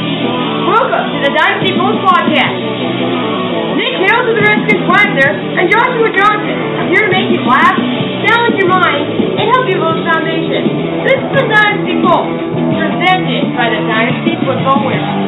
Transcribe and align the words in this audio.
Welcome 0.00 1.12
to 1.12 1.18
the 1.28 1.32
Dynasty 1.36 1.76
Pulse 1.76 2.00
Podcast. 2.00 2.56
Nick 3.76 4.00
Hales 4.00 4.32
of 4.32 4.32
the 4.32 4.40
Redskins 4.40 4.80
Planter 4.88 5.28
and 5.28 5.68
Joshua 5.68 6.08
Johnson 6.16 6.56
are 6.80 6.88
here 6.88 7.04
to 7.04 7.12
make 7.12 7.28
you 7.28 7.44
laugh, 7.44 7.76
challenge 8.24 8.56
your 8.56 8.72
mind, 8.72 9.04
and 9.12 9.44
help 9.44 9.68
you 9.68 9.76
build 9.76 10.00
a 10.00 10.04
foundation. 10.08 11.04
This 11.04 11.20
is 11.20 11.32
the 11.36 11.44
Dynasty 11.52 12.00
Pulse, 12.00 12.32
presented 12.80 13.44
by 13.52 13.68
the 13.68 13.80
Dynasty 13.84 14.40
Football 14.40 14.88
Warehouse. 14.88 15.20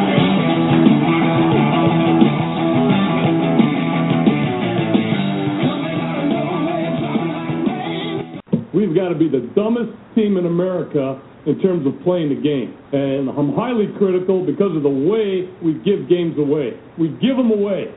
We've 8.72 8.96
got 8.96 9.12
to 9.12 9.16
be 9.20 9.28
the 9.28 9.52
dumbest 9.52 9.92
team 10.16 10.40
in 10.40 10.46
America 10.46 11.20
in 11.46 11.58
terms 11.60 11.86
of 11.86 11.92
playing 12.04 12.28
the 12.30 12.40
game. 12.40 12.74
And 12.92 13.28
I'm 13.28 13.52
highly 13.54 13.88
critical 13.98 14.44
because 14.46 14.76
of 14.76 14.82
the 14.82 14.90
way 14.90 15.48
we 15.62 15.74
give 15.82 16.08
games 16.08 16.38
away. 16.38 16.78
We 16.98 17.08
give 17.18 17.36
them 17.36 17.50
away, 17.50 17.90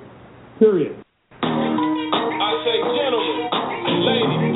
period. 0.58 0.97
I 1.42 2.52
say, 2.66 2.78
gentlemen, 2.81 3.50
and 3.86 4.00
ladies, 4.05 4.55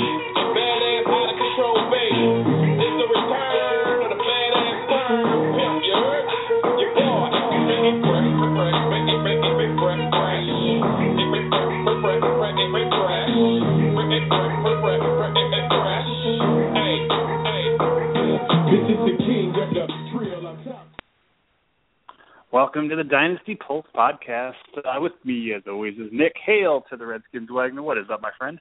Welcome 22.51 22.89
to 22.89 22.95
the 22.95 23.03
Dynasty 23.03 23.53
Pulse 23.53 23.85
podcast. 23.95 24.53
Uh, 24.75 24.99
with 24.99 25.11
me, 25.23 25.53
as 25.55 25.61
always, 25.67 25.93
is 25.99 26.09
Nick 26.11 26.33
Hail 26.43 26.83
to 26.89 26.97
the 26.97 27.05
Redskins 27.05 27.47
Wagner. 27.51 27.83
What 27.83 27.99
is 27.99 28.05
up, 28.11 28.23
my 28.23 28.31
friend? 28.39 28.57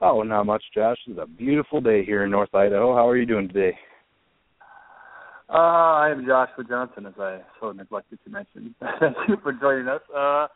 Oh, 0.00 0.22
not 0.22 0.44
much, 0.44 0.62
Josh. 0.74 0.96
It's 1.06 1.18
a 1.20 1.26
beautiful 1.26 1.82
day 1.82 2.06
here 2.06 2.24
in 2.24 2.30
North 2.30 2.54
Idaho. 2.54 2.94
How 2.94 3.06
are 3.06 3.18
you 3.18 3.26
doing 3.26 3.48
today? 3.48 3.76
Uh, 5.50 5.52
I 5.52 6.08
am 6.10 6.24
Joshua 6.24 6.64
Johnson, 6.64 7.04
as 7.04 7.12
I 7.18 7.40
so 7.60 7.72
neglected 7.72 8.18
to 8.24 8.30
mention. 8.30 8.74
Thank 8.80 9.16
you 9.28 9.36
for 9.42 9.52
joining 9.52 9.88
us. 9.88 10.00
Uh, 10.16 10.46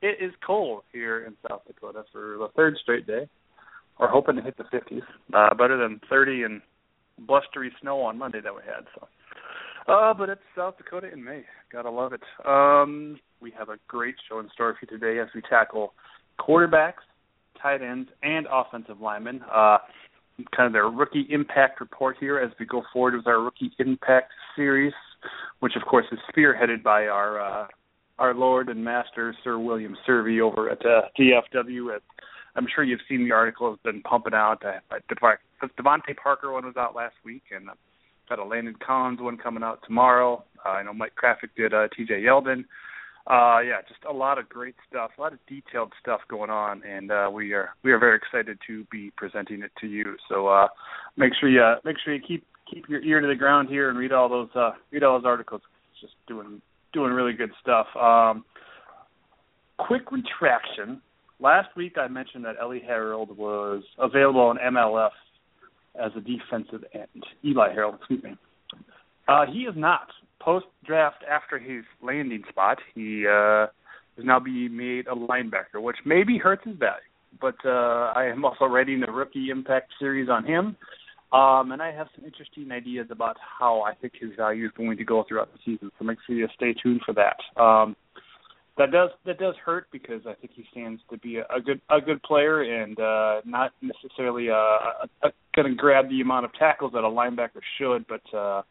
it 0.00 0.24
is 0.24 0.32
cold 0.46 0.84
here 0.94 1.26
in 1.26 1.34
South 1.46 1.60
Dakota 1.66 2.04
for 2.12 2.38
the 2.38 2.48
third 2.56 2.78
straight 2.82 3.06
day. 3.06 3.28
We're 3.98 4.08
hoping 4.08 4.36
to 4.36 4.42
hit 4.42 4.56
the 4.56 4.64
50s. 4.64 5.02
Uh, 5.34 5.54
better 5.54 5.76
than 5.76 6.00
30 6.08 6.44
and 6.44 6.62
blustery 7.18 7.70
snow 7.82 8.00
on 8.00 8.16
Monday 8.16 8.40
that 8.40 8.54
we 8.54 8.62
had. 8.64 8.86
So, 8.94 9.06
uh, 9.88 10.14
but 10.14 10.28
it's 10.28 10.40
South 10.56 10.76
Dakota 10.78 11.12
in 11.12 11.22
May. 11.22 11.44
Gotta 11.72 11.90
love 11.90 12.12
it. 12.12 12.22
Um, 12.46 13.18
we 13.40 13.52
have 13.58 13.68
a 13.68 13.76
great 13.88 14.14
show 14.28 14.40
in 14.40 14.48
store 14.52 14.74
for 14.74 14.78
you 14.82 14.98
today 14.98 15.20
as 15.20 15.28
we 15.34 15.42
tackle 15.42 15.94
quarterbacks, 16.38 17.04
tight 17.60 17.82
ends, 17.82 18.10
and 18.22 18.46
offensive 18.50 19.00
linemen. 19.00 19.42
Uh, 19.52 19.78
kind 20.56 20.66
of 20.66 20.72
their 20.72 20.88
rookie 20.88 21.26
impact 21.30 21.80
report 21.80 22.16
here 22.18 22.38
as 22.38 22.50
we 22.58 22.66
go 22.66 22.82
forward 22.92 23.14
with 23.14 23.26
our 23.26 23.40
rookie 23.40 23.70
impact 23.78 24.32
series, 24.56 24.92
which 25.60 25.76
of 25.76 25.82
course 25.82 26.06
is 26.12 26.18
spearheaded 26.34 26.82
by 26.82 27.06
our 27.06 27.40
uh, 27.40 27.66
our 28.18 28.34
Lord 28.34 28.68
and 28.68 28.84
Master 28.84 29.34
Sir 29.42 29.58
William 29.58 29.96
Servey 30.06 30.40
over 30.40 30.70
at 30.70 30.84
uh, 30.84 31.02
DFW. 31.18 31.94
At, 31.94 32.02
I'm 32.54 32.66
sure 32.74 32.84
you've 32.84 33.00
seen 33.08 33.24
the 33.24 33.32
article 33.32 33.70
has 33.70 33.78
been 33.82 34.02
pumping 34.02 34.34
out. 34.34 34.62
Uh, 34.64 34.98
DeVante 35.78 36.16
Parker 36.22 36.52
one 36.52 36.66
was 36.66 36.76
out 36.76 36.94
last 36.94 37.14
week, 37.24 37.44
and 37.54 37.68
got 38.30 38.38
a 38.38 38.44
Landon 38.44 38.76
Collins 38.84 39.20
one 39.20 39.36
coming 39.36 39.62
out 39.62 39.80
tomorrow. 39.84 40.44
Uh, 40.64 40.70
I 40.70 40.82
know 40.84 40.94
Mike 40.94 41.12
Krafik 41.20 41.50
did 41.56 41.74
uh, 41.74 41.88
T.J. 41.94 42.22
Yeldon. 42.22 42.64
Uh, 43.26 43.60
yeah, 43.60 43.82
just 43.86 44.00
a 44.08 44.12
lot 44.12 44.38
of 44.38 44.48
great 44.48 44.74
stuff, 44.88 45.10
a 45.18 45.20
lot 45.20 45.32
of 45.32 45.38
detailed 45.46 45.92
stuff 46.00 46.20
going 46.28 46.48
on, 46.48 46.82
and 46.84 47.12
uh, 47.12 47.28
we 47.30 47.52
are 47.52 47.70
we 47.84 47.92
are 47.92 47.98
very 47.98 48.16
excited 48.16 48.58
to 48.66 48.84
be 48.90 49.12
presenting 49.16 49.62
it 49.62 49.70
to 49.80 49.86
you. 49.86 50.16
So 50.28 50.48
uh, 50.48 50.68
make 51.16 51.32
sure 51.38 51.48
you 51.48 51.62
make 51.84 51.96
sure 52.02 52.14
you 52.14 52.22
keep 52.26 52.46
keep 52.72 52.88
your 52.88 53.02
ear 53.02 53.20
to 53.20 53.26
the 53.26 53.34
ground 53.34 53.68
here 53.68 53.90
and 53.90 53.98
read 53.98 54.12
all 54.12 54.28
those 54.28 54.48
uh, 54.54 54.70
read 54.90 55.02
all 55.02 55.18
those 55.18 55.26
articles. 55.26 55.60
It's 55.92 56.00
just 56.00 56.14
doing 56.26 56.62
doing 56.92 57.12
really 57.12 57.34
good 57.34 57.50
stuff. 57.60 57.86
Um, 57.94 58.44
quick 59.76 60.10
retraction. 60.10 61.02
Last 61.40 61.68
week 61.76 61.98
I 61.98 62.08
mentioned 62.08 62.44
that 62.46 62.56
Ellie 62.60 62.82
Harold 62.84 63.36
was 63.36 63.82
available 63.98 64.40
on 64.40 64.56
MLF 64.56 65.10
as 65.98 66.12
a 66.16 66.20
defensive 66.20 66.84
end. 66.94 67.24
Eli 67.44 67.72
Harold, 67.72 67.96
excuse 67.98 68.22
me. 68.22 68.36
Uh, 69.28 69.46
he 69.46 69.60
is 69.60 69.74
not. 69.76 70.08
Post 70.40 70.66
draft 70.84 71.22
after 71.30 71.58
his 71.58 71.84
landing 72.02 72.42
spot, 72.48 72.78
he 72.94 73.26
uh, 73.26 73.64
is 74.16 74.24
now 74.24 74.40
being 74.40 74.76
made 74.76 75.06
a 75.06 75.14
linebacker, 75.14 75.80
which 75.80 75.96
maybe 76.04 76.38
hurts 76.38 76.62
his 76.64 76.76
value. 76.76 77.00
But 77.40 77.56
uh, 77.64 78.12
I 78.16 78.24
am 78.24 78.44
also 78.44 78.64
writing 78.64 79.02
a 79.06 79.12
rookie 79.12 79.50
impact 79.50 79.92
series 79.98 80.28
on 80.28 80.44
him. 80.44 80.76
Um, 81.32 81.70
and 81.70 81.80
I 81.80 81.92
have 81.92 82.08
some 82.16 82.24
interesting 82.24 82.72
ideas 82.72 83.06
about 83.10 83.36
how 83.38 83.82
I 83.82 83.94
think 83.94 84.14
his 84.20 84.30
value 84.36 84.66
is 84.66 84.72
going 84.76 84.96
to 84.96 85.04
go 85.04 85.24
throughout 85.28 85.50
the 85.52 85.60
season. 85.64 85.92
So 85.96 86.04
make 86.04 86.18
sure 86.26 86.34
you 86.34 86.48
stay 86.56 86.74
tuned 86.82 87.02
for 87.06 87.14
that. 87.14 87.36
Um, 87.60 87.94
that 88.78 88.90
does 88.90 89.10
that 89.26 89.38
does 89.38 89.54
hurt 89.64 89.86
because 89.92 90.22
I 90.26 90.34
think 90.34 90.52
he 90.54 90.64
stands 90.72 91.02
to 91.10 91.18
be 91.18 91.36
a, 91.36 91.42
a 91.54 91.60
good 91.60 91.80
a 91.90 92.00
good 92.00 92.22
player 92.22 92.62
and 92.62 92.98
uh, 92.98 93.42
not 93.44 93.72
necessarily 93.82 94.48
a, 94.48 94.54
a, 95.22 95.28
going 95.54 95.68
to 95.68 95.74
grab 95.74 96.08
the 96.08 96.20
amount 96.20 96.44
of 96.44 96.52
tackles 96.54 96.92
that 96.92 97.04
a 97.04 97.08
linebacker 97.08 97.60
should, 97.78 98.06
but 98.06 98.22
uh, 98.36 98.62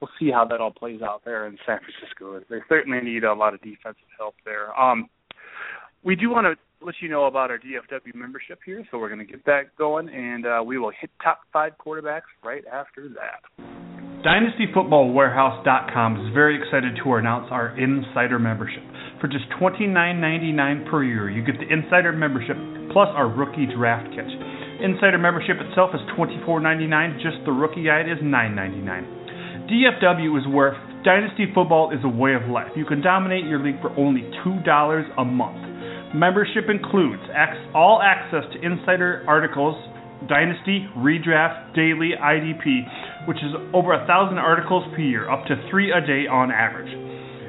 we'll 0.00 0.10
see 0.18 0.30
how 0.30 0.44
that 0.44 0.60
all 0.60 0.72
plays 0.72 1.02
out 1.02 1.22
there 1.24 1.46
in 1.46 1.58
San 1.66 1.78
Francisco. 1.78 2.40
They 2.50 2.60
certainly 2.68 3.00
need 3.00 3.24
a 3.24 3.34
lot 3.34 3.54
of 3.54 3.60
defensive 3.60 4.08
help 4.18 4.34
there. 4.44 4.78
Um, 4.78 5.08
we 6.02 6.16
do 6.16 6.30
want 6.30 6.46
to 6.46 6.56
let 6.84 6.96
you 7.00 7.08
know 7.08 7.24
about 7.24 7.50
our 7.50 7.58
DFW 7.58 8.14
membership 8.14 8.60
here, 8.64 8.84
so 8.90 8.98
we're 8.98 9.08
going 9.08 9.26
to 9.26 9.30
get 9.30 9.44
that 9.46 9.76
going, 9.76 10.08
and 10.08 10.46
uh, 10.46 10.62
we 10.64 10.78
will 10.78 10.92
hit 11.00 11.10
top 11.22 11.40
five 11.52 11.72
quarterbacks 11.84 12.22
right 12.44 12.64
after 12.72 13.08
that. 13.08 13.64
DynastyFootballWarehouse.com 14.24 16.26
is 16.26 16.34
very 16.34 16.60
excited 16.60 16.98
to 17.02 17.14
announce 17.14 17.48
our 17.50 17.78
Insider 17.78 18.38
membership. 18.38 18.82
For 19.20 19.28
just 19.28 19.44
$29.99 19.60 20.90
per 20.90 21.04
year, 21.04 21.30
you 21.30 21.44
get 21.44 21.56
the 21.58 21.72
Insider 21.72 22.12
membership 22.12 22.56
plus 22.92 23.08
our 23.14 23.28
rookie 23.28 23.66
draft 23.76 24.08
kit. 24.10 24.26
Insider 24.80 25.16
membership 25.16 25.56
itself 25.60 25.90
is 25.94 26.00
$24.99, 26.18 27.22
just 27.22 27.38
the 27.46 27.52
rookie 27.52 27.84
guide 27.84 28.08
is 28.08 28.18
$9.99. 28.18 29.68
DFW 29.68 30.38
is 30.38 30.46
where 30.52 30.76
Dynasty 31.02 31.46
football 31.54 31.92
is 31.92 32.00
a 32.04 32.08
way 32.08 32.34
of 32.34 32.50
life. 32.50 32.68
You 32.76 32.84
can 32.84 33.00
dominate 33.00 33.44
your 33.44 33.62
league 33.62 33.80
for 33.80 33.90
only 33.98 34.22
$2 34.44 35.18
a 35.18 35.24
month. 35.24 36.14
Membership 36.14 36.68
includes 36.68 37.22
all 37.74 38.02
access 38.02 38.44
to 38.52 38.60
insider 38.60 39.24
articles, 39.26 39.76
Dynasty, 40.28 40.86
Redraft, 40.96 41.74
Daily, 41.74 42.12
IDP, 42.20 43.28
which 43.28 43.38
is 43.38 43.52
over 43.72 43.92
a 43.92 44.06
thousand 44.06 44.38
articles 44.38 44.84
per 44.94 45.00
year, 45.00 45.30
up 45.30 45.46
to 45.46 45.56
three 45.70 45.92
a 45.92 46.00
day 46.00 46.26
on 46.26 46.50
average. 46.50 46.90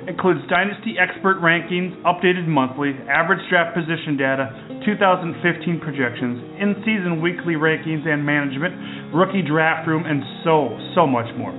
Includes 0.08 0.40
Dynasty 0.48 0.96
expert 0.96 1.44
rankings, 1.44 1.92
updated 2.08 2.48
monthly, 2.48 2.96
average 3.12 3.44
draft 3.52 3.76
position 3.76 4.16
data, 4.16 4.80
2015 4.88 5.84
projections, 5.84 6.40
in 6.64 6.80
season 6.88 7.20
weekly 7.20 7.60
rankings 7.60 8.08
and 8.08 8.24
management, 8.24 9.12
rookie 9.12 9.44
draft 9.44 9.84
room, 9.84 10.08
and 10.08 10.24
so, 10.48 10.72
so 10.96 11.04
much 11.04 11.28
more. 11.36 11.52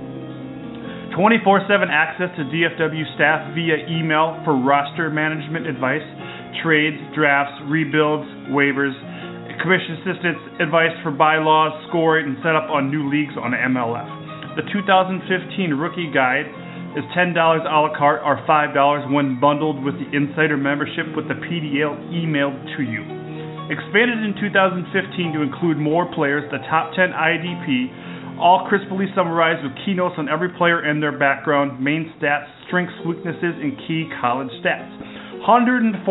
24 1.13 1.69
7 1.69 1.93
access 1.93 2.33
to 2.41 2.49
DFW 2.49 3.05
staff 3.13 3.53
via 3.53 3.85
email 3.85 4.41
for 4.41 4.57
roster 4.57 5.13
management 5.13 5.69
advice, 5.69 6.05
trades, 6.65 6.97
drafts, 7.13 7.53
rebuilds, 7.69 8.25
waivers, 8.49 8.97
commission 9.61 10.01
assistance, 10.01 10.41
advice 10.57 10.97
for 11.05 11.13
bylaws, 11.13 11.69
scoring, 11.89 12.33
and 12.33 12.37
setup 12.41 12.65
on 12.73 12.89
new 12.89 13.13
leagues 13.13 13.37
on 13.37 13.53
MLF. 13.53 14.57
The 14.57 14.65
2015 14.73 15.77
rookie 15.77 16.09
guide 16.09 16.49
is 16.97 17.05
$10 17.13 17.35
a 17.35 17.37
la 17.37 17.91
carte 17.97 18.21
or 18.25 18.37
$5 18.47 19.13
when 19.13 19.39
bundled 19.39 19.83
with 19.83 19.95
the 19.95 20.09
insider 20.15 20.57
membership 20.57 21.05
with 21.15 21.27
the 21.27 21.37
PDL 21.37 21.93
emailed 22.09 22.57
to 22.77 22.83
you. 22.83 23.03
Expanded 23.69 24.25
in 24.25 24.33
2015 24.41 25.33
to 25.33 25.41
include 25.45 25.77
more 25.77 26.09
players, 26.15 26.41
the 26.49 26.57
top 26.69 26.93
10 26.97 27.13
IDP 27.13 28.39
all 28.39 28.65
crisply 28.67 29.05
summarized 29.13 29.61
with 29.61 29.75
keynotes 29.85 30.15
on 30.17 30.29
every 30.29 30.49
player 30.57 30.79
and 30.79 31.03
their 31.03 31.17
background, 31.17 31.77
main 31.83 32.11
stats, 32.17 32.47
strengths, 32.65 32.95
weaknesses, 33.05 33.53
and 33.59 33.77
key 33.85 34.09
college 34.21 34.49
stats. 34.63 35.18
143 35.39 36.03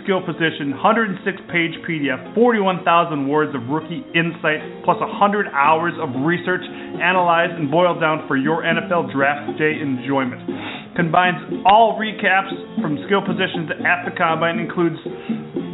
skill 0.00 0.24
position, 0.24 0.72
106 0.72 1.20
page 1.52 1.76
PDF, 1.84 2.16
41,000 2.32 3.28
words 3.28 3.52
of 3.52 3.68
rookie 3.68 4.00
insight, 4.16 4.64
plus 4.88 4.96
100 4.96 5.52
hours 5.52 5.92
of 6.00 6.08
research 6.24 6.64
analyzed 6.96 7.52
and 7.52 7.68
boiled 7.68 8.00
down 8.00 8.24
for 8.24 8.40
your 8.40 8.64
NFL 8.64 9.12
draft 9.12 9.60
day 9.60 9.76
enjoyment. 9.76 10.40
Combines 10.96 11.62
all 11.68 12.00
recaps 12.00 12.52
from 12.80 12.96
skill 13.04 13.20
positions 13.20 13.68
at 13.84 14.08
the 14.08 14.12
combine, 14.16 14.56
includes 14.56 14.96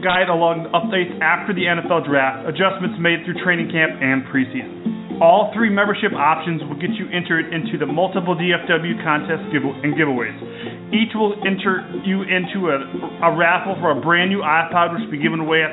guide 0.03 0.27
along 0.27 0.67
updates 0.75 1.15
after 1.23 1.55
the 1.55 1.71
NFL 1.71 2.03
draft, 2.03 2.51
adjustments 2.51 2.99
made 2.99 3.23
through 3.23 3.39
training 3.47 3.71
camp 3.71 3.95
and 4.03 4.27
preseason. 4.27 5.23
All 5.23 5.51
three 5.51 5.71
membership 5.71 6.15
options 6.15 6.63
will 6.63 6.79
get 6.79 6.95
you 6.95 7.11
entered 7.11 7.51
into 7.51 7.75
the 7.75 7.87
multiple 7.87 8.39
DFW 8.39 9.03
contests 9.03 9.51
and 9.51 9.95
giveaways. 9.99 10.39
Each 10.89 11.13
will 11.15 11.37
enter 11.45 11.85
you 12.05 12.23
into 12.23 12.73
a, 12.73 12.81
a 13.29 13.37
raffle 13.37 13.77
for 13.81 13.93
a 13.93 14.01
brand 14.01 14.31
new 14.31 14.41
iPod, 14.41 14.95
which 14.95 15.05
will 15.05 15.13
be 15.13 15.23
given 15.23 15.41
away 15.41 15.63
at, 15.63 15.73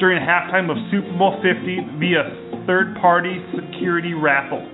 during 0.00 0.16
halftime 0.16 0.70
of 0.70 0.76
Super 0.90 1.12
Bowl 1.18 1.36
50 1.44 2.00
via 2.00 2.64
third 2.66 2.96
party 2.96 3.44
security 3.52 4.14
raffle. 4.14 4.64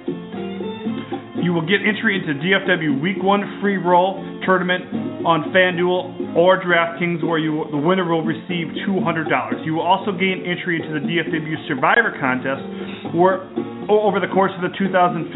You 1.43 1.53
will 1.57 1.65
get 1.65 1.81
entry 1.81 2.21
into 2.21 2.37
DFW 2.37 3.01
Week 3.01 3.17
1 3.23 3.61
free 3.61 3.77
roll 3.77 4.21
tournament 4.45 5.25
on 5.25 5.53
FanDuel 5.53 6.37
or 6.37 6.61
DraftKings, 6.61 7.25
where 7.25 7.39
you, 7.39 7.65
the 7.71 7.81
winner 7.81 8.05
will 8.05 8.25
receive 8.25 8.69
$200. 8.85 9.65
You 9.65 9.75
will 9.75 9.87
also 9.89 10.13
gain 10.13 10.45
entry 10.45 10.77
into 10.77 10.93
the 10.93 11.01
DFW 11.01 11.57
Survivor 11.69 12.13
contest, 12.21 13.17
where 13.17 13.49
over 13.89 14.21
the 14.21 14.29
course 14.31 14.53
of 14.55 14.63
the 14.63 14.77
2015 14.77 15.33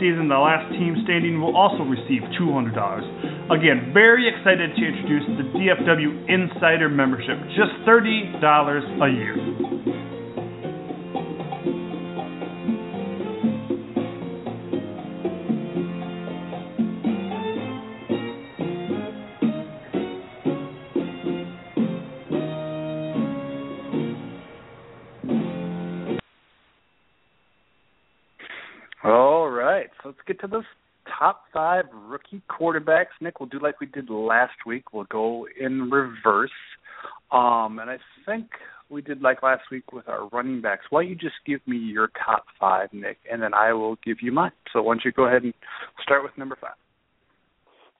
season, 0.00 0.30
the 0.30 0.38
last 0.38 0.70
team 0.72 0.96
standing 1.04 1.42
will 1.42 1.56
also 1.56 1.82
receive 1.84 2.22
$200. 2.38 2.72
Again, 3.50 3.90
very 3.92 4.30
excited 4.30 4.70
to 4.72 4.82
introduce 4.86 5.26
the 5.34 5.46
DFW 5.52 6.30
Insider 6.30 6.88
membership, 6.88 7.36
just 7.58 7.74
$30 7.84 8.38
a 8.38 9.08
year. 9.12 10.09
All 29.02 29.48
right, 29.48 29.88
so 30.02 30.10
let's 30.10 30.18
get 30.26 30.40
to 30.40 30.46
those 30.46 30.64
top 31.18 31.44
five 31.52 31.86
rookie 31.92 32.42
quarterbacks. 32.50 33.06
Nick, 33.20 33.40
we'll 33.40 33.48
do 33.48 33.58
like 33.58 33.80
we 33.80 33.86
did 33.86 34.10
last 34.10 34.52
week. 34.66 34.92
We'll 34.92 35.04
go 35.04 35.46
in 35.58 35.90
reverse. 35.90 36.50
Um, 37.32 37.78
and 37.78 37.90
I 37.90 37.98
think 38.26 38.46
we 38.90 39.00
did 39.00 39.22
like 39.22 39.42
last 39.42 39.62
week 39.70 39.92
with 39.92 40.08
our 40.08 40.28
running 40.28 40.60
backs. 40.60 40.84
Why 40.90 41.02
don't 41.02 41.10
you 41.10 41.16
just 41.16 41.36
give 41.46 41.60
me 41.66 41.76
your 41.76 42.10
top 42.24 42.44
five, 42.58 42.92
Nick, 42.92 43.18
and 43.30 43.42
then 43.42 43.54
I 43.54 43.72
will 43.72 43.96
give 44.04 44.18
you 44.20 44.32
mine. 44.32 44.52
So 44.72 44.82
why 44.82 44.94
don't 44.94 45.04
you 45.04 45.12
go 45.12 45.26
ahead 45.26 45.44
and 45.44 45.54
start 46.02 46.22
with 46.22 46.36
number 46.36 46.56
five? 46.60 46.74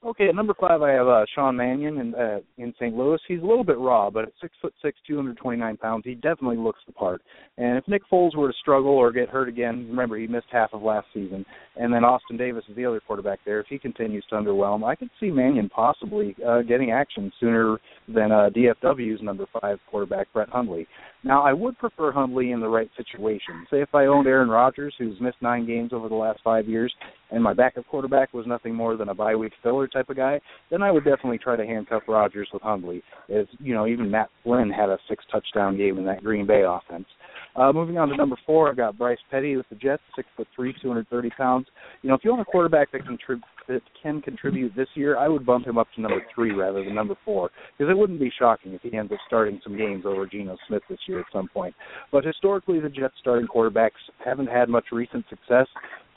Okay, 0.02 0.30
at 0.30 0.34
number 0.34 0.54
five, 0.58 0.80
I 0.80 0.92
have 0.92 1.08
uh, 1.08 1.26
Sean 1.34 1.56
Mannion 1.56 1.98
in 1.98 2.14
uh, 2.14 2.38
in 2.56 2.72
St. 2.76 2.96
Louis. 2.96 3.18
He's 3.28 3.42
a 3.42 3.44
little 3.44 3.64
bit 3.64 3.76
raw, 3.76 4.08
but 4.08 4.24
at 4.24 4.32
six 4.40 4.54
foot 4.62 4.72
six, 4.80 4.98
two 5.06 5.14
hundred 5.14 5.36
twenty 5.36 5.58
nine 5.58 5.76
pounds, 5.76 6.04
he 6.06 6.14
definitely 6.14 6.56
looks 6.56 6.78
the 6.86 6.92
part. 6.92 7.20
And 7.58 7.76
if 7.76 7.86
Nick 7.86 8.00
Foles 8.10 8.34
were 8.34 8.50
to 8.50 8.58
struggle 8.62 8.92
or 8.92 9.12
get 9.12 9.28
hurt 9.28 9.46
again, 9.46 9.86
remember 9.90 10.16
he 10.16 10.26
missed 10.26 10.46
half 10.50 10.70
of 10.72 10.80
last 10.80 11.06
season, 11.12 11.44
and 11.76 11.92
then 11.92 12.02
Austin 12.02 12.38
Davis 12.38 12.64
is 12.70 12.76
the 12.76 12.86
other 12.86 13.00
quarterback 13.00 13.40
there. 13.44 13.60
If 13.60 13.66
he 13.66 13.78
continues 13.78 14.24
to 14.30 14.36
underwhelm, 14.36 14.88
I 14.88 14.94
could 14.94 15.10
see 15.20 15.28
Mannion 15.28 15.68
possibly 15.68 16.34
uh, 16.46 16.62
getting 16.62 16.92
action 16.92 17.30
sooner 17.38 17.76
than 18.08 18.32
uh, 18.32 18.48
DFW's 18.56 19.20
number 19.20 19.44
five 19.60 19.78
quarterback 19.90 20.32
Brett 20.32 20.48
Hundley. 20.48 20.86
Now, 21.22 21.42
I 21.42 21.52
would 21.52 21.76
prefer 21.78 22.12
Hundley 22.12 22.52
in 22.52 22.60
the 22.60 22.68
right 22.68 22.90
situation. 22.96 23.66
Say 23.70 23.82
if 23.82 23.94
I 23.94 24.06
owned 24.06 24.26
Aaron 24.26 24.48
Rodgers, 24.48 24.94
who's 24.98 25.20
missed 25.20 25.42
nine 25.42 25.66
games 25.66 25.92
over 25.92 26.08
the 26.08 26.14
last 26.14 26.40
five 26.42 26.66
years, 26.66 26.92
and 27.30 27.42
my 27.42 27.52
backup 27.52 27.86
quarterback 27.88 28.32
was 28.32 28.46
nothing 28.46 28.74
more 28.74 28.96
than 28.96 29.10
a 29.10 29.14
bye 29.14 29.34
week 29.34 29.52
filler 29.62 29.86
type 29.86 30.08
of 30.08 30.16
guy, 30.16 30.40
then 30.70 30.82
I 30.82 30.90
would 30.90 31.04
definitely 31.04 31.38
try 31.38 31.56
to 31.56 31.66
handcuff 31.66 32.04
Rodgers 32.08 32.48
with 32.52 32.62
Hundley. 32.62 33.02
As 33.28 33.46
you 33.58 33.74
know, 33.74 33.86
even 33.86 34.10
Matt 34.10 34.30
Flynn 34.42 34.70
had 34.70 34.88
a 34.88 34.98
six 35.08 35.22
touchdown 35.30 35.76
game 35.76 35.98
in 35.98 36.06
that 36.06 36.24
Green 36.24 36.46
Bay 36.46 36.64
offense. 36.66 37.06
Uh, 37.54 37.72
moving 37.72 37.98
on 37.98 38.08
to 38.08 38.16
number 38.16 38.36
four, 38.46 38.70
I 38.70 38.74
got 38.74 38.96
Bryce 38.96 39.18
Petty 39.30 39.56
with 39.56 39.68
the 39.68 39.74
Jets, 39.74 40.02
six 40.16 40.26
foot 40.36 40.46
three, 40.54 40.74
two 40.80 40.88
hundred 40.88 41.08
thirty 41.08 41.30
pounds. 41.30 41.66
You 42.02 42.08
know, 42.08 42.14
if 42.14 42.24
you 42.24 42.30
want 42.30 42.42
a 42.42 42.50
quarterback 42.50 42.92
that 42.92 43.02
contrib- 43.02 43.42
that 43.68 43.82
can 44.02 44.20
contribute 44.20 44.74
this 44.76 44.88
year, 44.94 45.16
I 45.16 45.28
would 45.28 45.46
bump 45.46 45.66
him 45.66 45.78
up 45.78 45.88
to 45.94 46.00
number 46.00 46.22
three 46.34 46.52
rather 46.52 46.84
than 46.84 46.94
number 46.94 47.14
four, 47.24 47.50
because 47.76 47.90
it 47.90 47.96
wouldn't 47.96 48.20
be 48.20 48.32
shocking 48.38 48.72
if 48.72 48.82
he 48.82 48.96
ends 48.96 49.12
up 49.12 49.18
starting 49.26 49.60
some 49.62 49.76
games 49.76 50.04
over 50.06 50.26
Geno 50.26 50.56
Smith 50.68 50.82
this 50.88 50.98
year 51.06 51.20
at 51.20 51.26
some 51.32 51.48
point. 51.48 51.74
But 52.12 52.24
historically, 52.24 52.80
the 52.80 52.88
Jets 52.88 53.14
starting 53.20 53.46
quarterbacks 53.46 53.90
haven't 54.24 54.48
had 54.48 54.68
much 54.68 54.86
recent 54.92 55.24
success. 55.28 55.66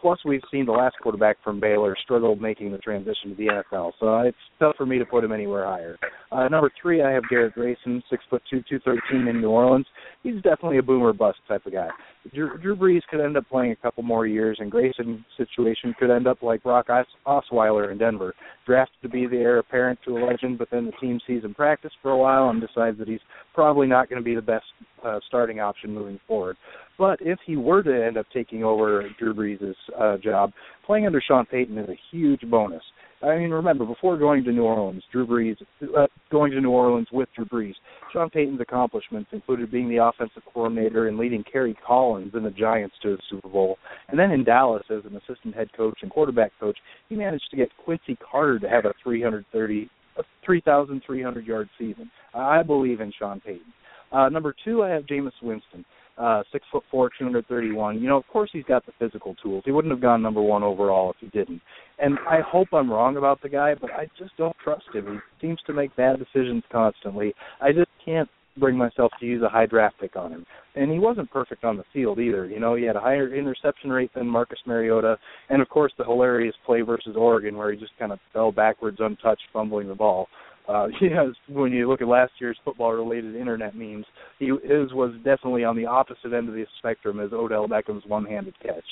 Plus, 0.03 0.19
we've 0.25 0.41
seen 0.51 0.65
the 0.65 0.71
last 0.73 0.97
quarterback 1.01 1.37
from 1.45 1.61
Baylor 1.61 1.95
struggle 2.03 2.35
making 2.35 2.73
the 2.73 2.77
transition 2.77 3.29
to 3.29 3.35
the 3.35 3.47
NFL, 3.47 3.93
so 4.01 4.17
it's 4.17 4.35
tough 4.59 4.75
for 4.75 4.85
me 4.85 4.99
to 4.99 5.05
put 5.05 5.23
him 5.23 5.31
anywhere 5.31 5.65
higher. 5.65 5.97
Uh, 6.29 6.49
number 6.49 6.69
three, 6.81 7.01
I 7.01 7.09
have 7.11 7.23
Garrett 7.29 7.53
Grayson, 7.53 8.03
six 8.09 8.21
foot 8.29 8.41
two, 8.49 8.61
two 8.67 8.79
thirteen 8.83 9.29
in 9.29 9.39
New 9.39 9.49
Orleans. 9.49 9.85
He's 10.21 10.35
definitely 10.43 10.79
a 10.79 10.83
boomer 10.83 11.13
bust 11.13 11.37
type 11.47 11.65
of 11.65 11.71
guy. 11.71 11.87
Drew, 12.33 12.57
Drew 12.57 12.75
Brees 12.75 12.99
could 13.09 13.21
end 13.23 13.37
up 13.37 13.47
playing 13.49 13.71
a 13.71 13.77
couple 13.77 14.03
more 14.03 14.27
years, 14.27 14.57
and 14.59 14.69
Grayson's 14.69 15.23
situation 15.37 15.95
could 15.97 16.11
end 16.11 16.27
up 16.27 16.43
like 16.43 16.63
Brock 16.63 16.89
Os- 16.89 17.05
Osweiler 17.25 17.89
in 17.89 17.97
Denver, 17.97 18.33
drafted 18.65 19.01
to 19.03 19.09
be 19.09 19.25
the 19.25 19.37
heir 19.37 19.59
apparent 19.59 19.99
to 20.03 20.17
a 20.17 20.19
legend, 20.25 20.57
but 20.57 20.67
then 20.69 20.85
the 20.85 20.91
team 20.99 21.21
sees 21.25 21.45
him 21.45 21.53
practice 21.53 21.91
for 22.01 22.11
a 22.11 22.17
while 22.17 22.49
and 22.49 22.59
decides 22.59 22.97
that 22.97 23.07
he's 23.07 23.21
probably 23.53 23.87
not 23.87 24.09
going 24.09 24.21
to 24.21 24.25
be 24.25 24.35
the 24.35 24.41
best 24.41 24.65
uh, 25.05 25.19
starting 25.27 25.59
option 25.59 25.93
moving 25.93 26.19
forward. 26.27 26.57
But 26.97 27.19
if 27.21 27.39
he 27.45 27.55
were 27.55 27.81
to 27.83 28.05
end 28.05 28.17
up 28.17 28.27
taking 28.33 28.63
over 28.63 29.07
Drew 29.19 29.33
Brees' 29.33 29.73
uh, 29.99 30.17
job, 30.17 30.51
playing 30.85 31.05
under 31.05 31.21
Sean 31.21 31.45
Payton 31.45 31.77
is 31.77 31.89
a 31.89 31.99
huge 32.11 32.41
bonus. 32.49 32.83
I 33.23 33.37
mean, 33.37 33.51
remember, 33.51 33.85
before 33.85 34.17
going 34.17 34.43
to 34.43 34.51
New 34.51 34.63
Orleans, 34.63 35.01
Drew 35.11 35.25
Brees, 35.25 35.55
uh, 35.97 36.07
going 36.29 36.51
to 36.51 36.59
New 36.59 36.71
Orleans 36.71 37.07
with 37.11 37.29
Drew 37.35 37.45
Brees, 37.45 37.75
Sean 38.11 38.29
Payton's 38.29 38.59
accomplishments 38.59 39.29
included 39.31 39.71
being 39.71 39.87
the 39.87 40.03
offensive 40.03 40.43
coordinator 40.53 41.07
and 41.07 41.17
leading 41.17 41.43
Kerry 41.49 41.75
Collins 41.85 42.31
and 42.33 42.45
the 42.45 42.51
Giants 42.51 42.95
to 43.01 43.15
the 43.15 43.21
Super 43.29 43.47
Bowl. 43.47 43.77
And 44.09 44.19
then 44.19 44.31
in 44.31 44.43
Dallas, 44.43 44.83
as 44.89 45.05
an 45.05 45.15
assistant 45.15 45.55
head 45.55 45.69
coach 45.75 45.99
and 46.01 46.11
quarterback 46.11 46.51
coach, 46.59 46.77
he 47.07 47.15
managed 47.15 47.49
to 47.51 47.57
get 47.57 47.69
Quincy 47.85 48.17
Carter 48.29 48.59
to 48.59 48.69
have 48.69 48.83
a 48.85 48.93
330, 49.01 49.89
a 50.17 50.23
3,300 50.45 51.45
yard 51.47 51.69
season. 51.79 52.11
I 52.33 52.61
believe 52.61 52.99
in 52.99 53.13
Sean 53.17 53.39
Payton. 53.39 53.73
Uh, 54.11 54.29
number 54.29 54.53
two, 54.63 54.83
I 54.83 54.89
have 54.89 55.05
Jameis 55.05 55.31
Winston 55.41 55.85
uh, 56.17 56.43
six 56.51 56.65
foot 56.71 56.83
four, 56.91 57.09
two 57.17 57.25
hundred 57.25 57.47
thirty-one. 57.47 58.01
You 58.01 58.07
know, 58.07 58.17
of 58.17 58.27
course, 58.27 58.49
he's 58.53 58.63
got 58.65 58.85
the 58.85 58.91
physical 58.99 59.35
tools. 59.41 59.63
He 59.65 59.71
wouldn't 59.71 59.91
have 59.91 60.01
gone 60.01 60.21
number 60.21 60.41
one 60.41 60.63
overall 60.63 61.11
if 61.11 61.17
he 61.19 61.27
didn't. 61.37 61.61
And 61.99 62.17
I 62.29 62.41
hope 62.41 62.67
I'm 62.73 62.91
wrong 62.91 63.17
about 63.17 63.41
the 63.41 63.49
guy, 63.49 63.75
but 63.79 63.91
I 63.91 64.07
just 64.17 64.35
don't 64.37 64.55
trust 64.63 64.85
him. 64.93 65.21
He 65.39 65.47
seems 65.47 65.59
to 65.67 65.73
make 65.73 65.95
bad 65.95 66.17
decisions 66.19 66.63
constantly. 66.71 67.33
I 67.61 67.71
just 67.71 67.89
can't 68.03 68.29
bring 68.57 68.77
myself 68.77 69.11
to 69.19 69.25
use 69.25 69.41
a 69.41 69.49
high 69.49 69.65
draft 69.65 69.95
pick 69.99 70.15
on 70.15 70.31
him. 70.31 70.45
And 70.75 70.91
he 70.91 70.99
wasn't 70.99 71.31
perfect 71.31 71.63
on 71.63 71.77
the 71.77 71.83
field 71.91 72.19
either. 72.19 72.45
You 72.45 72.59
know, 72.59 72.75
he 72.75 72.83
had 72.83 72.95
a 72.95 73.01
higher 73.01 73.33
interception 73.33 73.89
rate 73.89 74.11
than 74.13 74.27
Marcus 74.27 74.59
Mariota, 74.67 75.17
and 75.49 75.61
of 75.61 75.69
course 75.69 75.91
the 75.97 76.03
hilarious 76.03 76.55
play 76.65 76.81
versus 76.81 77.15
Oregon 77.17 77.57
where 77.57 77.71
he 77.71 77.79
just 77.79 77.97
kind 77.97 78.11
of 78.11 78.19
fell 78.31 78.51
backwards 78.51 78.97
untouched, 78.99 79.41
fumbling 79.51 79.87
the 79.87 79.95
ball. 79.95 80.27
Uh, 80.67 80.87
yeah, 81.01 81.25
when 81.47 81.71
you 81.71 81.89
look 81.89 82.01
at 82.01 82.07
last 82.07 82.31
year's 82.39 82.57
football-related 82.63 83.35
internet 83.35 83.75
memes, 83.75 84.05
he 84.39 84.47
his 84.47 84.93
was 84.93 85.13
definitely 85.23 85.63
on 85.63 85.75
the 85.75 85.85
opposite 85.85 86.33
end 86.33 86.49
of 86.49 86.55
the 86.55 86.65
spectrum 86.79 87.19
as 87.19 87.33
Odell 87.33 87.67
Beckham's 87.67 88.05
one-handed 88.05 88.53
catch. 88.61 88.85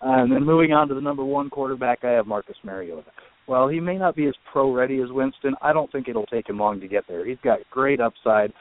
And 0.00 0.30
then 0.30 0.44
moving 0.44 0.72
on 0.72 0.88
to 0.88 0.94
the 0.94 1.00
number 1.00 1.24
one 1.24 1.50
quarterback, 1.50 2.04
I 2.04 2.10
have 2.10 2.26
Marcus 2.26 2.56
Mariota. 2.62 3.02
While 3.46 3.66
he 3.66 3.80
may 3.80 3.96
not 3.96 4.14
be 4.14 4.26
as 4.26 4.34
pro-ready 4.52 5.00
as 5.00 5.10
Winston, 5.10 5.54
I 5.62 5.72
don't 5.72 5.90
think 5.90 6.06
it'll 6.06 6.26
take 6.26 6.48
him 6.48 6.58
long 6.58 6.80
to 6.80 6.86
get 6.86 7.04
there. 7.08 7.24
He's 7.24 7.38
got 7.42 7.58
great 7.70 7.98
upside, 8.00 8.52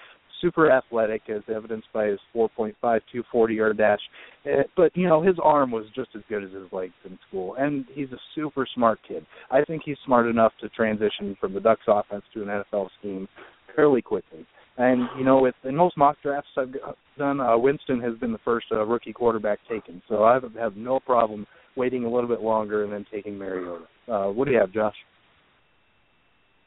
super 0.41 0.71
athletic, 0.71 1.23
as 1.29 1.41
evidenced 1.53 1.87
by 1.93 2.07
his 2.07 2.19
4.52 2.35 3.01
40-yard 3.33 3.77
dash. 3.77 3.99
Uh, 4.45 4.63
But 4.75 4.95
you 4.95 5.07
know, 5.07 5.21
his 5.21 5.35
arm 5.41 5.71
was 5.71 5.85
just 5.95 6.09
as 6.15 6.21
good 6.29 6.43
as 6.43 6.51
his 6.51 6.71
legs 6.71 6.93
in 7.05 7.17
school, 7.27 7.55
and 7.57 7.85
he's 7.93 8.11
a 8.11 8.19
super 8.35 8.67
smart 8.75 8.99
kid. 9.07 9.25
I 9.51 9.63
think 9.63 9.83
he's 9.85 9.97
smart 10.05 10.27
enough 10.27 10.53
to 10.61 10.69
transition 10.69 11.37
from 11.39 11.53
the 11.53 11.59
Ducks 11.59 11.81
offense 11.87 12.23
to 12.33 12.41
an 12.43 12.47
NFL 12.47 12.89
scheme 12.99 13.27
fairly 13.75 14.01
quickly. 14.01 14.45
And 14.77 15.09
you 15.17 15.25
know, 15.25 15.39
with 15.39 15.55
in 15.63 15.75
most 15.75 15.97
mock 15.97 16.17
drafts 16.21 16.49
I've 16.55 16.73
done, 17.17 17.39
uh, 17.39 17.57
Winston 17.57 17.99
has 18.01 18.15
been 18.19 18.31
the 18.31 18.39
first 18.45 18.67
uh, 18.71 18.85
rookie 18.85 19.13
quarterback 19.13 19.59
taken, 19.67 20.01
so 20.07 20.23
I 20.23 20.39
have, 20.59 20.77
no 20.77 20.99
problem 20.99 21.47
waiting 21.75 22.05
a 22.05 22.11
little 22.11 22.29
bit 22.29 22.41
longer 22.41 22.83
and 22.83 22.93
then 22.93 23.05
taking 23.11 23.37
Mariota. 23.37 23.85
Uh, 24.07 24.27
what 24.27 24.45
do 24.45 24.51
you 24.51 24.59
have, 24.59 24.71
Josh? 24.71 24.95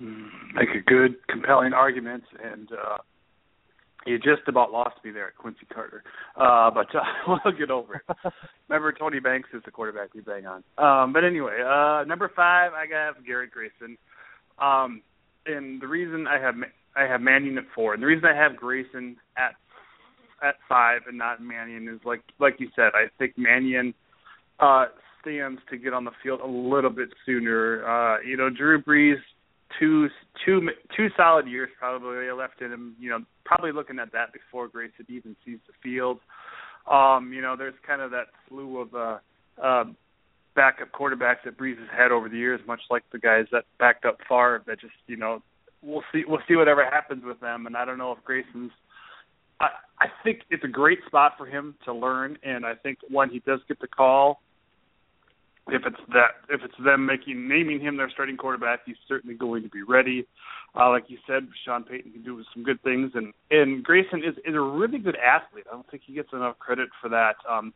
make 0.00 0.70
a 0.70 0.80
good, 0.88 1.16
compelling 1.28 1.72
argument, 1.72 2.24
and 2.42 2.68
uh, 2.72 2.98
he 4.06 4.16
just 4.16 4.48
about 4.48 4.72
lost 4.72 4.96
me 5.04 5.10
there 5.10 5.28
at 5.28 5.36
Quincy 5.36 5.66
Carter, 5.72 6.02
uh, 6.36 6.70
but 6.70 6.86
uh, 6.94 7.02
we'll 7.44 7.54
get 7.54 7.70
over 7.70 7.96
it. 7.96 8.16
Remember, 8.68 8.92
Tony 8.92 9.20
Banks 9.20 9.48
is 9.52 9.62
the 9.64 9.70
quarterback 9.70 10.14
we 10.14 10.22
bang 10.22 10.44
on. 10.46 10.62
Um, 10.78 11.12
but 11.12 11.24
anyway, 11.24 11.60
uh, 11.60 12.04
number 12.04 12.30
five, 12.34 12.72
I 12.72 12.86
got 12.86 13.24
Garrett 13.26 13.50
Grayson. 13.50 13.98
Um, 14.58 15.02
and 15.46 15.80
the 15.80 15.86
reason 15.86 16.26
I 16.26 16.40
have 16.40 16.54
I 16.96 17.04
have 17.04 17.20
Mannion 17.20 17.58
at 17.58 17.64
four, 17.74 17.94
and 17.94 18.02
the 18.02 18.06
reason 18.06 18.24
I 18.24 18.36
have 18.36 18.56
Grayson 18.56 19.16
at 19.36 19.54
at 20.42 20.56
five 20.68 21.02
and 21.06 21.18
not 21.18 21.42
Mannion 21.42 21.88
is 21.88 22.00
like 22.04 22.22
like 22.38 22.56
you 22.58 22.68
said, 22.74 22.92
I 22.94 23.06
think 23.18 23.34
Mannion 23.36 23.94
uh, 24.58 24.86
stands 25.20 25.60
to 25.70 25.76
get 25.76 25.92
on 25.92 26.04
the 26.04 26.10
field 26.22 26.40
a 26.40 26.46
little 26.46 26.90
bit 26.90 27.08
sooner. 27.26 27.86
Uh, 27.86 28.20
you 28.22 28.36
know, 28.36 28.50
Drew 28.50 28.82
Brees 28.82 29.20
two 29.80 30.08
two 30.44 30.68
two 30.96 31.08
solid 31.16 31.48
years 31.48 31.70
probably 31.78 32.30
left 32.30 32.60
in 32.60 32.70
him. 32.70 32.94
You 33.00 33.10
know, 33.10 33.18
probably 33.44 33.72
looking 33.72 33.98
at 33.98 34.12
that 34.12 34.32
before 34.32 34.68
Grayson 34.68 35.06
even 35.08 35.34
sees 35.44 35.58
the 35.66 35.72
field. 35.82 36.20
Um, 36.90 37.32
you 37.32 37.42
know, 37.42 37.56
there's 37.56 37.74
kind 37.86 38.00
of 38.00 38.10
that 38.12 38.26
slew 38.48 38.80
of 38.80 38.94
uh, 38.94 39.18
uh, 39.62 39.84
backup 40.54 40.92
quarterbacks 40.92 41.44
that 41.44 41.58
Brees 41.58 41.78
has 41.78 41.88
had 41.96 42.12
over 42.12 42.28
the 42.28 42.36
years, 42.36 42.60
much 42.66 42.80
like 42.90 43.04
the 43.12 43.18
guys 43.18 43.46
that 43.52 43.64
backed 43.78 44.04
up 44.04 44.18
far. 44.28 44.62
That 44.66 44.80
just 44.80 44.94
you 45.06 45.16
know, 45.16 45.42
we'll 45.82 46.04
see 46.12 46.22
we'll 46.26 46.42
see 46.46 46.56
whatever 46.56 46.84
happens 46.84 47.24
with 47.24 47.40
them. 47.40 47.66
And 47.66 47.76
I 47.76 47.84
don't 47.84 47.98
know 47.98 48.12
if 48.12 48.22
Grayson's. 48.24 48.72
I, 49.60 49.68
I 50.00 50.06
think 50.24 50.40
it's 50.50 50.64
a 50.64 50.68
great 50.68 51.00
spot 51.06 51.32
for 51.36 51.46
him 51.46 51.74
to 51.84 51.92
learn, 51.92 52.38
and 52.42 52.64
I 52.64 52.74
think 52.74 52.98
when 53.10 53.28
he 53.28 53.40
does 53.40 53.60
get 53.68 53.78
the 53.78 53.88
call, 53.88 54.40
if 55.68 55.82
it's 55.86 56.00
that 56.08 56.40
if 56.48 56.62
it's 56.64 56.74
them 56.84 57.06
making 57.06 57.48
naming 57.48 57.80
him 57.80 57.96
their 57.96 58.10
starting 58.10 58.36
quarterback, 58.36 58.80
he's 58.86 58.96
certainly 59.08 59.36
going 59.36 59.62
to 59.62 59.68
be 59.68 59.82
ready. 59.82 60.26
Uh, 60.74 60.88
like 60.90 61.04
you 61.08 61.18
said, 61.26 61.48
Sean 61.64 61.84
Payton 61.84 62.12
can 62.12 62.22
do 62.22 62.42
some 62.54 62.62
good 62.62 62.82
things, 62.82 63.12
and 63.14 63.32
and 63.50 63.84
Grayson 63.84 64.20
is 64.20 64.36
is 64.38 64.54
a 64.54 64.60
really 64.60 64.98
good 64.98 65.16
athlete. 65.16 65.64
I 65.68 65.74
don't 65.74 65.88
think 65.90 66.02
he 66.06 66.14
gets 66.14 66.32
enough 66.32 66.58
credit 66.58 66.88
for 67.00 67.08
that. 67.10 67.36
Um, 67.48 67.72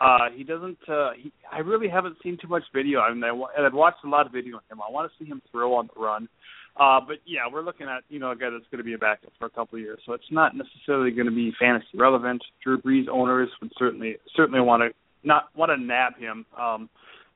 uh, 0.00 0.30
he 0.34 0.44
doesn't. 0.44 0.78
Uh, 0.88 1.10
he, 1.20 1.30
I 1.52 1.58
really 1.58 1.88
haven't 1.88 2.16
seen 2.22 2.38
too 2.40 2.48
much 2.48 2.62
video. 2.74 3.00
I 3.00 3.12
mean, 3.12 3.22
I, 3.22 3.28
and 3.56 3.66
I've 3.66 3.74
watched 3.74 4.04
a 4.04 4.08
lot 4.08 4.26
of 4.26 4.32
video 4.32 4.56
on 4.56 4.62
him. 4.70 4.80
I 4.80 4.90
want 4.90 5.10
to 5.10 5.24
see 5.24 5.28
him 5.28 5.42
throw 5.50 5.74
on 5.74 5.88
the 5.94 6.00
run. 6.00 6.28
Uh, 6.76 7.00
but 7.06 7.16
yeah, 7.26 7.40
we're 7.52 7.62
looking 7.62 7.86
at 7.86 8.02
you 8.08 8.18
know 8.18 8.30
a 8.30 8.36
guy 8.36 8.48
that's 8.50 8.64
going 8.70 8.78
to 8.78 8.84
be 8.84 8.94
a 8.94 8.98
backup 8.98 9.32
for 9.38 9.46
a 9.46 9.50
couple 9.50 9.76
of 9.76 9.82
years, 9.82 9.98
so 10.06 10.14
it's 10.14 10.30
not 10.30 10.52
necessarily 10.56 11.10
going 11.10 11.26
to 11.26 11.34
be 11.34 11.52
fantasy 11.60 11.86
relevant. 11.94 12.42
Drew 12.62 12.80
Brees 12.80 13.08
owners 13.08 13.50
would 13.60 13.72
certainly 13.78 14.16
certainly 14.34 14.60
want 14.60 14.82
to 14.82 14.90
not 15.22 15.48
want 15.56 15.70
to 15.70 15.76
nab 15.76 16.16
him. 16.18 16.46
Um, 16.58 16.88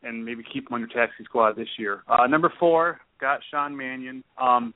and 0.04 0.24
maybe 0.24 0.42
keep 0.42 0.68
him 0.68 0.74
on 0.74 0.80
your 0.80 0.88
taxi 0.88 1.24
squad 1.24 1.56
this 1.56 1.68
year. 1.78 2.02
Uh, 2.08 2.26
number 2.26 2.52
four, 2.60 3.00
got 3.20 3.40
Sean 3.50 3.76
Mannion. 3.76 4.22
Um, 4.38 4.74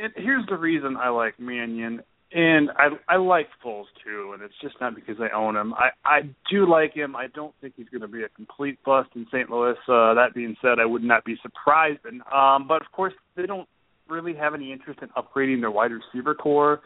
and 0.00 0.12
here's 0.16 0.46
the 0.48 0.56
reason 0.56 0.96
I 0.96 1.10
like 1.10 1.38
Mannion, 1.38 2.02
and 2.32 2.70
I 2.70 2.88
I 3.08 3.16
like 3.16 3.48
Foles 3.64 3.86
too, 4.04 4.32
and 4.32 4.42
it's 4.42 4.54
just 4.62 4.76
not 4.80 4.94
because 4.94 5.16
I 5.20 5.34
own 5.34 5.56
him. 5.56 5.74
I 5.74 5.88
I 6.04 6.20
do 6.50 6.68
like 6.68 6.94
him. 6.94 7.16
I 7.16 7.26
don't 7.34 7.54
think 7.60 7.74
he's 7.76 7.88
going 7.88 8.02
to 8.02 8.08
be 8.08 8.22
a 8.22 8.28
complete 8.30 8.78
bust 8.84 9.10
in 9.14 9.26
St. 9.32 9.50
Louis. 9.50 9.76
Uh, 9.88 10.14
that 10.14 10.34
being 10.34 10.56
said, 10.62 10.78
I 10.78 10.86
would 10.86 11.02
not 11.02 11.24
be 11.24 11.36
surprised. 11.42 12.00
And, 12.04 12.22
um, 12.32 12.68
but 12.68 12.82
of 12.82 12.92
course, 12.92 13.14
they 13.36 13.46
don't 13.46 13.68
really 14.08 14.34
have 14.34 14.54
any 14.54 14.72
interest 14.72 15.00
in 15.02 15.08
upgrading 15.10 15.60
their 15.60 15.70
wide 15.70 15.90
receiver 15.90 16.34
core. 16.34 16.80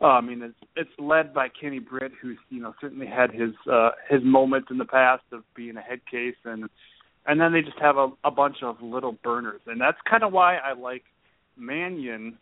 Uh, 0.00 0.06
I 0.06 0.20
mean, 0.20 0.42
it's 0.42 0.70
it's 0.76 0.90
led 0.98 1.32
by 1.32 1.48
Kenny 1.48 1.78
Britt, 1.78 2.12
who's 2.20 2.38
you 2.50 2.60
know 2.60 2.74
certainly 2.80 3.06
had 3.06 3.30
his 3.32 3.52
uh, 3.70 3.90
his 4.08 4.22
moment 4.22 4.66
in 4.70 4.78
the 4.78 4.84
past 4.84 5.24
of 5.32 5.42
being 5.54 5.76
a 5.76 5.80
head 5.80 6.00
case 6.10 6.36
and 6.44 6.68
and 7.26 7.40
then 7.40 7.52
they 7.52 7.60
just 7.60 7.78
have 7.80 7.96
a, 7.96 8.08
a 8.24 8.30
bunch 8.30 8.58
of 8.62 8.76
little 8.80 9.16
burners, 9.24 9.60
and 9.66 9.80
that's 9.80 9.98
kind 10.08 10.22
of 10.22 10.32
why 10.32 10.56
I 10.56 10.72
like 10.74 11.02
Mannion 11.56 12.38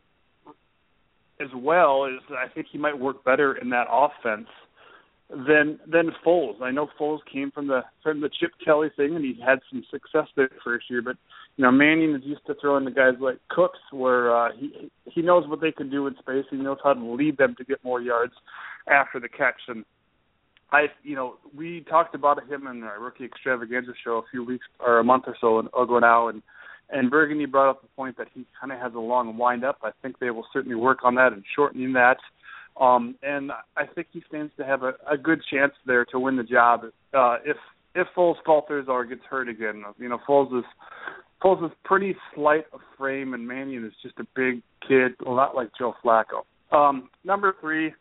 as 1.40 1.48
well. 1.56 2.04
Is 2.04 2.20
I 2.30 2.52
think 2.52 2.66
he 2.70 2.78
might 2.78 2.98
work 2.98 3.24
better 3.24 3.56
in 3.56 3.70
that 3.70 3.86
offense 3.90 4.48
than 5.30 5.78
than 5.90 6.12
Foles. 6.24 6.60
I 6.60 6.70
know 6.70 6.88
Foles 7.00 7.20
came 7.32 7.50
from 7.50 7.66
the 7.66 7.82
from 8.02 8.20
the 8.20 8.30
Chip 8.40 8.52
Kelly 8.62 8.88
thing, 8.96 9.16
and 9.16 9.24
he 9.24 9.40
had 9.44 9.60
some 9.70 9.84
success 9.90 10.28
there 10.36 10.50
first 10.62 10.90
year. 10.90 11.02
But 11.02 11.16
you 11.56 11.64
know, 11.64 11.70
Mannion 11.70 12.14
is 12.16 12.22
used 12.24 12.44
to 12.46 12.54
throwing 12.60 12.84
to 12.84 12.90
guys 12.90 13.14
like 13.20 13.38
Cooks, 13.48 13.78
where 13.92 14.34
uh, 14.34 14.50
he 14.58 14.90
he 15.04 15.22
knows 15.22 15.48
what 15.48 15.60
they 15.60 15.72
can 15.72 15.90
do 15.90 16.06
in 16.06 16.16
space. 16.18 16.44
He 16.50 16.56
knows 16.56 16.78
how 16.82 16.94
to 16.94 17.14
lead 17.14 17.36
them 17.36 17.54
to 17.58 17.64
get 17.64 17.82
more 17.84 18.00
yards 18.00 18.32
after 18.88 19.20
the 19.20 19.28
catch, 19.28 19.60
and 19.68 19.84
I, 20.74 20.86
you 21.04 21.14
know, 21.14 21.36
we 21.56 21.84
talked 21.88 22.16
about 22.16 22.42
him 22.50 22.66
in 22.66 22.82
our 22.82 22.98
rookie 23.00 23.24
extravaganza 23.24 23.92
show 24.02 24.16
a 24.18 24.22
few 24.30 24.44
weeks 24.44 24.66
or 24.80 24.98
a 24.98 25.04
month 25.04 25.24
or 25.28 25.36
so 25.40 25.60
ago 25.60 26.00
now, 26.00 26.28
and 26.28 26.42
and 26.90 27.10
Burgundy 27.10 27.46
brought 27.46 27.70
up 27.70 27.82
the 27.82 27.88
point 27.96 28.18
that 28.18 28.26
he 28.34 28.44
kind 28.60 28.72
of 28.72 28.80
has 28.80 28.92
a 28.94 28.98
long 28.98 29.38
wind 29.38 29.64
up. 29.64 29.78
I 29.82 29.90
think 30.02 30.18
they 30.18 30.30
will 30.30 30.46
certainly 30.52 30.74
work 30.74 30.98
on 31.04 31.14
that 31.14 31.32
and 31.32 31.44
shortening 31.54 31.92
that. 31.92 32.18
Um, 32.80 33.14
and 33.22 33.52
I 33.76 33.86
think 33.86 34.08
he 34.12 34.22
stands 34.28 34.52
to 34.56 34.64
have 34.64 34.82
a, 34.82 34.94
a 35.08 35.16
good 35.16 35.40
chance 35.48 35.72
there 35.86 36.04
to 36.06 36.18
win 36.18 36.36
the 36.36 36.42
job 36.42 36.86
uh, 37.16 37.36
if 37.44 37.56
if 37.94 38.08
Foles 38.16 38.34
falters 38.44 38.86
or 38.88 39.04
gets 39.04 39.22
hurt 39.30 39.48
again. 39.48 39.84
You 39.98 40.08
know, 40.08 40.18
Foles 40.28 40.58
is 40.58 40.64
Foles 41.44 41.64
is 41.64 41.72
pretty 41.84 42.16
slight 42.34 42.64
of 42.72 42.80
frame, 42.96 43.34
and 43.34 43.46
Mannion 43.46 43.84
is 43.84 43.92
just 44.02 44.18
a 44.18 44.26
big 44.34 44.62
kid, 44.86 45.12
a 45.26 45.30
lot 45.30 45.54
like 45.54 45.68
Joe 45.78 45.94
Flacco. 46.02 46.44
Um, 46.72 47.10
number 47.22 47.54
three, 47.60 47.92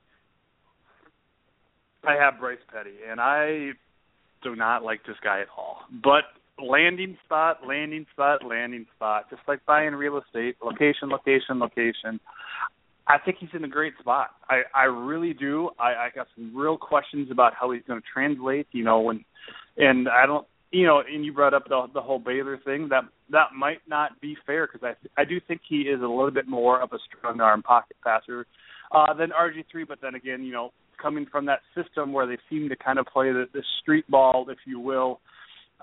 I 2.07 2.13
have 2.13 2.39
Bryce 2.39 2.57
Petty, 2.71 2.95
and 3.09 3.19
I 3.19 3.71
do 4.43 4.55
not 4.55 4.83
like 4.83 5.01
this 5.05 5.15
guy 5.23 5.41
at 5.41 5.47
all. 5.57 5.79
But 6.03 6.23
landing 6.63 7.17
spot, 7.25 7.59
landing 7.67 8.05
spot, 8.13 8.45
landing 8.45 8.85
spot, 8.95 9.29
just 9.29 9.41
like 9.47 9.65
buying 9.65 9.93
real 9.93 10.19
estate, 10.19 10.57
location, 10.63 11.09
location, 11.09 11.59
location. 11.59 12.19
I 13.07 13.17
think 13.17 13.37
he's 13.39 13.49
in 13.53 13.63
a 13.65 13.69
great 13.69 13.93
spot. 13.99 14.29
I 14.49 14.61
I 14.73 14.83
really 14.85 15.33
do. 15.33 15.69
I 15.77 15.89
I 15.89 16.09
got 16.15 16.27
some 16.35 16.55
real 16.55 16.77
questions 16.77 17.29
about 17.31 17.53
how 17.59 17.71
he's 17.71 17.83
going 17.87 17.99
to 17.99 18.05
translate. 18.13 18.67
You 18.71 18.83
know, 18.83 19.01
when 19.01 19.25
and 19.77 20.07
I 20.07 20.25
don't. 20.25 20.47
You 20.73 20.87
know, 20.87 21.03
and 21.07 21.23
you 21.23 21.31
brought 21.31 21.53
up 21.53 21.69
the 21.69 21.85
the 21.93 22.01
whole 22.01 22.19
Baylor 22.19 22.57
thing. 22.65 22.89
That 22.89 23.03
that 23.29 23.53
might 23.55 23.79
not 23.87 24.19
be 24.19 24.35
fair 24.45 24.67
because 24.67 24.81
I 24.83 25.21
I 25.21 25.23
do 25.23 25.39
think 25.47 25.61
he 25.67 25.81
is 25.81 26.01
a 26.01 26.07
little 26.07 26.31
bit 26.31 26.47
more 26.47 26.81
of 26.81 26.91
a 26.93 26.97
strong 27.07 27.39
arm 27.39 27.61
pocket 27.61 27.95
passer 28.03 28.47
uh, 28.91 29.13
than 29.13 29.29
RG 29.29 29.65
three. 29.71 29.85
But 29.85 29.99
then 30.01 30.15
again, 30.15 30.43
you 30.43 30.51
know, 30.51 30.71
coming 31.03 31.27
from 31.31 31.45
that 31.45 31.59
system 31.75 32.13
where 32.13 32.25
they 32.25 32.37
seem 32.49 32.69
to 32.69 32.75
kind 32.75 32.97
of 32.97 33.05
play 33.05 33.31
the, 33.31 33.45
the 33.53 33.61
street 33.81 34.09
ball, 34.09 34.45
if 34.49 34.57
you 34.65 34.79
will. 34.79 35.19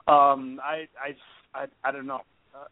Um, 0.08 0.58
I, 0.64 0.88
I, 0.98 1.14
I, 1.54 1.66
I 1.84 1.92
don't 1.92 2.06
know. 2.06 2.20
Uh, 2.54 2.64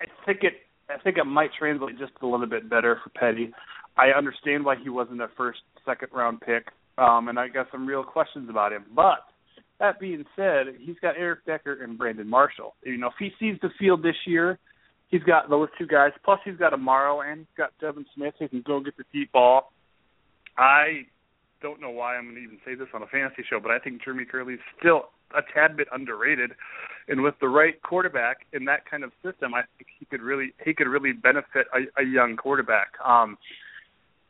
I 0.00 0.04
think 0.26 0.40
it, 0.42 0.52
I 0.90 1.02
think 1.02 1.16
it 1.16 1.24
might 1.24 1.50
translate 1.58 1.98
just 1.98 2.12
a 2.22 2.26
little 2.26 2.46
bit 2.46 2.68
better 2.68 3.00
for 3.02 3.10
Petty. 3.10 3.52
I 3.96 4.08
understand 4.16 4.64
why 4.64 4.76
he 4.80 4.90
wasn't 4.90 5.22
a 5.22 5.28
first, 5.36 5.60
second 5.86 6.08
round 6.12 6.42
pick, 6.42 6.66
um, 6.98 7.28
and 7.28 7.38
I 7.38 7.48
got 7.48 7.68
some 7.72 7.86
real 7.86 8.04
questions 8.04 8.50
about 8.50 8.72
him. 8.72 8.84
But 8.94 9.24
that 9.78 10.00
being 10.00 10.24
said, 10.34 10.66
he's 10.80 10.96
got 11.00 11.16
Eric 11.18 11.44
Decker 11.46 11.82
and 11.82 11.98
Brandon 11.98 12.28
Marshall. 12.28 12.74
You 12.84 12.98
know, 12.98 13.08
if 13.08 13.14
he 13.18 13.30
sees 13.38 13.58
the 13.62 13.70
field 13.78 14.02
this 14.02 14.16
year, 14.26 14.58
he's 15.08 15.22
got 15.22 15.50
those 15.50 15.68
two 15.78 15.86
guys. 15.86 16.12
Plus, 16.24 16.40
he's 16.44 16.56
got 16.56 16.72
Amaro 16.72 17.24
and 17.24 17.40
he's 17.40 17.56
got 17.56 17.70
Devin 17.80 18.06
Smith 18.14 18.34
who 18.38 18.48
can 18.48 18.62
go 18.66 18.80
get 18.80 18.96
the 18.96 19.04
deep 19.12 19.32
ball. 19.32 19.72
I 20.56 21.06
don't 21.62 21.80
know 21.80 21.90
why 21.90 22.16
I'm 22.16 22.24
going 22.24 22.36
to 22.36 22.42
even 22.42 22.58
say 22.64 22.74
this 22.74 22.88
on 22.94 23.02
a 23.02 23.06
fantasy 23.06 23.42
show, 23.48 23.60
but 23.60 23.70
I 23.70 23.78
think 23.78 24.02
Jeremy 24.02 24.24
Kerley's 24.24 24.60
still 24.78 25.10
a 25.34 25.40
tad 25.54 25.76
bit 25.76 25.88
underrated. 25.92 26.52
And 27.08 27.22
with 27.22 27.34
the 27.40 27.48
right 27.48 27.80
quarterback 27.82 28.46
in 28.52 28.64
that 28.66 28.88
kind 28.90 29.04
of 29.04 29.12
system, 29.24 29.54
I 29.54 29.62
think 29.76 29.88
he 29.98 30.04
could 30.06 30.20
really 30.20 30.52
he 30.64 30.74
could 30.74 30.88
really 30.88 31.12
benefit 31.12 31.66
a, 31.72 32.00
a 32.00 32.04
young 32.04 32.36
quarterback. 32.36 32.88
Um, 33.04 33.38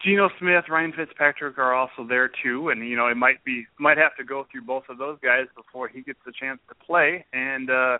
Geno 0.05 0.29
Smith, 0.39 0.65
Ryan 0.69 0.93
Fitzpatrick 0.93 1.59
are 1.59 1.75
also 1.75 2.07
there 2.07 2.31
too, 2.43 2.69
and 2.69 2.87
you 2.87 2.97
know 2.97 3.09
it 3.09 3.17
might 3.17 3.43
be 3.45 3.67
might 3.79 3.97
have 3.99 4.15
to 4.19 4.25
go 4.25 4.47
through 4.51 4.63
both 4.63 4.85
of 4.89 4.99
those 4.99 5.19
guys 5.23 5.47
before 5.57 5.89
he 5.89 6.03
gets 6.03 6.19
the 6.27 6.33
chance 6.39 6.61
to 6.69 6.75
play. 6.75 7.25
And 7.33 7.71
uh, 7.71 7.99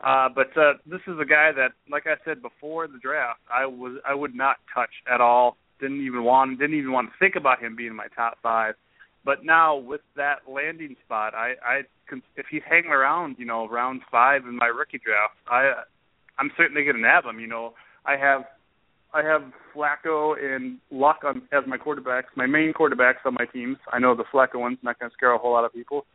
uh, 0.00 0.28
but 0.34 0.56
uh, 0.56 0.74
this 0.86 1.00
is 1.06 1.18
a 1.20 1.24
guy 1.24 1.50
that, 1.52 1.72
like 1.90 2.06
I 2.06 2.14
said 2.24 2.42
before 2.42 2.86
the 2.86 2.98
draft, 2.98 3.40
I 3.52 3.66
was 3.66 3.98
I 4.08 4.14
would 4.14 4.34
not 4.34 4.56
touch 4.74 4.90
at 5.12 5.20
all 5.20 5.56
didn't 5.82 6.06
even 6.06 6.22
want 6.22 6.58
didn't 6.58 6.78
even 6.78 6.92
want 6.92 7.10
to 7.10 7.18
think 7.18 7.34
about 7.36 7.60
him 7.60 7.76
being 7.76 7.94
my 7.94 8.06
top 8.14 8.38
five. 8.42 8.74
But 9.24 9.44
now 9.44 9.76
with 9.76 10.00
that 10.16 10.48
landing 10.48 10.96
spot, 11.04 11.34
I 11.34 11.54
I 11.62 11.82
if 12.36 12.46
he's 12.50 12.62
hanging 12.68 12.90
around, 12.90 13.36
you 13.38 13.44
know, 13.44 13.68
round 13.68 14.02
five 14.10 14.44
in 14.46 14.56
my 14.56 14.66
rookie 14.66 15.00
draft, 15.04 15.34
I 15.50 15.82
I'm 16.38 16.50
certainly 16.56 16.84
going 16.84 16.96
to 16.96 17.02
nab 17.02 17.24
him. 17.24 17.40
You 17.40 17.48
know, 17.48 17.74
I 18.06 18.16
have 18.16 18.44
I 19.14 19.22
have 19.22 19.42
Flacco 19.74 20.34
and 20.38 20.78
Luck 20.90 21.20
on, 21.24 21.42
as 21.52 21.64
my 21.66 21.76
quarterbacks, 21.76 22.24
my 22.36 22.46
main 22.46 22.72
quarterbacks 22.72 23.24
on 23.24 23.34
my 23.34 23.44
teams. 23.46 23.76
I 23.92 23.98
know 23.98 24.14
the 24.14 24.24
Flacco 24.32 24.56
one's 24.56 24.78
not 24.82 24.98
going 24.98 25.10
to 25.10 25.14
scare 25.14 25.32
a 25.32 25.38
whole 25.38 25.52
lot 25.52 25.64
of 25.64 25.72
people, 25.72 26.06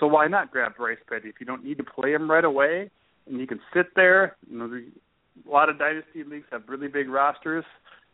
so 0.00 0.06
why 0.06 0.26
not 0.26 0.50
grab 0.50 0.76
Bryce 0.76 0.98
Petty 1.08 1.28
if 1.28 1.36
you 1.40 1.46
don't 1.46 1.64
need 1.64 1.78
to 1.78 1.84
play 1.84 2.12
him 2.12 2.30
right 2.30 2.44
away 2.44 2.90
and 3.26 3.38
you 3.38 3.46
can 3.46 3.60
sit 3.72 3.86
there. 3.94 4.36
You 4.50 4.58
know, 4.58 4.80
a 5.46 5.50
lot 5.50 5.68
of 5.68 5.78
dynasty 5.78 6.24
leagues 6.24 6.46
have 6.50 6.62
really 6.68 6.88
big 6.88 7.08
rosters 7.08 7.64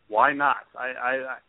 why 0.08 0.32
not? 0.32 0.56
I 0.76 0.92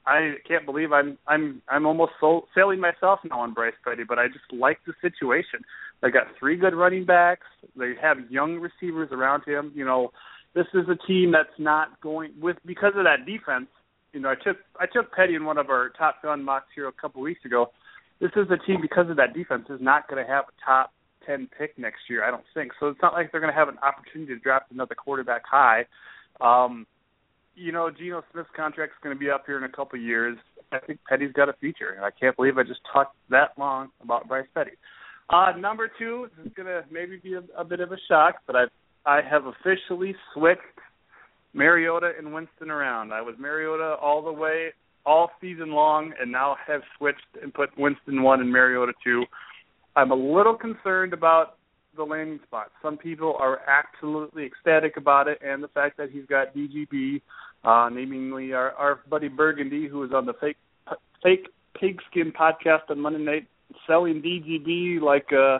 I 0.06 0.12
I 0.12 0.34
can't 0.48 0.66
believe 0.66 0.92
I'm 0.92 1.18
I'm 1.28 1.62
I'm 1.70 1.86
almost 1.86 2.12
so, 2.20 2.46
sailing 2.54 2.80
myself 2.80 3.20
now 3.30 3.40
on 3.40 3.54
Bryce 3.54 3.74
Petty, 3.86 4.04
but 4.08 4.20
I 4.20 4.28
just 4.28 4.52
like 4.52 4.80
the 4.86 4.94
situation. 5.02 5.62
They 6.02 6.12
got 6.12 6.28
three 6.38 6.58
good 6.58 6.76
running 6.76 7.06
backs. 7.06 7.48
They 7.78 7.94
have 8.02 8.18
young 8.30 8.60
receivers 8.60 9.10
around 9.12 9.44
him. 9.46 9.72
You 9.74 9.86
know, 9.86 10.12
this 10.56 10.66
is 10.74 10.88
a 10.90 10.96
team 11.08 11.32
that's 11.32 11.58
not 11.58 12.00
going 12.02 12.32
with 12.42 12.58
because 12.66 12.94
of 12.96 13.04
that 13.04 13.26
defense. 13.26 13.68
you 14.14 14.20
know, 14.20 14.30
I 14.30 14.36
took 14.36 14.58
I 14.80 14.86
took 14.86 15.12
Petty 15.12 15.36
in 15.36 15.46
one 15.46 15.58
of 15.58 15.70
our 15.70 15.90
top 15.98 16.22
gun 16.24 16.44
mocks 16.44 16.68
here 16.76 16.88
a 16.88 16.92
couple 16.92 17.22
weeks 17.22 17.46
ago. 17.46 17.72
This 18.20 18.32
is 18.36 18.48
a 18.52 18.58
team 18.66 18.82
because 18.82 19.10
of 19.10 19.18
that 19.18 19.34
defense 19.34 19.66
is 19.70 19.80
not 19.82 20.08
going 20.08 20.24
to 20.24 20.30
have 20.30 20.46
a 20.46 20.66
top 20.66 20.92
ten 21.26 21.48
pick 21.58 21.78
next 21.78 22.02
year. 22.10 22.24
I 22.24 22.32
don't 22.32 22.44
think 22.54 22.72
so. 22.80 22.88
It's 22.88 23.02
not 23.02 23.14
like 23.14 23.32
they're 23.32 23.42
going 23.42 23.54
to 23.54 23.58
have 23.58 23.70
an 23.70 23.78
opportunity 23.80 24.34
to 24.34 24.40
draft 24.40 24.72
another 24.72 24.96
quarterback 24.96 25.44
high. 25.50 25.86
Um, 26.42 26.86
you 27.56 27.72
know, 27.72 27.90
Geno 27.92 28.24
Smith's 28.32 28.50
contract's 28.56 28.96
going 29.04 29.16
to 29.16 29.20
be 29.20 29.30
up 29.30 29.44
here 29.46 29.58
in 29.58 29.64
a 29.64 29.70
couple 29.70 30.00
of 30.00 30.06
years. 30.06 30.38
I 30.72 30.80
think 30.80 31.00
Petty's 31.08 31.34
got 31.34 31.50
a 31.50 31.54
future, 31.54 31.92
and 31.96 32.06
I 32.06 32.10
can't 32.12 32.36
believe 32.36 32.58
I 32.58 32.64
just 32.64 32.80
talked 32.92 33.16
that 33.30 33.52
long 33.58 33.90
about 34.02 34.28
Bryce 34.28 34.48
Petty. 34.54 34.72
Uh, 35.30 35.52
number 35.58 35.90
two 36.00 36.30
is 36.46 36.52
going 36.56 36.68
to 36.68 36.84
maybe 36.92 37.18
be 37.18 37.34
a, 37.34 37.44
a 37.58 37.64
bit 37.64 37.80
of 37.80 37.92
a 37.92 37.98
shock, 38.08 38.36
but 38.48 38.56
I 38.56 38.64
I 39.06 39.22
have 39.22 39.44
officially 39.46 40.16
switched 40.34 40.62
Mariota 41.54 42.12
and 42.18 42.34
Winston 42.34 42.70
around. 42.70 43.14
I 43.14 43.22
was 43.22 43.36
Mariota 43.40 43.96
all 44.02 44.22
the 44.22 44.32
way, 44.32 44.70
all 45.06 45.32
season 45.42 45.72
long, 45.72 46.14
and 46.20 46.32
now 46.32 46.56
have 46.68 46.82
switched 46.98 47.26
and 47.42 47.54
put 47.54 47.70
Winston 47.78 48.22
one 48.22 48.42
and 48.42 48.52
Mariota 48.52 48.94
two. 49.04 49.24
I'm 49.96 50.12
a 50.12 50.16
little 50.16 50.56
concerned 50.56 51.14
about 51.14 51.56
the 51.96 52.04
landing 52.04 52.40
spot. 52.46 52.72
Some 52.82 52.98
people 52.98 53.36
are 53.40 53.60
absolutely 53.68 54.46
ecstatic 54.46 54.98
about 54.98 55.28
it, 55.28 55.40
and 55.44 55.64
the 55.64 55.68
fact 55.70 55.98
that 55.98 56.12
he's 56.12 56.26
got 56.26 56.56
DGB, 56.56 57.22
uh, 57.64 57.90
namely 57.90 58.54
our, 58.54 58.72
our 58.72 59.00
buddy 59.10 59.28
Burgundy, 59.28 59.88
who 59.88 60.00
was 60.00 60.12
on 60.14 60.26
the 60.26 60.34
fake 60.40 60.58
fake 61.24 61.48
pigskin 61.80 62.32
podcast 62.32 62.90
on 62.90 63.00
Monday 63.00 63.20
night, 63.20 63.48
selling 63.88 64.22
DGB 64.22 65.02
like 65.02 65.28
uh, 65.34 65.60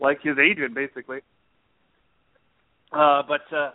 like 0.00 0.20
his 0.22 0.36
agent, 0.38 0.74
basically. 0.74 1.18
Uh, 2.92 3.22
but 3.26 3.42
uh, 3.56 3.70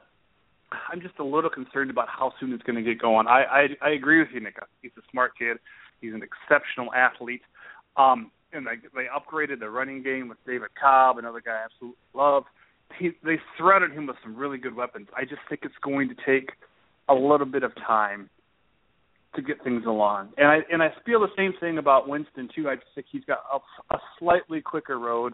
I'm 0.91 1.01
just 1.01 1.19
a 1.19 1.23
little 1.23 1.49
concerned 1.49 1.89
about 1.89 2.07
how 2.09 2.33
soon 2.39 2.53
it's 2.53 2.63
going 2.63 2.75
to 2.75 2.81
get 2.83 2.99
going. 3.01 3.27
I, 3.27 3.43
I 3.43 3.87
I 3.87 3.89
agree 3.91 4.19
with 4.19 4.29
you, 4.33 4.41
Nick. 4.41 4.57
He's 4.81 4.91
a 4.97 5.01
smart 5.11 5.37
kid. 5.37 5.57
He's 6.01 6.13
an 6.13 6.21
exceptional 6.21 6.93
athlete. 6.93 7.41
Um, 7.97 8.31
and 8.53 8.65
they 8.65 8.75
they 8.93 9.05
upgraded 9.05 9.59
the 9.59 9.69
running 9.69 10.03
game 10.03 10.27
with 10.29 10.37
David 10.45 10.69
Cobb, 10.79 11.17
another 11.17 11.41
guy 11.41 11.61
I 11.61 11.65
absolutely 11.65 11.97
love. 12.13 12.43
He, 12.99 13.11
they 13.23 13.39
surrounded 13.57 13.91
him 13.91 14.07
with 14.07 14.17
some 14.23 14.35
really 14.35 14.57
good 14.57 14.75
weapons. 14.75 15.07
I 15.15 15.23
just 15.23 15.41
think 15.49 15.61
it's 15.63 15.75
going 15.83 16.07
to 16.09 16.15
take 16.25 16.51
a 17.09 17.13
little 17.13 17.47
bit 17.47 17.63
of 17.63 17.73
time 17.75 18.29
to 19.35 19.41
get 19.41 19.63
things 19.63 19.83
along. 19.85 20.29
And 20.37 20.47
I 20.47 20.59
and 20.71 20.81
I 20.81 20.89
feel 21.05 21.19
the 21.19 21.27
same 21.37 21.53
thing 21.59 21.77
about 21.77 22.07
Winston 22.07 22.49
too. 22.55 22.69
I 22.69 22.75
just 22.75 22.87
think 22.95 23.07
he's 23.11 23.25
got 23.25 23.39
a, 23.53 23.95
a 23.95 23.99
slightly 24.19 24.61
quicker 24.61 24.97
road. 24.99 25.33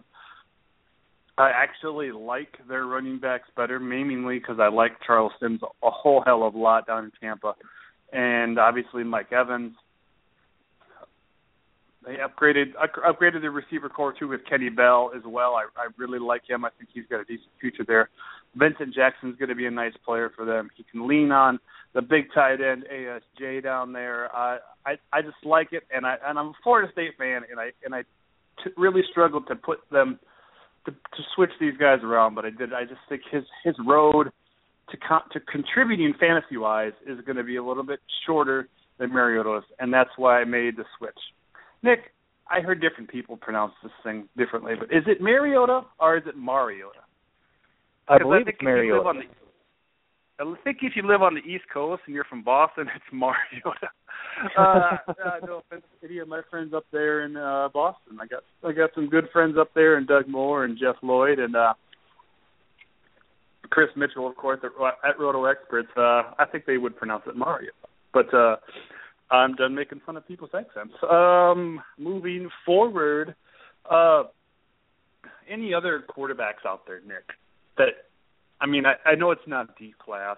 I 1.38 1.52
actually 1.56 2.12
like 2.12 2.58
their 2.68 2.86
running 2.86 3.20
backs 3.20 3.50
better, 3.56 3.80
mainly 3.80 4.40
because 4.40 4.58
I 4.60 4.68
like 4.68 4.92
Charles 5.06 5.32
Sims 5.40 5.62
a 5.64 5.90
whole 5.90 6.22
hell 6.26 6.44
of 6.44 6.56
a 6.56 6.58
lot 6.58 6.88
down 6.88 7.06
in 7.06 7.12
Tampa, 7.22 7.56
and 8.12 8.60
obviously 8.60 9.04
Mike 9.04 9.32
Evans. 9.32 9.74
They 12.06 12.16
upgraded 12.16 12.74
upgraded 13.06 13.42
the 13.42 13.52
receiver 13.52 13.88
core 13.88 14.14
too 14.18 14.28
with 14.28 14.42
Kenny 14.50 14.70
Bell 14.70 15.12
as 15.16 15.22
well. 15.26 15.56
I 15.56 15.66
I 15.78 15.88
really 15.98 16.20
like 16.20 16.50
him. 16.50 16.66
I 16.66 16.70
think 16.78 16.90
he's 16.94 17.06
got 17.10 17.22
a 17.22 17.26
decent 17.26 17.52
future 17.60 17.84
there. 17.88 18.10
Vincent 18.56 18.94
Jackson's 18.94 19.38
going 19.38 19.50
to 19.50 19.56
be 19.56 19.66
a 19.66 19.72
nice 19.72 19.94
player 20.04 20.32
for 20.36 20.44
them. 20.44 20.70
He 20.76 20.84
can 20.92 21.08
lean 21.08 21.32
on 21.32 21.60
the 21.94 22.02
big 22.02 22.26
tight 22.34 22.60
end 22.60 22.86
ASJ 22.92 23.64
down 23.64 23.94
there. 23.94 24.36
Uh, 24.36 24.58
I 24.86 24.96
I 25.14 25.22
just 25.22 25.44
like 25.44 25.70
it, 25.72 25.84
and 25.94 26.06
I 26.06 26.18
and 26.26 26.38
I'm 26.38 26.48
a 26.48 26.54
Florida 26.64 26.92
State 26.92 27.12
fan, 27.18 27.44
and 27.50 27.60
I 27.60 27.72
and 27.86 27.94
I 27.96 28.02
t- 28.64 28.72
really 28.78 29.02
struggled 29.10 29.48
to 29.48 29.56
put 29.56 29.80
them 29.92 30.20
to 30.86 30.92
to 30.92 31.24
switch 31.36 31.52
these 31.60 31.78
guys 31.78 32.00
around, 32.04 32.36
but 32.36 32.46
I 32.46 32.50
did. 32.50 32.74
I 32.74 32.84
just 32.84 33.02
think 33.10 33.22
his 33.32 33.44
his 33.64 33.76
road 33.86 34.32
to 34.90 34.98
con- 34.98 35.24
to 35.34 35.40
contributing 35.40 36.14
fantasy 36.20 36.58
wise 36.58 36.94
is 37.06 37.20
going 37.26 37.38
to 37.38 37.44
be 37.44 37.58
a 37.58 37.64
little 37.64 37.84
bit 37.84 38.00
shorter 38.26 38.68
than 38.98 39.14
Mariota's, 39.14 39.64
and 39.80 39.94
that's 39.94 40.10
why 40.18 40.42
I 40.42 40.44
made 40.44 40.78
the 40.78 40.86
switch. 40.98 41.18
Nick, 41.84 42.14
I 42.50 42.62
heard 42.62 42.82
different 42.82 43.10
people 43.10 43.38
pronounce 43.38 43.74
this 43.82 43.92
thing 44.04 44.28
differently, 44.38 44.74
but 44.78 44.96
is 44.96 45.04
it 45.08 45.22
Mariota 45.22 45.82
or 46.00 46.18
is 46.18 46.24
it 46.28 46.36
Mariota? 46.38 47.00
I 48.08 48.18
believe 48.18 48.48
it's 48.48 48.62
Mariota. 48.62 49.22
I 50.42 50.56
think 50.64 50.80
if 50.82 50.94
you 50.96 51.04
live 51.08 51.22
on 51.22 51.36
the 51.36 51.42
East 51.42 51.66
Coast 51.72 52.02
and 52.06 52.16
you're 52.16 52.26
from 52.26 52.44
Boston, 52.44 52.88
it's 52.96 53.06
Mariota. 53.12 53.90
uh, 54.58 54.98
uh, 55.08 55.46
no 55.46 55.58
offense 55.60 55.84
to 56.02 56.08
any 56.08 56.20
of 56.20 56.28
my 56.28 56.42
friends 56.50 56.74
up 56.74 56.86
there 56.92 57.26
in 57.26 57.38
uh, 57.38 57.70
Boston. 57.74 58.18
I 58.20 58.26
got 58.26 58.44
I 58.68 58.72
got 58.72 58.90
some 58.96 59.10
good 59.10 59.26
friends 59.32 59.56
up 59.60 59.72
there, 59.76 59.98
and 59.98 60.08
Doug 60.08 60.28
Moore 60.28 60.66
and 60.66 60.78
Jeff 60.78 60.96
Lloyd 61.04 61.40
and 61.40 61.56
uh, 61.56 61.74
Chris 63.70 63.90
Mitchell, 63.96 64.28
of 64.28 64.36
course, 64.36 64.60
at, 64.64 64.72
at 65.08 65.20
Roto 65.20 65.46
Experts. 65.46 65.90
Uh, 65.96 66.34
I 66.40 66.46
think 66.52 66.66
they 66.66 66.78
would 66.78 66.96
pronounce 66.98 67.24
it 67.28 67.36
Mario, 67.36 67.72
but 68.14 68.34
uh, 68.34 68.56
I'm 69.30 69.56
done 69.56 69.76
making 69.76 70.02
fun 70.06 70.18
of 70.18 70.28
people's 70.28 70.52
accents. 70.58 70.94
Um, 71.10 71.82
moving 71.98 72.50
forward, 72.66 73.36
uh, 73.90 74.24
any 75.50 75.74
other 75.74 76.04
quarterbacks 76.10 76.66
out 76.66 76.82
there, 76.88 77.02
Nick? 77.02 77.24
That 77.78 77.88
I 78.62 78.68
mean, 78.68 78.86
I, 78.86 78.94
I 79.10 79.16
know 79.16 79.32
it's 79.32 79.42
not 79.48 79.76
D 79.78 79.94
class, 80.00 80.38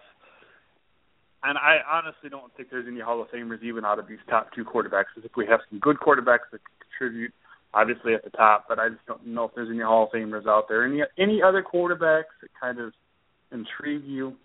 and 1.43 1.57
I 1.57 1.79
honestly 1.91 2.29
don't 2.29 2.55
think 2.55 2.69
there's 2.71 2.88
any 2.88 3.01
Hall 3.01 3.21
of 3.21 3.27
Famers 3.29 3.62
even 3.62 3.83
out 3.83 3.99
of 3.99 4.07
these 4.07 4.19
top 4.29 4.47
two 4.55 4.63
quarterbacks. 4.63 5.12
I 5.17 5.21
think 5.21 5.36
we 5.36 5.45
have 5.45 5.59
some 5.69 5.79
good 5.79 5.97
quarterbacks 5.97 6.47
that 6.53 6.62
contribute, 6.89 7.33
obviously 7.73 8.13
at 8.13 8.23
the 8.23 8.29
top, 8.29 8.65
but 8.69 8.79
I 8.79 8.89
just 8.89 9.05
don't 9.05 9.27
know 9.27 9.43
if 9.43 9.51
there's 9.55 9.69
any 9.69 9.81
Hall 9.81 10.05
of 10.05 10.12
Famers 10.12 10.47
out 10.47 10.69
there. 10.69 10.86
Any 10.86 11.01
any 11.19 11.41
other 11.43 11.62
quarterbacks 11.62 12.31
that 12.41 12.49
kind 12.59 12.79
of 12.79 12.93
intrigue 13.51 14.05
you? 14.05 14.36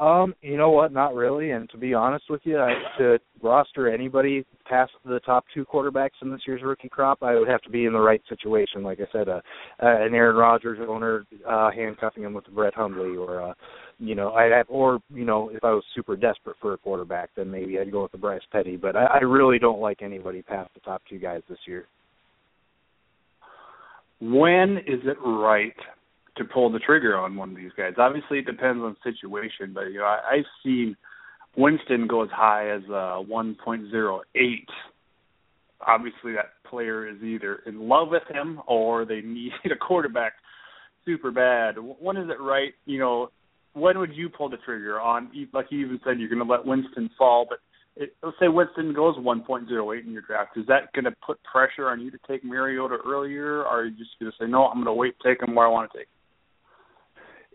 Um, 0.00 0.34
you 0.42 0.56
know 0.56 0.70
what? 0.70 0.92
Not 0.92 1.14
really. 1.14 1.52
And 1.52 1.70
to 1.70 1.78
be 1.78 1.94
honest 1.94 2.24
with 2.28 2.40
you, 2.44 2.58
I, 2.58 2.72
to 2.98 3.18
roster 3.42 3.88
anybody 3.88 4.44
past 4.68 4.90
the 5.04 5.20
top 5.20 5.44
two 5.54 5.64
quarterbacks 5.64 6.20
in 6.20 6.30
this 6.30 6.40
year's 6.46 6.62
rookie 6.64 6.88
crop, 6.88 7.22
I 7.22 7.36
would 7.36 7.46
have 7.48 7.62
to 7.62 7.70
be 7.70 7.84
in 7.84 7.92
the 7.92 8.00
right 8.00 8.20
situation. 8.28 8.82
Like 8.82 8.98
I 8.98 9.06
said, 9.12 9.28
uh, 9.28 9.40
uh, 9.80 10.04
an 10.04 10.14
Aaron 10.14 10.34
Rodgers 10.34 10.80
owner 10.88 11.24
uh, 11.48 11.70
handcuffing 11.70 12.24
him 12.24 12.34
with 12.34 12.46
Brett 12.48 12.74
Hundley, 12.74 13.16
or 13.16 13.40
uh, 13.40 13.54
you 14.00 14.16
know, 14.16 14.32
I'd 14.32 14.50
have, 14.50 14.66
or 14.68 14.98
you 15.10 15.24
know, 15.24 15.50
if 15.50 15.62
I 15.62 15.70
was 15.70 15.84
super 15.94 16.16
desperate 16.16 16.56
for 16.60 16.72
a 16.74 16.78
quarterback, 16.78 17.30
then 17.36 17.48
maybe 17.48 17.78
I'd 17.78 17.92
go 17.92 18.02
with 18.02 18.12
the 18.12 18.18
Bryce 18.18 18.42
Petty. 18.50 18.76
But 18.76 18.96
I, 18.96 19.04
I 19.04 19.18
really 19.18 19.60
don't 19.60 19.80
like 19.80 20.02
anybody 20.02 20.42
past 20.42 20.70
the 20.74 20.80
top 20.80 21.02
two 21.08 21.18
guys 21.18 21.42
this 21.48 21.58
year. 21.68 21.86
When 24.20 24.78
is 24.78 25.00
it 25.04 25.18
right 25.24 25.74
to 26.36 26.44
pull 26.44 26.70
the 26.70 26.78
trigger 26.78 27.16
on 27.16 27.36
one 27.36 27.50
of 27.50 27.56
these 27.56 27.72
guys. 27.76 27.94
Obviously, 27.98 28.38
it 28.38 28.46
depends 28.46 28.82
on 28.82 28.96
situation, 29.02 29.72
but 29.72 29.84
you 29.84 29.98
know, 29.98 30.04
I, 30.04 30.36
I've 30.36 30.44
seen 30.62 30.96
Winston 31.56 32.06
go 32.06 32.22
as 32.22 32.30
high 32.30 32.70
as 32.70 32.82
uh, 32.88 33.22
1.08. 33.22 34.24
Obviously, 35.86 36.32
that 36.32 36.52
player 36.68 37.08
is 37.08 37.22
either 37.22 37.60
in 37.66 37.88
love 37.88 38.08
with 38.08 38.22
him 38.28 38.60
or 38.66 39.04
they 39.04 39.20
need 39.20 39.52
a 39.70 39.76
quarterback 39.76 40.34
super 41.04 41.30
bad. 41.30 41.76
When 41.78 42.16
is 42.16 42.28
it 42.28 42.42
right? 42.42 42.72
You 42.86 42.98
know, 42.98 43.30
when 43.74 43.98
would 43.98 44.14
you 44.14 44.28
pull 44.28 44.48
the 44.48 44.56
trigger 44.58 45.00
on? 45.00 45.30
Like 45.52 45.66
you 45.70 45.86
even 45.86 46.00
said, 46.04 46.18
you're 46.18 46.28
going 46.28 46.44
to 46.44 46.50
let 46.50 46.64
Winston 46.64 47.10
fall, 47.18 47.46
but 47.48 47.58
it, 47.96 48.14
let's 48.22 48.36
say 48.40 48.48
Winston 48.48 48.92
goes 48.92 49.16
1.08 49.16 50.04
in 50.04 50.12
your 50.12 50.22
draft. 50.22 50.56
Is 50.56 50.66
that 50.66 50.92
going 50.92 51.04
to 51.04 51.14
put 51.24 51.38
pressure 51.44 51.88
on 51.88 52.00
you 52.00 52.10
to 52.10 52.18
take 52.26 52.44
Mariota 52.44 52.98
earlier, 53.06 53.60
or 53.60 53.66
are 53.66 53.84
you 53.84 53.96
just 53.96 54.10
going 54.18 54.32
to 54.32 54.36
say 54.40 54.48
no? 54.48 54.66
I'm 54.66 54.76
going 54.76 54.86
to 54.86 54.92
wait, 54.92 55.14
take 55.24 55.42
him 55.42 55.54
where 55.54 55.66
I 55.66 55.70
want 55.70 55.92
to 55.92 55.98
take. 55.98 56.06
Him? 56.06 56.14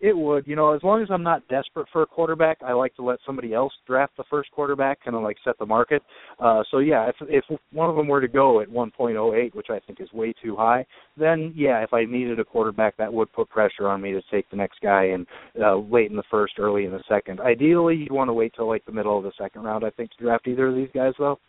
It 0.02 0.16
would, 0.16 0.48
you 0.48 0.56
know, 0.56 0.74
as 0.74 0.82
long 0.82 1.02
as 1.02 1.10
I'm 1.12 1.24
not 1.24 1.48
desperate 1.50 1.88
for 1.92 2.04
a 2.04 2.06
quarterback, 2.06 2.60
I 2.66 2.72
like 2.72 2.96
to 2.96 3.04
let 3.04 3.20
somebody 3.26 3.54
else 3.54 3.74
draft 3.86 4.16
the 4.16 4.24
first 4.30 4.50
quarterback, 4.52 5.04
kind 5.04 5.16
of 5.16 5.24
like 5.24 5.38
set 5.44 5.58
the 5.60 5.66
market. 5.66 6.02
Uh, 6.40 6.64
so 6.72 6.80
yeah, 6.80 7.10
if 7.10 7.16
if 7.22 7.60
one 7.74 7.90
of 7.90 7.96
them 7.96 8.08
were 8.08 8.22
to 8.22 8.28
go 8.28 8.62
at 8.62 8.70
1.08, 8.70 9.54
which 9.54 9.68
I 9.70 9.80
think 9.80 10.00
is 10.00 10.12
way 10.14 10.34
too 10.42 10.56
high, 10.56 10.86
then 11.18 11.54
yeah, 11.56 11.84
if 11.84 11.94
I 11.94 12.06
needed 12.06 12.40
a 12.40 12.46
quarterback, 12.46 12.96
that 12.98 13.12
would 13.12 13.32
put 13.34 13.50
pressure 13.50 13.88
on 13.88 14.02
me 14.02 14.12
to 14.14 14.22
take 14.32 14.50
the 14.50 14.58
next 14.58 14.80
guy 14.82 15.06
in 15.06 15.26
uh, 15.62 15.78
late 15.78 16.10
in 16.10 16.16
the 16.16 16.24
first, 16.32 16.54
early 16.60 16.86
in 16.86 16.92
the 16.92 17.04
second. 17.10 17.42
Ideally, 17.42 17.96
you'd 17.96 18.12
want 18.12 18.30
to 18.30 18.34
wait 18.34 18.54
till 18.56 18.68
like 18.68 18.86
the 18.86 18.94
middle 18.94 19.18
of 19.18 19.24
the 19.24 19.34
second 19.38 19.64
round, 19.64 19.84
I 19.84 19.90
think, 19.90 20.12
to 20.12 20.24
draft 20.24 20.48
either 20.48 20.68
of 20.68 20.76
these 20.76 20.90
guys, 20.94 21.14
though. 21.20 21.40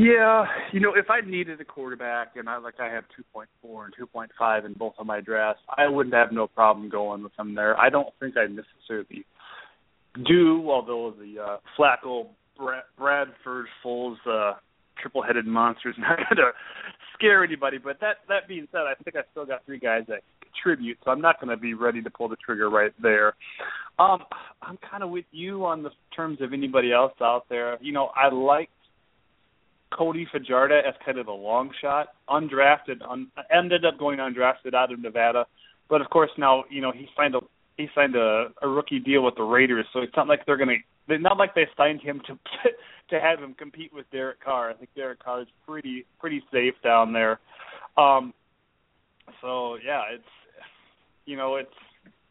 Yeah, 0.00 0.46
you 0.72 0.80
know, 0.80 0.94
if 0.96 1.10
I 1.10 1.20
needed 1.20 1.60
a 1.60 1.64
quarterback 1.64 2.36
and 2.36 2.48
I 2.48 2.56
like 2.56 2.80
I 2.80 2.88
have 2.88 3.04
2.4 3.36 3.84
and 3.84 3.94
2.5 4.40 4.64
in 4.64 4.72
both 4.72 4.94
of 4.98 5.06
my 5.06 5.20
drafts, 5.20 5.60
I 5.76 5.88
wouldn't 5.88 6.14
have 6.14 6.32
no 6.32 6.46
problem 6.46 6.88
going 6.88 7.22
with 7.22 7.36
them 7.36 7.54
there. 7.54 7.78
I 7.78 7.90
don't 7.90 8.08
think 8.18 8.36
I 8.38 8.46
necessarily 8.46 9.26
do, 10.26 10.70
although 10.70 11.12
the 11.20 11.42
uh, 11.42 11.56
Flacco 11.78 12.28
Brad, 12.56 12.84
Bradford 12.96 13.66
Foles 13.84 14.16
uh, 14.26 14.54
triple-headed 15.02 15.46
monster 15.46 15.90
is 15.90 15.96
not 15.98 16.16
going 16.16 16.36
to 16.36 16.52
scare 17.12 17.44
anybody. 17.44 17.76
But 17.76 18.00
that 18.00 18.18
that 18.28 18.48
being 18.48 18.68
said, 18.72 18.82
I 18.90 18.94
think 19.04 19.16
I 19.16 19.30
still 19.32 19.44
got 19.44 19.66
three 19.66 19.78
guys 19.78 20.04
that 20.08 20.20
contribute, 20.40 20.96
so 21.04 21.10
I'm 21.10 21.20
not 21.20 21.38
going 21.42 21.50
to 21.50 21.60
be 21.60 21.74
ready 21.74 22.00
to 22.00 22.08
pull 22.08 22.30
the 22.30 22.36
trigger 22.36 22.70
right 22.70 22.92
there. 23.02 23.34
Um, 23.98 24.20
I'm 24.62 24.78
kind 24.90 25.02
of 25.02 25.10
with 25.10 25.26
you 25.30 25.66
on 25.66 25.82
the 25.82 25.90
terms 26.16 26.38
of 26.40 26.54
anybody 26.54 26.90
else 26.90 27.12
out 27.20 27.44
there. 27.50 27.76
You 27.82 27.92
know, 27.92 28.10
I 28.16 28.34
like 28.34 28.70
Cody 29.92 30.26
Fajardo 30.30 30.78
as 30.78 30.94
kind 31.04 31.18
of 31.18 31.26
a 31.26 31.32
long 31.32 31.70
shot, 31.80 32.08
undrafted, 32.28 33.02
un, 33.08 33.28
ended 33.52 33.84
up 33.84 33.98
going 33.98 34.18
undrafted 34.18 34.74
out 34.74 34.92
of 34.92 35.00
Nevada, 35.00 35.46
but 35.88 36.00
of 36.00 36.08
course 36.10 36.30
now 36.38 36.64
you 36.70 36.80
know 36.80 36.92
he 36.92 37.08
signed 37.16 37.34
a 37.34 37.40
he 37.76 37.88
signed 37.94 38.14
a, 38.14 38.48
a 38.62 38.68
rookie 38.68 38.98
deal 38.98 39.24
with 39.24 39.34
the 39.36 39.42
Raiders, 39.42 39.86
so 39.92 40.00
it's 40.00 40.16
not 40.16 40.28
like 40.28 40.44
they're 40.46 40.56
gonna. 40.56 40.76
They're 41.08 41.18
not 41.18 41.38
like 41.38 41.54
they 41.54 41.66
signed 41.76 42.00
him 42.02 42.20
to 42.26 42.38
to 43.10 43.20
have 43.20 43.40
him 43.40 43.54
compete 43.54 43.92
with 43.92 44.06
Derek 44.12 44.42
Carr. 44.42 44.70
I 44.70 44.74
think 44.74 44.90
Derek 44.94 45.22
Carr 45.22 45.42
is 45.42 45.48
pretty 45.66 46.04
pretty 46.20 46.42
safe 46.52 46.74
down 46.84 47.12
there. 47.12 47.40
Um, 47.96 48.32
so 49.40 49.76
yeah, 49.84 50.02
it's 50.12 50.22
you 51.26 51.36
know 51.36 51.56
it's 51.56 51.70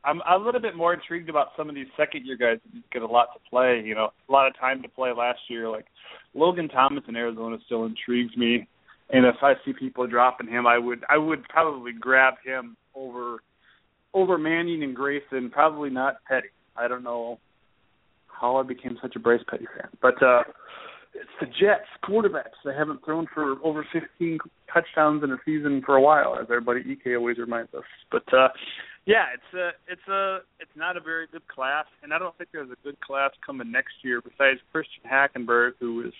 I'm 0.03 0.21
a 0.21 0.37
little 0.37 0.61
bit 0.61 0.75
more 0.75 0.93
intrigued 0.93 1.29
about 1.29 1.49
some 1.57 1.69
of 1.69 1.75
these 1.75 1.87
second 1.97 2.25
year 2.25 2.37
guys 2.37 2.59
that 2.73 2.91
get 2.91 3.01
a 3.01 3.07
lot 3.07 3.29
to 3.33 3.49
play. 3.49 3.81
You 3.85 3.95
know, 3.95 4.09
a 4.27 4.31
lot 4.31 4.47
of 4.47 4.57
time 4.57 4.81
to 4.81 4.89
play 4.89 5.11
last 5.15 5.39
year. 5.49 5.69
Like 5.69 5.85
Logan 6.33 6.69
Thomas 6.69 7.03
in 7.07 7.15
Arizona 7.15 7.57
still 7.65 7.85
intrigues 7.85 8.35
me, 8.37 8.67
and 9.09 9.25
if 9.25 9.35
I 9.41 9.53
see 9.65 9.73
people 9.73 10.07
dropping 10.07 10.47
him, 10.47 10.65
I 10.65 10.77
would 10.77 11.03
I 11.09 11.17
would 11.17 11.43
probably 11.49 11.91
grab 11.91 12.35
him 12.45 12.77
over 12.95 13.41
over 14.13 14.37
Mannion 14.37 14.83
and 14.83 14.95
Grayson. 14.95 15.49
Probably 15.51 15.89
not 15.89 16.17
Petty. 16.27 16.47
I 16.77 16.87
don't 16.87 17.03
know 17.03 17.39
how 18.27 18.55
I 18.55 18.63
became 18.63 18.97
such 19.01 19.15
a 19.15 19.19
Bryce 19.19 19.41
Petty 19.49 19.65
fan, 19.77 19.89
but 20.01 20.21
uh 20.23 20.43
it's 21.13 21.29
the 21.39 21.47
Jets 21.47 21.89
quarterbacks. 22.03 22.57
They 22.63 22.73
haven't 22.73 23.03
thrown 23.03 23.27
for 23.33 23.55
over 23.63 23.85
15 23.91 24.37
touchdowns 24.71 25.23
in 25.23 25.31
a 25.31 25.37
season 25.45 25.81
for 25.85 25.95
a 25.95 26.01
while, 26.01 26.37
as 26.39 26.45
everybody 26.49 26.81
EK 26.81 27.15
always 27.15 27.37
reminds 27.37 27.73
us. 27.73 27.83
But 28.11 28.31
uh 28.33 28.49
yeah, 29.05 29.25
it's 29.33 29.53
a 29.55 29.69
it's 29.91 30.07
a 30.07 30.39
it's 30.59 30.75
not 30.75 30.97
a 30.97 30.99
very 30.99 31.27
good 31.31 31.47
class, 31.47 31.85
and 32.03 32.13
I 32.13 32.19
don't 32.19 32.37
think 32.37 32.51
there's 32.51 32.69
a 32.69 32.83
good 32.83 32.99
class 33.01 33.31
coming 33.43 33.71
next 33.71 33.93
year 34.03 34.21
besides 34.21 34.59
Christian 34.71 35.03
Hackenberg, 35.11 35.71
who 35.79 36.05
is 36.05 36.13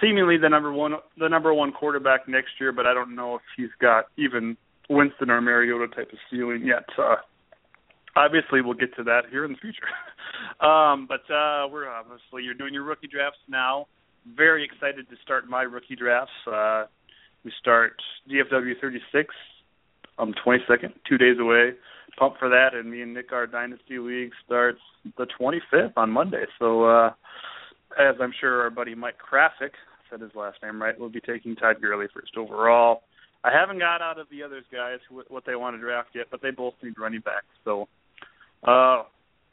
seemingly 0.00 0.38
the 0.38 0.48
number 0.48 0.72
one 0.72 0.94
the 1.18 1.28
number 1.28 1.54
one 1.54 1.72
quarterback 1.72 2.28
next 2.28 2.50
year, 2.60 2.72
but 2.72 2.86
I 2.86 2.94
don't 2.94 3.14
know 3.14 3.36
if 3.36 3.42
he's 3.56 3.70
got 3.80 4.06
even 4.16 4.56
Winston 4.88 5.30
or 5.30 5.40
Mariota 5.40 5.88
type 5.94 6.12
of 6.12 6.18
ceiling 6.30 6.64
yet. 6.64 6.84
Uh, 6.98 7.16
obviously, 8.16 8.60
we'll 8.60 8.74
get 8.74 8.94
to 8.96 9.04
that 9.04 9.22
here 9.30 9.44
in 9.44 9.52
the 9.52 9.58
future. 9.58 9.88
um, 10.66 11.06
but 11.06 11.22
uh, 11.32 11.68
we're 11.70 11.88
obviously 11.88 12.42
you're 12.42 12.54
doing 12.54 12.74
your 12.74 12.84
rookie 12.84 13.08
drafts 13.08 13.40
now. 13.48 13.86
Very 14.36 14.64
excited 14.64 15.08
to 15.10 15.16
start 15.24 15.48
my 15.48 15.62
rookie 15.62 15.96
drafts. 15.96 16.32
Uh, 16.46 16.84
we 17.44 17.52
start 17.60 17.94
DFW 18.30 18.74
36 18.80 19.34
on 20.18 20.30
the 20.30 20.36
22nd, 20.46 20.92
two 21.08 21.18
days 21.18 21.36
away. 21.40 21.72
Pump 22.18 22.34
for 22.38 22.48
that, 22.48 22.74
and 22.74 22.90
me 22.90 23.02
and 23.02 23.14
Nick, 23.14 23.32
our 23.32 23.46
Dynasty 23.46 23.98
League 23.98 24.32
starts 24.44 24.80
the 25.16 25.26
25th 25.40 25.92
on 25.96 26.10
Monday. 26.10 26.44
So, 26.58 26.84
uh, 26.84 27.10
as 27.98 28.16
I'm 28.20 28.32
sure 28.38 28.62
our 28.62 28.70
buddy 28.70 28.94
Mike 28.94 29.16
Krasick 29.16 29.72
said 30.10 30.20
his 30.20 30.30
last 30.34 30.58
name 30.62 30.80
right, 30.80 30.98
we'll 30.98 31.08
be 31.08 31.20
taking 31.20 31.56
Todd 31.56 31.76
Gurley 31.80 32.06
first 32.14 32.36
overall. 32.36 33.02
I 33.44 33.50
haven't 33.50 33.78
got 33.78 34.02
out 34.02 34.18
of 34.18 34.28
the 34.30 34.42
others 34.42 34.64
guys 34.70 34.98
what 35.28 35.44
they 35.46 35.56
want 35.56 35.74
to 35.76 35.80
draft 35.80 36.10
yet, 36.14 36.26
but 36.30 36.42
they 36.42 36.50
both 36.50 36.74
need 36.82 36.98
running 36.98 37.20
backs. 37.20 37.46
So, 37.64 37.88
uh, 38.66 39.04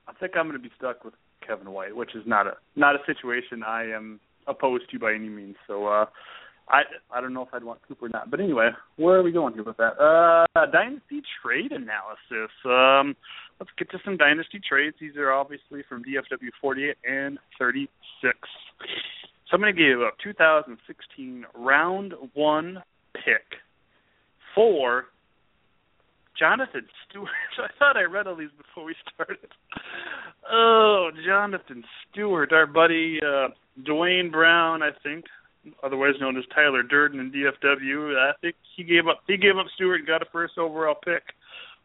I 0.07 0.13
think 0.19 0.33
I'm 0.35 0.47
going 0.47 0.61
to 0.61 0.63
be 0.63 0.71
stuck 0.77 1.03
with 1.03 1.13
Kevin 1.45 1.71
White, 1.71 1.95
which 1.95 2.15
is 2.15 2.23
not 2.25 2.47
a 2.47 2.53
not 2.75 2.95
a 2.95 2.99
situation 3.05 3.63
I 3.63 3.85
am 3.91 4.19
opposed 4.47 4.89
to 4.91 4.99
by 4.99 5.13
any 5.13 5.29
means. 5.29 5.55
So, 5.67 5.87
uh, 5.87 6.05
I 6.69 6.83
I 7.11 7.21
don't 7.21 7.33
know 7.33 7.41
if 7.41 7.53
I'd 7.53 7.63
want 7.63 7.79
Cooper 7.87 8.05
or 8.05 8.09
not. 8.09 8.29
But 8.29 8.39
anyway, 8.39 8.69
where 8.97 9.15
are 9.15 9.23
we 9.23 9.31
going 9.31 9.53
here 9.53 9.63
with 9.63 9.77
that? 9.77 9.99
Uh 9.99 10.65
dynasty 10.71 11.21
trade 11.41 11.71
analysis. 11.71 12.51
Um 12.65 13.15
let's 13.59 13.71
get 13.77 13.89
to 13.91 13.97
some 14.05 14.17
dynasty 14.17 14.61
trades. 14.67 14.95
These 14.99 15.17
are 15.17 15.31
obviously 15.31 15.83
from 15.89 16.03
DFW 16.03 16.49
48 16.61 16.95
and 17.03 17.39
36. 17.57 17.89
So 19.49 19.55
I'm 19.55 19.61
going 19.61 19.75
to 19.75 19.81
give 19.81 20.01
up 20.01 20.13
2016 20.23 21.45
round 21.55 22.13
1 22.35 22.83
pick 23.15 23.57
for 24.53 25.05
Jonathan 26.39 26.87
Stewart. 27.07 27.29
I 27.59 27.67
thought 27.77 27.97
I 27.97 28.03
read 28.03 28.27
all 28.27 28.35
these 28.35 28.55
before 28.57 28.85
we 28.85 28.95
started. 29.13 29.51
Oh, 30.49 31.11
Jonathan 31.25 31.83
Stewart, 32.09 32.53
our 32.53 32.65
buddy 32.65 33.19
uh 33.21 33.49
Dwayne 33.83 34.31
Brown, 34.31 34.81
I 34.81 34.91
think, 35.03 35.25
otherwise 35.83 36.15
known 36.19 36.37
as 36.37 36.43
Tyler 36.55 36.83
Durden 36.83 37.19
in 37.19 37.31
DFW. 37.31 38.17
I 38.17 38.31
think 38.41 38.55
he 38.75 38.83
gave 38.83 39.07
up 39.07 39.19
he 39.27 39.37
gave 39.37 39.57
up 39.57 39.67
Stewart 39.75 39.99
and 39.99 40.07
got 40.07 40.21
a 40.21 40.25
first 40.31 40.57
overall 40.57 40.95
pick. 40.95 41.23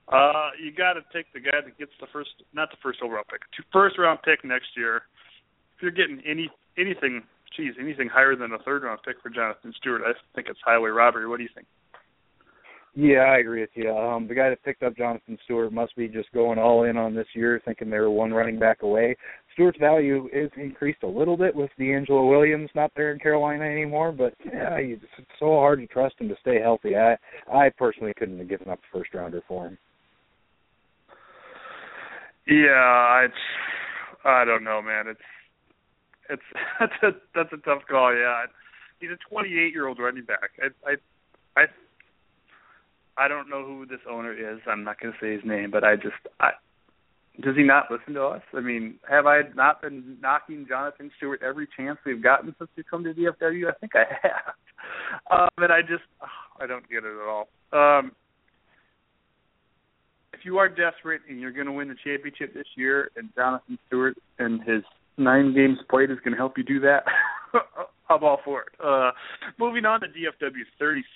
Uh 0.08 0.50
you 0.62 0.72
got 0.72 0.94
to 0.94 1.02
take 1.12 1.26
the 1.32 1.40
guy 1.40 1.60
that 1.64 1.76
gets 1.78 1.92
the 2.00 2.06
first 2.12 2.30
not 2.52 2.70
the 2.70 2.78
first 2.82 3.00
overall 3.02 3.24
pick, 3.28 3.40
first 3.72 3.98
round 3.98 4.20
pick 4.22 4.44
next 4.44 4.68
year. 4.76 5.02
If 5.76 5.82
you're 5.82 5.90
getting 5.90 6.22
any 6.24 6.48
anything, 6.78 7.22
geez, 7.56 7.74
anything 7.80 8.08
higher 8.08 8.36
than 8.36 8.52
a 8.52 8.58
third 8.58 8.84
round 8.84 9.00
pick 9.04 9.16
for 9.20 9.30
Jonathan 9.30 9.74
Stewart, 9.76 10.02
I 10.06 10.12
think 10.34 10.46
it's 10.48 10.60
highway 10.64 10.90
robbery. 10.90 11.26
What 11.26 11.38
do 11.38 11.42
you 11.42 11.50
think? 11.54 11.66
Yeah, 12.96 13.22
I 13.22 13.38
agree 13.38 13.60
with 13.60 13.70
you. 13.74 13.90
Um, 13.90 14.28
the 14.28 14.36
guy 14.36 14.50
that 14.50 14.62
picked 14.62 14.84
up 14.84 14.96
Jonathan 14.96 15.36
Stewart 15.44 15.72
must 15.72 15.96
be 15.96 16.06
just 16.06 16.30
going 16.32 16.60
all 16.60 16.84
in 16.84 16.96
on 16.96 17.12
this 17.12 17.26
year, 17.34 17.60
thinking 17.64 17.90
they 17.90 17.98
were 17.98 18.10
one 18.10 18.32
running 18.32 18.56
back 18.56 18.82
away. 18.82 19.16
Stewart's 19.52 19.78
value 19.80 20.28
is 20.32 20.50
increased 20.56 21.02
a 21.02 21.08
little 21.08 21.36
bit 21.36 21.54
with 21.56 21.70
DeAngelo 21.78 22.30
Williams 22.30 22.70
not 22.74 22.92
there 22.94 23.12
in 23.12 23.18
Carolina 23.18 23.64
anymore, 23.64 24.12
but 24.12 24.34
yeah, 24.44 24.76
it's 24.76 25.02
so 25.40 25.46
hard 25.46 25.80
to 25.80 25.88
trust 25.88 26.14
him 26.20 26.28
to 26.28 26.36
stay 26.40 26.60
healthy. 26.60 26.96
I 26.96 27.16
I 27.52 27.70
personally 27.70 28.14
couldn't 28.16 28.38
have 28.38 28.48
given 28.48 28.68
up 28.68 28.78
a 28.78 28.96
first 28.98 29.12
rounder 29.12 29.42
for 29.48 29.66
him. 29.66 29.78
Yeah, 32.46 33.24
it's 33.24 33.34
I 34.24 34.44
don't 34.44 34.64
know, 34.64 34.80
man. 34.82 35.08
It's 35.08 35.20
it's 36.30 36.42
that's 36.80 37.02
a 37.02 37.10
that's 37.34 37.52
a 37.52 37.64
tough 37.64 37.82
call. 37.88 38.14
Yeah, 38.14 38.44
he's 39.00 39.10
a 39.10 39.18
28 39.28 39.72
year 39.72 39.88
old 39.88 39.98
running 39.98 40.24
back. 40.24 40.50
I 40.62 40.90
I 40.90 41.62
I 41.62 41.64
I 43.16 43.28
don't 43.28 43.48
know 43.48 43.64
who 43.64 43.86
this 43.86 44.00
owner 44.10 44.32
is. 44.32 44.60
I'm 44.66 44.84
not 44.84 45.00
going 45.00 45.12
to 45.12 45.18
say 45.20 45.32
his 45.32 45.44
name, 45.44 45.70
but 45.70 45.84
I 45.84 45.96
just 45.96 46.16
I 46.40 46.50
does 47.40 47.56
he 47.56 47.64
not 47.64 47.90
listen 47.90 48.14
to 48.14 48.22
us? 48.22 48.42
I 48.54 48.60
mean, 48.60 48.94
have 49.08 49.26
I 49.26 49.42
not 49.56 49.82
been 49.82 50.16
knocking 50.20 50.66
Jonathan 50.68 51.10
Stewart 51.16 51.42
every 51.42 51.66
chance 51.76 51.98
we've 52.06 52.22
gotten 52.22 52.54
since 52.58 52.70
we 52.76 52.84
come 52.84 53.02
to 53.04 53.12
DFW? 53.12 53.68
I 53.68 53.72
think 53.80 53.92
I 53.96 54.04
have. 54.22 54.54
Um, 55.30 55.48
and 55.58 55.72
I 55.72 55.80
just 55.80 56.04
oh, 56.22 56.62
I 56.62 56.66
don't 56.66 56.88
get 56.88 56.98
it 56.98 57.14
at 57.14 57.28
all. 57.28 57.48
Um, 57.72 58.12
if 60.32 60.40
you 60.44 60.58
are 60.58 60.68
desperate 60.68 61.22
and 61.28 61.40
you're 61.40 61.52
going 61.52 61.66
to 61.66 61.72
win 61.72 61.88
the 61.88 61.96
championship 62.04 62.54
this 62.54 62.66
year, 62.76 63.10
and 63.16 63.30
Jonathan 63.34 63.78
Stewart 63.86 64.16
and 64.38 64.62
his 64.62 64.82
nine 65.16 65.54
games 65.54 65.78
played 65.88 66.10
is 66.10 66.18
going 66.18 66.32
to 66.32 66.38
help 66.38 66.58
you 66.58 66.64
do 66.64 66.80
that, 66.80 67.04
I'm 68.10 68.22
all 68.22 68.40
for 68.44 68.62
it. 68.62 68.68
Uh, 68.84 69.10
moving 69.58 69.84
on 69.84 70.00
to 70.00 70.06
DFW 70.06 70.64
36. 70.78 71.06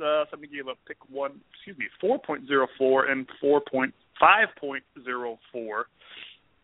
Uh, 0.00 0.24
somebody 0.30 0.52
gave 0.52 0.68
up 0.68 0.78
pick 0.86 0.98
one, 1.10 1.40
excuse 1.54 1.76
me, 1.78 1.86
4.04 2.02 3.10
and 3.10 3.26
4.5.04. 3.42 5.84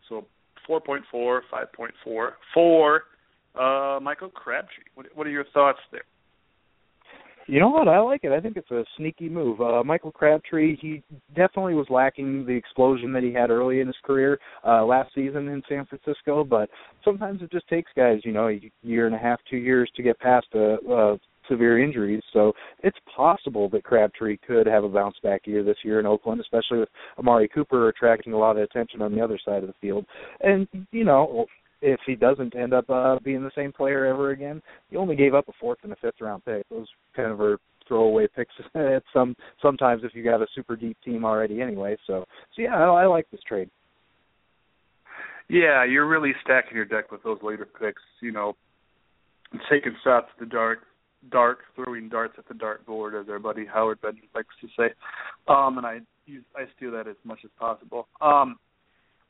So 0.09 0.25
4.4, 0.69 1.01
5.4 1.13 2.29
for 2.53 3.03
uh, 3.59 3.99
Michael 4.01 4.29
Crabtree. 4.29 4.83
What, 4.95 5.07
what 5.15 5.27
are 5.27 5.31
your 5.31 5.45
thoughts 5.53 5.79
there? 5.91 6.03
You 7.45 7.59
know 7.59 7.69
what? 7.69 7.89
I 7.89 7.99
like 7.99 8.23
it. 8.23 8.31
I 8.31 8.39
think 8.39 8.55
it's 8.55 8.71
a 8.71 8.85
sneaky 8.95 9.27
move. 9.27 9.59
Uh, 9.59 9.83
Michael 9.83 10.11
Crabtree, 10.11 10.77
he 10.79 11.03
definitely 11.35 11.73
was 11.73 11.87
lacking 11.89 12.45
the 12.45 12.53
explosion 12.53 13.11
that 13.13 13.23
he 13.23 13.33
had 13.33 13.49
early 13.49 13.81
in 13.81 13.87
his 13.87 13.97
career 14.03 14.39
uh, 14.65 14.85
last 14.85 15.13
season 15.13 15.49
in 15.49 15.61
San 15.67 15.85
Francisco. 15.85 16.45
But 16.45 16.69
sometimes 17.03 17.41
it 17.41 17.51
just 17.51 17.67
takes 17.67 17.91
guys, 17.97 18.21
you 18.23 18.31
know, 18.31 18.47
a 18.47 18.71
year 18.81 19.07
and 19.07 19.15
a 19.15 19.19
half, 19.19 19.41
two 19.49 19.57
years 19.57 19.91
to 19.95 20.03
get 20.03 20.17
past 20.19 20.47
a, 20.53 20.77
a 20.89 21.19
severe 21.49 21.83
injuries. 21.83 22.21
So 22.31 22.53
it's 22.83 22.97
possible 23.15 23.69
that 23.69 23.83
Crabtree 23.83 24.37
could 24.45 24.67
have 24.67 24.83
a 24.83 24.89
bounce 24.89 25.17
back 25.23 25.45
year 25.45 25.63
this 25.63 25.77
year 25.83 25.99
in 25.99 26.05
Oakland, 26.05 26.41
especially 26.41 26.79
with 26.79 26.89
Amari 27.17 27.47
Cooper 27.47 27.89
attracting 27.89 28.33
a 28.33 28.37
lot 28.37 28.57
of 28.57 28.63
attention 28.63 29.01
on 29.01 29.15
the 29.15 29.21
other 29.21 29.39
side 29.43 29.63
of 29.63 29.67
the 29.67 29.75
field. 29.81 30.05
And 30.41 30.67
you 30.91 31.03
know, 31.03 31.45
if 31.81 31.99
he 32.05 32.15
doesn't 32.15 32.55
end 32.55 32.73
up 32.73 32.89
uh, 32.89 33.19
being 33.23 33.43
the 33.43 33.51
same 33.55 33.71
player 33.71 34.05
ever 34.05 34.31
again, 34.31 34.61
he 34.89 34.97
only 34.97 35.15
gave 35.15 35.33
up 35.33 35.47
a 35.49 35.53
fourth 35.59 35.79
and 35.83 35.91
a 35.91 35.97
fifth 35.97 36.21
round 36.21 36.43
pick. 36.45 36.67
Those 36.69 36.87
kind 37.15 37.31
of 37.31 37.41
are 37.41 37.57
throwaway 37.87 38.27
picks 38.33 38.53
at 38.75 39.03
some 39.11 39.35
sometimes 39.61 40.03
if 40.05 40.15
you 40.15 40.23
got 40.23 40.41
a 40.41 40.47
super 40.55 40.75
deep 40.75 40.97
team 41.03 41.25
already 41.25 41.61
anyway. 41.61 41.97
So 42.07 42.25
so 42.55 42.61
yeah, 42.61 42.75
I, 42.75 43.03
I 43.03 43.05
like 43.05 43.29
this 43.31 43.41
trade. 43.47 43.69
Yeah, 45.49 45.83
you're 45.83 46.07
really 46.07 46.31
stacking 46.43 46.75
your 46.75 46.85
deck 46.85 47.11
with 47.11 47.21
those 47.23 47.39
later 47.43 47.65
picks. 47.65 48.01
You 48.21 48.31
know, 48.31 48.55
taking 49.69 49.95
shots 50.03 50.27
at 50.33 50.39
the 50.39 50.45
dark, 50.45 50.79
dark, 51.31 51.59
throwing 51.75 52.09
darts 52.09 52.35
at 52.37 52.47
the 52.47 52.53
dartboard, 52.53 53.19
as 53.19 53.29
our 53.29 53.39
buddy 53.39 53.65
Howard 53.65 54.01
Benjamin 54.01 54.29
likes 54.35 54.55
to 54.61 54.67
say. 54.77 54.93
Um, 55.47 55.77
and 55.77 55.85
I 55.85 55.99
use 56.25 56.43
I 56.55 56.63
steal 56.75 56.91
that 56.91 57.07
as 57.07 57.15
much 57.23 57.39
as 57.43 57.51
possible. 57.59 58.07
Um, 58.21 58.57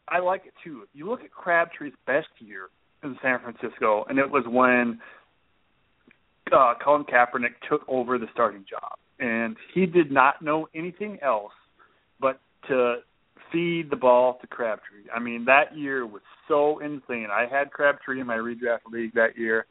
I 0.07 0.19
like 0.19 0.43
it 0.45 0.53
too. 0.63 0.83
You 0.93 1.09
look 1.09 1.21
at 1.21 1.31
Crabtree's 1.31 1.93
best 2.05 2.27
year 2.39 2.69
in 3.03 3.17
San 3.21 3.39
Francisco, 3.39 4.05
and 4.09 4.19
it 4.19 4.29
was 4.29 4.43
when 4.47 4.99
uh, 6.51 6.73
Colin 6.83 7.05
Kaepernick 7.05 7.53
took 7.69 7.81
over 7.87 8.17
the 8.17 8.27
starting 8.33 8.65
job, 8.69 8.97
and 9.19 9.55
he 9.73 9.85
did 9.85 10.11
not 10.11 10.41
know 10.41 10.67
anything 10.75 11.19
else 11.21 11.53
but 12.19 12.39
to 12.67 12.97
feed 13.51 13.89
the 13.89 13.95
ball 13.95 14.37
to 14.41 14.47
Crabtree. 14.47 15.03
I 15.13 15.19
mean, 15.19 15.45
that 15.45 15.77
year 15.77 16.05
was 16.05 16.21
so 16.47 16.79
insane. 16.79 17.27
I 17.31 17.45
had 17.49 17.71
Crabtree 17.71 18.19
in 18.19 18.27
my 18.27 18.37
redraft 18.37 18.91
league 18.91 19.13
that 19.13 19.37
year, 19.37 19.67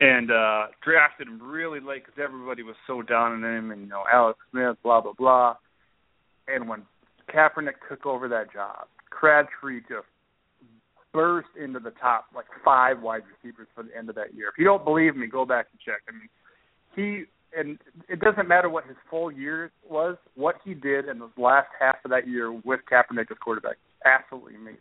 and 0.00 0.30
uh 0.30 0.66
drafted 0.82 1.28
him 1.28 1.40
really 1.42 1.80
late 1.80 2.04
because 2.04 2.20
everybody 2.22 2.62
was 2.62 2.76
so 2.86 3.02
down 3.02 3.32
on 3.32 3.44
him, 3.44 3.70
and 3.70 3.82
you 3.82 3.88
know 3.88 4.04
Alex 4.12 4.38
Smith, 4.50 4.76
blah 4.82 5.00
blah 5.00 5.12
blah. 5.12 5.56
And 6.48 6.68
when 6.68 6.82
Kaepernick 7.32 7.74
took 7.88 8.06
over 8.06 8.28
that 8.28 8.52
job, 8.52 8.86
Crabtree 9.10 9.80
just 9.82 10.06
burst 11.12 11.48
into 11.60 11.78
the 11.78 11.90
top 11.90 12.26
like 12.34 12.46
five 12.64 13.00
wide 13.00 13.22
receivers 13.28 13.68
for 13.74 13.82
the 13.82 13.96
end 13.96 14.08
of 14.08 14.14
that 14.14 14.34
year. 14.34 14.48
If 14.48 14.58
you 14.58 14.64
don't 14.64 14.84
believe 14.84 15.16
me, 15.16 15.26
go 15.26 15.44
back 15.44 15.66
and 15.72 15.80
check. 15.80 16.02
I 16.08 16.12
mean, 16.12 16.28
he 16.94 17.24
and 17.56 17.78
it 18.08 18.20
doesn't 18.20 18.48
matter 18.48 18.68
what 18.68 18.86
his 18.86 18.96
full 19.08 19.30
year 19.30 19.72
was. 19.88 20.16
What 20.34 20.56
he 20.64 20.74
did 20.74 21.08
in 21.08 21.18
the 21.18 21.30
last 21.36 21.68
half 21.78 21.96
of 22.04 22.10
that 22.10 22.28
year 22.28 22.52
with 22.52 22.80
Kaepernick 22.90 23.30
as 23.30 23.38
quarterback, 23.40 23.76
absolutely 24.04 24.54
amazing. 24.54 24.78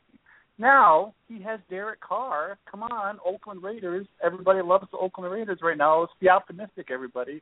Now 0.59 1.13
he 1.29 1.41
has 1.41 1.61
Derek 1.69 2.01
Carr. 2.01 2.59
Come 2.69 2.83
on, 2.83 3.17
Oakland 3.25 3.63
Raiders. 3.63 4.05
Everybody 4.21 4.61
loves 4.61 4.87
the 4.91 4.97
Oakland 4.97 5.31
Raiders 5.31 5.59
right 5.63 5.77
now. 5.77 6.01
Let's 6.01 6.11
be 6.19 6.29
optimistic, 6.29 6.87
everybody. 6.91 7.41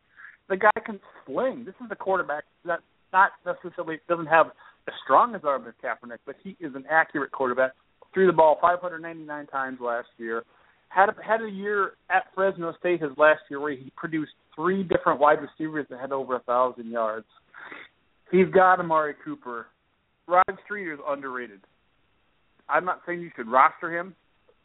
The 0.50 0.58
guy 0.58 0.70
can 0.86 1.00
sling. 1.26 1.66
This 1.66 1.74
is 1.84 1.88
a 1.92 1.96
quarterback 1.96 2.44
that 2.66 2.80
not 3.12 3.32
necessarily 3.44 4.00
doesn't 4.08 4.28
have 4.28 4.48
as 4.88 4.94
strong 5.04 5.34
as 5.34 5.42
arm 5.44 5.66
as 5.68 5.74
Kaepernick, 5.84 6.20
but 6.28 6.36
he 6.44 6.56
is 6.60 6.76
an 6.76 6.86
accurate 6.90 7.32
quarterback. 7.32 7.72
Threw 8.14 8.28
the 8.28 8.34
ball 8.34 8.60
599 8.62 9.48
times 9.48 9.80
last 9.82 10.08
year. 10.18 10.44
Had 10.90 11.10
a, 11.10 11.16
had 11.22 11.42
a 11.42 11.50
year 11.50 11.94
at 12.10 12.26
Fresno 12.36 12.74
State 12.80 13.02
his 13.02 13.12
last 13.18 13.42
year 13.50 13.60
where 13.60 13.76
he 13.76 13.92
produced 13.98 14.32
three 14.56 14.84
different 14.84 15.20
wide 15.20 15.40
receivers 15.42 15.88
that 15.90 16.00
had 16.00 16.12
over 16.12 16.36
a 16.36 16.40
thousand 16.42 16.92
yards. 16.92 17.26
He's 18.32 18.48
got 18.54 18.80
Amari 18.80 19.16
Cooper. 19.26 19.66
Rod 20.28 20.58
Streater 20.66 20.94
is 20.94 21.00
underrated. 21.08 21.62
I'm 22.70 22.86
not 22.86 23.02
saying 23.06 23.22
you 23.22 23.32
should 23.36 23.48
roster 23.48 23.96
him, 23.96 24.16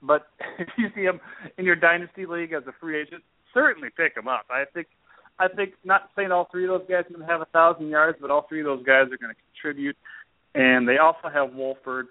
but 0.03 0.27
if 0.59 0.69
you 0.77 0.89
see 0.95 1.03
him 1.03 1.21
in 1.59 1.65
your 1.65 1.77
dynasty 1.77 2.27
league 2.27 2.53
as 2.53 2.63
a 2.67 2.73
free 2.81 3.01
agent, 3.01 3.23
certainly 3.55 3.89
pick 3.97 4.17
him 4.17 4.29
up. 4.29 4.47
I 4.51 4.65
think 4.73 4.89
I 5.39 5.49
think 5.49 5.75
not 5.85 6.11
saying 6.15 6.31
all 6.31 6.49
three 6.51 6.65
of 6.65 6.71
those 6.71 6.89
guys 6.89 7.05
are 7.07 7.15
going 7.15 7.27
to 7.27 7.33
have 7.33 7.41
a 7.41 7.47
thousand 7.47 7.89
yards, 7.89 8.19
but 8.21 8.31
all 8.31 8.47
three 8.49 8.61
of 8.61 8.67
those 8.67 8.85
guys 8.85 9.07
are 9.11 9.19
going 9.19 9.35
to 9.35 9.41
contribute. 9.53 9.97
And 10.55 10.87
they 10.87 10.99
also 10.99 11.29
have 11.33 11.55
Walford. 11.55 12.09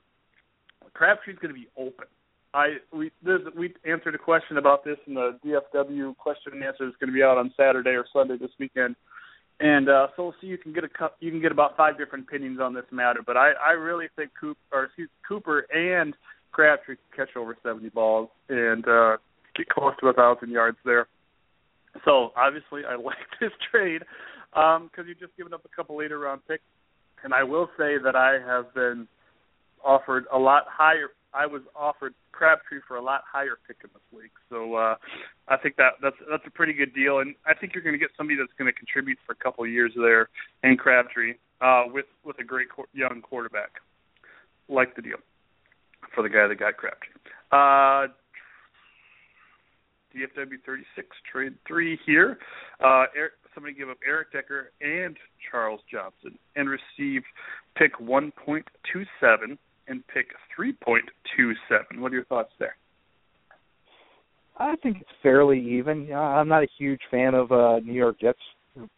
Crabtree's 0.94 1.38
going 1.40 1.54
to 1.54 1.60
be 1.60 1.68
open. 1.78 2.08
I 2.54 2.78
we 2.92 3.12
this, 3.24 3.40
we 3.56 3.74
answered 3.86 4.16
a 4.16 4.18
question 4.18 4.58
about 4.58 4.84
this 4.84 4.98
in 5.08 5.14
the 5.14 5.40
DFW 5.46 6.18
question 6.18 6.54
and 6.54 6.64
answer 6.64 6.86
is 6.88 6.94
going 7.00 7.08
to 7.10 7.14
be 7.14 7.24
out 7.24 7.38
on 7.38 7.54
Saturday 7.56 7.92
or 7.92 8.06
Sunday 8.12 8.38
this 8.38 8.52
weekend, 8.60 8.96
and 9.62 9.90
uh, 9.90 10.08
so 10.16 10.34
see. 10.42 10.48
You 10.48 10.58
can 10.58 10.74
get 10.74 10.84
a 10.84 10.90
you 11.20 11.30
can 11.30 11.40
get 11.40 11.52
about 11.52 11.78
five 11.78 11.98
different 11.98 12.26
opinions 12.28 12.60
on 12.60 12.74
this 12.74 12.86
matter, 12.92 13.22
but 13.26 13.38
I 13.38 13.52
I 13.64 13.72
really 13.72 14.08
think 14.16 14.32
Cooper 14.40 14.60
or 14.72 14.84
excuse, 14.86 15.10
Cooper 15.28 15.68
and 15.72 16.16
Crabtree 16.52 16.96
can 16.96 17.26
catch 17.26 17.36
over 17.38 17.56
seventy 17.62 17.90
balls 17.90 18.30
and 18.50 18.88
uh, 18.88 19.18
get 19.56 19.70
close 19.70 19.94
to 20.02 20.08
a 20.08 20.14
thousand 20.14 20.50
yards 20.50 20.78
there. 20.84 21.08
So 22.06 22.32
obviously 22.36 22.82
I 22.90 22.96
like 23.04 23.18
this 23.40 23.52
trade 23.72 24.02
because 24.52 24.80
um, 24.82 25.06
you're 25.06 25.16
just 25.16 25.38
giving 25.38 25.54
up 25.54 25.64
a 25.64 25.76
couple 25.76 25.96
later 25.96 26.18
round 26.18 26.42
picks, 26.48 26.64
and 27.24 27.32
I 27.34 27.44
will 27.44 27.70
say 27.78 27.98
that 28.04 28.16
I 28.16 28.40
have 28.46 28.74
been 28.74 29.08
offered 29.86 30.26
a 30.34 30.40
lot 30.40 30.64
higher 30.68 31.10
I 31.34 31.46
was 31.46 31.62
offered 31.76 32.14
Crabtree 32.32 32.80
for 32.88 32.98
a 32.98 33.02
lot 33.02 33.22
higher 33.32 33.58
pick 33.68 33.78
in 33.84 33.90
this 33.94 34.20
league. 34.20 34.32
So 34.50 34.76
uh, 34.76 34.96
I 35.48 35.58
think 35.58 35.76
that 35.78 35.94
that's 36.02 36.16
that's 36.30 36.44
a 36.46 36.52
pretty 36.52 36.74
good 36.74 36.94
deal, 36.94 37.20
and 37.20 37.36
I 37.46 37.54
think 37.54 37.74
you're 37.74 37.84
going 37.84 37.94
to 37.94 38.00
get 38.00 38.10
somebody 38.18 38.38
that's 38.38 38.54
going 38.58 38.72
to 38.72 38.78
contribute 38.78 39.18
for 39.26 39.34
a 39.34 39.36
couple 39.36 39.64
of 39.64 39.70
years 39.70 39.92
there 39.96 40.30
in 40.64 40.78
Crabtree 40.78 41.36
uh, 41.62 41.84
with 41.88 42.06
with 42.24 42.40
a 42.40 42.44
great 42.44 42.68
co- 42.70 42.86
young 42.94 43.22
quarterback. 43.22 43.72
Like 44.68 44.96
the 44.96 45.02
deal 45.02 45.18
for 46.16 46.24
the 46.24 46.30
guy 46.30 46.48
that 46.48 46.60
got 46.60 46.78
Crabtree. 46.78 47.14
Uh, 47.52 48.08
DFW 50.16 50.60
36 50.66 51.08
trade 51.32 51.54
three 51.68 51.98
here. 52.06 52.38
Uh, 52.84 53.06
Eric, 53.16 53.34
somebody 53.54 53.74
give 53.74 53.90
up 53.90 53.98
Eric 54.06 54.32
Decker 54.34 54.72
and 54.82 55.18
Charles 55.50 55.82
Johnson 55.92 56.38
and 56.56 56.70
received 56.70 57.26
pick 57.76 57.98
1.27 58.00 59.58
and 59.92 60.08
pick 60.08 60.28
3.27. 60.58 62.00
What 62.00 62.12
are 62.12 62.16
your 62.16 62.26
thoughts 62.26 62.52
there? 62.58 62.76
I 64.58 64.76
think 64.78 64.98
it's 65.02 65.10
fairly 65.22 65.60
even. 65.60 66.12
I'm 66.14 66.48
not 66.48 66.64
a 66.64 66.68
huge 66.78 67.02
fan 67.12 67.34
of 67.34 67.52
uh 67.52 67.80
New 67.80 67.94
York 67.94 68.20
Jets 68.20 68.40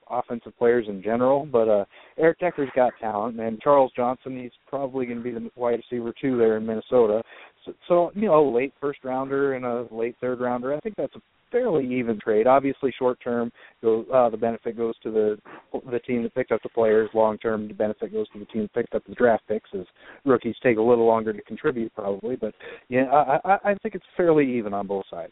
offensive 0.10 0.56
players 0.58 0.86
in 0.88 1.02
general, 1.02 1.46
but 1.46 1.68
uh 1.68 1.86
Eric 2.18 2.40
Decker's 2.40 2.70
got 2.76 2.94
talent, 3.00 3.40
and 3.40 3.60
Charles 3.62 3.92
Johnson, 3.96 4.40
he's 4.42 4.52
probably 4.68 5.06
going 5.06 5.18
to 5.20 5.24
be 5.24 5.32
the 5.32 5.50
wide 5.56 5.80
receiver 5.90 6.14
too 6.20 6.38
there 6.38 6.58
in 6.58 6.66
Minnesota. 6.66 7.24
So, 7.66 7.74
so 7.88 8.12
you 8.14 8.28
know, 8.28 8.44
late 8.50 8.74
first 8.80 9.00
rounder 9.04 9.54
and 9.54 9.66
a 9.66 9.88
late 9.92 10.16
third 10.22 10.42
rounder. 10.42 10.74
I 10.74 10.80
think 10.80 10.96
that's 10.96 11.16
a 11.16 11.22
fairly 11.54 11.86
even 11.94 12.20
trade. 12.20 12.48
Obviously, 12.48 12.92
short 12.98 13.18
term, 13.24 13.52
uh, 13.86 14.30
the 14.30 14.38
benefit 14.38 14.76
goes 14.76 14.96
to 15.04 15.12
the 15.12 15.38
the 15.90 16.00
team 16.00 16.24
that 16.24 16.36
picked 16.36 16.52
up 16.52 16.62
the 16.64 16.70
players. 16.70 17.10
Long 17.14 17.38
term, 17.38 17.70
the 17.70 17.74
benefit 17.74 18.12
goes 18.12 18.28
to 18.30 18.40
the 18.40 18.46
team 18.46 18.64
that 18.64 18.74
picked 18.74 18.96
up 18.96 19.04
the 19.08 19.16
draft 19.16 19.44
picks. 19.48 19.70
As 19.74 19.86
rookies 20.26 20.56
take 20.62 20.78
a 20.78 20.82
little 20.82 21.06
longer 21.06 21.32
to 21.32 21.42
contribute, 21.44 21.94
probably. 21.94 22.36
But 22.36 22.54
yeah, 22.90 23.06
I, 23.06 23.58
I, 23.64 23.76
think 23.84 23.96
it's 23.96 24.06
fairly 24.18 24.58
even 24.58 24.74
on 24.74 24.88
both 24.88 25.06
sides. 25.10 25.32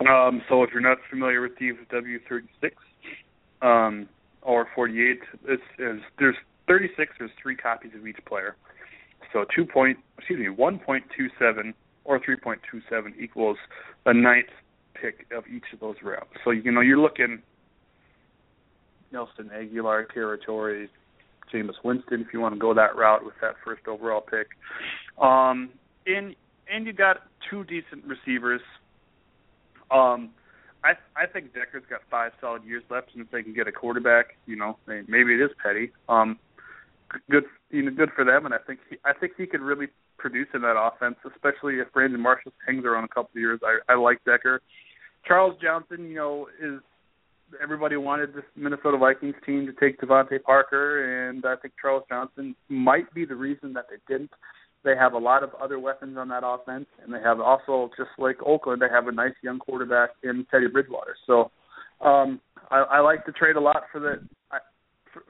Um, 0.00 0.42
so 0.48 0.62
if 0.62 0.70
you're 0.72 0.80
not 0.80 0.98
familiar 1.10 1.40
with 1.40 1.52
the 1.58 1.72
W36 1.92 2.70
um, 3.66 4.08
or 4.42 4.68
48, 4.74 5.18
this 5.46 5.58
is 5.78 6.00
there's 6.18 6.36
36. 6.68 7.12
There's 7.18 7.30
three 7.42 7.56
copies 7.56 7.92
of 7.98 8.06
each 8.06 8.18
player. 8.26 8.56
So 9.32 9.44
two 9.54 9.64
point, 9.64 9.98
excuse 10.18 10.38
me, 10.38 10.46
1.27 10.46 11.74
or 12.08 12.18
3.27 12.18 13.20
equals 13.20 13.58
the 14.06 14.14
ninth 14.14 14.48
pick 14.94 15.26
of 15.30 15.44
each 15.46 15.64
of 15.74 15.80
those 15.80 15.96
rounds. 16.02 16.30
So 16.42 16.50
you 16.50 16.72
know 16.72 16.80
you're 16.80 16.98
looking 16.98 17.42
Nelson 19.12 19.50
Agholor 19.54 20.10
territory, 20.12 20.88
Jameis 21.52 21.74
Winston 21.84 22.22
if 22.22 22.28
you 22.32 22.40
want 22.40 22.54
to 22.54 22.58
go 22.58 22.72
that 22.72 22.96
route 22.96 23.24
with 23.24 23.34
that 23.42 23.56
first 23.62 23.86
overall 23.86 24.22
pick. 24.22 24.48
Um, 25.22 25.68
and 26.06 26.34
and 26.72 26.86
you 26.86 26.94
got 26.94 27.18
two 27.50 27.64
decent 27.64 28.04
receivers. 28.06 28.62
Um, 29.90 30.30
I 30.82 30.92
I 31.14 31.26
think 31.26 31.52
Decker's 31.52 31.84
got 31.90 32.00
five 32.10 32.32
solid 32.40 32.64
years 32.64 32.84
left, 32.90 33.10
and 33.12 33.22
if 33.22 33.30
they 33.30 33.42
can 33.42 33.52
get 33.52 33.68
a 33.68 33.72
quarterback, 33.72 34.38
you 34.46 34.56
know, 34.56 34.78
maybe 34.86 35.34
it 35.34 35.42
is 35.42 35.50
Petty. 35.62 35.92
Um, 36.08 36.38
good, 37.30 37.44
you 37.70 37.82
know, 37.82 37.90
good 37.90 38.10
for 38.16 38.24
them, 38.24 38.46
and 38.46 38.54
I 38.54 38.58
think 38.66 38.80
he, 38.88 38.96
I 39.04 39.12
think 39.12 39.32
he 39.36 39.46
could 39.46 39.60
really 39.60 39.88
produce 40.18 40.48
in 40.54 40.62
that 40.62 40.76
offense, 40.76 41.16
especially 41.34 41.74
if 41.74 41.92
Brandon 41.92 42.20
Marshall 42.20 42.52
hangs 42.66 42.84
around 42.84 43.04
a 43.04 43.08
couple 43.08 43.30
of 43.34 43.40
years. 43.40 43.60
I, 43.64 43.92
I 43.92 43.96
like 43.96 44.18
Decker. 44.24 44.60
Charles 45.26 45.56
Johnson, 45.62 46.08
you 46.08 46.16
know, 46.16 46.48
is 46.60 46.80
everybody 47.62 47.96
wanted 47.96 48.34
this 48.34 48.44
Minnesota 48.56 48.98
Vikings 48.98 49.34
team 49.44 49.66
to 49.66 49.72
take 49.72 50.00
DeVante 50.00 50.42
Parker, 50.42 51.28
and 51.28 51.44
I 51.44 51.56
think 51.56 51.74
Charles 51.80 52.04
Johnson 52.08 52.54
might 52.68 53.12
be 53.14 53.24
the 53.24 53.34
reason 53.34 53.72
that 53.74 53.86
they 53.90 53.96
didn't. 54.12 54.30
They 54.84 54.94
have 54.96 55.12
a 55.12 55.18
lot 55.18 55.42
of 55.42 55.50
other 55.60 55.78
weapons 55.78 56.16
on 56.16 56.28
that 56.28 56.42
offense, 56.44 56.86
and 57.02 57.12
they 57.12 57.20
have 57.20 57.40
also, 57.40 57.90
just 57.96 58.10
like 58.18 58.36
Oakland, 58.44 58.80
they 58.80 58.88
have 58.88 59.08
a 59.08 59.12
nice 59.12 59.34
young 59.42 59.58
quarterback 59.58 60.10
in 60.22 60.46
Teddy 60.50 60.68
Bridgewater. 60.68 61.16
So 61.26 61.50
um, 62.00 62.40
I, 62.70 62.78
I 62.78 63.00
like 63.00 63.26
the 63.26 63.32
trade 63.32 63.56
a 63.56 63.60
lot 63.60 63.84
for 63.90 64.00
the 64.00 64.20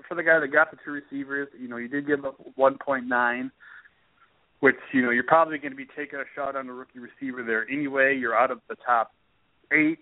for 0.07 0.15
the 0.15 0.23
guy 0.23 0.39
that 0.39 0.49
got 0.49 0.71
the 0.71 0.77
two 0.85 0.91
receivers. 0.93 1.49
You 1.59 1.69
know, 1.69 1.77
you 1.77 1.89
did 1.89 2.07
give 2.07 2.25
up 2.25 2.37
1.9 2.59 3.51
which 4.61 4.77
you 4.93 5.03
know 5.03 5.11
you're 5.11 5.25
probably 5.25 5.59
going 5.59 5.73
to 5.73 5.77
be 5.77 5.87
taking 5.97 6.19
a 6.19 6.25
shot 6.35 6.57
on 6.57 6.69
a 6.69 6.73
rookie 6.73 6.99
receiver 6.99 7.43
there 7.43 7.69
anyway. 7.71 8.17
You're 8.17 8.37
out 8.37 8.51
of 8.51 8.61
the 8.69 8.77
top 8.85 9.13
eight, 9.73 10.01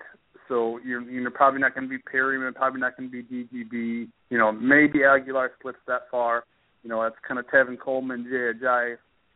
so 0.49 0.79
you're 0.85 1.03
you're 1.03 1.31
probably 1.31 1.61
not 1.61 1.75
going 1.75 1.89
to 1.89 1.91
be 1.91 2.03
Perriman, 2.03 2.55
probably 2.55 2.81
not 2.81 2.97
going 2.97 3.11
to 3.11 3.23
be 3.23 3.23
DGB. 3.23 4.09
You 4.31 4.39
know, 4.39 4.53
maybe 4.53 5.01
Agholor 5.01 5.49
splits 5.59 5.79
that 5.87 6.03
far. 6.11 6.45
You 6.83 6.91
know, 6.91 7.03
that's 7.03 7.17
kind 7.27 7.41
of 7.41 7.47
Tevin 7.47 7.79
Coleman, 7.79 8.25
Jay 8.31 8.95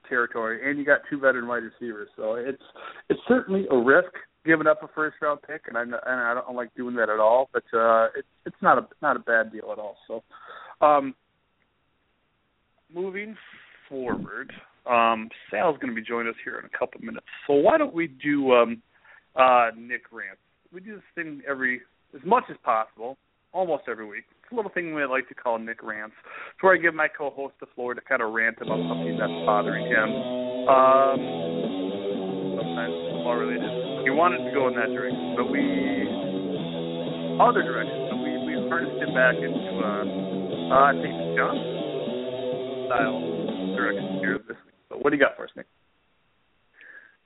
territory, 0.08 0.68
and 0.68 0.78
you 0.78 0.84
got 0.84 1.00
two 1.08 1.18
veteran 1.18 1.46
wide 1.46 1.62
receivers. 1.62 2.08
So 2.16 2.34
it's 2.34 2.62
it's 3.08 3.20
certainly 3.28 3.66
a 3.70 3.76
risk 3.76 4.12
giving 4.44 4.66
up 4.66 4.82
a 4.82 4.88
first 4.88 5.16
round 5.20 5.40
pick, 5.46 5.62
and 5.68 5.76
I 5.76 5.82
and 5.82 5.94
I 6.04 6.34
don't 6.34 6.56
like 6.56 6.74
doing 6.74 6.96
that 6.96 7.08
at 7.08 7.20
all. 7.20 7.48
But 7.52 7.64
uh, 7.76 8.08
it's 8.16 8.28
it's 8.46 8.56
not 8.62 8.78
a 8.78 8.86
not 9.02 9.16
a 9.16 9.20
bad 9.20 9.52
deal 9.52 9.70
at 9.72 9.78
all. 9.78 9.96
So, 10.06 10.22
um, 10.84 11.14
moving 12.92 13.36
forward, 13.88 14.52
um, 14.86 15.28
Sal's 15.50 15.76
going 15.80 15.94
to 15.94 16.00
be 16.00 16.06
joining 16.06 16.30
us 16.30 16.38
here 16.44 16.58
in 16.58 16.64
a 16.64 16.78
couple 16.78 16.98
of 16.98 17.04
minutes. 17.04 17.26
So 17.46 17.54
why 17.54 17.78
don't 17.78 17.94
we 17.94 18.08
do 18.08 18.52
um, 18.52 18.82
uh, 19.36 19.70
Nick 19.76 20.12
rants? 20.12 20.40
We 20.72 20.80
do 20.80 20.94
this 20.94 21.04
thing 21.14 21.42
every 21.48 21.82
as 22.14 22.20
much 22.24 22.44
as 22.50 22.56
possible, 22.64 23.18
almost 23.52 23.84
every 23.88 24.06
week. 24.06 24.24
It's 24.42 24.52
a 24.52 24.56
little 24.56 24.70
thing 24.70 24.94
we 24.94 25.04
like 25.04 25.28
to 25.28 25.34
call 25.34 25.58
Nick 25.58 25.82
rants. 25.82 26.14
It's 26.54 26.62
where 26.62 26.74
I 26.74 26.78
give 26.78 26.94
my 26.94 27.08
co-host 27.08 27.54
the 27.60 27.66
floor 27.74 27.94
to 27.94 28.00
kind 28.00 28.22
of 28.22 28.32
rant 28.32 28.56
about 28.60 28.78
something 28.88 29.16
that's 29.18 29.38
bothering 29.46 29.86
him. 29.86 30.10
Um, 30.66 31.20
sometimes 32.58 32.94
football 33.14 33.36
related. 33.36 33.70
He 34.04 34.10
wanted 34.10 34.42
to 34.42 34.50
go 34.54 34.68
in 34.68 34.74
that 34.74 34.90
direction, 34.90 35.34
but 35.36 35.46
we 35.50 35.62
other 37.40 37.62
direction. 37.62 38.10
So 38.10 38.16
we 38.20 38.30
we 38.44 38.54
harnessed 38.68 39.00
him 39.00 39.14
back 39.14 39.36
into 39.38 39.72
uh, 39.80 40.04
uh, 40.70 40.90
I 40.90 40.92
think 40.98 41.14
John 41.34 41.56
style 42.86 43.18
direction 43.74 44.18
here 44.20 44.38
this 44.46 44.58
So 44.90 44.98
what 44.98 45.10
do 45.10 45.16
you 45.16 45.22
got 45.22 45.36
for 45.36 45.44
us, 45.44 45.50
Nick? 45.56 45.66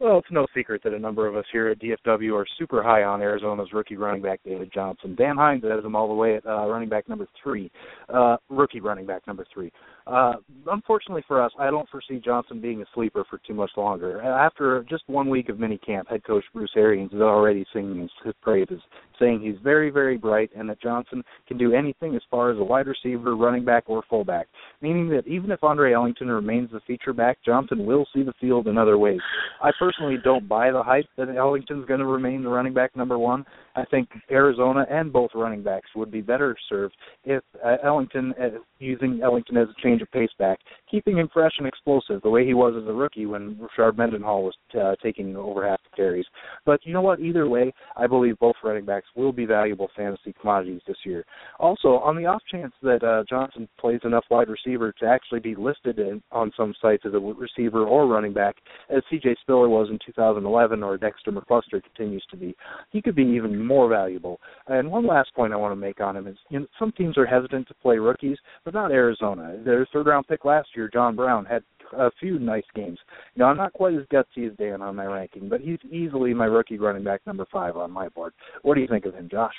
Well, 0.01 0.19
it's 0.19 0.31
no 0.31 0.47
secret 0.55 0.83
that 0.83 0.93
a 0.93 0.99
number 0.99 1.27
of 1.27 1.37
us 1.37 1.45
here 1.53 1.69
at 1.69 1.79
DFW 1.79 2.35
are 2.37 2.47
super 2.59 2.83
high 2.83 3.05
on 3.05 3.23
Arizona's 3.23 3.73
rookie 3.73 3.97
running 3.97 4.23
back 4.23 4.41
David 4.45 4.71
Johnson. 4.75 5.15
Dan 5.15 5.37
Hines 5.37 5.63
has 5.63 5.85
him 5.85 5.95
all 5.95 6.09
the 6.09 6.15
way 6.15 6.37
at 6.37 6.45
uh, 6.45 6.67
running 6.67 6.89
back 6.89 7.09
number 7.09 7.29
three, 7.43 7.71
uh, 8.13 8.37
rookie 8.51 8.81
running 8.81 9.07
back 9.07 9.25
number 9.27 9.47
three. 9.55 9.73
Uh, 10.07 10.35
unfortunately 10.67 11.25
for 11.27 11.43
us, 11.43 11.51
I 11.59 11.71
don't 11.71 11.89
foresee 11.89 12.21
Johnson 12.23 12.61
being 12.61 12.83
a 12.83 12.85
sleeper 12.95 13.25
for 13.29 13.41
too 13.47 13.55
much 13.55 13.71
longer. 13.77 14.21
After 14.21 14.85
just 14.89 15.05
one 15.07 15.31
week 15.31 15.49
of 15.49 15.57
minicamp, 15.57 16.09
head 16.09 16.25
coach 16.25 16.45
Bruce 16.53 16.73
Arians 16.77 17.13
is 17.13 17.23
already 17.23 17.65
singing 17.73 18.09
his 18.23 18.35
praises, 18.43 18.81
saying 19.19 19.41
he's 19.41 19.57
very, 19.63 19.89
very 19.89 20.19
bright 20.19 20.51
and 20.55 20.69
that 20.69 20.83
Johnson 20.83 21.23
can 21.49 21.57
do 21.57 21.73
anything 21.73 22.15
as 22.15 22.23
far 22.31 22.51
as 22.51 22.59
a 22.59 22.63
wide 22.65 22.87
receiver, 22.87 23.35
running 23.35 23.65
back, 23.65 23.85
or 23.87 24.03
fullback. 24.11 24.47
Meaning 24.83 25.09
that 25.11 25.27
even 25.27 25.51
if 25.51 25.65
Andre 25.65 25.95
Ellington 25.95 26.29
remains 26.29 26.71
the 26.71 26.81
feature 26.87 27.15
back, 27.15 27.39
Johnson 27.45 27.87
will 27.87 28.07
see 28.15 28.23
the 28.23 28.35
field 28.39 28.69
in 28.69 28.77
other 28.77 28.99
ways. 28.99 29.21
I 29.63 29.71
personally 29.79 30.17
don't 30.23 30.47
buy 30.47 30.71
the 30.71 30.83
hype 30.83 31.07
that 31.17 31.35
Ellington's 31.35 31.87
going 31.87 32.01
to 32.01 32.07
remain 32.07 32.43
the 32.43 32.51
running 32.51 32.75
back 32.75 32.95
number 32.95 33.19
one. 33.19 33.47
I 33.77 33.85
think 33.87 34.09
Arizona 34.31 34.87
and 34.89 35.13
both 35.13 35.31
running 35.35 35.63
backs 35.63 35.89
would 35.97 36.11
be 36.11 36.21
better 36.21 36.57
served 36.69 36.95
if 37.25 37.43
uh, 37.65 37.77
Ellington, 37.83 38.35
uh, 38.41 38.59
using 38.79 39.21
Ellington 39.23 39.57
as 39.57 39.69
a 39.69 39.83
change 39.83 40.01
of 40.03 40.11
pace 40.13 40.31
back, 40.39 40.59
keeping 40.95 41.19
him 41.19 41.29
fresh 41.33 41.55
and 41.59 41.67
explosive 41.67 42.23
the 42.23 42.31
way 42.31 42.47
he 42.47 42.55
was 42.55 42.73
as 42.81 42.89
a 42.89 42.93
rookie 42.93 43.27
when 43.27 43.57
Rashard 43.57 43.99
Mendenhall 43.99 44.45
was 44.45 44.55
uh, 44.81 44.95
taking 45.03 45.35
over 45.35 45.69
half 45.69 45.81
the 45.83 45.97
carries. 45.97 46.25
But 46.65 46.79
you 46.85 46.93
know 46.93 47.03
what? 47.03 47.19
Either 47.19 47.49
way, 47.49 47.75
I 47.97 48.07
believe 48.07 48.39
both 48.39 48.55
running 48.63 48.85
backs 48.85 49.09
will 49.17 49.33
be 49.33 49.45
valuable 49.45 49.91
fantasy 49.97 50.33
commodities 50.41 50.83
this 50.87 50.97
year. 51.05 51.25
Also, 51.59 51.95
on 51.99 52.15
the 52.17 52.27
off 52.27 52.43
chance 52.49 52.73
that 52.83 53.03
uh, 53.03 53.25
Johnson 53.29 53.69
plays 53.77 53.99
enough 54.05 54.25
wide 54.31 54.49
receiver 54.49 54.93
to 55.01 55.07
actually 55.07 55.41
be 55.41 55.57
listed 55.57 55.99
in, 55.99 56.23
on 56.31 56.53
some 56.57 56.73
sites 56.81 57.03
as 57.05 57.15
a 57.15 57.19
receiver 57.19 57.85
or 57.85 58.07
running 58.07 58.33
back, 58.33 58.55
as 58.89 59.03
C.J. 59.11 59.35
Spiller 59.41 59.69
was 59.69 59.89
in 59.91 59.99
2011 60.07 60.85
or 60.85 60.97
Dexter 60.97 61.33
McCluster 61.33 61.83
continues 61.83 62.25
to 62.31 62.37
be, 62.37 62.55
he 62.93 63.03
could 63.03 63.17
be 63.17 63.25
even 63.25 63.67
more 63.67 63.89
valuable. 63.89 64.39
And 64.69 64.89
one 64.89 65.09
last 65.09 65.35
point 65.35 65.53
I 65.53 65.57
want 65.57 65.73
to 65.73 65.77
make 65.77 66.01
on 66.01 66.17
him 66.17 66.29
is 66.29 66.37
you 66.51 66.61
know, 66.61 66.67
some 66.79 66.93
teams 66.93 67.19
are 67.19 67.27
hesitant 67.27 67.67
to 67.67 67.75
play 67.75 67.99
rookies, 67.99 68.39
but 68.65 68.75
not 68.75 68.93
Arizona. 68.93 69.59
Their 69.65 69.89
third 69.93 70.07
round 70.07 70.29
pick 70.29 70.45
last 70.45 70.69
year, 70.77 70.84
John 70.89 71.17
Brown, 71.17 71.45
had 71.45 71.63
a 71.97 72.11
few 72.19 72.39
nice 72.39 72.65
games. 72.75 72.99
You 73.35 73.41
know, 73.41 73.47
I'm 73.47 73.57
not 73.57 73.73
quite 73.73 73.95
as 73.95 74.03
gutsy 74.13 74.51
as 74.51 74.57
Dan 74.57 74.83
on 74.83 74.97
my 74.97 75.05
ranking, 75.05 75.49
but 75.49 75.61
he's 75.61 75.79
easily 75.91 76.35
my 76.35 76.47
rookie 76.47 76.79
running 76.79 77.05
back 77.05 77.21
number 77.27 77.47
five 77.53 77.77
on 77.77 77.91
my 77.91 78.09
board. 78.09 78.33
What 78.63 78.75
do 78.75 78.81
you 78.81 78.89
think 78.89 79.05
of 79.05 79.15
him, 79.15 79.29
Josh? 79.31 79.55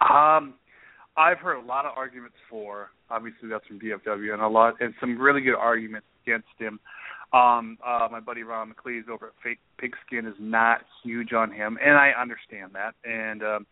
Um, 0.00 0.54
I've 1.16 1.38
heard 1.38 1.62
a 1.62 1.66
lot 1.66 1.84
of 1.84 1.92
arguments 1.96 2.36
for. 2.48 2.90
Obviously, 3.10 3.48
that's 3.48 3.66
from 3.66 3.80
DFW, 3.80 4.32
and 4.32 4.42
a 4.42 4.48
lot 4.48 4.74
and 4.80 4.94
some 5.00 5.20
really 5.20 5.40
good 5.40 5.56
arguments 5.56 6.06
against 6.24 6.46
him. 6.58 6.78
Um, 7.32 7.76
uh, 7.86 8.08
my 8.10 8.20
buddy 8.20 8.42
Ron 8.42 8.72
McLeese 8.72 9.08
over 9.08 9.26
at 9.26 9.32
Fake 9.42 9.58
Pigskin 9.78 10.26
is 10.26 10.36
not 10.38 10.80
huge 11.02 11.32
on 11.32 11.50
him, 11.52 11.78
and 11.84 11.96
I 11.96 12.12
understand 12.18 12.72
that. 12.74 12.94
And 13.04 13.42
um, 13.42 13.66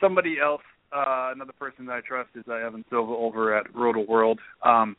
somebody 0.00 0.36
else, 0.42 0.62
uh, 0.92 1.30
another 1.34 1.52
person 1.52 1.86
that 1.86 1.92
I 1.92 2.00
trust 2.00 2.30
is 2.34 2.44
uh, 2.48 2.54
Evan 2.54 2.84
Silva 2.90 3.12
over 3.12 3.56
at 3.56 3.74
Roto 3.74 4.00
World, 4.00 4.40
um, 4.64 4.96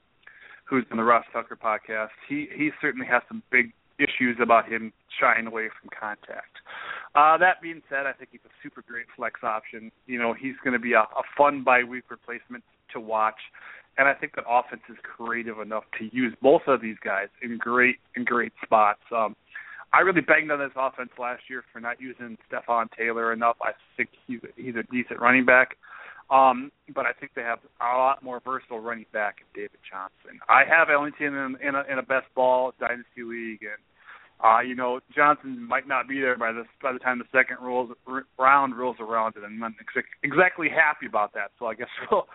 who's 0.65 0.85
in 0.91 0.97
the 0.97 1.03
Ross 1.03 1.25
Tucker 1.33 1.57
podcast. 1.61 2.09
He 2.27 2.47
he 2.55 2.69
certainly 2.81 3.07
has 3.07 3.21
some 3.27 3.43
big 3.51 3.71
issues 3.97 4.37
about 4.41 4.69
him 4.69 4.93
shying 5.19 5.47
away 5.47 5.67
from 5.79 5.89
contact. 5.97 6.55
Uh, 7.15 7.37
that 7.37 7.61
being 7.61 7.81
said, 7.89 8.05
I 8.05 8.13
think 8.13 8.29
he's 8.31 8.41
a 8.45 8.53
super 8.63 8.83
great 8.87 9.07
flex 9.15 9.41
option. 9.43 9.91
You 10.07 10.19
know, 10.19 10.33
he's 10.33 10.55
going 10.63 10.73
to 10.73 10.79
be 10.79 10.93
a, 10.93 11.01
a 11.01 11.23
fun 11.37 11.63
bye 11.63 11.83
week 11.83 12.05
replacement 12.09 12.63
to 12.93 12.99
watch 12.99 13.39
and 13.99 14.07
I 14.07 14.13
think 14.13 14.35
that 14.35 14.45
offense 14.49 14.81
is 14.89 14.95
creative 15.03 15.59
enough 15.59 15.83
to 15.99 16.09
use 16.15 16.33
both 16.41 16.61
of 16.67 16.81
these 16.81 16.95
guys 17.03 17.27
in 17.41 17.57
great 17.57 17.97
in 18.15 18.23
great 18.23 18.53
spots. 18.63 19.01
Um, 19.15 19.35
I 19.93 20.01
really 20.01 20.21
banged 20.21 20.51
on 20.51 20.59
this 20.59 20.71
offense 20.75 21.09
last 21.17 21.43
year 21.49 21.63
for 21.73 21.79
not 21.79 21.99
using 21.99 22.37
Stepfan 22.51 22.87
Taylor 22.97 23.33
enough. 23.33 23.57
I 23.61 23.71
think 23.97 24.09
he's 24.27 24.39
he's 24.55 24.75
a 24.75 24.83
decent 24.91 25.19
running 25.19 25.45
back, 25.45 25.77
um, 26.29 26.71
but 26.93 27.05
I 27.05 27.13
think 27.13 27.31
they 27.35 27.41
have 27.41 27.59
a 27.81 27.97
lot 27.97 28.23
more 28.23 28.39
versatile 28.43 28.79
running 28.79 29.05
back 29.13 29.37
in 29.41 29.47
David 29.61 29.79
Johnson. 29.89 30.39
I 30.47 30.63
have 30.69 30.89
Ellington 30.89 31.33
in, 31.33 31.57
in, 31.67 31.75
a, 31.75 31.83
in 31.91 31.97
a 31.97 32.03
best 32.03 32.27
ball 32.35 32.73
dynasty 32.79 33.23
league, 33.23 33.63
and 33.63 33.81
uh, 34.43 34.61
you 34.61 34.75
know, 34.75 34.99
Johnson 35.13 35.67
might 35.67 35.87
not 35.87 36.07
be 36.07 36.21
there 36.21 36.37
by 36.37 36.51
the 36.51 36.63
by 36.81 36.93
the 36.93 36.99
time 36.99 37.19
the 37.19 37.25
second 37.37 37.57
rolls, 37.61 37.89
r- 38.07 38.25
round 38.37 38.77
rolls 38.77 38.97
around, 38.99 39.35
and 39.35 39.45
I'm 39.45 39.59
not 39.59 39.71
ex- 39.79 40.07
exactly 40.23 40.69
happy 40.69 41.07
about 41.07 41.33
that. 41.33 41.51
So 41.57 41.65
I 41.65 41.73
guess 41.73 41.89
we'll 42.11 42.27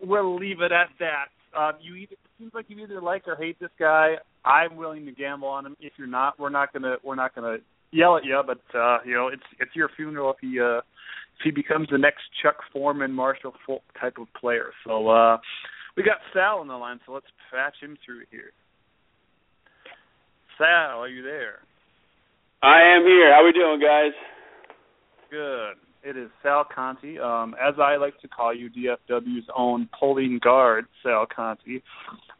we'll 0.00 0.36
leave 0.36 0.60
it 0.60 0.72
at 0.72 0.88
that. 1.00 1.26
Uh, 1.56 1.72
you 1.80 1.94
either, 1.94 2.12
it 2.12 2.18
seems 2.38 2.52
like 2.54 2.66
you 2.68 2.78
either 2.78 3.00
like 3.00 3.26
or 3.26 3.34
hate 3.34 3.58
this 3.58 3.70
guy. 3.78 4.16
I'm 4.48 4.76
willing 4.76 5.04
to 5.04 5.12
gamble 5.12 5.48
on 5.48 5.66
him. 5.66 5.76
If 5.78 5.92
you're 5.98 6.06
not, 6.06 6.40
we're 6.40 6.48
not 6.48 6.72
gonna 6.72 6.96
we're 7.04 7.14
not 7.14 7.34
gonna 7.34 7.58
yell 7.90 8.16
at 8.16 8.24
you. 8.24 8.40
But 8.46 8.60
uh, 8.76 8.98
you 9.04 9.14
know, 9.14 9.28
it's 9.28 9.42
it's 9.60 9.76
your 9.76 9.90
funeral 9.94 10.30
if 10.30 10.36
he 10.40 10.58
uh, 10.58 10.78
if 10.78 11.44
he 11.44 11.50
becomes 11.50 11.88
the 11.90 11.98
next 11.98 12.22
Chuck 12.42 12.56
Foreman, 12.72 13.12
Marshall 13.12 13.52
Faulk 13.66 13.82
type 14.00 14.16
of 14.18 14.26
player. 14.40 14.72
So 14.86 15.08
uh, 15.08 15.36
we 15.96 16.02
got 16.02 16.16
Sal 16.32 16.60
on 16.60 16.68
the 16.68 16.74
line, 16.74 16.98
so 17.04 17.12
let's 17.12 17.26
patch 17.50 17.74
him 17.80 17.98
through 18.04 18.22
here. 18.30 18.52
Sal, 20.56 21.00
are 21.00 21.08
you 21.08 21.22
there? 21.22 21.58
I 22.62 22.96
am 22.96 23.04
here. 23.04 23.32
How 23.32 23.42
are 23.42 23.44
we 23.44 23.52
doing, 23.52 23.80
guys? 23.80 24.12
Good. 25.30 25.76
It 26.02 26.16
is 26.16 26.30
Sal 26.42 26.64
Conti, 26.74 27.18
um, 27.18 27.54
as 27.60 27.74
I 27.78 27.96
like 27.96 28.18
to 28.20 28.28
call 28.28 28.54
you, 28.54 28.70
DFW's 28.70 29.46
own 29.54 29.88
pulling 29.98 30.40
guard, 30.42 30.86
Sal 31.02 31.26
Conti. 31.26 31.82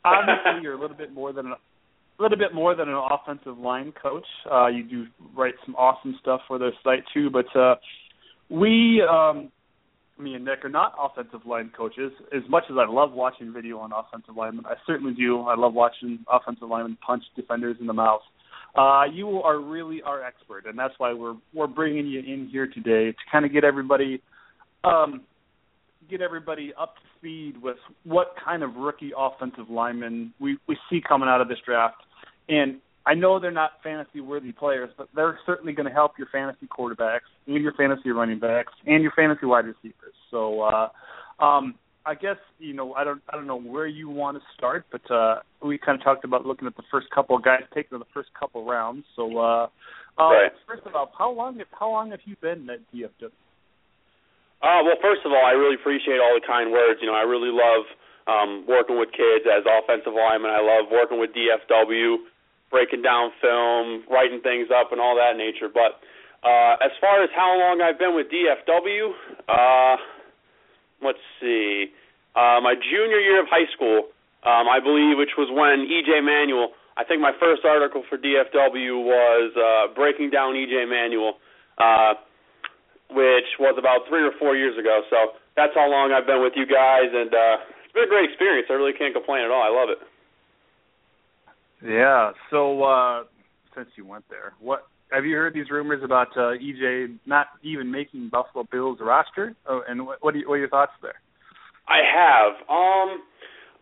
Obviously, 0.05 0.63
you're 0.63 0.75
a 0.75 0.81
little 0.81 0.97
bit 0.97 1.13
more 1.13 1.33
than 1.33 1.49
a, 1.49 1.57
a 2.19 2.23
little 2.23 2.39
bit 2.39 2.53
more 2.53 2.75
than 2.75 2.89
an 2.89 3.01
offensive 3.11 3.59
line 3.59 3.93
coach. 4.01 4.27
Uh, 4.51 4.67
you 4.67 4.83
do 4.83 5.07
write 5.37 5.55
some 5.65 5.75
awesome 5.77 6.17
stuff 6.21 6.41
for 6.49 6.59
their 6.59 6.73
site 6.83 7.05
too, 7.15 7.31
but 7.31 7.47
uh, 7.57 7.77
we, 8.51 9.03
um, 9.09 9.53
me 10.19 10.35
and 10.35 10.45
Nick, 10.45 10.65
are 10.65 10.69
not 10.69 10.95
offensive 11.01 11.47
line 11.47 11.71
coaches. 11.77 12.11
As 12.35 12.43
much 12.49 12.65
as 12.71 12.77
I 12.79 12.91
love 12.91 13.13
watching 13.13 13.53
video 13.53 13.79
on 13.79 13.93
offensive 13.93 14.37
linemen, 14.37 14.67
I 14.67 14.75
certainly 14.87 15.15
do. 15.15 15.43
I 15.43 15.55
love 15.55 15.75
watching 15.75 16.19
offensive 16.29 16.69
linemen 16.69 16.99
punch 17.07 17.23
defenders 17.37 17.77
in 17.81 17.87
the 17.87 17.93
mouth. 17.93 18.23
Uh, 18.77 19.05
you 19.13 19.41
are 19.43 19.61
really 19.61 20.03
our 20.03 20.23
expert, 20.23 20.67
and 20.67 20.79
that's 20.79 20.95
why 20.99 21.13
we're 21.13 21.37
we're 21.55 21.67
bringing 21.67 22.07
you 22.07 22.21
in 22.21 22.49
here 22.51 22.67
today 22.67 23.13
to 23.13 23.19
kind 23.31 23.45
of 23.45 23.53
get 23.53 23.65
everybody, 23.65 24.21
um, 24.85 25.23
get 26.11 26.21
everybody 26.21 26.73
up 26.79 26.97
to 26.97 27.03
speed 27.17 27.63
with 27.63 27.79
what 28.05 28.35
kind 28.45 28.63
of 28.63 28.75
rookie 28.77 29.13
offensive 29.17 29.71
linemen 29.71 30.33
we 30.39 30.59
we 30.69 30.77
see 30.91 31.01
coming 31.07 31.29
out 31.29 31.41
of 31.41 31.49
this 31.49 31.59
draft. 31.65 31.97
And 32.49 32.79
I 33.07 33.15
know 33.15 33.41
they're 33.41 33.51
not 33.51 33.73
fantasy 33.83 34.21
worthy 34.21 34.53
players, 34.53 34.91
but 34.97 35.09
they're 35.15 35.39
certainly 35.47 35.73
going 35.73 35.87
to 35.89 35.93
help 35.93 36.19
your 36.19 36.29
fantasy 36.31 36.67
quarterbacks 36.67 37.29
and 37.47 37.63
your 37.63 37.73
fantasy 37.73 38.11
running 38.11 38.39
backs 38.39 38.73
and 38.87 39.03
your 39.03 39.13
fantasy 39.13 39.47
wide 39.47 39.67
receivers. 39.67 40.15
So 40.31 40.61
uh, 40.63 40.89
um, 41.43 41.75
I 42.05 42.15
guess 42.15 42.37
you 42.59 42.75
know 42.75 42.95
I 42.95 43.05
don't 43.05 43.23
I 43.29 43.37
don't 43.37 43.47
know 43.47 43.61
where 43.61 43.87
you 43.87 44.09
want 44.09 44.37
to 44.37 44.43
start, 44.57 44.87
but 44.93 45.11
uh, 45.11 45.37
we 45.63 45.79
kind 45.79 45.99
of 45.99 46.05
talked 46.05 46.25
about 46.25 46.47
looking 46.47 46.67
at 46.67 46.77
the 46.77 46.83
first 46.91 47.09
couple 47.11 47.37
of 47.37 47.43
guys 47.45 47.63
taken 47.75 47.95
in 47.95 48.01
the 48.01 48.13
first 48.15 48.29
couple 48.39 48.61
of 48.63 48.67
rounds. 48.67 49.05
So 49.17 49.39
uh, 49.39 49.69
uh, 50.19 50.25
Right. 50.33 50.53
first 50.67 50.85
of 50.87 50.95
all, 50.95 51.11
how 51.17 51.31
long 51.31 51.59
have 51.59 51.69
how 51.79 51.91
long 51.91 52.11
have 52.11 52.21
you 52.25 52.37
been 52.41 52.69
at 52.71 52.81
DFW? 52.93 53.31
Uh, 54.61 54.83
well, 54.83 54.99
first 55.01 55.23
of 55.25 55.31
all, 55.31 55.45
I 55.47 55.53
really 55.53 55.77
appreciate 55.77 56.19
all 56.19 56.35
the 56.35 56.45
kind 56.45 56.73
words. 56.73 56.99
You 57.01 57.07
know, 57.07 57.15
I 57.15 57.23
really 57.23 57.55
love 57.55 57.87
um, 58.27 58.67
working 58.67 58.99
with 58.99 59.11
kids 59.15 59.47
as 59.47 59.63
offensive 59.63 60.13
linemen. 60.13 60.51
I 60.51 60.59
love 60.59 60.91
working 60.91 61.21
with 61.21 61.31
DFW, 61.31 62.17
breaking 62.71 63.03
down 63.03 63.31
film, 63.41 64.05
writing 64.11 64.41
things 64.41 64.69
up, 64.69 64.93
and 64.93 65.01
all 65.01 65.17
that 65.17 65.37
nature. 65.37 65.69
But 65.73 66.01
uh, 66.47 66.79
as 66.85 66.93
far 67.01 67.23
as 67.23 67.31
how 67.35 67.57
long 67.59 67.81
I've 67.81 67.99
been 67.99 68.15
with 68.15 68.29
DFW, 68.29 69.13
uh, 69.49 69.97
let's 71.03 71.23
see, 71.41 71.93
uh, 72.37 72.61
my 72.63 72.75
junior 72.75 73.19
year 73.19 73.41
of 73.41 73.49
high 73.51 73.69
school, 73.75 74.11
um, 74.47 74.69
I 74.69 74.79
believe, 74.79 75.19
which 75.19 75.35
was 75.37 75.49
when 75.51 75.89
EJ 75.89 76.23
Manuel. 76.25 76.73
I 76.97 77.05
think 77.05 77.21
my 77.21 77.33
first 77.39 77.63
article 77.65 78.03
for 78.09 78.19
DFW 78.19 79.05
was 79.05 79.53
uh, 79.55 79.95
breaking 79.95 80.31
down 80.31 80.55
EJ 80.55 80.89
Manuel. 80.89 81.39
Uh, 81.79 82.15
which 83.11 83.57
was 83.57 83.77
about 83.81 84.05
three 84.09 84.21
or 84.21 84.33
four 84.37 84.57
years 84.57 84.77
ago. 84.77 85.01
So 85.09 85.41
that's 85.57 85.73
how 85.73 85.89
long 85.89 86.13
I've 86.13 86.29
been 86.29 86.45
with 86.45 86.53
you 86.57 86.69
guys, 86.69 87.09
and 87.09 87.33
uh, 87.33 87.65
it's 87.85 87.93
been 87.97 88.05
a 88.05 88.13
great 88.13 88.29
experience. 88.29 88.69
I 88.69 88.77
really 88.77 88.93
can't 88.93 89.17
complain 89.17 89.45
at 89.45 89.51
all. 89.51 89.65
I 89.65 89.73
love 89.73 89.89
it. 89.89 90.01
Yeah. 91.85 92.33
So 92.51 92.83
uh, 92.83 93.25
since 93.75 93.89
you 93.97 94.05
went 94.05 94.25
there, 94.29 94.55
what 94.61 94.89
have 95.11 95.25
you 95.25 95.37
heard 95.37 95.55
these 95.55 95.71
rumors 95.71 96.03
about 96.05 96.29
uh, 96.37 96.59
EJ 96.59 97.19
not 97.27 97.47
even 97.63 97.91
making 97.91 98.29
Buffalo 98.31 98.67
Bills 98.71 98.99
roster? 99.01 99.55
Oh, 99.67 99.83
and 99.89 100.07
what 100.07 100.23
what, 100.23 100.35
you, 100.35 100.49
what 100.49 100.55
are 100.55 100.59
your 100.59 100.69
thoughts 100.69 100.93
there? 101.03 101.21
I 101.89 102.01
have. 102.05 102.53
Um, 102.69 103.23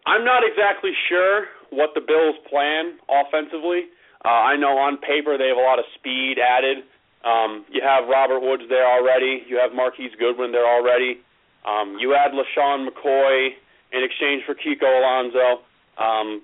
I'm 0.07 0.25
not 0.25 0.43
exactly 0.47 0.93
sure 1.09 1.47
what 1.71 1.91
the 1.95 2.01
Bills 2.01 2.37
plan 2.49 2.99
offensively. 3.11 3.91
Uh, 4.25 4.29
I 4.29 4.57
know 4.57 4.79
on 4.79 4.99
paper 4.99 5.37
they 5.37 5.49
have 5.49 5.57
a 5.57 5.67
lot 5.67 5.79
of 5.79 5.85
speed 5.99 6.37
added. 6.39 6.79
Um, 7.27 7.67
you 7.71 7.83
have 7.83 8.09
Robert 8.09 8.41
Woods 8.41 8.63
there 8.69 8.87
already. 8.87 9.43
You 9.49 9.59
have 9.59 9.75
Marquise 9.75 10.13
Goodwin 10.19 10.53
there 10.53 10.67
already. 10.67 11.19
Um, 11.67 11.97
you 11.99 12.15
add 12.15 12.31
LeSean 12.31 12.87
McCoy 12.87 13.51
in 13.93 14.05
exchange 14.05 14.45
for 14.47 14.55
Kiko 14.55 14.87
Alonso. 14.87 15.63
Um, 15.99 16.43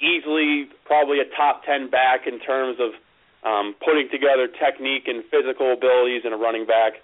easily 0.00 0.68
probably 0.84 1.20
a 1.20 1.28
top 1.36 1.64
10 1.64 1.90
back 1.90 2.26
in 2.26 2.38
terms 2.40 2.78
of 2.80 2.92
um, 3.44 3.74
putting 3.84 4.08
together 4.10 4.48
technique 4.48 5.06
and 5.06 5.24
physical 5.30 5.72
abilities 5.72 6.22
in 6.24 6.32
a 6.32 6.36
running 6.36 6.66
back. 6.66 6.94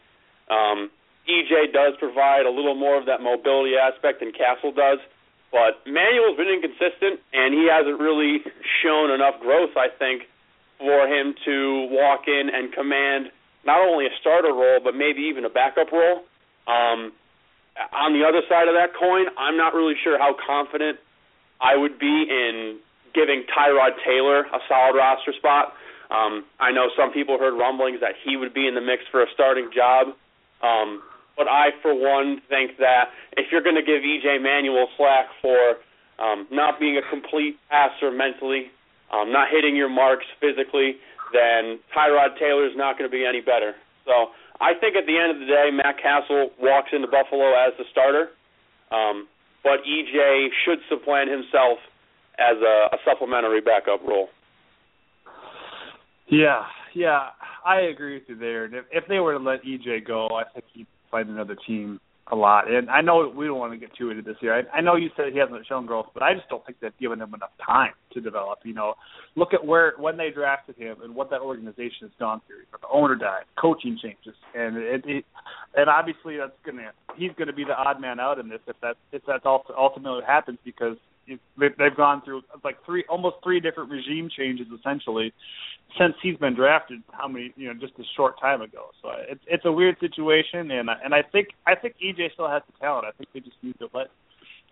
Um, 0.51 0.91
EJ 1.29 1.73
does 1.73 1.95
provide 1.99 2.47
a 2.47 2.51
little 2.51 2.75
more 2.75 2.99
of 2.99 3.07
that 3.07 3.23
mobility 3.23 3.77
aspect 3.77 4.21
than 4.21 4.33
Cassel 4.33 4.73
does, 4.73 4.99
but 5.51 5.81
Manuel's 5.87 6.37
been 6.37 6.51
inconsistent, 6.51 7.21
and 7.33 7.55
he 7.55 7.69
hasn't 7.71 8.01
really 8.01 8.43
shown 8.83 9.11
enough 9.11 9.41
growth, 9.41 9.77
I 9.77 9.89
think, 9.89 10.25
for 10.79 11.07
him 11.07 11.35
to 11.47 11.89
walk 11.91 12.27
in 12.27 12.51
and 12.53 12.73
command 12.73 13.31
not 13.65 13.81
only 13.81 14.07
a 14.07 14.11
starter 14.21 14.53
role, 14.53 14.81
but 14.83 14.95
maybe 14.95 15.23
even 15.23 15.45
a 15.45 15.49
backup 15.49 15.93
role. 15.93 16.25
Um, 16.67 17.13
on 17.93 18.13
the 18.13 18.27
other 18.27 18.43
side 18.49 18.69
of 18.69 18.75
that 18.75 18.95
coin, 18.99 19.27
I'm 19.39 19.57
not 19.57 19.75
really 19.75 19.95
sure 20.03 20.19
how 20.19 20.37
confident 20.47 20.99
I 21.61 21.77
would 21.77 21.99
be 21.99 22.27
in 22.29 22.79
giving 23.15 23.45
Tyrod 23.49 23.97
Taylor 24.05 24.41
a 24.41 24.59
solid 24.69 24.97
roster 24.97 25.33
spot. 25.33 25.73
Um, 26.11 26.45
I 26.61 26.71
know 26.71 26.91
some 26.97 27.13
people 27.13 27.39
heard 27.39 27.57
rumblings 27.57 28.01
that 28.01 28.15
he 28.25 28.37
would 28.37 28.53
be 28.53 28.67
in 28.67 28.75
the 28.75 28.81
mix 28.81 29.03
for 29.11 29.23
a 29.23 29.27
starting 29.33 29.71
job. 29.75 30.09
Um, 30.63 31.03
but 31.37 31.49
I, 31.49 31.71
for 31.83 31.95
one, 31.95 32.41
think 32.49 32.79
that 32.79 33.11
if 33.37 33.51
you're 33.51 33.63
going 33.63 33.77
to 33.77 33.83
give 33.83 34.03
EJ 34.03 34.43
Manuel 34.43 34.87
slack 34.97 35.27
for 35.43 35.77
um, 36.23 36.47
not 36.51 36.79
being 36.79 36.97
a 36.97 37.03
complete 37.11 37.59
passer 37.71 38.11
mentally, 38.11 38.71
um, 39.13 39.33
not 39.33 39.49
hitting 39.51 39.75
your 39.75 39.89
marks 39.89 40.27
physically, 40.41 40.97
then 41.33 41.81
Tyrod 41.95 42.39
Taylor 42.39 42.67
is 42.67 42.77
not 42.77 42.99
going 42.99 43.11
to 43.11 43.15
be 43.15 43.25
any 43.27 43.41
better. 43.41 43.75
So 44.05 44.31
I 44.61 44.75
think 44.79 44.97
at 44.97 45.07
the 45.07 45.19
end 45.19 45.33
of 45.33 45.39
the 45.41 45.47
day, 45.47 45.71
Matt 45.73 45.99
Cassel 45.99 46.51
walks 46.61 46.91
into 46.93 47.09
Buffalo 47.09 47.51
as 47.55 47.75
the 47.79 47.85
starter, 47.91 48.31
um, 48.93 49.27
but 49.65 49.83
EJ 49.83 50.49
should 50.65 50.79
supplant 50.89 51.31
himself 51.31 51.79
as 52.39 52.57
a, 52.61 52.95
a 52.95 52.99
supplementary 53.05 53.61
backup 53.61 54.07
role. 54.07 54.29
Yeah, 56.29 56.63
yeah, 56.95 57.29
I 57.65 57.81
agree 57.81 58.15
with 58.15 58.25
you 58.29 58.37
there. 58.37 58.65
If, 58.65 58.85
if 58.91 59.05
they 59.09 59.21
were 59.21 59.37
to 59.37 59.39
let 59.39 59.63
EJ 59.63 60.07
go, 60.07 60.29
I 60.29 60.45
think 60.53 60.65
he'd 60.73 60.87
find 61.11 61.29
another 61.29 61.57
team 61.67 62.01
a 62.33 62.37
lot. 62.37 62.71
And 62.71 62.89
I 62.89 63.03
know 63.03 63.31
we 63.35 63.47
don't 63.47 63.59
want 63.59 63.73
to 63.73 63.79
get 63.79 63.95
too 63.97 64.11
into 64.11 64.23
this 64.23 64.37
here. 64.41 64.55
I, 64.55 64.79
I 64.79 64.81
know 64.81 64.97
you 64.97 65.11
said 65.17 65.27
he 65.33 65.39
hasn't 65.39 65.67
shown 65.67 65.85
growth, 65.85 66.07
but 66.15 66.23
I 66.23 66.35
just 66.35 66.49
don't 66.49 66.65
think 66.65 66.79
they've 66.81 66.97
given 66.99 67.21
him 67.21 67.35
enough 67.35 67.51
time 67.65 67.93
to 68.13 68.21
develop. 68.21 68.61
You 68.65 68.73
know, 68.73 68.95
look 69.37 69.53
at 69.53 69.65
where 69.65 69.93
when 69.99 70.17
they 70.17 70.31
drafted 70.31 70.77
him 70.77 70.97
and 71.03 71.15
what 71.15 71.29
that 71.31 71.41
organization 71.41 72.03
has 72.03 72.11
gone 72.19 72.41
through. 72.47 72.65
The 72.73 72.89
owner 72.91 73.15
died, 73.15 73.45
coaching 73.61 73.99
changes, 74.03 74.35
and 74.55 74.77
it, 74.79 75.05
it 75.07 75.25
and 75.77 75.91
obviously 75.91 76.39
that's 76.39 76.53
gonna 76.65 76.93
he's 77.17 77.33
gonna 77.39 77.53
be 77.53 77.65
the 77.65 77.77
odd 77.77 78.01
man 78.01 78.19
out 78.19 78.39
in 78.39 78.49
this 78.49 78.61
if 78.67 78.77
that 78.81 78.97
if 79.13 79.23
that's 79.27 79.45
ultimately 79.45 80.21
what 80.21 80.25
happens 80.25 80.59
because 80.65 80.97
they've 81.59 81.97
gone 81.97 82.23
through 82.25 82.43
like 82.63 82.77
three 82.85 83.05
almost 83.09 83.37
three 83.43 83.61
different 83.61 83.91
regime 83.91 84.29
changes 84.37 84.67
essentially 84.79 85.33
since 85.99 86.15
he's 86.23 86.37
been 86.37 86.55
drafted 86.55 87.03
how 87.13 87.29
many 87.29 87.53
you 87.57 87.69
know 87.69 87.75
just 87.75 87.93
a 87.99 88.05
short 88.17 88.41
time 88.41 88.63
ago. 88.63 88.91
So 89.03 89.11
it's 89.29 89.43
it's 89.47 89.65
a 89.65 89.73
weird 89.73 89.97
situation 90.01 90.71
and 90.71 90.89
and 90.89 91.15
I 91.15 91.23
think 91.23 91.49
I 91.67 91.75
think 91.75 91.95
EJ 92.05 92.33
still 92.33 92.49
has 92.49 92.63
the 92.71 92.79
talent. 92.79 93.07
I 93.07 93.13
think 93.17 93.31
they 93.33 93.41
just 93.41 93.57
need 93.63 93.79
to 93.79 93.89
let 93.95 94.09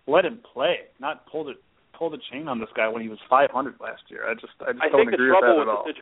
let 0.07 0.25
him 0.25 0.39
play 0.53 0.91
not 0.99 1.25
pull 1.31 1.43
the 1.43 1.53
pull 1.97 2.09
the 2.09 2.19
chain 2.31 2.47
on 2.47 2.59
this 2.59 2.69
guy 2.75 2.87
when 2.87 3.01
he 3.01 3.09
was 3.09 3.19
500 3.29 3.75
last 3.79 4.01
year. 4.09 4.29
I 4.29 4.33
just 4.33 4.53
I 4.61 4.73
just 4.73 4.83
I 4.83 4.89
don't 4.89 5.13
agree 5.13 5.29
with 5.29 5.41
that 5.41 5.61
at 5.61 5.67
all. 5.67 5.85
situ- 5.85 6.01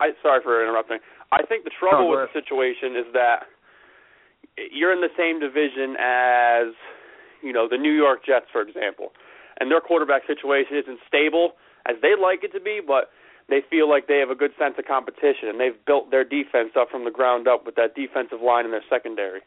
I 0.00 0.10
sorry 0.22 0.40
for 0.42 0.62
interrupting. 0.62 0.98
I 1.32 1.42
think 1.44 1.64
the 1.64 1.70
trouble 1.78 2.10
No, 2.10 2.16
with 2.16 2.30
the 2.32 2.40
situation 2.40 2.96
is 2.96 3.12
that 3.12 3.46
you're 4.72 4.92
in 4.92 5.00
the 5.00 5.12
same 5.16 5.38
division 5.38 5.96
as 6.00 6.74
you 7.42 7.52
know 7.52 7.68
the 7.68 7.78
New 7.78 7.92
York 7.92 8.24
Jets, 8.24 8.46
for 8.50 8.62
example, 8.62 9.12
and 9.58 9.70
their 9.70 9.80
quarterback 9.80 10.26
situation 10.26 10.76
isn't 10.76 11.00
stable 11.06 11.52
as 11.86 11.96
they'd 12.02 12.20
like 12.20 12.44
it 12.44 12.52
to 12.52 12.60
be, 12.60 12.80
but 12.84 13.10
they 13.48 13.60
feel 13.70 13.88
like 13.88 14.06
they 14.06 14.18
have 14.18 14.30
a 14.30 14.34
good 14.34 14.52
sense 14.58 14.74
of 14.78 14.84
competition 14.84 15.48
and 15.48 15.58
they've 15.58 15.78
built 15.86 16.10
their 16.10 16.24
defense 16.24 16.76
up 16.78 16.90
from 16.90 17.04
the 17.04 17.10
ground 17.10 17.48
up 17.48 17.64
with 17.64 17.74
that 17.76 17.94
defensive 17.94 18.42
line 18.44 18.64
in 18.64 18.70
their 18.70 18.84
secondary. 18.90 19.40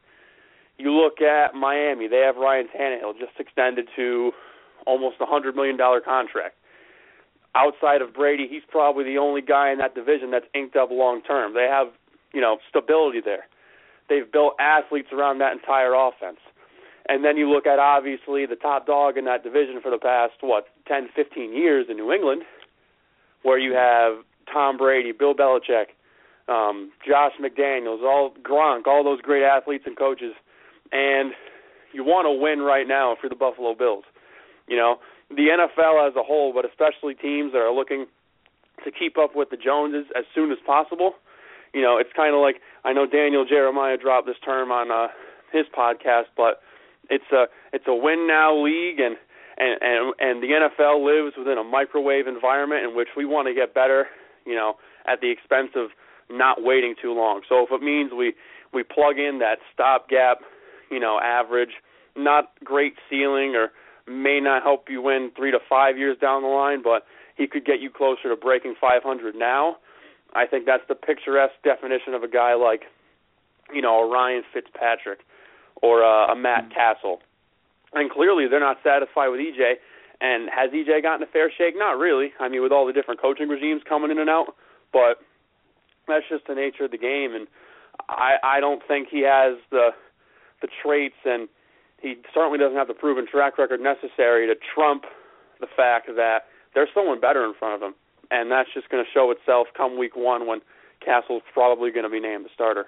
You 0.77 0.91
look 0.91 1.21
at 1.21 1.53
Miami; 1.53 2.07
they 2.07 2.23
have 2.25 2.37
Ryan 2.37 2.67
Tannehill 2.73 3.19
just 3.19 3.37
extended 3.37 3.87
to 3.95 4.31
almost 4.87 5.17
a 5.21 5.25
hundred 5.25 5.55
million 5.55 5.77
dollar 5.77 6.01
contract 6.01 6.55
outside 7.55 8.01
of 8.01 8.13
Brady, 8.13 8.47
he's 8.49 8.63
probably 8.69 9.03
the 9.03 9.17
only 9.17 9.41
guy 9.41 9.71
in 9.71 9.77
that 9.79 9.95
division 9.95 10.31
that's 10.31 10.45
inked 10.55 10.75
up 10.75 10.89
long 10.91 11.21
term. 11.21 11.53
They 11.53 11.67
have, 11.69 11.87
you 12.33 12.41
know, 12.41 12.57
stability 12.69 13.21
there. 13.23 13.47
They've 14.09 14.29
built 14.29 14.53
athletes 14.59 15.09
around 15.11 15.39
that 15.39 15.53
entire 15.53 15.93
offense. 15.93 16.39
And 17.09 17.25
then 17.25 17.37
you 17.37 17.49
look 17.51 17.65
at 17.65 17.79
obviously 17.79 18.45
the 18.45 18.55
top 18.55 18.85
dog 18.85 19.17
in 19.17 19.25
that 19.25 19.43
division 19.43 19.79
for 19.81 19.91
the 19.91 19.97
past 19.97 20.33
what, 20.41 20.65
10, 20.87 21.09
15 21.15 21.53
years 21.53 21.87
in 21.89 21.97
New 21.97 22.11
England, 22.11 22.43
where 23.43 23.57
you 23.57 23.73
have 23.73 24.23
Tom 24.51 24.77
Brady, 24.77 25.11
Bill 25.11 25.33
Belichick, 25.33 25.97
um, 26.47 26.91
Josh 27.07 27.33
McDaniels, 27.41 28.03
all 28.03 28.33
Gronk, 28.43 28.87
all 28.87 29.03
those 29.03 29.21
great 29.21 29.43
athletes 29.43 29.83
and 29.87 29.97
coaches. 29.97 30.33
And 30.91 31.31
you 31.93 32.03
want 32.03 32.25
to 32.25 32.31
win 32.31 32.59
right 32.59 32.87
now 32.87 33.15
for 33.19 33.29
the 33.29 33.35
Buffalo 33.35 33.75
Bills. 33.75 34.03
You 34.67 34.77
know, 34.77 34.97
the 35.29 35.47
NFL 35.47 36.07
as 36.07 36.15
a 36.15 36.23
whole, 36.23 36.53
but 36.53 36.65
especially 36.65 37.15
teams 37.15 37.53
that 37.53 37.59
are 37.59 37.73
looking 37.73 38.05
to 38.83 38.91
keep 38.91 39.17
up 39.17 39.35
with 39.35 39.49
the 39.49 39.57
Joneses 39.57 40.09
as 40.15 40.25
soon 40.33 40.51
as 40.51 40.57
possible. 40.65 41.13
You 41.73 41.81
know, 41.81 41.97
it's 41.97 42.11
kind 42.15 42.35
of 42.35 42.41
like 42.41 42.57
I 42.83 42.93
know 42.93 43.05
Daniel 43.05 43.45
Jeremiah 43.45 43.97
dropped 43.97 44.27
this 44.27 44.39
term 44.43 44.71
on 44.71 44.91
uh, 44.91 45.07
his 45.51 45.65
podcast, 45.75 46.27
but 46.35 46.61
it's 47.11 47.31
a 47.31 47.45
it's 47.73 47.85
a 47.87 47.93
win 47.93 48.25
now 48.27 48.55
league, 48.55 48.99
and 48.99 49.17
and 49.57 49.77
and 49.81 50.13
and 50.19 50.41
the 50.41 50.47
NFL 50.47 51.03
lives 51.03 51.35
within 51.37 51.57
a 51.57 51.63
microwave 51.63 52.25
environment 52.25 52.83
in 52.83 52.95
which 52.95 53.09
we 53.15 53.25
want 53.25 53.47
to 53.47 53.53
get 53.53 53.73
better. 53.73 54.07
You 54.45 54.55
know, 54.55 54.75
at 55.05 55.21
the 55.21 55.29
expense 55.29 55.71
of 55.75 55.89
not 56.29 56.63
waiting 56.63 56.95
too 56.99 57.13
long. 57.13 57.41
So 57.47 57.63
if 57.63 57.71
it 57.71 57.83
means 57.83 58.11
we 58.17 58.33
we 58.73 58.83
plug 58.83 59.19
in 59.19 59.39
that 59.39 59.59
stopgap, 59.73 60.39
you 60.89 60.99
know, 60.99 61.19
average, 61.21 61.75
not 62.15 62.51
great 62.63 62.93
ceiling 63.09 63.53
or 63.55 63.69
may 64.07 64.39
not 64.39 64.63
help 64.63 64.87
you 64.89 65.01
win 65.01 65.31
three 65.35 65.51
to 65.51 65.59
five 65.69 65.97
years 65.97 66.17
down 66.19 66.41
the 66.41 66.47
line, 66.47 66.81
but 66.81 67.05
he 67.35 67.47
could 67.47 67.65
get 67.65 67.79
you 67.79 67.89
closer 67.89 68.29
to 68.29 68.35
breaking 68.35 68.75
500 68.79 69.35
now. 69.35 69.77
I 70.33 70.45
think 70.45 70.65
that's 70.65 70.83
the 70.87 70.95
picturesque 70.95 71.61
definition 71.63 72.13
of 72.13 72.23
a 72.23 72.27
guy 72.27 72.55
like, 72.55 72.83
you 73.73 73.81
know, 73.81 74.09
Ryan 74.09 74.43
Fitzpatrick 74.53 75.19
or 75.81 76.01
a, 76.01 76.31
a 76.31 76.35
Matt 76.35 76.73
Cassel. 76.73 77.19
And 77.93 78.09
clearly 78.09 78.47
they're 78.47 78.59
not 78.59 78.77
satisfied 78.83 79.29
with 79.29 79.39
EJ. 79.39 79.75
And 80.21 80.49
has 80.53 80.69
EJ 80.71 81.01
gotten 81.01 81.23
a 81.23 81.31
fair 81.31 81.51
shake? 81.51 81.75
Not 81.75 81.97
really. 81.97 82.31
I 82.39 82.47
mean, 82.47 82.61
with 82.61 82.71
all 82.71 82.85
the 82.85 82.93
different 82.93 83.19
coaching 83.19 83.49
regimes 83.49 83.81
coming 83.87 84.11
in 84.11 84.19
and 84.19 84.29
out, 84.29 84.55
but 84.93 85.17
that's 86.07 86.25
just 86.29 86.47
the 86.47 86.55
nature 86.55 86.85
of 86.85 86.91
the 86.91 86.97
game. 86.97 87.33
And 87.33 87.47
I 88.07 88.37
I 88.43 88.59
don't 88.59 88.81
think 88.87 89.07
he 89.09 89.21
has 89.21 89.57
the 89.71 89.89
the 90.61 90.67
traits 90.83 91.15
and 91.25 91.49
he 92.01 92.15
certainly 92.33 92.57
doesn't 92.57 92.77
have 92.77 92.87
the 92.87 92.93
proven 92.93 93.27
track 93.27 93.57
record 93.57 93.79
necessary 93.79 94.47
to 94.47 94.55
trump 94.73 95.05
the 95.59 95.67
fact 95.67 96.07
that 96.07 96.45
there's 96.73 96.89
someone 96.93 97.19
better 97.19 97.45
in 97.45 97.53
front 97.53 97.75
of 97.75 97.81
him, 97.87 97.93
and 98.31 98.51
that's 98.51 98.69
just 98.73 98.89
going 98.89 99.03
to 99.03 99.09
show 99.11 99.29
itself 99.31 99.67
come 99.77 99.97
week 99.97 100.15
one 100.15 100.47
when 100.47 100.61
Cassel's 101.03 101.43
probably 101.53 101.91
going 101.91 102.03
to 102.03 102.09
be 102.09 102.19
named 102.19 102.45
the 102.45 102.49
starter. 102.53 102.87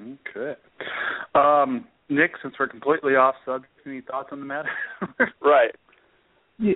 Okay. 0.00 0.54
Um, 1.34 1.86
Nick, 2.08 2.32
since 2.42 2.54
we're 2.58 2.68
completely 2.68 3.16
off 3.16 3.34
subject, 3.44 3.72
any 3.86 4.00
thoughts 4.00 4.28
on 4.32 4.40
the 4.40 4.46
matter? 4.46 4.70
right. 5.42 5.74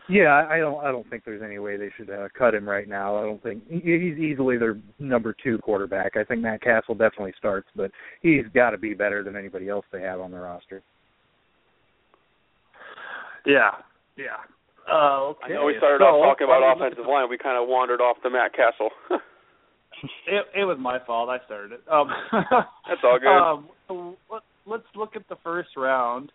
Yeah, 0.09 0.47
I 0.49 0.59
don't. 0.59 0.85
I 0.85 0.93
don't 0.93 1.09
think 1.11 1.25
there's 1.25 1.43
any 1.43 1.59
way 1.59 1.77
they 1.77 1.91
should 1.97 2.09
uh, 2.09 2.29
cut 2.39 2.55
him 2.55 2.69
right 2.69 2.89
now. 2.89 3.17
I 3.17 3.23
don't 3.23 3.43
think 3.43 3.65
he's 3.69 4.17
easily 4.17 4.57
their 4.57 4.79
number 5.01 5.35
two 5.43 5.59
quarterback. 5.59 6.17
I 6.17 6.23
think 6.23 6.41
Matt 6.41 6.63
Cassel 6.63 6.95
definitely 6.95 7.35
starts, 7.37 7.67
but 7.75 7.91
he's 8.21 8.45
got 8.55 8.71
to 8.71 8.79
be 8.79 8.95
better 8.95 9.25
than 9.25 9.35
anybody 9.35 9.69
else 9.69 9.85
they 9.93 10.01
have 10.03 10.21
on 10.21 10.31
the 10.31 10.39
roster. 10.39 10.83
Yeah, 13.45 13.71
yeah. 14.17 14.39
Uh, 14.89 15.35
okay. 15.35 15.47
I 15.47 15.49
know 15.55 15.65
we 15.65 15.75
started 15.79 15.99
so, 15.99 16.07
off 16.07 16.39
talking 16.39 16.45
about 16.47 16.63
well, 16.63 16.77
offensive 16.77 17.07
line. 17.09 17.29
We 17.29 17.39
kind 17.39 17.61
of 17.61 17.69
wandered 17.69 18.01
off 18.01 18.19
to 18.23 18.31
Matt 18.31 18.53
Cassel. 18.55 18.91
it, 20.27 20.45
it 20.55 20.65
was 20.65 20.79
my 20.81 20.99
fault. 21.07 21.29
I 21.29 21.45
started 21.45 21.73
it. 21.73 21.81
Um, 21.91 22.09
That's 22.89 23.01
all 23.05 23.19
good. 23.19 23.95
Um, 23.95 24.17
let, 24.31 24.43
let's 24.67 24.89
look 24.97 25.17
at 25.17 25.29
the 25.29 25.37
first 25.43 25.71
round. 25.77 26.33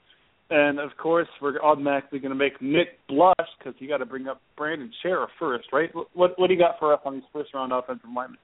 And 0.50 0.80
of 0.80 0.92
course, 1.02 1.28
we're 1.42 1.60
automatically 1.62 2.20
going 2.20 2.32
to 2.32 2.38
make 2.38 2.62
Nick 2.62 3.00
blush 3.10 3.36
because 3.60 3.74
you 3.80 3.90
got 3.90 3.98
to 3.98 4.06
bring 4.06 4.28
up 4.28 4.40
Brandon 4.56 4.92
Scherff 5.04 5.28
first, 5.38 5.68
right? 5.74 5.90
What 6.14 6.40
what 6.40 6.48
do 6.48 6.54
you 6.54 6.60
got 6.60 6.80
for 6.80 6.94
us 6.94 7.02
on 7.04 7.16
these 7.16 7.28
first 7.34 7.54
round 7.54 7.74
offensive 7.74 8.08
linemen? 8.16 8.40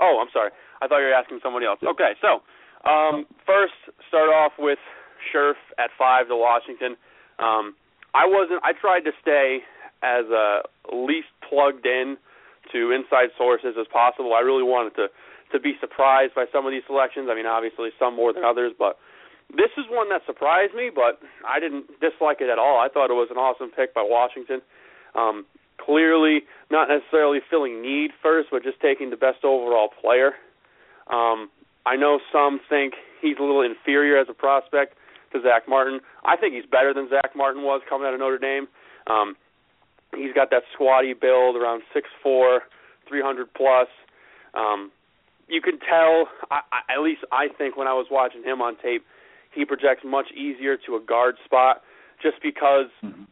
Oh, 0.00 0.18
I'm 0.20 0.32
sorry. 0.32 0.50
I 0.82 0.88
thought 0.88 0.98
you 0.98 1.06
were 1.06 1.14
asking 1.14 1.38
somebody 1.42 1.66
else. 1.66 1.78
Okay, 1.84 2.18
so 2.20 2.42
um, 2.88 3.26
first, 3.46 3.76
start 4.08 4.30
off 4.30 4.52
with 4.58 4.78
Scherff 5.30 5.60
at 5.78 5.90
five 5.98 6.26
to 6.28 6.36
Washington. 6.36 6.96
Um, 7.38 7.76
I 8.14 8.26
wasn't. 8.26 8.60
I 8.64 8.72
tried 8.72 9.06
to 9.06 9.12
stay 9.22 9.60
as 10.02 10.24
uh, 10.30 10.62
least 10.92 11.28
plugged 11.48 11.86
in 11.86 12.16
to 12.72 12.92
inside 12.92 13.30
sources 13.36 13.74
as 13.78 13.86
possible. 13.92 14.34
I 14.34 14.40
really 14.40 14.62
wanted 14.64 14.94
to 14.96 15.06
to 15.52 15.58
be 15.58 15.74
surprised 15.80 16.34
by 16.34 16.44
some 16.52 16.64
of 16.64 16.70
these 16.70 16.86
selections. 16.86 17.28
I 17.30 17.34
mean, 17.34 17.46
obviously 17.46 17.90
some 17.98 18.14
more 18.14 18.32
than 18.32 18.44
others, 18.44 18.72
but 18.78 18.98
this 19.50 19.70
is 19.76 19.84
one 19.90 20.08
that 20.10 20.22
surprised 20.26 20.74
me, 20.74 20.90
but 20.94 21.18
I 21.42 21.58
didn't 21.58 21.90
dislike 22.00 22.38
it 22.40 22.48
at 22.48 22.58
all. 22.58 22.78
I 22.78 22.86
thought 22.86 23.10
it 23.10 23.18
was 23.18 23.28
an 23.30 23.36
awesome 23.36 23.70
pick 23.74 23.92
by 23.92 24.06
Washington. 24.06 24.62
Um, 25.18 25.44
clearly, 25.84 26.46
not 26.70 26.86
necessarily 26.88 27.40
filling 27.50 27.82
need 27.82 28.10
first, 28.22 28.48
but 28.52 28.62
just 28.62 28.80
taking 28.80 29.10
the 29.10 29.16
best 29.16 29.42
overall 29.42 29.88
player. 30.00 30.38
Um, 31.10 31.50
I 31.84 31.96
know 31.96 32.20
some 32.32 32.60
think 32.68 32.94
he's 33.20 33.36
a 33.40 33.42
little 33.42 33.62
inferior 33.62 34.18
as 34.18 34.28
a 34.30 34.34
prospect 34.34 34.94
to 35.32 35.42
Zach 35.42 35.66
Martin. 35.68 36.00
I 36.24 36.36
think 36.36 36.54
he's 36.54 36.68
better 36.70 36.94
than 36.94 37.08
Zach 37.08 37.34
Martin 37.34 37.62
was 37.62 37.82
coming 37.88 38.06
out 38.06 38.14
of 38.14 38.20
Notre 38.20 38.38
Dame. 38.38 38.68
Um, 39.08 39.34
he's 40.16 40.32
got 40.32 40.50
that 40.50 40.62
squatty 40.72 41.14
build, 41.14 41.56
around 41.56 41.82
six 41.92 42.08
four, 42.22 42.62
three 43.08 43.22
hundred 43.22 43.52
plus. 43.54 43.88
Um, 44.54 44.90
you 45.48 45.60
can 45.60 45.78
tell, 45.80 46.28
I, 46.50 46.60
I, 46.70 46.94
at 46.94 47.02
least 47.02 47.22
I 47.32 47.48
think 47.58 47.76
when 47.76 47.88
I 47.88 47.92
was 47.92 48.06
watching 48.10 48.42
him 48.42 48.62
on 48.62 48.76
tape, 48.82 49.04
he 49.52 49.64
projects 49.64 50.02
much 50.04 50.30
easier 50.32 50.76
to 50.86 50.96
a 50.96 51.00
guard 51.00 51.36
spot 51.44 51.82
just 52.22 52.36
because 52.42 52.86
Mm-hmm. 53.02 53.24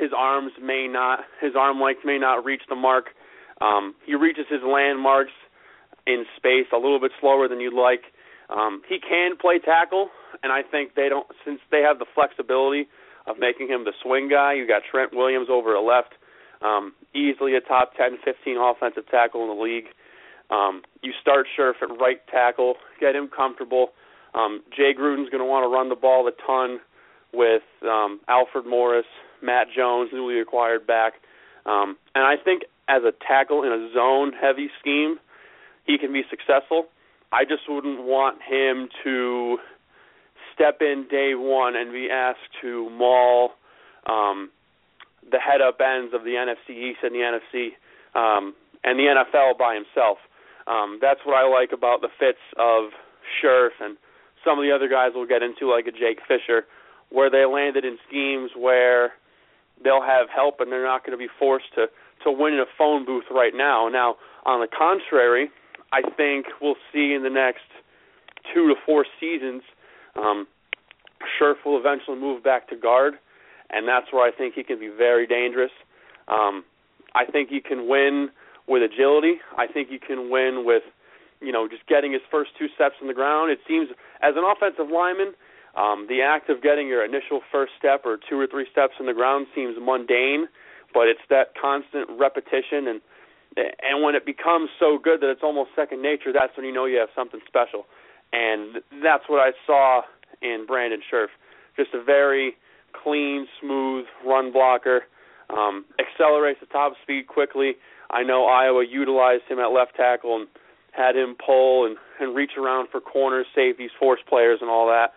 his 0.00 0.10
arms 0.16 0.52
may 0.62 0.86
not, 0.86 1.20
his 1.40 1.56
arm 1.56 1.80
length 1.80 2.02
may 2.04 2.18
not 2.18 2.44
reach 2.44 2.62
the 2.68 2.76
mark. 2.76 3.06
Um, 3.60 3.94
he 4.04 4.14
reaches 4.14 4.44
his 4.50 4.60
landmarks 4.62 5.32
in 6.06 6.24
space 6.36 6.66
a 6.72 6.76
little 6.76 7.00
bit 7.00 7.12
slower 7.20 7.48
than 7.48 7.60
you'd 7.60 7.74
like. 7.74 8.02
Um, 8.50 8.82
he 8.88 8.98
can 8.98 9.36
play 9.36 9.58
tackle, 9.58 10.10
and 10.42 10.52
I 10.52 10.62
think 10.62 10.94
they 10.94 11.08
don't, 11.08 11.26
since 11.44 11.60
they 11.70 11.80
have 11.80 11.98
the 11.98 12.06
flexibility 12.14 12.86
of 13.28 13.38
making 13.38 13.68
him 13.68 13.84
the 13.84 13.92
swing 14.02 14.28
guy. 14.28 14.54
You 14.54 14.66
got 14.66 14.82
Trent 14.90 15.12
Williams 15.14 15.48
over 15.50 15.76
at 15.76 15.82
left, 15.82 16.14
um, 16.62 16.92
easily 17.14 17.54
a 17.54 17.60
top 17.60 17.92
10, 17.96 18.18
15 18.24 18.56
offensive 18.56 19.08
tackle 19.10 19.42
in 19.42 19.56
the 19.56 19.62
league. 19.62 19.86
Um, 20.50 20.82
you 21.02 21.12
start 21.20 21.46
Scherff 21.56 21.82
at 21.82 22.00
right 22.00 22.20
tackle, 22.30 22.74
get 23.00 23.14
him 23.14 23.28
comfortable. 23.28 23.90
Um, 24.34 24.62
Jay 24.74 24.94
Gruden's 24.98 25.30
going 25.30 25.42
to 25.42 25.48
want 25.48 25.64
to 25.64 25.68
run 25.68 25.88
the 25.88 25.96
ball 25.96 26.26
a 26.26 26.32
ton 26.46 26.80
with 27.32 27.62
um, 27.82 28.20
Alfred 28.28 28.66
Morris, 28.66 29.06
Matt 29.42 29.66
Jones, 29.74 30.10
newly 30.12 30.40
acquired 30.40 30.86
back. 30.86 31.14
Um, 31.66 31.96
and 32.14 32.24
I 32.24 32.42
think 32.42 32.62
as 32.88 33.02
a 33.02 33.12
tackle 33.26 33.62
in 33.62 33.72
a 33.72 33.90
zone 33.92 34.32
heavy 34.32 34.70
scheme, 34.80 35.18
he 35.84 35.98
can 35.98 36.12
be 36.12 36.22
successful. 36.30 36.86
I 37.32 37.44
just 37.44 37.68
wouldn't 37.68 38.02
want 38.04 38.38
him 38.42 38.88
to 39.04 39.58
step 40.58 40.78
in 40.80 41.06
day 41.08 41.34
one 41.34 41.76
and 41.76 41.92
be 41.92 42.08
asked 42.10 42.50
to 42.60 42.90
maul 42.90 43.52
um, 44.10 44.50
the 45.30 45.38
head 45.38 45.60
up 45.60 45.78
ends 45.80 46.12
of 46.14 46.24
the 46.24 46.34
NFC 46.34 46.90
East 46.90 46.98
and 47.02 47.14
the 47.14 47.22
NFC 47.22 47.78
um, 48.18 48.54
and 48.82 48.98
the 48.98 49.04
NFL 49.04 49.56
by 49.58 49.74
himself. 49.74 50.18
Um, 50.66 50.98
that's 51.00 51.20
what 51.24 51.36
I 51.36 51.48
like 51.48 51.70
about 51.72 52.00
the 52.00 52.08
fits 52.18 52.42
of 52.58 52.90
Scherff 53.38 53.70
and 53.80 53.96
some 54.44 54.58
of 54.58 54.64
the 54.64 54.72
other 54.72 54.88
guys 54.88 55.12
we'll 55.14 55.26
get 55.26 55.42
into, 55.42 55.70
like 55.70 55.86
a 55.86 55.92
Jake 55.92 56.18
Fisher, 56.26 56.66
where 57.10 57.30
they 57.30 57.44
landed 57.44 57.84
in 57.84 57.98
schemes 58.08 58.50
where 58.56 59.12
they'll 59.82 60.02
have 60.02 60.28
help 60.34 60.60
and 60.60 60.70
they're 60.72 60.84
not 60.84 61.04
going 61.04 61.16
to 61.16 61.22
be 61.22 61.30
forced 61.38 61.72
to 61.74 61.86
to 62.24 62.32
win 62.32 62.54
in 62.54 62.58
a 62.58 62.66
phone 62.76 63.06
booth 63.06 63.24
right 63.30 63.52
now. 63.54 63.88
Now, 63.88 64.16
on 64.44 64.60
the 64.60 64.66
contrary, 64.66 65.50
I 65.92 66.02
think 66.16 66.46
we'll 66.60 66.80
see 66.92 67.14
in 67.14 67.22
the 67.22 67.30
next 67.30 67.62
two 68.52 68.66
to 68.68 68.74
four 68.84 69.06
seasons, 69.20 69.62
um, 70.18 70.46
Scherff 71.38 71.56
will 71.64 71.78
eventually 71.78 72.18
move 72.18 72.42
back 72.42 72.68
to 72.68 72.76
guard, 72.76 73.14
and 73.70 73.86
that's 73.86 74.12
where 74.12 74.26
I 74.26 74.32
think 74.36 74.54
he 74.54 74.62
can 74.62 74.78
be 74.78 74.88
very 74.88 75.26
dangerous. 75.26 75.70
Um, 76.28 76.64
I 77.14 77.24
think 77.24 77.48
he 77.48 77.60
can 77.60 77.88
win 77.88 78.30
with 78.66 78.82
agility. 78.82 79.36
I 79.56 79.66
think 79.66 79.88
he 79.88 79.98
can 79.98 80.30
win 80.30 80.64
with, 80.64 80.82
you 81.40 81.52
know, 81.52 81.68
just 81.68 81.86
getting 81.86 82.12
his 82.12 82.22
first 82.30 82.50
two 82.58 82.66
steps 82.74 82.96
on 83.00 83.08
the 83.08 83.14
ground. 83.14 83.50
It 83.50 83.60
seems 83.66 83.88
as 84.20 84.34
an 84.36 84.44
offensive 84.44 84.92
lineman, 84.92 85.32
um, 85.76 86.06
the 86.08 86.22
act 86.22 86.50
of 86.50 86.62
getting 86.62 86.88
your 86.88 87.04
initial 87.04 87.40
first 87.50 87.72
step 87.78 88.02
or 88.04 88.18
two 88.28 88.38
or 88.38 88.46
three 88.46 88.66
steps 88.70 88.94
on 89.00 89.06
the 89.06 89.14
ground 89.14 89.46
seems 89.54 89.76
mundane, 89.80 90.48
but 90.92 91.08
it's 91.08 91.22
that 91.30 91.54
constant 91.60 92.08
repetition 92.18 92.88
and 92.88 93.00
and 93.56 94.04
when 94.04 94.14
it 94.14 94.24
becomes 94.26 94.70
so 94.78 94.98
good 95.02 95.20
that 95.20 95.30
it's 95.30 95.42
almost 95.42 95.70
second 95.74 96.02
nature, 96.02 96.32
that's 96.32 96.54
when 96.56 96.66
you 96.66 96.72
know 96.72 96.84
you 96.84 96.98
have 96.98 97.08
something 97.16 97.40
special. 97.48 97.86
And 98.32 98.76
that's 99.02 99.24
what 99.28 99.40
I 99.40 99.52
saw 99.66 100.02
in 100.42 100.64
Brandon 100.66 101.00
Scherff. 101.10 101.30
Just 101.76 101.90
a 101.94 102.02
very 102.02 102.56
clean, 102.92 103.46
smooth 103.60 104.06
run 104.26 104.52
blocker. 104.52 105.02
Um, 105.50 105.86
accelerates 105.98 106.60
the 106.60 106.66
top 106.66 106.92
speed 107.02 107.26
quickly. 107.26 107.76
I 108.10 108.22
know 108.22 108.46
Iowa 108.46 108.84
utilized 108.84 109.44
him 109.48 109.58
at 109.58 109.68
left 109.68 109.96
tackle 109.96 110.36
and 110.36 110.48
had 110.92 111.16
him 111.16 111.36
pull 111.44 111.86
and, 111.86 111.96
and 112.20 112.34
reach 112.34 112.52
around 112.58 112.88
for 112.90 113.00
corners, 113.00 113.46
safeties, 113.54 113.90
force 113.98 114.20
players, 114.28 114.58
and 114.60 114.68
all 114.68 114.86
that. 114.88 115.14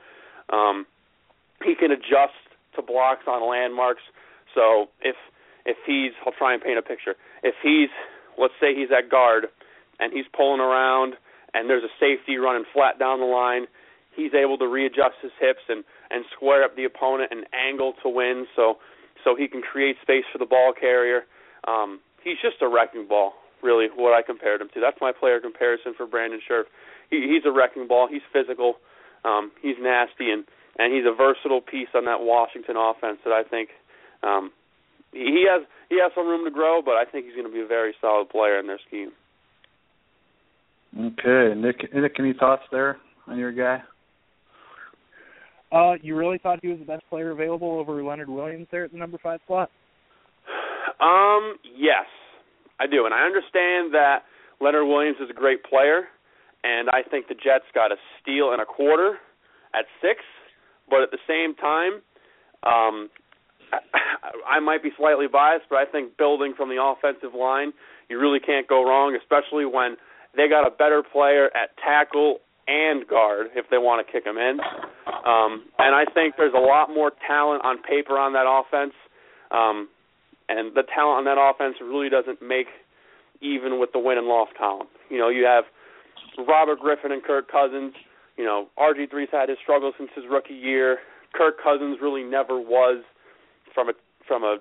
Um, 0.56 0.86
he 1.66 1.76
can 1.76 1.92
adjust 1.92 2.38
to 2.76 2.82
blocks 2.82 3.24
on 3.28 3.48
landmarks. 3.48 4.02
So 4.56 4.88
if 5.02 5.16
if 5.66 5.78
he's, 5.86 6.12
I'll 6.26 6.34
try 6.34 6.54
and 6.54 6.62
paint 6.62 6.80
a 6.80 6.82
picture. 6.82 7.16
If 7.44 7.56
he's, 7.62 7.90
let's 8.38 8.54
say 8.60 8.74
he's 8.74 8.90
at 8.92 9.10
guard 9.10 9.46
and 10.00 10.12
he's 10.12 10.26
pulling 10.36 10.60
around 10.60 11.14
and 11.54 11.70
there's 11.70 11.84
a 11.84 11.94
safety 12.00 12.38
running 12.38 12.66
flat 12.74 13.00
down 13.00 13.20
the 13.20 13.26
line, 13.26 13.66
he's 14.16 14.34
able 14.34 14.58
to 14.58 14.68
readjust 14.68 15.16
his 15.22 15.32
hips 15.40 15.62
and 15.70 15.84
and 16.10 16.26
square 16.36 16.64
up 16.64 16.76
the 16.76 16.86
opponent 16.86 17.32
and 17.32 17.46
angle 17.54 17.94
to 18.04 18.10
win. 18.10 18.46
So 18.56 18.78
so 19.24 19.36
he 19.36 19.48
can 19.48 19.62
create 19.62 19.98
space 20.02 20.26
for 20.32 20.38
the 20.38 20.46
ball 20.46 20.74
carrier. 20.78 21.24
Um, 21.68 22.00
he's 22.24 22.38
just 22.42 22.62
a 22.62 22.68
wrecking 22.68 23.08
ball, 23.08 23.34
really, 23.62 23.88
what 23.94 24.14
I 24.14 24.22
compared 24.22 24.62
him 24.62 24.70
to. 24.74 24.80
That's 24.80 24.98
my 25.00 25.12
player 25.12 25.40
comparison 25.40 25.94
for 25.96 26.06
Brandon 26.08 26.40
Scherff. 26.42 26.66
He, 27.10 27.30
he's 27.30 27.46
a 27.46 27.52
wrecking 27.52 27.88
ball. 27.88 28.08
He's 28.10 28.26
physical. 28.34 28.76
Um, 29.24 29.52
he's 29.62 29.76
nasty, 29.80 30.32
and 30.32 30.46
and 30.80 30.94
he's 30.94 31.06
a 31.06 31.14
versatile 31.16 31.62
piece 31.62 31.90
on 31.94 32.06
that 32.06 32.22
Washington 32.22 32.76
offense 32.78 33.20
that 33.26 33.34
I 33.34 33.44
think 33.44 33.70
um, 34.24 34.52
he 35.12 35.46
has 35.50 35.68
he 35.90 36.00
has 36.02 36.12
some 36.16 36.28
room 36.28 36.46
to 36.46 36.52
grow, 36.52 36.82
but 36.82 36.96
I 36.96 37.06
think 37.06 37.26
he's 37.26 37.36
going 37.36 37.48
to 37.48 37.54
be 37.54 37.62
a 37.62 37.68
very 37.68 37.94
solid 38.00 38.30
player 38.30 38.60
in 38.60 38.68
their 38.68 38.80
scheme. 38.88 39.12
Okay, 40.98 41.54
Nick. 41.56 41.94
Nick, 41.94 42.16
any 42.20 42.34
thoughts 42.34 42.64
there 42.72 42.98
on 43.28 43.38
your 43.38 43.52
guy? 43.52 43.82
Uh, 45.72 45.94
you 46.02 46.18
really 46.18 46.38
thought 46.38 46.60
he 46.62 46.68
was 46.68 46.80
the 46.80 46.86
best 46.86 47.04
player 47.10 47.32
available 47.32 47.80
over 47.80 48.04
Leonard 48.04 48.28
Williams 48.28 48.68
there 48.72 48.84
at 48.84 48.92
the 48.92 48.98
number 48.98 49.18
five 49.24 49.40
slot? 49.48 49.70
Um, 51.00 51.56
yes, 51.64 52.06
I 52.80 52.88
do, 52.88 53.06
and 53.06 53.14
I 53.14 53.24
understand 53.24 53.94
that 53.94 54.24
Leonard 54.60 54.88
Williams 54.88 55.18
is 55.24 55.30
a 55.30 55.34
great 55.34 55.64
player, 55.64 56.04
and 56.64 56.90
I 56.90 57.02
think 57.10 57.28
the 57.28 57.36
Jets 57.36 57.66
got 57.74 57.92
a 57.92 57.96
steal 58.22 58.52
and 58.52 58.62
a 58.62 58.66
quarter 58.66 59.18
at 59.74 59.86
six. 60.02 60.20
But 60.90 61.04
at 61.04 61.12
the 61.12 61.24
same 61.26 61.56
time, 61.56 62.04
um, 62.64 63.10
I, 63.72 64.58
I 64.58 64.60
might 64.60 64.84
be 64.84 64.90
slightly 64.98 65.28
biased, 65.32 65.66
but 65.70 65.78
I 65.78 65.86
think 65.86 66.18
building 66.18 66.54
from 66.56 66.68
the 66.68 66.84
offensive 66.84 67.34
line, 67.34 67.72
you 68.10 68.20
really 68.20 68.42
can't 68.42 68.68
go 68.68 68.84
wrong, 68.84 69.18
especially 69.20 69.66
when 69.66 69.96
they 70.36 70.48
got 70.48 70.66
a 70.66 70.72
better 70.72 71.04
player 71.04 71.46
at 71.56 71.76
tackle 71.78 72.40
and 72.68 73.08
guard 73.08 73.48
if 73.56 73.66
they 73.70 73.78
want 73.78 74.06
to 74.06 74.12
kick 74.12 74.26
him 74.26 74.38
in. 74.38 74.60
Um, 75.26 75.66
and 75.78 75.96
I 75.96 76.06
think 76.14 76.36
there's 76.38 76.54
a 76.56 76.62
lot 76.62 76.90
more 76.90 77.12
talent 77.28 77.64
on 77.66 77.82
paper 77.82 78.18
on 78.18 78.34
that 78.34 78.48
offense. 78.48 78.94
Um, 79.52 79.90
and 80.48 80.74
the 80.76 80.84
talent 80.84 81.20
on 81.20 81.26
that 81.26 81.40
offense 81.40 81.76
really 81.82 82.10
doesn't 82.10 82.42
make 82.42 82.68
even 83.42 83.80
with 83.80 83.92
the 83.92 84.00
win 84.00 84.18
and 84.18 84.28
loss 84.28 84.50
column. 84.58 84.88
You 85.10 85.18
know, 85.18 85.30
you 85.30 85.46
have 85.46 85.66
Robert 86.48 86.80
Griffin 86.80 87.12
and 87.12 87.24
Kirk 87.24 87.52
Cousins. 87.52 87.94
You 88.38 88.46
know, 88.46 88.68
RG3's 88.78 89.30
had 89.32 89.50
his 89.50 89.58
struggles 89.62 89.96
since 89.98 90.10
his 90.16 90.26
rookie 90.30 90.54
year. 90.54 91.00
Kirk 91.34 91.56
Cousins 91.62 91.98
really 92.02 92.24
never 92.24 92.60
was 92.60 93.04
from 93.74 93.90
a 93.90 93.94
from 94.28 94.44
a 94.44 94.58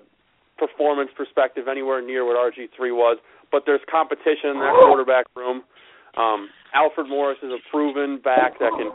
performance 0.61 1.09
perspective 1.17 1.65
anywhere 1.67 2.05
near 2.05 2.23
what 2.23 2.37
RG3 2.37 2.93
was. 2.93 3.17
But 3.51 3.63
there's 3.65 3.81
competition 3.89 4.53
in 4.53 4.59
that 4.61 4.77
quarterback 4.85 5.25
room. 5.35 5.63
Um, 6.15 6.49
Alfred 6.73 7.09
Morris 7.09 7.39
is 7.41 7.49
a 7.49 7.57
proven 7.71 8.21
back 8.21 8.59
that 8.59 8.71
can 8.77 8.91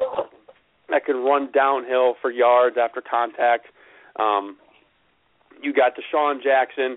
that 0.88 1.04
can 1.04 1.16
run 1.16 1.50
downhill 1.52 2.14
for 2.22 2.30
yards 2.30 2.76
after 2.78 3.02
contact. 3.02 3.66
Um, 4.20 4.56
you 5.60 5.74
got 5.74 5.92
DeSean 5.96 6.42
Jackson. 6.42 6.96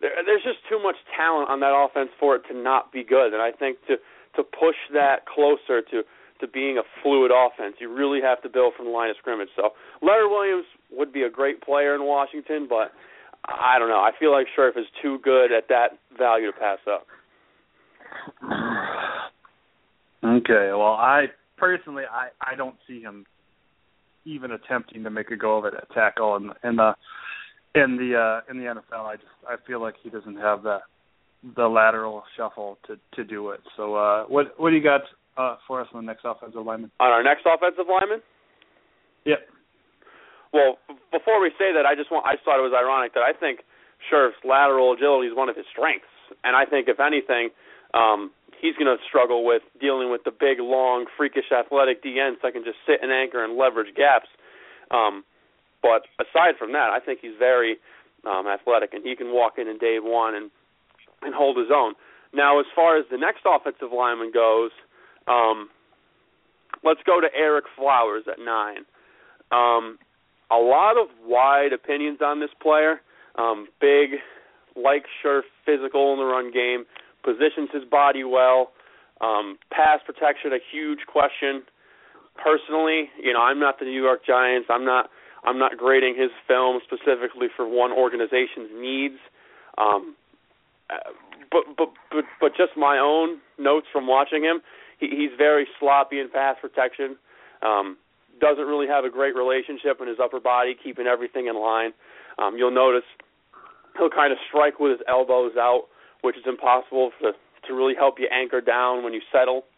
There, 0.00 0.12
there's 0.24 0.44
just 0.44 0.58
too 0.70 0.80
much 0.80 0.96
talent 1.16 1.50
on 1.50 1.60
that 1.60 1.74
offense 1.74 2.10
for 2.20 2.36
it 2.36 2.42
to 2.48 2.54
not 2.56 2.92
be 2.92 3.02
good. 3.02 3.32
And 3.32 3.42
I 3.42 3.50
think 3.50 3.78
to 3.88 3.96
to 4.36 4.42
push 4.42 4.76
that 4.92 5.26
closer 5.26 5.82
to 5.82 6.04
to 6.40 6.48
being 6.48 6.78
a 6.78 6.82
fluid 7.02 7.32
offense, 7.34 7.76
you 7.80 7.92
really 7.92 8.20
have 8.20 8.42
to 8.42 8.48
build 8.48 8.74
from 8.76 8.86
the 8.86 8.92
line 8.92 9.10
of 9.10 9.16
scrimmage. 9.18 9.48
So 9.56 9.72
Leonard 10.00 10.30
Williams 10.30 10.66
would 10.90 11.12
be 11.12 11.22
a 11.22 11.30
great 11.30 11.60
player 11.60 11.94
in 11.94 12.04
Washington, 12.04 12.66
but 12.68 12.92
I 13.46 13.78
don't 13.78 13.88
know. 13.88 13.98
I 13.98 14.10
feel 14.18 14.32
like 14.32 14.46
Scherff 14.56 14.76
is 14.76 14.86
too 15.02 15.18
good 15.22 15.52
at 15.52 15.68
that 15.68 15.98
value 16.18 16.52
to 16.52 16.58
pass 16.58 16.78
up. 16.90 17.06
Okay, 20.24 20.70
well, 20.70 20.94
I 20.94 21.26
personally, 21.58 22.04
I 22.10 22.28
I 22.40 22.54
don't 22.54 22.76
see 22.88 23.02
him 23.02 23.26
even 24.24 24.52
attempting 24.52 25.04
to 25.04 25.10
make 25.10 25.30
a 25.30 25.36
go 25.36 25.58
of 25.58 25.66
it 25.66 25.74
at 25.74 25.90
tackle 25.92 26.36
in 26.36 26.44
in 26.66 26.76
the 26.76 26.94
in 27.74 27.98
the 27.98 28.16
uh, 28.16 28.50
in 28.50 28.56
the 28.56 28.64
NFL. 28.64 29.04
I 29.04 29.16
just 29.16 29.26
I 29.46 29.56
feel 29.66 29.82
like 29.82 29.96
he 30.02 30.08
doesn't 30.08 30.36
have 30.36 30.62
the 30.62 30.78
the 31.56 31.66
lateral 31.66 32.22
shuffle 32.38 32.78
to 32.86 32.96
to 33.16 33.24
do 33.24 33.50
it. 33.50 33.60
So, 33.76 33.96
uh, 33.96 34.24
what 34.24 34.58
what 34.58 34.70
do 34.70 34.76
you 34.76 34.82
got 34.82 35.02
uh, 35.36 35.56
for 35.68 35.82
us 35.82 35.88
on 35.92 36.06
the 36.06 36.06
next 36.06 36.24
offensive 36.24 36.64
lineman? 36.64 36.90
On 37.00 37.10
our 37.10 37.22
next 37.22 37.44
offensive 37.44 37.84
lineman, 37.86 38.22
Yep. 39.26 39.38
Well, 40.54 40.78
before 41.10 41.42
we 41.42 41.50
say 41.58 41.74
that, 41.74 41.82
I 41.82 41.98
just 41.98 42.14
want 42.14 42.22
I 42.30 42.38
thought 42.38 42.62
it 42.62 42.66
was 42.66 42.70
ironic 42.70 43.12
that 43.18 43.26
I 43.26 43.34
think 43.34 43.66
Scherff's 44.06 44.38
lateral 44.46 44.94
agility 44.94 45.26
is 45.26 45.34
one 45.34 45.50
of 45.50 45.58
his 45.58 45.66
strengths, 45.66 46.14
and 46.46 46.54
I 46.54 46.62
think 46.64 46.86
if 46.86 47.02
anything, 47.02 47.50
um, 47.90 48.30
he's 48.62 48.78
going 48.78 48.86
to 48.86 49.02
struggle 49.02 49.42
with 49.42 49.66
dealing 49.82 50.14
with 50.14 50.22
the 50.22 50.30
big, 50.30 50.62
long, 50.62 51.10
freakish, 51.18 51.50
athletic 51.50 52.06
DNs 52.06 52.38
that 52.46 52.54
can 52.54 52.62
just 52.62 52.78
sit 52.86 53.02
and 53.02 53.10
anchor 53.10 53.42
and 53.42 53.58
leverage 53.58 53.90
gaps. 53.98 54.30
Um, 54.94 55.26
but 55.82 56.06
aside 56.22 56.54
from 56.54 56.70
that, 56.72 56.94
I 56.94 57.02
think 57.02 57.18
he's 57.18 57.34
very 57.36 57.76
um, 58.22 58.46
athletic, 58.46 58.94
and 58.94 59.02
he 59.02 59.18
can 59.18 59.34
walk 59.34 59.58
in 59.58 59.66
in 59.66 59.76
day 59.78 59.98
one 59.98 60.38
and 60.38 60.54
and 61.26 61.34
hold 61.34 61.58
his 61.58 61.74
own. 61.74 61.98
Now, 62.30 62.60
as 62.60 62.66
far 62.78 62.96
as 62.96 63.06
the 63.10 63.18
next 63.18 63.42
offensive 63.42 63.90
lineman 63.90 64.30
goes, 64.30 64.70
um, 65.26 65.66
let's 66.86 67.00
go 67.02 67.18
to 67.20 67.26
Ereck 67.34 67.66
Flowers 67.74 68.24
at 68.30 68.38
nine. 68.38 68.86
Um, 69.50 69.98
a 70.54 70.60
lot 70.60 70.96
of 70.96 71.08
wide 71.26 71.72
opinions 71.72 72.18
on 72.22 72.40
this 72.40 72.50
player. 72.60 73.00
Um, 73.36 73.66
big, 73.80 74.20
like 74.76 75.04
sure, 75.22 75.42
physical 75.66 76.12
in 76.12 76.18
the 76.18 76.24
run 76.24 76.52
game, 76.52 76.84
positions 77.24 77.70
his 77.72 77.84
body 77.84 78.24
well. 78.24 78.72
Um, 79.20 79.58
pass 79.70 80.00
protection, 80.04 80.52
a 80.52 80.58
huge 80.72 81.00
question. 81.06 81.62
Personally, 82.36 83.10
you 83.22 83.32
know, 83.32 83.40
I'm 83.40 83.60
not 83.60 83.78
the 83.78 83.84
New 83.84 84.02
York 84.02 84.24
Giants. 84.26 84.68
I'm 84.70 84.84
not. 84.84 85.10
I'm 85.46 85.58
not 85.58 85.76
grading 85.76 86.16
his 86.16 86.30
film 86.48 86.80
specifically 86.82 87.48
for 87.54 87.68
one 87.68 87.92
organization's 87.92 88.70
needs. 88.74 89.18
Um, 89.76 90.16
uh, 90.88 91.10
but 91.50 91.64
but 91.76 91.90
but 92.10 92.24
but 92.40 92.56
just 92.56 92.76
my 92.76 92.98
own 92.98 93.38
notes 93.58 93.86
from 93.92 94.06
watching 94.06 94.42
him. 94.42 94.60
He, 94.98 95.08
he's 95.08 95.30
very 95.36 95.66
sloppy 95.78 96.18
in 96.18 96.28
pass 96.30 96.56
protection. 96.60 97.16
Um, 97.62 97.96
doesn't 98.40 98.64
really 98.64 98.86
have 98.86 99.04
a 99.04 99.10
great 99.10 99.34
relationship 99.34 100.00
in 100.00 100.08
his 100.08 100.18
upper 100.22 100.40
body, 100.40 100.74
keeping 100.74 101.06
everything 101.06 101.46
in 101.46 101.60
line. 101.60 101.92
Um, 102.38 102.56
you'll 102.56 102.74
notice 102.74 103.04
he'll 103.98 104.10
kind 104.10 104.32
of 104.32 104.38
strike 104.48 104.80
with 104.80 104.92
his 104.92 105.00
elbows 105.08 105.52
out, 105.56 105.86
which 106.22 106.36
is 106.36 106.44
impossible 106.46 107.10
to 107.20 107.32
to 107.66 107.72
really 107.72 107.94
help 107.94 108.16
you 108.18 108.28
anchor 108.30 108.60
down 108.60 109.02
when 109.04 109.12
you 109.12 109.20
settle. 109.32 109.64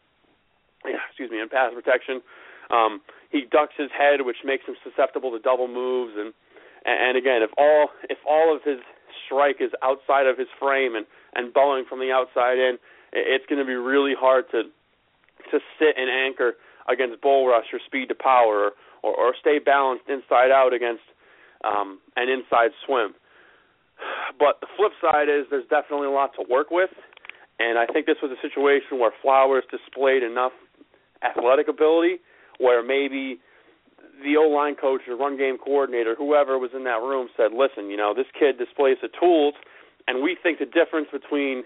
Yeah, 0.84 1.02
excuse 1.08 1.32
me, 1.32 1.40
in 1.40 1.48
pass 1.48 1.72
protection. 1.74 2.22
Um, 2.70 3.00
he 3.30 3.42
ducks 3.50 3.74
his 3.76 3.90
head, 3.90 4.22
which 4.22 4.36
makes 4.44 4.66
him 4.66 4.76
susceptible 4.84 5.32
to 5.32 5.40
double 5.40 5.66
moves, 5.66 6.14
and 6.16 6.32
and 6.84 7.16
again, 7.18 7.42
if 7.42 7.50
all 7.58 7.88
if 8.08 8.18
all 8.28 8.54
of 8.54 8.62
his 8.62 8.78
strike 9.24 9.56
is 9.58 9.72
outside 9.82 10.26
of 10.26 10.38
his 10.38 10.46
frame 10.60 10.94
and 10.94 11.06
and 11.34 11.52
bowing 11.52 11.84
from 11.88 11.98
the 11.98 12.12
outside 12.12 12.58
in, 12.58 12.78
it's 13.12 13.44
going 13.46 13.58
to 13.58 13.64
be 13.66 13.74
really 13.74 14.14
hard 14.14 14.44
to 14.52 14.62
to 15.50 15.58
sit 15.78 15.96
and 15.96 16.10
anchor 16.10 16.54
against 16.88 17.20
bull 17.20 17.46
rush 17.46 17.66
or 17.72 17.80
speed 17.84 18.08
to 18.08 18.14
power, 18.14 18.72
or 19.02 19.14
or, 19.14 19.34
stay 19.40 19.58
balanced 19.58 20.08
inside 20.08 20.50
out 20.50 20.72
against 20.72 21.02
um, 21.64 22.00
an 22.16 22.28
inside 22.28 22.70
swim. 22.84 23.14
But 24.38 24.60
the 24.60 24.66
flip 24.76 24.92
side 25.00 25.28
is 25.28 25.46
there's 25.50 25.68
definitely 25.68 26.08
a 26.08 26.10
lot 26.10 26.32
to 26.36 26.44
work 26.48 26.70
with, 26.70 26.90
and 27.58 27.78
I 27.78 27.86
think 27.86 28.06
this 28.06 28.18
was 28.22 28.30
a 28.30 28.40
situation 28.40 28.98
where 28.98 29.12
Flowers 29.22 29.64
displayed 29.70 30.22
enough 30.22 30.52
athletic 31.22 31.68
ability 31.68 32.20
where 32.58 32.82
maybe 32.82 33.40
the 34.22 34.36
O 34.36 34.48
line 34.48 34.74
coach 34.74 35.02
or 35.08 35.16
run 35.16 35.36
game 35.36 35.58
coordinator, 35.58 36.14
whoever 36.14 36.58
was 36.58 36.70
in 36.74 36.84
that 36.84 37.00
room, 37.02 37.28
said, 37.36 37.52
"Listen, 37.52 37.90
you 37.90 37.96
know, 37.96 38.14
this 38.14 38.26
kid 38.38 38.58
displays 38.58 38.98
the 39.00 39.08
tools, 39.08 39.54
and 40.08 40.22
we 40.22 40.34
think 40.34 40.58
the 40.58 40.66
difference 40.66 41.08
between 41.10 41.64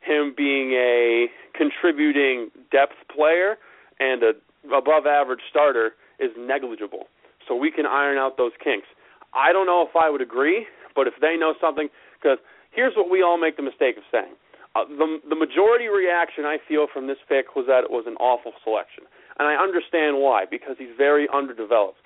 him 0.00 0.34
being 0.36 0.72
a 0.72 1.28
contributing 1.54 2.50
depth 2.70 2.94
player 3.08 3.58
and 3.98 4.22
a 4.22 4.32
above 4.74 5.06
average 5.06 5.40
starter 5.50 5.92
is 6.18 6.30
negligible. 6.38 7.08
So 7.46 7.54
we 7.54 7.70
can 7.70 7.86
iron 7.86 8.18
out 8.18 8.36
those 8.36 8.52
kinks." 8.62 8.88
I 9.34 9.52
don't 9.52 9.66
know 9.66 9.82
if 9.82 9.94
I 9.94 10.08
would 10.08 10.22
agree, 10.22 10.66
but 10.94 11.06
if 11.06 11.14
they 11.20 11.36
know 11.36 11.54
something, 11.60 11.88
because 12.16 12.38
here's 12.70 12.96
what 12.96 13.10
we 13.10 13.22
all 13.22 13.36
make 13.36 13.56
the 13.56 13.62
mistake 13.62 13.96
of 13.98 14.04
saying. 14.10 14.34
Uh, 14.74 14.84
the 14.84 15.20
the 15.28 15.36
majority 15.36 15.88
reaction 15.88 16.44
I 16.44 16.58
feel 16.68 16.86
from 16.86 17.06
this 17.06 17.18
pick 17.28 17.54
was 17.56 17.66
that 17.66 17.84
it 17.84 17.90
was 17.90 18.06
an 18.06 18.16
awful 18.16 18.52
selection 18.64 19.04
and 19.38 19.48
I 19.48 19.54
understand 19.54 20.18
why 20.18 20.44
because 20.48 20.76
he's 20.78 20.94
very 20.96 21.28
underdeveloped. 21.32 21.98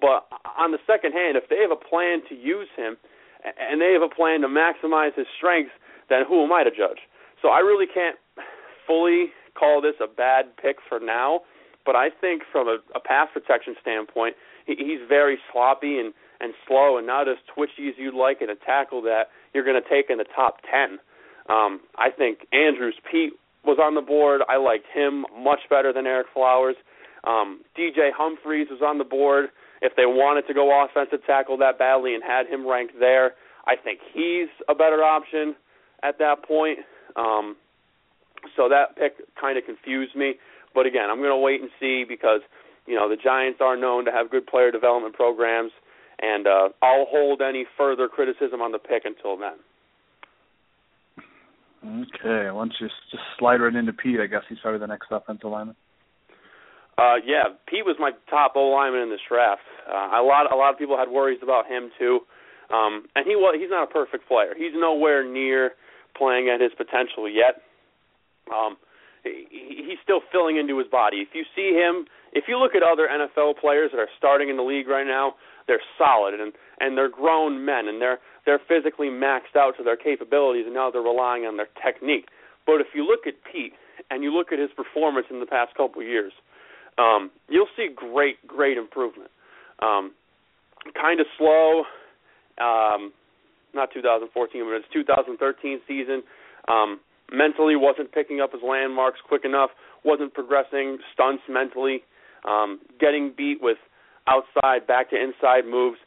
But 0.00 0.28
on 0.56 0.72
the 0.72 0.78
second 0.86 1.12
hand, 1.12 1.36
if 1.36 1.48
they 1.48 1.60
have 1.60 1.72
a 1.72 1.76
plan 1.76 2.22
to 2.28 2.34
use 2.34 2.68
him 2.76 2.96
and 3.44 3.80
they 3.80 3.92
have 3.92 4.02
a 4.02 4.12
plan 4.12 4.40
to 4.42 4.48
maximize 4.48 5.14
his 5.14 5.26
strengths, 5.36 5.72
then 6.08 6.24
who 6.26 6.44
am 6.44 6.52
I 6.52 6.64
to 6.64 6.70
judge? 6.70 7.02
So 7.42 7.48
I 7.48 7.58
really 7.58 7.86
can't 7.86 8.16
fully 8.86 9.34
call 9.58 9.80
this 9.80 9.94
a 10.00 10.06
bad 10.06 10.56
pick 10.56 10.76
for 10.88 10.98
now, 11.00 11.42
but 11.88 11.96
I 11.96 12.10
think 12.10 12.42
from 12.52 12.68
a, 12.68 12.76
a 12.94 13.00
pass 13.00 13.28
protection 13.32 13.74
standpoint, 13.80 14.36
he, 14.66 14.76
he's 14.76 15.00
very 15.08 15.38
sloppy 15.50 15.98
and 15.98 16.12
and 16.38 16.52
slow 16.68 16.98
and 16.98 17.06
not 17.06 17.28
as 17.28 17.38
twitchy 17.52 17.88
as 17.88 17.94
you'd 17.96 18.14
like 18.14 18.42
in 18.42 18.50
a 18.50 18.54
tackle 18.54 19.00
that 19.02 19.30
you're 19.54 19.64
going 19.64 19.80
to 19.82 19.88
take 19.88 20.10
in 20.10 20.18
the 20.18 20.26
top 20.36 20.58
10. 20.70 21.00
Um, 21.48 21.80
I 21.96 22.10
think 22.16 22.46
Andrus 22.52 22.94
Peat 23.10 23.32
was 23.64 23.78
on 23.82 23.96
the 23.96 24.02
board. 24.02 24.42
I 24.48 24.56
liked 24.56 24.84
him 24.94 25.24
much 25.36 25.60
better 25.68 25.92
than 25.92 26.04
Ereck 26.04 26.30
Flowers. 26.32 26.76
Um, 27.24 27.62
DJ 27.76 28.10
Humphries 28.14 28.68
was 28.70 28.82
on 28.86 28.98
the 28.98 29.04
board. 29.04 29.46
If 29.82 29.96
they 29.96 30.06
wanted 30.06 30.46
to 30.46 30.54
go 30.54 30.70
offensive 30.84 31.26
tackle 31.26 31.56
that 31.58 31.76
badly 31.76 32.14
and 32.14 32.22
had 32.22 32.46
him 32.46 32.68
ranked 32.68 33.00
there, 33.00 33.32
I 33.66 33.74
think 33.74 33.98
he's 34.12 34.48
a 34.68 34.76
better 34.76 35.02
option 35.02 35.56
at 36.04 36.18
that 36.18 36.44
point. 36.46 36.80
Um, 37.16 37.56
so 38.54 38.68
that 38.68 38.94
pick 38.96 39.14
kind 39.40 39.58
of 39.58 39.64
confused 39.64 40.14
me. 40.14 40.34
But 40.78 40.86
again, 40.86 41.10
I'm 41.10 41.18
going 41.18 41.34
to 41.34 41.42
wait 41.42 41.60
and 41.60 41.70
see 41.80 42.04
because 42.08 42.38
you 42.86 42.94
know 42.94 43.10
the 43.10 43.18
Giants 43.18 43.58
are 43.60 43.76
known 43.76 44.04
to 44.04 44.12
have 44.12 44.30
good 44.30 44.46
player 44.46 44.70
development 44.70 45.12
programs, 45.12 45.72
and 46.22 46.46
uh, 46.46 46.68
I'll 46.80 47.10
hold 47.10 47.42
any 47.42 47.66
further 47.76 48.06
criticism 48.06 48.62
on 48.62 48.70
the 48.70 48.78
pick 48.78 49.02
until 49.02 49.36
then. 49.36 49.58
Okay, 51.82 52.46
why 52.54 52.62
don't 52.62 52.74
you 52.78 52.86
just, 52.86 53.22
slide 53.40 53.56
right 53.56 53.74
into 53.74 53.92
Peat? 53.92 54.20
I 54.20 54.26
guess 54.26 54.42
he's 54.48 54.58
probably 54.62 54.78
the 54.78 54.86
next 54.86 55.08
offensive 55.10 55.50
lineman. 55.50 55.74
Uh, 56.96 57.18
yeah, 57.26 57.50
Peat 57.66 57.84
was 57.84 57.96
my 57.98 58.12
top 58.30 58.52
O 58.54 58.70
lineman 58.70 59.02
in 59.02 59.10
this 59.10 59.26
draft. 59.28 59.66
Uh, 59.82 60.14
a 60.14 60.22
lot, 60.22 60.46
a 60.46 60.54
lot 60.54 60.72
of 60.72 60.78
people 60.78 60.96
had 60.96 61.10
worries 61.10 61.40
about 61.42 61.66
him 61.66 61.90
too, 61.98 62.20
um, 62.70 63.02
and 63.16 63.26
he 63.26 63.34
was. 63.34 63.58
He's 63.58 63.70
not 63.70 63.82
a 63.82 63.92
perfect 63.92 64.28
player. 64.28 64.54
He's 64.56 64.74
nowhere 64.76 65.26
near 65.26 65.72
playing 66.16 66.48
at 66.54 66.60
his 66.60 66.70
potential 66.78 67.28
yet. 67.28 67.66
Um, 68.46 68.76
he's 69.24 69.98
still 70.02 70.20
filling 70.32 70.56
into 70.56 70.78
his 70.78 70.88
body. 70.88 71.18
If 71.18 71.28
you 71.34 71.44
see 71.54 71.74
him, 71.74 72.06
if 72.32 72.44
you 72.48 72.58
look 72.58 72.74
at 72.74 72.82
other 72.82 73.08
NFL 73.08 73.58
players 73.58 73.90
that 73.92 73.98
are 73.98 74.08
starting 74.16 74.48
in 74.48 74.56
the 74.56 74.62
league 74.62 74.88
right 74.88 75.06
now, 75.06 75.34
they're 75.66 75.82
solid 75.98 76.34
and 76.34 76.52
and 76.80 76.96
they're 76.96 77.10
grown 77.10 77.64
men 77.64 77.88
and 77.88 78.00
they're 78.00 78.18
they're 78.46 78.60
physically 78.66 79.08
maxed 79.08 79.56
out 79.56 79.74
to 79.76 79.84
their 79.84 79.96
capabilities 79.96 80.64
and 80.64 80.74
now 80.74 80.90
they're 80.90 81.02
relying 81.02 81.44
on 81.44 81.56
their 81.56 81.68
technique. 81.84 82.26
But 82.66 82.80
if 82.80 82.88
you 82.94 83.04
look 83.06 83.26
at 83.26 83.34
Peat 83.50 83.72
and 84.10 84.22
you 84.22 84.32
look 84.32 84.52
at 84.52 84.58
his 84.58 84.70
performance 84.74 85.26
in 85.30 85.40
the 85.40 85.46
past 85.46 85.74
couple 85.74 86.00
of 86.00 86.08
years, 86.08 86.32
um, 86.96 87.30
you'll 87.48 87.68
see 87.76 87.88
great 87.94 88.44
great 88.46 88.78
improvement. 88.78 89.30
Um, 89.80 90.12
kind 90.94 91.20
of 91.20 91.26
slow, 91.36 91.84
um, 92.60 93.12
not 93.74 93.90
2014, 93.92 94.64
but 94.64 94.72
it's 94.72 94.86
2013 94.92 95.80
season. 95.86 96.22
Um, 96.66 97.00
mentally 97.32 97.76
wasn't 97.76 98.12
picking 98.12 98.40
up 98.40 98.52
his 98.52 98.62
landmarks 98.62 99.20
quick 99.26 99.44
enough, 99.44 99.70
wasn't 100.04 100.32
progressing 100.34 100.98
stunts 101.12 101.42
mentally, 101.48 102.02
um, 102.48 102.80
getting 103.00 103.32
beat 103.36 103.58
with 103.60 103.78
outside 104.26 104.86
back 104.86 105.10
to 105.10 105.16
inside 105.16 105.64
moves, 105.66 105.98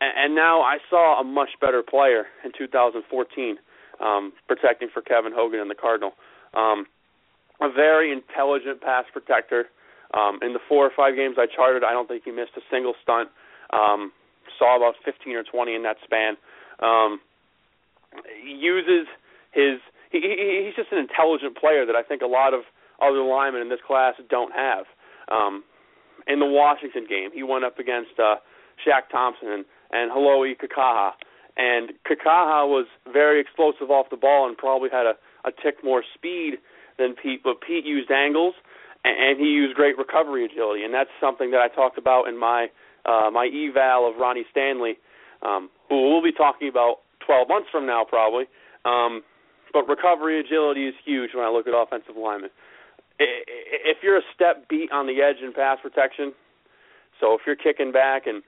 and, 0.00 0.34
now 0.34 0.60
I 0.60 0.78
saw 0.90 1.20
a 1.20 1.24
much 1.24 1.50
better 1.60 1.82
player 1.82 2.26
in 2.44 2.52
2014, 2.56 3.56
um, 4.00 4.32
protecting 4.46 4.88
for 4.92 5.00
Kevin 5.00 5.32
Hogan 5.34 5.60
and 5.60 5.70
the 5.70 5.74
Cardinal. 5.74 6.12
Um, 6.54 6.86
a 7.60 7.72
very 7.72 8.12
intelligent 8.12 8.82
pass 8.82 9.04
protector. 9.12 9.66
Um, 10.14 10.38
in 10.42 10.52
the 10.52 10.60
four 10.68 10.86
or 10.86 10.92
five 10.94 11.16
games 11.16 11.36
I 11.38 11.46
charted, 11.46 11.82
I 11.82 11.92
don't 11.92 12.06
think 12.06 12.22
he 12.24 12.30
missed 12.30 12.52
a 12.56 12.60
single 12.70 12.94
stunt. 13.02 13.28
Um, 13.72 14.12
saw 14.58 14.76
about 14.76 14.94
15 15.04 15.34
or 15.34 15.42
20 15.42 15.74
in 15.74 15.82
that 15.82 15.96
span. 16.04 16.36
Um, 16.80 17.20
he 18.42 18.52
uses 18.52 19.06
his. 19.52 19.80
He, 20.10 20.20
he, 20.20 20.64
he's 20.66 20.76
just 20.76 20.92
an 20.92 20.98
intelligent 20.98 21.56
player 21.56 21.86
that 21.86 21.96
I 21.96 22.02
think 22.02 22.22
a 22.22 22.26
lot 22.26 22.54
of 22.54 22.62
other 23.02 23.22
linemen 23.22 23.62
in 23.62 23.68
this 23.68 23.80
class 23.86 24.14
don't 24.30 24.52
have. 24.52 24.86
Um, 25.30 25.64
in 26.26 26.40
the 26.40 26.46
Washington 26.46 27.06
game. 27.08 27.30
He 27.32 27.42
went 27.42 27.64
up 27.64 27.78
against 27.78 28.18
uh, 28.18 28.36
Shaq 28.84 29.08
Thompson 29.10 29.64
and, 29.90 30.10
Hau'oli 30.10 30.54
Kikaha. 30.58 31.12
And 31.56 31.92
Kikaha 32.04 32.68
was 32.68 32.86
very 33.10 33.40
explosive 33.40 33.90
off 33.90 34.06
the 34.10 34.16
ball 34.16 34.46
and 34.46 34.56
probably 34.56 34.90
had 34.90 35.06
a, 35.06 35.14
a 35.48 35.52
tick 35.62 35.82
more 35.82 36.02
speed 36.14 36.58
than 36.98 37.14
Peat, 37.14 37.42
but 37.42 37.60
Peat 37.60 37.84
used 37.84 38.10
angles 38.10 38.54
and, 39.04 39.16
and 39.16 39.40
he 39.40 39.46
used 39.46 39.74
great 39.74 39.96
recovery 39.96 40.44
agility, 40.44 40.82
and 40.84 40.92
that's 40.92 41.10
something 41.20 41.50
that 41.52 41.60
I 41.60 41.68
talked 41.68 41.98
about 41.98 42.28
in 42.28 42.38
my 42.38 42.68
uh, 43.04 43.30
my 43.30 43.46
eval 43.46 44.10
of 44.10 44.16
Ronnie 44.16 44.44
Stanley, 44.50 44.98
um, 45.40 45.70
who 45.88 46.10
we'll 46.10 46.24
be 46.24 46.32
talking 46.32 46.68
about 46.68 47.06
12 47.24 47.48
months 47.48 47.68
from 47.70 47.86
now 47.86 48.04
probably. 48.04 48.46
Um, 48.84 49.22
but 49.72 49.88
recovery 49.88 50.40
agility 50.40 50.86
is 50.86 50.94
huge 51.04 51.30
when 51.34 51.44
I 51.44 51.50
look 51.50 51.66
at 51.66 51.74
offensive 51.74 52.16
linemen 52.16 52.50
if 53.18 53.98
you're 54.02 54.18
a 54.18 54.26
step 54.34 54.68
beat 54.68 54.92
on 54.92 55.06
the 55.06 55.22
edge 55.22 55.36
in 55.42 55.52
pass 55.52 55.78
protection, 55.82 56.32
So 57.20 57.34
if 57.34 57.40
you're 57.46 57.56
kicking 57.56 57.92
back 57.92 58.26
and 58.26 58.42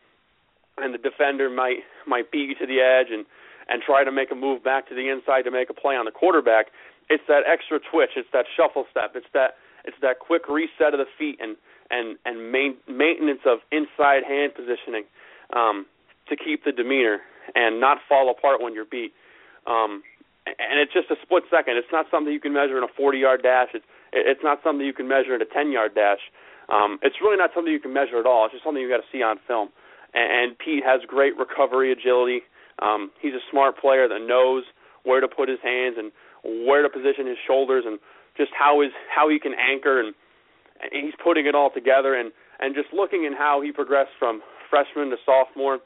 and 0.77 0.95
the 0.95 0.99
defender 0.99 1.51
might 1.51 1.79
might 2.07 2.31
beat 2.31 2.49
you 2.49 2.55
to 2.57 2.67
the 2.67 2.81
edge 2.81 3.09
and 3.11 3.25
and 3.69 3.83
try 3.83 4.05
to 4.05 4.13
make 4.13 4.31
a 4.31 4.35
move 4.35 4.63
back 4.65 4.89
to 4.89 4.95
the 4.95 5.09
inside 5.09 5.43
to 5.43 5.51
make 5.51 5.71
a 5.71 5.75
play 5.75 5.95
on 5.95 6.05
the 6.05 6.11
quarterback, 6.11 6.67
it's 7.11 7.25
that 7.29 7.43
extra 7.47 7.79
twitch, 7.79 8.11
it's 8.17 8.29
that 8.33 8.47
shuffle 8.57 8.85
step, 8.91 9.13
it's 9.15 9.27
that 9.35 9.57
it's 9.85 9.97
that 10.03 10.19
quick 10.19 10.49
reset 10.49 10.93
of 10.93 10.99
the 11.01 11.07
feet 11.19 11.39
and 11.41 11.57
and 11.91 12.19
and 12.25 12.53
main, 12.53 12.77
maintenance 12.87 13.41
of 13.47 13.59
inside 13.73 14.23
hand 14.25 14.53
positioning 14.55 15.05
um, 15.57 15.87
to 16.29 16.37
keep 16.37 16.65
the 16.65 16.73
demeanor 16.73 17.21
and 17.55 17.81
not 17.81 17.99
fall 18.09 18.31
apart 18.31 18.61
when 18.61 18.75
you're 18.75 18.85
beat. 18.85 19.13
Um, 19.67 20.03
and 20.57 20.81
it's 20.81 20.93
just 20.93 21.11
a 21.11 21.17
split 21.23 21.45
second. 21.51 21.77
It's 21.77 21.93
not 21.93 22.07
something 22.11 22.33
you 22.33 22.41
can 22.41 22.53
measure 22.53 22.79
in 22.79 22.85
a 22.85 22.93
40-yard 23.01 23.43
dash. 23.43 23.69
It's 23.75 23.85
it's 24.13 24.41
not 24.43 24.61
something 24.65 24.87
you 24.87 24.97
can 24.97 25.09
measure 25.09 25.35
in 25.35 25.43
a 25.43 25.51
10-yard 25.51 25.95
dash. 25.95 26.21
Um, 26.73 26.99
it's 27.03 27.17
really 27.21 27.37
not 27.37 27.51
something 27.55 27.73
you 27.73 27.81
can 27.81 27.93
measure 27.93 28.19
at 28.19 28.27
all. 28.27 28.45
It's 28.45 28.53
just 28.53 28.65
something 28.65 28.83
you 28.83 28.89
got 28.89 29.05
to 29.05 29.11
see 29.13 29.23
on 29.23 29.37
film. 29.47 29.69
And, 30.15 30.29
and 30.33 30.59
Peat 30.59 30.85
has 30.85 31.01
great 31.07 31.37
recovery 31.37 31.93
agility. 31.93 32.41
Um, 32.81 33.11
he's 33.21 33.35
a 33.35 33.45
smart 33.51 33.77
player 33.79 34.09
that 34.09 34.21
knows 34.25 34.65
where 35.05 35.21
to 35.21 35.29
put 35.29 35.49
his 35.49 35.59
hands 35.63 35.97
and 35.99 36.13
where 36.67 36.83
to 36.83 36.89
position 36.89 37.27
his 37.27 37.37
shoulders 37.47 37.85
and 37.87 37.99
just 38.37 38.51
how 38.57 38.81
his 38.81 38.93
how 39.11 39.29
he 39.29 39.39
can 39.39 39.53
anchor 39.55 40.01
and, 40.01 40.15
and 40.81 41.05
he's 41.05 41.15
putting 41.23 41.47
it 41.47 41.55
all 41.55 41.71
together 41.71 42.15
and 42.15 42.31
and 42.61 42.75
just 42.75 42.89
looking 42.93 43.27
at 43.27 43.37
how 43.37 43.61
he 43.61 43.73
progressed 43.73 44.15
from 44.19 44.41
freshman 44.71 45.11
to 45.11 45.17
sophomore 45.27 45.79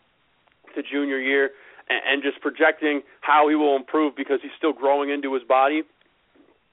to 0.75 0.83
junior 0.83 1.19
year 1.19 1.51
and, 2.07 2.23
just 2.23 2.41
projecting 2.41 3.03
how 3.21 3.49
he 3.49 3.55
will 3.55 3.77
improve 3.77 4.15
because 4.17 4.39
he's 4.43 4.53
still 4.57 4.73
growing 4.73 5.11
into 5.11 5.35
his 5.35 5.43
body. 5.43 5.83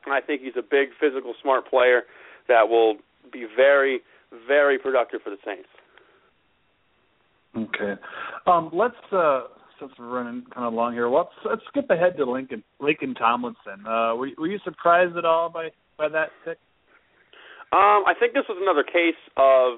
I 0.08 0.22
think 0.22 0.42
he's 0.42 0.58
a 0.58 0.64
big 0.64 0.90
physical 1.00 1.34
smart 1.42 1.70
player 1.70 2.04
that 2.48 2.70
will 2.70 2.96
be 3.32 3.46
very 3.56 4.02
very 4.48 4.78
productive 4.78 5.22
for 5.24 5.32
the 5.32 5.38
Saints. 5.46 5.70
Okay. 7.58 8.00
Um, 8.46 8.70
let's 8.74 8.96
uh, 9.12 9.44
since 9.80 9.92
we're 9.98 10.08
running 10.08 10.44
kind 10.54 10.68
of 10.68 10.74
long 10.74 10.94
here, 10.94 11.10
let's 11.10 11.30
let's 11.46 11.62
skip 11.68 11.90
ahead 11.90 12.18
to 12.18 12.30
Lincoln 12.30 12.64
Lincoln 12.80 13.16
Tomlinson. 13.16 13.86
Uh, 13.86 14.16
were 14.16 14.30
were 14.38 14.48
you 14.48 14.60
surprised 14.64 15.18
at 15.18 15.26
all 15.26 15.50
by 15.50 15.70
by 15.98 16.10
that 16.10 16.30
pick? 16.46 16.58
Um, 17.72 18.04
I 18.08 18.14
think 18.20 18.34
this 18.34 18.46
was 18.50 18.58
another 18.62 18.84
case 18.84 19.20
of 19.38 19.78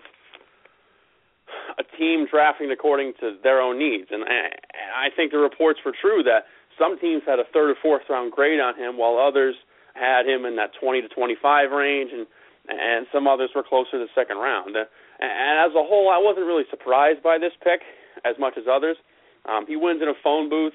a 1.82 1.98
team 1.98 2.28
drafting 2.30 2.70
according 2.72 3.14
to 3.20 3.36
their 3.44 3.60
own 3.60 3.80
needs, 3.80 4.08
and 4.12 4.24
I, 4.24 5.08
I 5.08 5.16
think 5.16 5.32
the 5.32 5.42
reports 5.42 5.80
were 5.84 5.94
true 6.00 6.22
that 6.24 6.46
some 6.78 6.98
teams 7.00 7.24
had 7.26 7.40
a 7.40 7.46
third 7.54 7.72
or 7.72 7.76
fourth 7.82 8.04
round 8.10 8.32
grade 8.32 8.60
on 8.60 8.78
him, 8.78 8.98
while 8.98 9.18
others 9.18 9.56
had 9.94 10.26
him 10.26 10.46
in 10.46 10.56
that 10.56 10.72
20 10.80 11.02
to 11.02 11.10
25 11.10 11.72
range, 11.72 12.12
and 12.14 12.26
and 12.70 13.08
some 13.12 13.28
others 13.28 13.50
were 13.56 13.64
closer 13.64 13.98
to 13.98 14.06
the 14.06 14.14
second 14.14 14.38
round. 14.38 14.76
And 14.76 14.86
as 15.26 15.74
a 15.74 15.84
whole, 15.84 16.10
I 16.14 16.22
wasn't 16.22 16.46
really 16.46 16.64
surprised 16.70 17.24
by 17.24 17.38
this 17.38 17.52
pick 17.64 17.82
as 18.24 18.36
much 18.40 18.54
as 18.56 18.66
others. 18.72 18.98
Um, 19.50 19.66
he 19.68 19.76
wins 19.76 20.02
in 20.02 20.08
a 20.08 20.14
phone 20.24 20.48
booth, 20.48 20.74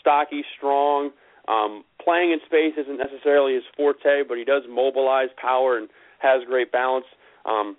stocky, 0.00 0.44
strong. 0.56 1.10
Um, 1.48 1.84
playing 2.02 2.32
in 2.32 2.38
space 2.46 2.74
isn't 2.78 2.96
necessarily 2.96 3.54
his 3.54 3.64
forte, 3.76 4.22
but 4.26 4.38
he 4.38 4.44
does 4.44 4.62
mobilize 4.70 5.28
power 5.36 5.76
and 5.76 5.88
has 6.18 6.42
great 6.46 6.70
balance. 6.70 7.06
Um, 7.44 7.76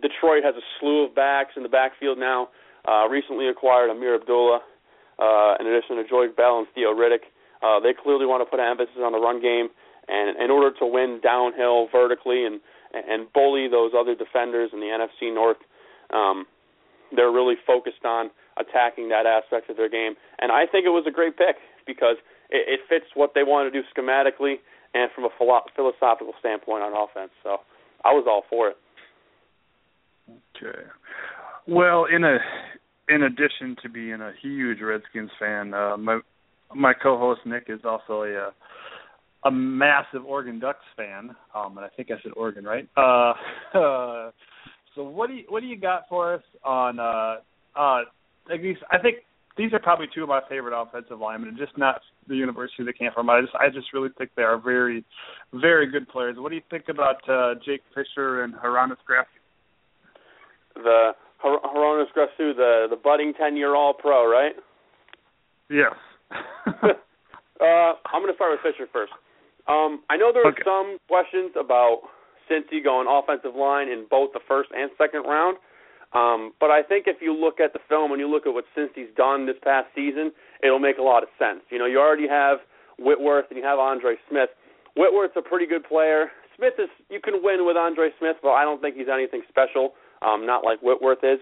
Detroit 0.00 0.44
has 0.44 0.54
a 0.54 0.64
slew 0.80 1.04
of 1.04 1.14
backs 1.14 1.52
in 1.56 1.62
the 1.62 1.68
backfield 1.68 2.18
now. 2.18 2.48
Uh, 2.86 3.06
recently 3.08 3.48
acquired 3.48 3.90
Ameer 3.90 4.16
Abdullah, 4.16 4.60
uh, 5.18 5.54
in 5.60 5.66
addition 5.66 5.96
to 5.96 6.04
Joique 6.04 6.36
Bell 6.36 6.58
and 6.58 6.66
Theo 6.74 6.94
Riddick. 6.94 7.30
Uh, 7.62 7.78
they 7.78 7.94
clearly 7.94 8.26
want 8.26 8.42
to 8.42 8.50
put 8.50 8.58
an 8.58 8.66
emphasis 8.66 8.98
on 8.98 9.12
the 9.12 9.18
run 9.22 9.40
game, 9.40 9.68
and 10.08 10.36
in 10.42 10.50
order 10.50 10.76
to 10.78 10.86
win 10.86 11.20
downhill 11.22 11.86
vertically 11.92 12.44
and 12.44 12.60
and 12.92 13.32
bully 13.32 13.68
those 13.68 13.92
other 13.96 14.14
defenders 14.14 14.70
in 14.72 14.80
the 14.80 14.92
NFC 14.92 15.32
North, 15.32 15.56
um, 16.12 16.44
they're 17.14 17.32
really 17.32 17.54
focused 17.66 18.04
on 18.04 18.30
attacking 18.58 19.08
that 19.08 19.24
aspect 19.24 19.70
of 19.70 19.76
their 19.76 19.88
game. 19.88 20.14
And 20.38 20.52
I 20.52 20.66
think 20.66 20.84
it 20.84 20.90
was 20.90 21.04
a 21.06 21.10
great 21.10 21.36
pick 21.36 21.56
because 21.86 22.16
it, 22.50 22.68
it 22.68 22.80
fits 22.88 23.06
what 23.14 23.32
they 23.34 23.44
want 23.44 23.72
to 23.72 23.72
do 23.72 23.86
schematically 23.88 24.56
and 24.94 25.10
from 25.14 25.24
a 25.24 25.30
philo- 25.38 25.64
philosophical 25.74 26.34
standpoint 26.38 26.82
on 26.82 26.92
offense. 26.92 27.32
So 27.42 27.64
I 28.04 28.12
was 28.12 28.26
all 28.28 28.44
for 28.50 28.68
it. 28.68 28.76
Okay. 30.56 30.78
Well, 31.66 32.06
in 32.14 32.24
a 32.24 32.38
in 33.08 33.24
addition 33.24 33.76
to 33.82 33.88
being 33.88 34.20
a 34.20 34.32
huge 34.40 34.80
Redskins 34.80 35.30
fan, 35.38 35.74
uh, 35.74 35.96
my 35.96 36.20
my 36.74 36.92
co-host 36.94 37.40
Nick 37.44 37.64
is 37.68 37.80
also 37.84 38.22
a 38.22 38.52
a 39.44 39.50
massive 39.50 40.24
Oregon 40.24 40.60
Ducks 40.60 40.84
fan, 40.96 41.34
um, 41.54 41.76
and 41.76 41.84
I 41.84 41.88
think 41.96 42.10
I 42.10 42.22
said 42.22 42.32
Oregon, 42.36 42.64
right? 42.64 42.88
Uh, 42.96 43.34
uh, 43.76 44.30
so 44.94 45.02
what 45.02 45.28
do 45.28 45.34
you 45.34 45.44
what 45.48 45.60
do 45.60 45.66
you 45.66 45.76
got 45.76 46.08
for 46.08 46.34
us 46.34 46.42
on? 46.64 46.98
Uh, 46.98 47.36
uh, 47.76 48.02
these, 48.48 48.76
I 48.90 48.98
think 48.98 49.16
these 49.56 49.72
are 49.72 49.78
probably 49.78 50.06
two 50.14 50.22
of 50.22 50.28
my 50.28 50.40
favorite 50.48 50.80
offensive 50.80 51.18
linemen, 51.18 51.56
just 51.58 51.76
not 51.76 52.00
the 52.28 52.36
university 52.36 52.84
they 52.84 52.92
came 52.92 53.10
from. 53.14 53.28
I 53.30 53.40
just 53.40 53.54
I 53.54 53.68
just 53.68 53.92
really 53.92 54.10
think 54.16 54.30
they 54.36 54.42
are 54.42 54.58
very, 54.58 55.04
very 55.52 55.90
good 55.90 56.08
players. 56.08 56.36
What 56.38 56.50
do 56.50 56.56
you 56.56 56.62
think 56.70 56.84
about 56.88 57.28
uh, 57.28 57.54
Jake 57.64 57.82
Fisher 57.94 58.44
and 58.44 58.54
Hroniss 58.54 58.98
Grasu? 59.08 59.41
The 60.82 61.12
Hroniss 61.42 62.08
Grasu, 62.16 62.54
the 62.54 62.86
the 62.90 62.96
budding 62.96 63.32
ten 63.34 63.56
year 63.56 63.74
all 63.74 63.94
pro, 63.94 64.28
right? 64.30 64.52
Yes. 65.70 65.94
uh, 66.82 66.92
I'm 67.60 68.22
going 68.22 68.28
to 68.28 68.34
start 68.34 68.52
with 68.52 68.60
Fisher 68.62 68.88
first. 68.92 69.12
Um, 69.68 70.02
I 70.10 70.16
know 70.16 70.32
there 70.32 70.42
were 70.42 70.50
Okay. 70.50 70.62
some 70.64 70.98
questions 71.08 71.52
about 71.58 72.02
Cincy 72.50 72.82
going 72.82 73.06
offensive 73.08 73.54
line 73.54 73.88
in 73.88 74.06
both 74.10 74.32
the 74.32 74.40
first 74.46 74.70
and 74.76 74.90
second 74.98 75.22
round. 75.22 75.56
Um, 76.12 76.52
but 76.60 76.70
I 76.70 76.82
think 76.82 77.06
if 77.06 77.22
you 77.22 77.32
look 77.32 77.58
at 77.60 77.72
the 77.72 77.78
film 77.88 78.12
and 78.12 78.20
you 78.20 78.28
look 78.28 78.46
at 78.46 78.52
what 78.52 78.64
Cincy's 78.76 79.08
done 79.16 79.46
this 79.46 79.56
past 79.62 79.86
season, 79.94 80.32
it'll 80.62 80.78
make 80.82 80.98
a 80.98 81.02
lot 81.02 81.22
of 81.22 81.30
sense. 81.38 81.60
You 81.70 81.78
know, 81.78 81.86
you 81.86 81.98
already 81.98 82.28
have 82.28 82.58
Whitworth 82.98 83.46
and 83.48 83.56
you 83.58 83.64
have 83.64 83.78
Andre 83.78 84.16
Smith. 84.28 84.50
Whitworth's 84.94 85.36
a 85.36 85.42
pretty 85.42 85.66
good 85.66 85.84
player. 85.84 86.30
Smith 86.56 86.74
is 86.78 86.90
you 87.08 87.18
can 87.20 87.42
win 87.42 87.64
with 87.64 87.78
Andre 87.78 88.10
Smith, 88.18 88.36
but 88.42 88.50
I 88.50 88.62
don't 88.62 88.82
think 88.82 88.96
he's 88.96 89.08
anything 89.08 89.40
special. 89.48 89.94
Um, 90.24 90.46
not 90.46 90.64
like 90.64 90.80
Whitworth 90.80 91.22
is. 91.22 91.38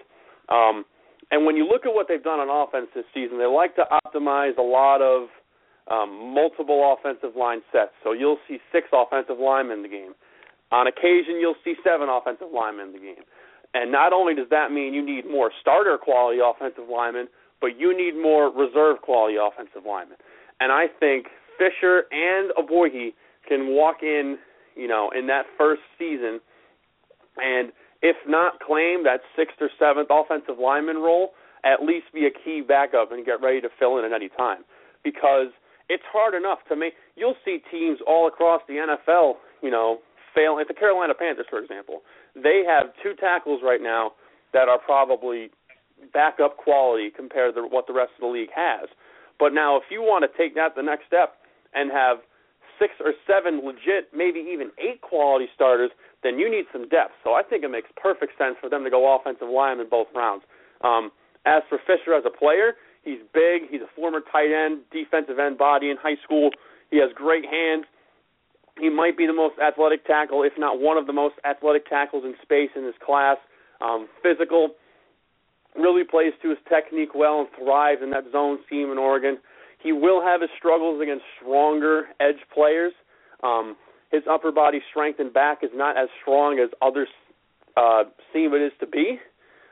Um, 0.49 0.85
and 1.31 1.47
when 1.47 1.57
you 1.57 1.67
look 1.67 1.87
at 1.87 1.95
what 1.95 2.07
they've 2.09 2.23
done 2.23 2.41
on 2.41 2.49
offense 2.51 2.89
this 2.95 3.05
season, 3.15 3.39
they 3.39 3.47
like 3.47 3.77
to 3.77 3.85
optimize 3.87 4.57
a 4.59 4.63
lot 4.63 5.01
of 5.01 5.29
um, 5.91 6.35
multiple 6.35 6.97
offensive 6.97 7.37
line 7.37 7.61
sets. 7.73 7.93
So 8.03 8.13
you'll 8.13 8.39
see 8.49 8.59
six 8.73 8.89
offensive 8.93 9.39
linemen 9.39 9.79
in 9.79 9.83
the 9.83 9.89
game. 9.89 10.15
On 10.73 10.87
occasion, 10.87 11.39
you'll 11.39 11.59
see 11.65 11.75
seven 11.85 12.09
offensive 12.09 12.49
linemen 12.55 12.89
in 12.89 12.93
the 12.93 12.99
game. 12.99 13.25
And 13.75 13.93
not 13.93 14.13
only 14.13 14.35
does 14.35 14.49
that 14.51 14.73
mean 14.73 14.95
you 14.95 15.05
need 15.05 15.27
more 15.27 15.51
starter 15.61 15.99
quality 15.99 16.41
offensive 16.43 16.89
linemen, 16.91 17.29
but 17.61 17.79
you 17.79 17.97
need 17.97 18.21
more 18.21 18.51
reserve 18.51 19.03
quality 19.03 19.37
offensive 19.39 19.83
linemen. 19.87 20.17
And 20.59 20.73
I 20.73 20.87
think 20.99 21.27
Fisher 21.59 22.05
and 22.11 22.51
Ogbuehi 22.59 23.13
can 23.49 23.69
walk 23.69 24.03
in, 24.03 24.39
you 24.75 24.89
know, 24.89 25.11
in 25.17 25.27
that 25.29 25.45
first 25.59 25.83
season 25.99 26.41
and 27.37 27.73
if 28.03 28.17
not 28.27 28.61
claim 28.61 29.05
that 29.05 29.21
sixth 29.37 29.57
or 29.61 29.69
seventh 29.79 30.09
offensive 30.11 30.59
lineman 30.59 30.99
role, 30.99 31.31
at 31.65 31.83
least 31.83 32.07
be 32.15 32.27
a 32.27 32.31
key 32.33 32.63
backup 32.67 33.13
and 33.13 33.25
get 33.27 33.41
ready 33.43 33.61
to 33.61 33.69
fill 33.79 33.99
in 33.99 34.05
at 34.05 34.13
any 34.13 34.29
time. 34.31 34.65
Because 35.05 35.53
it's 35.89 36.05
hard 36.11 36.35
enough 36.35 36.59
to 36.69 36.77
make 36.77 36.95
you'll 37.17 37.37
see 37.45 37.59
teams 37.71 37.99
all 38.07 38.29
across 38.29 38.63
the 38.69 38.75
NFL, 38.75 39.35
you 39.63 39.71
know, 39.71 39.99
fail 40.35 40.57
the 40.57 40.75
Carolina 40.75 41.15
Panthers 41.15 41.47
for 41.51 41.59
example. 41.59 42.01
They 42.35 42.63
have 42.67 42.95
two 43.03 43.15
tackles 43.19 43.61
right 43.63 43.83
now 43.83 44.13
that 44.53 44.69
are 44.69 44.79
probably 44.79 45.51
backup 46.15 46.57
quality 46.57 47.11
compared 47.15 47.55
to 47.55 47.63
what 47.63 47.87
the 47.87 47.93
rest 47.93 48.13
of 48.17 48.23
the 48.23 48.33
league 48.33 48.55
has. 48.55 48.89
But 49.39 49.53
now 49.53 49.77
if 49.77 49.85
you 49.91 50.01
want 50.01 50.25
to 50.25 50.39
take 50.39 50.55
that 50.55 50.75
the 50.77 50.83
next 50.83 51.07
step 51.07 51.35
and 51.75 51.91
have 51.91 52.19
six 52.81 52.95
or 52.99 53.13
seven 53.29 53.61
legit, 53.65 54.09
maybe 54.17 54.41
even 54.41 54.73
eight 54.81 55.03
quality 55.03 55.47
starters, 55.55 55.91
then 56.25 56.39
you 56.39 56.51
need 56.51 56.65
some 56.73 56.89
depth. 56.89 57.13
So 57.23 57.35
I 57.35 57.43
think 57.45 57.63
it 57.63 57.71
makes 57.71 57.89
perfect 58.01 58.37
sense 58.39 58.57
for 58.61 58.69
them 58.69 58.83
to 58.85 58.91
go 58.91 59.15
offensive 59.15 59.49
line 59.49 59.79
in 59.79 59.89
both 59.89 60.09
rounds. 60.15 60.43
Um, 60.81 61.13
as 61.47 61.63
for 61.69 61.79
Fisher 61.87 62.15
as 62.15 62.25
a 62.27 62.31
player, 62.33 62.75
he's 63.05 63.21
big. 63.33 63.69
He's 63.71 63.81
a 63.81 63.93
former 63.95 64.21
tight 64.21 64.51
end, 64.51 64.81
defensive 64.91 65.39
end 65.39 65.59
body 65.59 65.91
in 65.91 65.97
high 65.97 66.17
school. 66.25 66.51
He 66.91 66.99
has 66.99 67.11
great 67.15 67.45
hands. 67.45 67.85
He 68.79 68.89
might 68.89 69.17
be 69.17 69.27
the 69.27 69.37
most 69.37 69.55
athletic 69.61 70.07
tackle, 70.07 70.43
if 70.43 70.55
not 70.57 70.81
one 70.81 70.97
of 70.97 71.07
the 71.07 71.13
most 71.13 71.35
athletic 71.45 71.89
tackles 71.89 72.25
in 72.25 72.35
space 72.43 72.71
in 72.75 72.83
this 72.85 72.95
class. 73.05 73.37
Um, 73.81 74.09
physical, 74.23 74.71
really 75.77 76.05
plays 76.05 76.33
to 76.43 76.51
his 76.51 76.59
technique 76.69 77.15
well 77.15 77.41
and 77.41 77.49
thrives 77.57 78.01
in 78.03 78.11
that 78.11 78.25
zone 78.33 78.59
scheme 78.67 78.91
in 78.91 78.99
Oregon. 78.99 79.39
He 79.83 79.93
will 79.93 80.23
have 80.23 80.41
his 80.41 80.51
struggles 80.59 81.01
against 81.03 81.25
stronger 81.41 82.05
edge 82.21 82.41
players. 82.53 82.93
Um, 83.43 83.77
his 84.11 84.23
upper 84.29 84.53
body 84.53 84.81
strength 84.91 85.21
and 85.21 85.33
back 85.33 85.59
is 85.63 85.71
not 85.75 85.97
as 85.97 86.09
strong 86.21 86.59
as 86.59 86.71
others 86.83 87.09
uh, 87.77 88.05
seem 88.33 88.53
it 88.53 88.61
is 88.61 88.73
to 88.81 88.87
be 88.87 89.19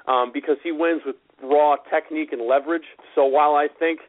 um, 0.06 0.30
because 0.32 0.56
he 0.62 0.72
wins 0.72 1.02
with 1.04 1.16
raw 1.42 1.76
technique 1.90 2.32
and 2.32 2.42
leverage. 2.46 2.84
So 3.14 3.24
while 3.26 3.54
I 3.54 3.66
think 3.78 4.00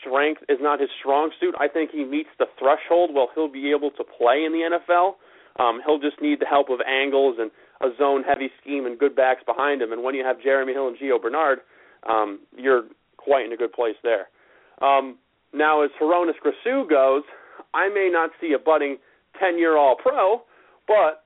strength 0.00 0.42
is 0.48 0.58
not 0.60 0.80
his 0.80 0.90
strong 0.98 1.30
suit, 1.40 1.54
I 1.58 1.68
think 1.68 1.90
he 1.90 2.04
meets 2.04 2.28
the 2.38 2.46
threshold 2.58 3.14
where 3.14 3.26
he'll 3.34 3.50
be 3.50 3.70
able 3.70 3.90
to 3.92 4.04
play 4.04 4.44
in 4.44 4.52
the 4.52 4.78
NFL. 4.78 5.14
Um, 5.58 5.80
he'll 5.84 5.98
just 5.98 6.20
need 6.20 6.40
the 6.40 6.46
help 6.46 6.68
of 6.70 6.80
angles 6.86 7.36
and 7.38 7.50
a 7.80 7.96
zone 7.96 8.22
heavy 8.22 8.50
scheme 8.60 8.86
and 8.86 8.98
good 8.98 9.16
backs 9.16 9.42
behind 9.46 9.80
him. 9.80 9.92
And 9.92 10.02
when 10.02 10.14
you 10.14 10.24
have 10.24 10.42
Jeremy 10.42 10.72
Hill 10.72 10.88
and 10.88 10.96
Gio 10.96 11.20
Bernard, 11.20 11.60
um, 12.08 12.40
you're 12.56 12.84
quite 13.16 13.44
in 13.46 13.52
a 13.52 13.56
good 13.56 13.72
place 13.72 13.96
there. 14.02 14.28
Um, 14.80 15.18
now, 15.52 15.82
as 15.82 15.90
Hroniss 16.00 16.36
Grasu 16.44 16.88
goes, 16.88 17.22
I 17.74 17.88
may 17.88 18.10
not 18.12 18.30
see 18.40 18.52
a 18.52 18.58
budding 18.58 18.98
10 19.40 19.58
year 19.58 19.76
All 19.76 19.96
Pro, 19.96 20.42
but 20.86 21.24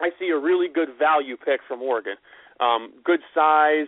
I 0.00 0.10
see 0.18 0.28
a 0.28 0.38
really 0.38 0.68
good 0.68 0.88
value 0.98 1.36
pick 1.36 1.60
from 1.66 1.82
Oregon. 1.82 2.14
Um, 2.60 2.92
good 3.04 3.20
size, 3.34 3.86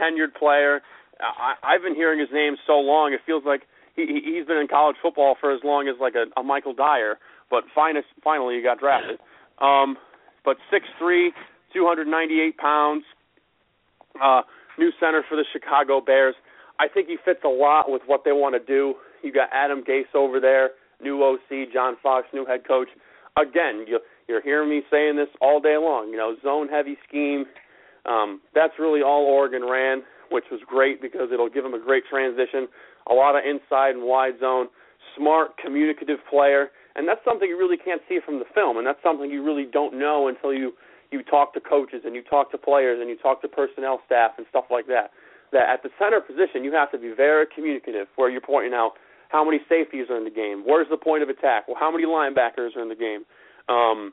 tenured 0.00 0.34
player. 0.38 0.80
I, 1.20 1.54
I've 1.62 1.82
been 1.82 1.94
hearing 1.94 2.18
his 2.18 2.28
name 2.32 2.56
so 2.66 2.74
long, 2.74 3.12
it 3.12 3.20
feels 3.26 3.44
like 3.44 3.62
he, 3.96 4.20
he's 4.24 4.46
been 4.46 4.56
in 4.56 4.68
college 4.68 4.96
football 5.02 5.36
for 5.40 5.52
as 5.52 5.60
long 5.64 5.88
as 5.88 5.96
like 6.00 6.14
a, 6.14 6.26
a 6.38 6.42
Michael 6.42 6.74
Dyer, 6.74 7.18
but 7.50 7.64
finest, 7.74 8.06
finally 8.22 8.56
he 8.56 8.62
got 8.62 8.78
drafted. 8.78 9.18
Um, 9.58 9.96
but 10.44 10.56
six 10.70 10.86
three, 10.98 11.32
two 11.74 11.86
hundred 11.86 12.06
ninety 12.06 12.40
eight 12.40 12.56
pounds, 12.56 13.04
uh, 14.22 14.42
new 14.78 14.90
center 14.98 15.22
for 15.28 15.36
the 15.36 15.44
Chicago 15.52 16.00
Bears. 16.00 16.34
I 16.80 16.88
think 16.88 17.08
he 17.08 17.18
fits 17.22 17.40
a 17.44 17.48
lot 17.48 17.90
with 17.90 18.00
what 18.06 18.24
they 18.24 18.32
want 18.32 18.54
to 18.56 18.64
do. 18.64 18.94
You 19.22 19.30
got 19.30 19.50
Adam 19.52 19.84
Gase 19.84 20.14
over 20.14 20.40
there, 20.40 20.70
new 21.02 21.22
OC, 21.22 21.70
John 21.74 21.96
Fox, 22.02 22.26
new 22.32 22.46
head 22.46 22.66
coach. 22.66 22.88
Again, 23.36 23.84
you, 23.86 24.00
you're 24.28 24.40
hearing 24.40 24.70
me 24.70 24.80
saying 24.90 25.16
this 25.16 25.28
all 25.42 25.60
day 25.60 25.76
long. 25.76 26.08
You 26.08 26.16
know, 26.16 26.36
zone 26.42 26.68
heavy 26.68 26.96
scheme. 27.06 27.44
Um, 28.06 28.40
that's 28.54 28.72
really 28.78 29.02
all 29.02 29.26
Oregon 29.26 29.62
ran, 29.68 30.00
which 30.30 30.44
was 30.50 30.60
great 30.66 31.02
because 31.02 31.28
it'll 31.30 31.50
give 31.50 31.64
them 31.64 31.74
a 31.74 31.78
great 31.78 32.04
transition. 32.08 32.66
A 33.10 33.12
lot 33.12 33.36
of 33.36 33.42
inside 33.44 33.90
and 33.90 34.04
wide 34.04 34.40
zone. 34.40 34.68
Smart, 35.18 35.58
communicative 35.58 36.18
player, 36.30 36.68
and 36.96 37.06
that's 37.06 37.20
something 37.24 37.48
you 37.48 37.58
really 37.58 37.76
can't 37.76 38.00
see 38.08 38.20
from 38.24 38.38
the 38.38 38.44
film, 38.54 38.78
and 38.78 38.86
that's 38.86 39.02
something 39.02 39.28
you 39.28 39.44
really 39.44 39.66
don't 39.70 39.98
know 39.98 40.28
until 40.28 40.54
you 40.54 40.72
you 41.10 41.22
talk 41.24 41.52
to 41.52 41.60
coaches 41.60 42.02
and 42.04 42.14
you 42.14 42.22
talk 42.22 42.52
to 42.52 42.58
players 42.58 43.00
and 43.00 43.10
you 43.10 43.18
talk 43.18 43.42
to 43.42 43.48
personnel 43.48 44.00
staff 44.06 44.30
and 44.38 44.46
stuff 44.48 44.64
like 44.70 44.86
that 44.86 45.10
that 45.52 45.68
at 45.68 45.82
the 45.82 45.90
center 45.98 46.20
position 46.20 46.64
you 46.64 46.72
have 46.72 46.90
to 46.92 46.98
be 46.98 47.12
very 47.16 47.46
communicative 47.52 48.06
where 48.16 48.30
you're 48.30 48.40
pointing 48.40 48.74
out 48.74 48.92
how 49.28 49.44
many 49.44 49.60
safeties 49.68 50.06
are 50.10 50.16
in 50.16 50.24
the 50.24 50.30
game, 50.30 50.62
where's 50.66 50.88
the 50.90 50.96
point 50.96 51.22
of 51.22 51.28
attack, 51.28 51.68
well 51.68 51.76
how 51.78 51.90
many 51.90 52.04
linebackers 52.04 52.76
are 52.76 52.82
in 52.82 52.88
the 52.88 52.94
game. 52.98 53.24
Um 53.68 54.12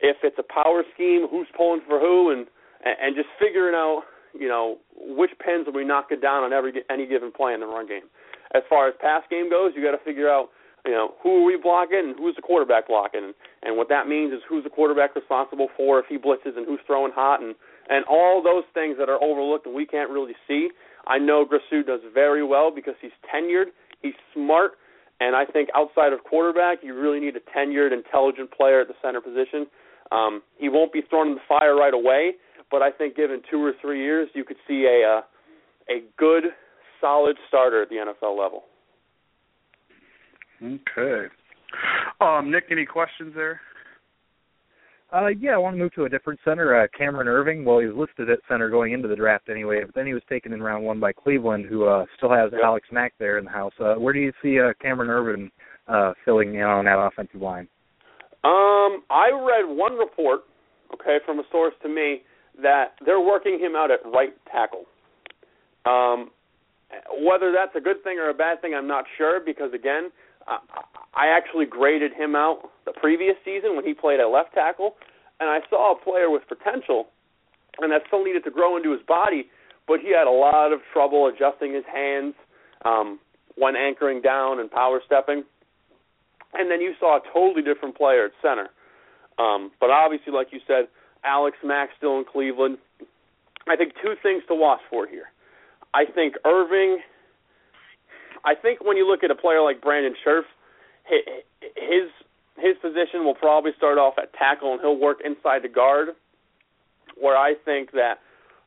if 0.00 0.18
it's 0.22 0.38
a 0.38 0.46
power 0.46 0.84
scheme, 0.94 1.26
who's 1.30 1.48
pulling 1.56 1.82
for 1.88 1.98
who 1.98 2.30
and 2.30 2.46
and 2.84 3.16
just 3.16 3.28
figuring 3.38 3.74
out, 3.74 4.02
you 4.38 4.48
know, 4.48 4.78
which 4.94 5.30
pins 5.44 5.66
are 5.66 5.72
we 5.72 5.84
knocking 5.84 6.20
down 6.20 6.44
on 6.44 6.52
every 6.52 6.72
any 6.90 7.06
given 7.06 7.32
play 7.32 7.54
in 7.54 7.60
the 7.60 7.66
run 7.66 7.86
game. 7.88 8.06
As 8.54 8.62
far 8.68 8.88
as 8.88 8.94
pass 9.00 9.22
game 9.28 9.50
goes, 9.50 9.72
you 9.74 9.82
got 9.84 9.92
to 9.92 10.04
figure 10.04 10.30
out, 10.30 10.48
you 10.86 10.92
know, 10.92 11.14
who 11.22 11.42
are 11.42 11.44
we 11.44 11.58
blocking 11.60 11.98
and 11.98 12.16
who's 12.16 12.36
the 12.36 12.42
quarterback 12.42 12.88
blocking, 12.88 13.34
and, 13.62 13.76
what 13.76 13.88
that 13.90 14.08
means 14.08 14.32
is 14.32 14.40
who's 14.48 14.64
the 14.64 14.70
quarterback 14.70 15.14
responsible 15.14 15.68
for 15.76 15.98
if 15.98 16.06
he 16.08 16.16
blitzes 16.16 16.56
and 16.56 16.64
who's 16.66 16.80
throwing 16.86 17.12
hot 17.12 17.42
and 17.42 17.54
and 17.88 18.04
all 18.06 18.42
those 18.42 18.64
things 18.74 18.96
that 18.98 19.08
are 19.08 19.22
overlooked 19.22 19.66
and 19.66 19.74
we 19.74 19.86
can't 19.86 20.10
really 20.10 20.34
see. 20.46 20.68
I 21.06 21.18
know 21.18 21.46
Grasu 21.46 21.86
does 21.86 22.00
very 22.12 22.44
well 22.44 22.70
because 22.74 22.94
he's 23.00 23.12
tenured, 23.34 23.66
he's 24.02 24.14
smart, 24.34 24.72
and 25.20 25.34
I 25.34 25.44
think 25.44 25.68
outside 25.74 26.12
of 26.12 26.22
quarterback, 26.24 26.78
you 26.82 26.98
really 26.98 27.18
need 27.18 27.34
a 27.36 27.58
tenured, 27.58 27.92
intelligent 27.92 28.50
player 28.52 28.80
at 28.82 28.88
the 28.88 28.94
center 29.02 29.20
position. 29.20 29.66
Um, 30.12 30.42
he 30.58 30.68
won't 30.68 30.92
be 30.92 31.02
thrown 31.08 31.28
in 31.28 31.34
the 31.34 31.40
fire 31.48 31.74
right 31.74 31.94
away, 31.94 32.34
but 32.70 32.82
I 32.82 32.90
think 32.90 33.16
given 33.16 33.42
two 33.50 33.62
or 33.62 33.72
three 33.80 34.02
years, 34.02 34.28
you 34.34 34.44
could 34.44 34.56
see 34.66 34.86
a 34.86 35.18
uh, 35.18 35.20
a 35.90 36.02
good, 36.18 36.44
solid 37.00 37.36
starter 37.48 37.82
at 37.82 37.88
the 37.88 37.96
NFL 37.96 38.38
level. 38.38 38.64
Okay. 40.62 41.28
Um, 42.20 42.50
Nick, 42.50 42.64
any 42.70 42.84
questions 42.84 43.32
there? 43.34 43.60
Uh, 45.10 45.28
yeah, 45.40 45.52
I 45.52 45.56
want 45.56 45.74
to 45.74 45.78
move 45.82 45.94
to 45.94 46.04
a 46.04 46.08
different 46.08 46.38
center, 46.44 46.78
uh, 46.78 46.86
Cameron 46.96 47.28
Erving. 47.28 47.64
Well, 47.64 47.78
he 47.78 47.86
was 47.86 47.96
listed 47.96 48.28
at 48.28 48.40
center 48.46 48.68
going 48.68 48.92
into 48.92 49.08
the 49.08 49.16
draft 49.16 49.48
anyway, 49.48 49.80
but 49.84 49.94
then 49.94 50.06
he 50.06 50.12
was 50.12 50.22
taken 50.28 50.52
in 50.52 50.62
round 50.62 50.84
one 50.84 51.00
by 51.00 51.12
Cleveland, 51.12 51.64
who 51.64 51.86
uh, 51.86 52.04
still 52.18 52.30
has 52.30 52.50
Alex 52.62 52.88
Mack 52.92 53.14
there 53.18 53.38
in 53.38 53.46
the 53.46 53.50
house. 53.50 53.72
Uh, 53.80 53.94
where 53.94 54.12
do 54.12 54.20
you 54.20 54.32
see 54.42 54.60
uh, 54.60 54.74
Cameron 54.82 55.08
Erving 55.08 55.50
uh, 55.88 56.12
filling 56.26 56.56
in 56.56 56.62
on 56.62 56.84
that 56.84 56.98
offensive 56.98 57.40
line? 57.40 57.68
Um, 58.44 59.02
I 59.08 59.30
read 59.32 59.64
one 59.74 59.94
report, 59.94 60.40
okay, 60.92 61.18
from 61.24 61.38
a 61.38 61.44
source 61.50 61.74
to 61.82 61.88
me 61.88 62.22
that 62.62 62.92
they're 63.04 63.20
working 63.20 63.58
him 63.58 63.74
out 63.76 63.90
at 63.90 64.00
right 64.12 64.34
tackle. 64.52 64.84
Um, 65.86 66.30
whether 67.24 67.50
that's 67.50 67.74
a 67.76 67.80
good 67.80 68.02
thing 68.04 68.18
or 68.18 68.28
a 68.28 68.34
bad 68.34 68.60
thing, 68.60 68.74
I'm 68.74 68.86
not 68.86 69.04
sure 69.16 69.40
because 69.44 69.72
again, 69.74 70.10
uh, 70.46 70.58
I 71.18 71.26
actually 71.26 71.66
graded 71.66 72.12
him 72.12 72.36
out 72.36 72.70
the 72.86 72.92
previous 72.92 73.34
season 73.44 73.74
when 73.74 73.84
he 73.84 73.92
played 73.92 74.20
at 74.20 74.26
left 74.26 74.54
tackle, 74.54 74.94
and 75.40 75.50
I 75.50 75.58
saw 75.68 75.92
a 75.92 75.98
player 75.98 76.30
with 76.30 76.42
potential, 76.46 77.08
and 77.80 77.90
that 77.90 78.02
still 78.06 78.24
needed 78.24 78.44
to 78.44 78.52
grow 78.52 78.76
into 78.76 78.92
his 78.92 79.02
body, 79.06 79.50
but 79.88 79.98
he 79.98 80.14
had 80.14 80.28
a 80.28 80.30
lot 80.30 80.72
of 80.72 80.78
trouble 80.92 81.26
adjusting 81.26 81.74
his 81.74 81.84
hands 81.92 82.34
um, 82.84 83.18
when 83.56 83.74
anchoring 83.74 84.22
down 84.22 84.60
and 84.60 84.70
power 84.70 85.00
stepping. 85.04 85.42
And 86.54 86.70
then 86.70 86.80
you 86.80 86.94
saw 87.00 87.18
a 87.18 87.20
totally 87.32 87.62
different 87.62 87.96
player 87.96 88.26
at 88.26 88.32
center. 88.40 88.68
Um, 89.38 89.72
but 89.80 89.90
obviously, 89.90 90.32
like 90.32 90.48
you 90.52 90.60
said, 90.66 90.86
Alex 91.24 91.56
Mack 91.64 91.90
still 91.96 92.18
in 92.18 92.24
Cleveland. 92.30 92.78
I 93.68 93.76
think 93.76 93.92
two 94.02 94.14
things 94.22 94.44
to 94.48 94.54
watch 94.54 94.80
for 94.88 95.06
here. 95.06 95.26
I 95.94 96.04
think 96.04 96.34
Erving. 96.46 96.98
I 98.44 98.54
think 98.54 98.84
when 98.84 98.96
you 98.96 99.08
look 99.08 99.24
at 99.24 99.30
a 99.30 99.34
player 99.34 99.60
like 99.60 99.82
Brandon 99.82 100.14
Scherff, 100.24 100.44
his 101.08 102.10
his 102.58 102.76
position 102.82 103.24
will 103.24 103.34
probably 103.34 103.70
start 103.76 103.98
off 103.98 104.14
at 104.18 104.32
tackle 104.34 104.72
and 104.72 104.80
he'll 104.80 104.98
work 104.98 105.18
inside 105.24 105.62
the 105.62 105.68
guard. 105.68 106.08
Where 107.20 107.36
I 107.36 107.54
think 107.64 107.92
that 107.92 108.18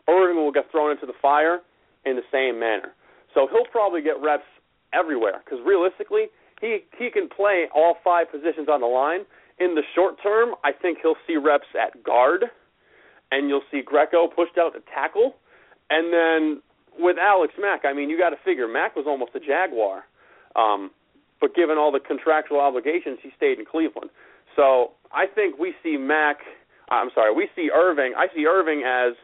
Erving 0.10 0.36
will 0.36 0.52
get 0.52 0.70
thrown 0.72 0.92
into 0.92 1.06
the 1.06 1.18
fire 1.22 1.60
in 2.06 2.16
the 2.16 2.24
same 2.32 2.60
manner. 2.60 2.94
So 3.34 3.48
he'll 3.52 3.70
probably 3.72 4.02
get 4.02 4.22
reps 4.22 4.48
everywhere 4.94 5.42
because 5.44 5.60
realistically, 5.66 6.26
he 6.60 6.80
he 6.98 7.10
can 7.10 7.30
play 7.30 7.66
all 7.74 7.96
five 8.04 8.32
positions 8.32 8.68
on 8.70 8.82
the 8.82 8.88
line. 8.88 9.22
In 9.60 9.76
the 9.76 9.84
short 9.94 10.16
term, 10.24 10.56
I 10.64 10.72
think 10.72 11.00
he'll 11.02 11.20
see 11.28 11.38
reps 11.38 11.68
at 11.80 12.04
guard, 12.04 12.46
and 13.32 13.48
you'll 13.48 13.64
see 13.70 13.82
Greco 13.86 14.28
pushed 14.28 14.58
out 14.58 14.74
to 14.74 14.80
tackle, 14.94 15.36
and 15.90 16.12
then 16.12 16.62
with 16.98 17.18
Alex 17.18 17.54
Mack, 17.60 17.82
I 17.86 17.94
mean, 17.94 18.10
you 18.10 18.18
got 18.18 18.32
to 18.32 18.38
figure 18.44 18.68
Mack 18.68 18.96
was 18.96 19.06
almost 19.08 19.32
a 19.36 19.40
Jaguar, 19.40 20.04
um, 20.56 20.92
but 21.42 21.56
given 21.56 21.78
all 21.78 21.92
the 21.92 22.00
contractual 22.00 22.60
obligations, 22.60 23.18
he 23.22 23.32
stayed 23.36 23.60
in 23.60 23.66
Cleveland. 23.66 24.12
So 24.56 24.92
I 25.12 25.26
think 25.26 25.58
we 25.58 25.74
see 25.84 25.98
Mack. 25.98 26.38
I'm 26.90 27.10
sorry, 27.14 27.34
we 27.34 27.50
see 27.56 27.70
Erving. 27.76 28.12
I 28.16 28.28
see 28.34 28.46
Erving 28.46 28.86
as 28.86 29.16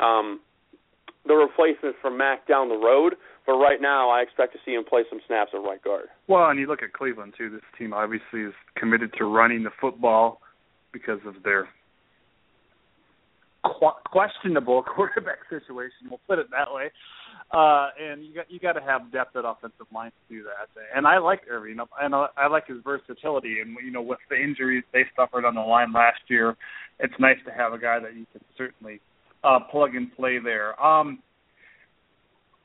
um, 0.00 0.40
the 1.26 1.34
replacement 1.34 1.96
for 2.00 2.10
Mack 2.10 2.48
down 2.48 2.68
the 2.68 2.76
road. 2.76 3.14
But 3.46 3.54
right 3.54 3.80
now, 3.80 4.10
I 4.10 4.20
expect 4.20 4.52
to 4.52 4.58
see 4.64 4.72
him 4.72 4.84
play 4.84 5.04
some 5.08 5.20
snaps 5.26 5.52
at 5.54 5.58
right 5.58 5.82
guard. 5.82 6.08
Well, 6.26 6.50
and 6.50 6.60
you 6.60 6.66
look 6.66 6.82
at 6.82 6.92
Cleveland 6.92 7.32
too. 7.38 7.48
This 7.48 7.62
team 7.78 7.94
obviously 7.94 8.42
is 8.42 8.52
committed 8.76 9.12
to 9.18 9.24
running 9.24 9.62
the 9.62 9.70
football 9.80 10.40
because 10.92 11.20
of 11.26 11.42
their 11.42 11.66
qu- 13.64 13.98
questionable 14.04 14.82
quarterback 14.94 15.38
situation. 15.48 16.10
We'll 16.10 16.20
put 16.28 16.38
it 16.38 16.50
that 16.50 16.72
way. 16.72 16.90
Uh, 17.50 17.88
and 17.98 18.22
you 18.24 18.34
got 18.34 18.50
you 18.50 18.60
got 18.60 18.72
to 18.74 18.80
have 18.80 19.10
depth 19.10 19.34
at 19.34 19.44
offensive 19.46 19.86
line 19.92 20.10
to 20.10 20.34
do 20.34 20.42
that. 20.42 20.68
And 20.94 21.06
I 21.06 21.16
like 21.16 21.40
Erving, 21.50 21.78
and 22.00 22.14
I, 22.14 22.26
I 22.36 22.46
like 22.46 22.66
his 22.66 22.78
versatility. 22.84 23.60
And 23.62 23.76
you 23.82 23.90
know, 23.90 24.02
with 24.02 24.18
the 24.28 24.36
injuries 24.36 24.84
they 24.92 25.04
suffered 25.16 25.46
on 25.46 25.54
the 25.54 25.62
line 25.62 25.92
last 25.92 26.20
year, 26.28 26.56
it's 27.00 27.14
nice 27.18 27.38
to 27.46 27.52
have 27.52 27.72
a 27.72 27.78
guy 27.78 28.00
that 28.00 28.14
you 28.14 28.26
can 28.32 28.42
certainly 28.56 29.00
uh, 29.44 29.60
plug 29.70 29.94
and 29.94 30.14
play 30.14 30.38
there. 30.38 30.80
Um, 30.82 31.20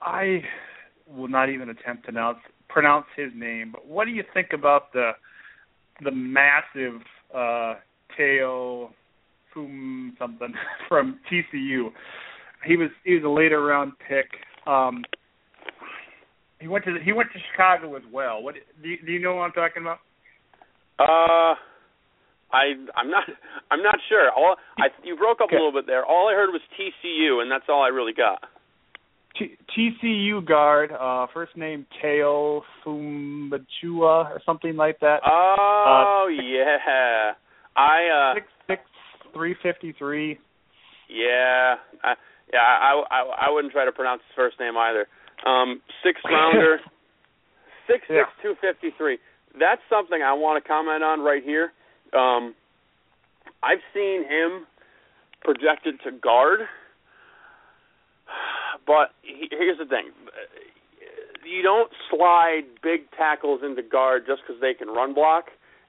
I 0.02 0.44
will 1.08 1.30
not 1.30 1.50
even 1.50 1.70
attempt 1.70 2.06
to 2.06 2.12
pronounce 2.12 2.40
pronounce 2.68 3.06
his 3.16 3.32
name. 3.36 3.72
But 3.72 3.88
what 3.88 4.06
do 4.06 4.12
you 4.12 4.24
think 4.34 4.50
about 4.54 4.92
the 4.92 5.12
the 6.04 6.12
massive 6.12 7.02
uh, 7.34 7.76
Teo 8.18 8.92
Fum 9.54 10.16
something 10.20 10.54
from 10.90 11.20
TCU? 11.32 11.90
He 12.66 12.76
was 12.76 12.90
he 13.06 13.14
was 13.16 13.24
a 13.24 13.30
later 13.30 13.64
round 13.64 13.94
pick. 14.00 14.28
Um, 14.68 15.04
he 16.60 16.68
went 16.68 16.86
to 16.86 16.94
the, 16.94 17.00
he 17.04 17.12
went 17.12 17.30
to 17.34 17.40
Chicago 17.52 17.96
as 17.96 18.04
well. 18.12 18.42
What 18.42 18.56
do 18.82 18.90
you, 18.90 18.98
do 19.06 19.12
you 19.12 19.20
know 19.20 19.36
what 19.36 19.44
I'm 19.44 19.52
talking 19.52 19.84
about? 19.84 20.00
Uh, 21.00 21.56
I 22.54 22.74
I'm 22.96 23.10
not 23.10 23.24
I'm 23.72 23.82
not 23.84 23.96
sure. 24.10 24.32
All 24.32 24.56
I 24.78 24.88
you 25.04 25.18
broke 25.18 25.42
up 25.42 25.48
Okay. 25.48 25.56
a 25.56 25.60
little 25.60 25.74
bit 25.74 25.88
there. 25.88 26.06
All 26.06 26.30
I 26.30 26.34
heard 26.34 26.50
was 26.52 26.62
TCU, 26.80 27.42
and 27.42 27.52
that's 27.52 27.66
all 27.68 27.82
I 27.84 27.88
really 27.90 28.14
got. 28.14 28.40
T- 29.38 29.58
TCU 29.76 30.46
guard, 30.46 30.92
uh, 30.92 31.26
first 31.34 31.58
name 31.58 31.88
Teo 32.00 32.62
Fumbachua 32.86 34.30
or 34.30 34.42
something 34.46 34.76
like 34.76 35.00
that. 35.00 35.22
Oh 35.26 36.30
yeah, 36.32 37.32
I 37.76 38.32
uh 38.32 38.34
six 38.36 38.48
six 38.68 38.82
three 39.34 39.56
fifty 39.64 39.94
three. 39.98 40.38
yeah 41.10 41.76
I, 42.04 42.14
yeah 42.54 42.62
I, 42.62 43.04
I 43.10 43.48
I 43.48 43.52
wouldn't 43.52 43.74
try 43.74 43.86
to 43.86 43.92
pronounce 43.92 44.22
his 44.30 44.36
first 44.36 44.60
name 44.60 44.78
either. 44.78 45.08
Um, 45.46 45.82
six 46.04 46.22
rounder, 46.24 46.80
six 47.88 48.06
six 48.08 48.30
two 48.42 48.56
fifty 48.62 48.94
three. 48.98 49.18
That's 49.60 49.82
something 49.90 50.22
I 50.22 50.34
want 50.34 50.64
to 50.64 50.68
comment 50.68 51.04
on 51.04 51.22
right 51.22 51.44
here. 51.44 51.74
Um, 52.14 52.56
I've 53.62 53.84
seen 53.94 54.24
him 54.24 54.66
projected 55.42 55.96
to 56.06 56.12
guard. 56.12 56.62
But 58.86 59.12
he, 59.22 59.48
here's 59.52 59.78
the 59.78 59.86
thing: 59.86 60.12
you 61.46 61.62
don't 61.62 61.92
slide 62.10 62.64
big 62.82 63.12
tackles 63.18 63.62
into 63.64 63.82
guard 63.82 64.24
just 64.28 64.42
because 64.46 64.62
they 64.62 64.74
can 64.74 64.88
run 64.88 65.14
block, 65.14 65.46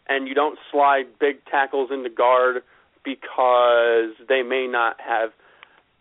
and 0.09 0.29
you 0.29 0.35
don't 0.35 0.59
slide 0.71 1.05
big 1.19 1.45
tackles 1.51 1.91
into 1.93 2.11
guard 2.11 2.63
because 3.05 4.15
they 4.29 4.43
may 4.43 4.67
not 4.67 4.97
have 5.01 5.31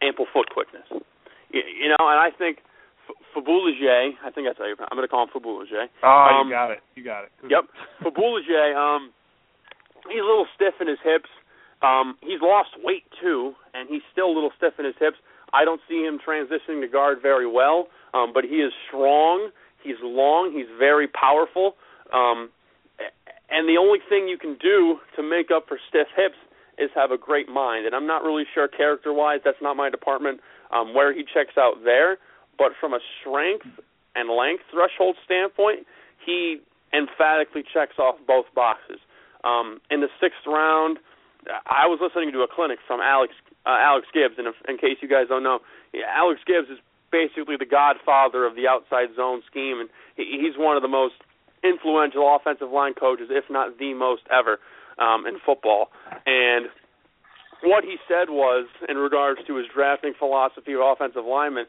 ample 0.06 0.26
foot 0.32 0.50
quickness. 0.50 0.86
You, 1.52 1.62
you 1.62 1.88
know, 1.90 2.04
and 2.08 2.20
I 2.20 2.30
think 2.36 2.60
Fabuliger, 3.36 4.12
I 4.24 4.30
think 4.32 4.48
that's 4.48 4.58
how 4.58 4.66
you 4.66 4.76
I'm 4.80 4.98
going 4.98 5.08
to 5.08 5.12
call 5.12 5.24
him 5.24 5.34
Fabuliger. 5.34 5.88
Oh, 6.04 6.08
um, 6.08 6.48
you 6.48 6.54
got 6.54 6.72
it. 6.72 6.80
You 6.96 7.04
got 7.04 7.24
it. 7.26 7.32
Yep. 7.50 7.64
Fabuliger, 8.04 8.76
um, 8.76 9.12
he's 10.10 10.22
a 10.22 10.28
little 10.28 10.48
stiff 10.56 10.76
in 10.82 10.88
his 10.88 11.00
hips. 11.04 11.30
Um, 11.82 12.16
he's 12.22 12.40
lost 12.42 12.70
weight 12.84 13.04
too, 13.22 13.54
and 13.74 13.90
he's 13.90 14.02
still 14.12 14.28
a 14.28 14.36
little 14.36 14.52
stiff 14.56 14.74
in 14.80 14.86
his 14.86 14.96
hips. 15.00 15.18
I 15.54 15.66
don't 15.66 15.82
see 15.88 16.02
him 16.04 16.18
transitioning 16.18 16.82
to 16.82 16.88
guard 16.88 17.20
very 17.22 17.50
well, 17.50 17.88
um, 18.14 18.32
but 18.34 18.44
he 18.44 18.58
is 18.58 18.72
strong. 18.88 19.50
He's 19.84 20.00
long. 20.02 20.54
He's 20.56 20.70
very 20.80 21.08
powerful. 21.08 21.76
Um, 22.14 22.50
and 23.52 23.68
the 23.68 23.78
only 23.78 24.00
thing 24.08 24.28
you 24.28 24.38
can 24.38 24.58
do 24.62 24.98
to 25.16 25.22
make 25.22 25.52
up 25.52 25.68
for 25.68 25.78
stiff 25.90 26.08
hips 26.16 26.38
is 26.84 26.92
have 26.96 27.12
a 27.12 27.18
great 27.18 27.48
mind. 27.48 27.86
And 27.86 27.96
I'm 27.96 28.08
not 28.08 28.24
really 28.24 28.44
sure 28.54 28.68
character-wise. 28.68 29.40
That's 29.44 29.62
not 29.62 29.76
my 29.76 29.90
department 29.90 30.42
um, 30.76 30.94
where 30.94 31.14
he 31.14 31.24
checks 31.24 31.58
out 31.58 31.84
there. 31.84 32.18
But 32.58 32.74
from 32.80 32.94
a 32.94 33.00
strength 33.20 33.66
and 34.16 34.30
length 34.30 34.64
threshold 34.70 35.16
standpoint, 35.26 35.88
he 36.26 36.60
emphatically 36.94 37.64
checks 37.74 37.98
off 37.98 38.16
both 38.28 38.46
boxes. 38.54 39.00
Um, 39.44 39.82
in 39.90 40.02
the 40.02 40.10
sixth 40.22 40.46
round, 40.46 41.00
I 41.66 41.88
was 41.88 42.00
listening 42.00 42.32
to 42.32 42.42
a 42.42 42.48
clinic 42.48 42.80
from 42.88 43.02
Alex 43.02 43.34
uh, 43.66 43.80
Alex 43.80 44.08
Gibbs, 44.14 44.36
and 44.38 44.48
if, 44.48 44.56
in 44.68 44.78
case 44.78 45.00
you 45.02 45.08
guys 45.08 45.28
don't 45.30 45.44
know, 45.44 45.60
Alex 45.96 46.42
Gibbs 46.46 46.68
is 46.70 46.80
basically 47.12 47.56
the 47.56 47.66
godfather 47.66 48.46
of 48.46 48.56
the 48.56 48.68
outside 48.68 49.16
zone 49.16 49.42
scheme, 49.50 49.80
and 49.80 49.90
he, 50.16 50.40
he's 50.42 50.60
one 50.60 50.76
of 50.76 50.84
the 50.84 50.92
most 50.92 51.16
influential 51.64 52.28
offensive 52.36 52.72
line 52.72 52.94
coaches, 52.94 53.28
if 53.32 53.46
not 53.50 53.80
the 53.80 53.94
most 53.94 54.24
ever, 54.28 54.60
um, 55.00 55.26
in 55.26 55.40
football. 55.46 55.90
And 56.26 56.68
what 57.64 57.84
he 57.84 57.98
said 58.08 58.30
was, 58.30 58.68
in 58.90 58.98
regards 58.98 59.40
to 59.48 59.56
his 59.56 59.68
drafting 59.74 60.14
philosophy 60.18 60.74
of 60.74 60.82
offensive 60.82 61.26
linemen, 61.26 61.66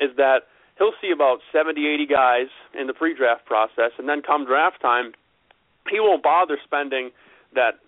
is 0.00 0.10
that 0.16 0.48
he'll 0.78 0.96
see 1.00 1.10
about 1.10 1.38
70, 1.52 1.86
80 1.86 2.06
guys 2.06 2.46
in 2.78 2.86
the 2.86 2.94
pre-draft 2.94 3.44
process, 3.44 3.92
and 3.98 4.08
then 4.08 4.22
come 4.22 4.44
draft 4.46 4.80
time, 4.80 5.12
he 5.90 6.00
won't 6.00 6.22
bother 6.22 6.58
spending 6.64 7.10
that 7.54 7.80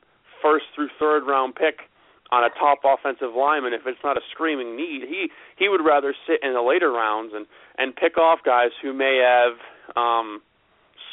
first 0.42 0.66
through 0.74 0.88
third 0.98 1.26
round 1.26 1.54
pick 1.54 1.88
on 2.30 2.44
a 2.44 2.50
top 2.58 2.80
offensive 2.84 3.34
lineman 3.36 3.72
if 3.72 3.82
it's 3.86 3.98
not 4.02 4.16
a 4.16 4.20
screaming 4.30 4.76
need. 4.76 5.02
He 5.08 5.30
he 5.56 5.68
would 5.68 5.84
rather 5.84 6.14
sit 6.26 6.40
in 6.42 6.54
the 6.54 6.62
later 6.62 6.90
rounds 6.90 7.32
and 7.34 7.46
and 7.78 7.94
pick 7.94 8.18
off 8.18 8.40
guys 8.44 8.70
who 8.82 8.92
may 8.92 9.22
have 9.24 9.96
um 9.96 10.42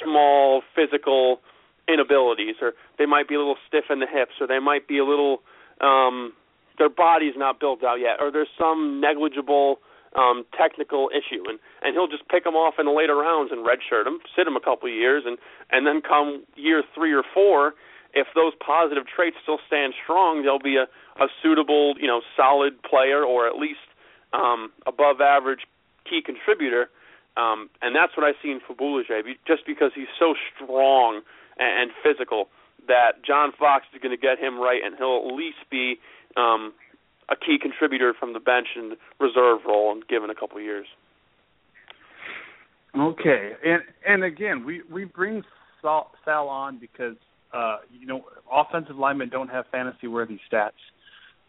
small 0.03 0.61
physical 0.75 1.39
inabilities 1.87 2.55
or 2.61 2.73
they 2.97 3.05
might 3.05 3.27
be 3.27 3.35
a 3.35 3.39
little 3.39 3.57
stiff 3.67 3.85
in 3.89 3.99
the 3.99 4.07
hips 4.07 4.33
or 4.39 4.47
they 4.47 4.59
might 4.59 4.87
be 4.87 4.97
a 4.97 5.05
little 5.05 5.41
um 5.81 6.33
their 6.77 6.89
body's 6.89 7.35
not 7.35 7.59
built 7.59 7.83
out 7.83 7.99
yet 7.99 8.17
or 8.19 8.31
there's 8.31 8.51
some 8.57 9.01
negligible 9.01 9.79
um 10.15 10.45
technical 10.57 11.09
issue 11.11 11.43
and 11.47 11.59
and 11.81 11.93
he'll 11.93 12.07
just 12.07 12.27
pick 12.29 12.43
them 12.43 12.55
off 12.55 12.75
in 12.79 12.85
the 12.85 12.91
later 12.91 13.15
rounds 13.17 13.51
and 13.51 13.65
redshirt 13.65 14.05
them 14.05 14.19
sit 14.35 14.45
them 14.45 14.55
a 14.55 14.61
couple 14.61 14.87
years 14.87 15.23
and 15.25 15.37
and 15.71 15.85
then 15.85 16.01
come 16.01 16.43
year 16.55 16.83
3 16.95 17.13
or 17.13 17.23
4 17.33 17.73
if 18.13 18.27
those 18.35 18.53
positive 18.65 19.03
traits 19.07 19.35
still 19.41 19.59
stand 19.67 19.93
strong 20.03 20.43
they'll 20.43 20.59
be 20.59 20.77
a 20.77 20.87
a 21.19 21.27
suitable, 21.41 21.93
you 21.99 22.07
know, 22.07 22.21
solid 22.35 22.81
player 22.81 23.23
or 23.23 23.47
at 23.47 23.57
least 23.57 23.79
um, 24.33 24.71
above 24.85 25.21
average 25.21 25.61
key 26.09 26.21
contributor. 26.25 26.89
Um, 27.37 27.69
and 27.81 27.95
that's 27.95 28.15
what 28.15 28.25
I 28.25 28.33
see 28.41 28.51
in 28.51 28.59
Fabuluje, 28.59 29.09
just 29.47 29.65
because 29.65 29.91
he's 29.95 30.11
so 30.19 30.35
strong 30.55 31.21
and, 31.57 31.89
and 31.89 31.91
physical 32.03 32.47
that 32.87 33.23
John 33.25 33.51
Fox 33.57 33.85
is 33.93 34.01
going 34.01 34.15
to 34.15 34.21
get 34.21 34.39
him 34.39 34.59
right, 34.59 34.81
and 34.83 34.95
he'll 34.97 35.25
at 35.27 35.33
least 35.35 35.63
be 35.71 35.95
um, 36.35 36.73
a 37.29 37.35
key 37.35 37.57
contributor 37.61 38.13
from 38.17 38.33
the 38.33 38.39
bench 38.39 38.67
and 38.75 38.97
reserve 39.19 39.59
role, 39.65 39.91
and 39.91 40.07
given 40.07 40.29
a 40.29 40.35
couple 40.35 40.57
of 40.57 40.63
years. 40.63 40.87
Okay, 42.97 43.53
and 43.65 43.81
and 44.07 44.23
again, 44.23 44.65
we 44.65 44.81
we 44.91 45.05
bring 45.05 45.43
Sal, 45.81 46.11
Sal 46.23 46.47
on 46.47 46.77
because 46.79 47.15
uh, 47.53 47.77
you 47.91 48.05
know 48.05 48.25
offensive 48.51 48.97
linemen 48.97 49.29
don't 49.29 49.49
have 49.49 49.65
fantasy 49.71 50.07
worthy 50.07 50.39
stats. 50.51 50.71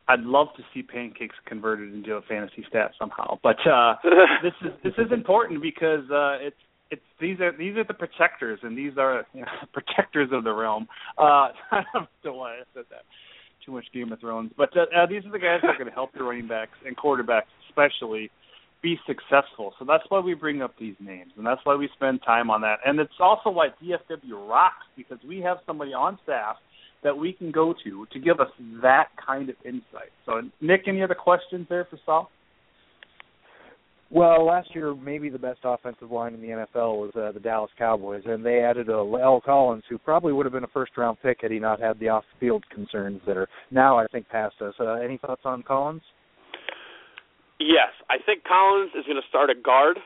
I'd 0.07 0.20
love 0.20 0.48
to 0.57 0.62
see 0.72 0.82
pancakes 0.82 1.36
converted 1.46 1.94
into 1.94 2.14
a 2.14 2.22
fantasy 2.22 2.64
stat 2.68 2.92
somehow. 2.98 3.38
But 3.42 3.57
uh 3.66 3.94
this 4.42 4.52
is 4.62 4.72
this 4.82 4.92
is 4.98 5.12
important 5.12 5.62
because 5.62 6.11
uh 6.11 6.36
it's 6.40 6.57
it's 6.91 7.03
these 7.20 7.41
are 7.41 7.57
these 7.57 7.76
are 7.76 7.85
the 7.85 7.95
protectors 7.95 8.61
and 8.62 8.76
these 8.76 8.93
are 8.99 9.26
you 9.35 9.43
know, 9.43 9.47
protectors 9.72 10.30
of 10.32 10.45
the 10.45 10.53
realm. 10.53 10.87
Uh 11.18 11.49
I 11.70 11.82
don't 12.22 12.37
why 12.37 12.55
I 12.55 12.62
said 12.74 12.85
that. 12.91 13.03
Too 13.64 13.72
much 13.72 13.87
Game 13.95 14.12
of 14.12 14.20
Thrones. 14.20 14.53
But 14.57 14.76
uh, 14.76 14.87
uh 14.97 15.07
these 15.07 15.24
are 15.24 15.30
the 15.30 15.39
guys 15.39 15.61
that 15.62 15.70
are 15.70 15.78
going 15.78 15.89
to 15.89 15.93
help 15.95 16.12
the 16.12 16.22
running 16.22 16.49
backs 16.49 16.76
and 16.87 16.97
quarterbacks 16.97 17.51
especially 17.68 18.30
be 18.82 18.99
successful. 19.07 19.72
So 19.78 19.87
that's 19.87 20.05
why 20.11 20.20
we 20.20 20.35
bring 20.35 20.61
up 20.61 20.74
these 20.78 20.97
names 21.01 21.32
and 21.37 21.47
that's 21.47 21.61
why 21.64 21.74
we 21.74 21.89
spend 21.95 22.20
time 22.24 22.51
on 22.51 22.61
that. 22.61 22.80
And 22.85 23.01
it's 23.01 23.12
also 23.18 23.51
why 23.51 23.68
DFW 23.82 24.49
rocks 24.49 24.87
because 24.97 25.18
we 25.26 25.41
have 25.41 25.59
somebody 25.66 25.93
on 25.93 26.18
staff 26.22 26.57
that 27.03 27.16
we 27.16 27.32
can 27.32 27.53
go 27.53 27.74
to 27.85 28.07
to 28.12 28.18
give 28.18 28.41
us 28.41 28.49
that 28.82 29.09
kind 29.24 29.49
of 29.51 29.57
insight. 29.64 30.11
So, 30.26 30.41
Nick, 30.61 30.82
any 30.89 31.03
other 31.03 31.14
questions 31.14 31.66
there 31.68 31.85
for 31.85 31.99
Sal? 32.05 32.30
Well, 34.14 34.46
last 34.46 34.72
year 34.76 34.94
maybe 34.94 35.28
the 35.28 35.40
best 35.40 35.58
offensive 35.64 36.12
line 36.12 36.34
in 36.34 36.40
the 36.40 36.48
NFL 36.48 37.00
was 37.00 37.10
uh, 37.16 37.32
the 37.32 37.40
Dallas 37.40 37.72
Cowboys, 37.76 38.22
and 38.26 38.46
they 38.46 38.60
added 38.60 38.86
La'el 38.86 39.42
Collins, 39.42 39.82
who 39.90 39.98
probably 39.98 40.32
would 40.32 40.46
have 40.46 40.52
been 40.52 40.62
a 40.62 40.68
first-round 40.68 41.18
pick 41.20 41.38
had 41.42 41.50
he 41.50 41.58
not 41.58 41.80
had 41.80 41.98
the 41.98 42.08
off-field 42.10 42.64
concerns 42.72 43.20
that 43.26 43.36
are 43.36 43.48
now, 43.72 43.98
I 43.98 44.06
think, 44.06 44.28
past 44.28 44.54
us. 44.60 44.72
Uh, 44.78 44.92
any 44.92 45.18
thoughts 45.18 45.42
on 45.44 45.64
Collins? 45.64 46.02
Yes, 47.58 47.90
I 48.08 48.22
think 48.24 48.44
Collins 48.44 48.92
is 48.96 49.04
going 49.04 49.20
to 49.20 49.28
start 49.28 49.50
at 49.50 49.64
guard, 49.64 49.98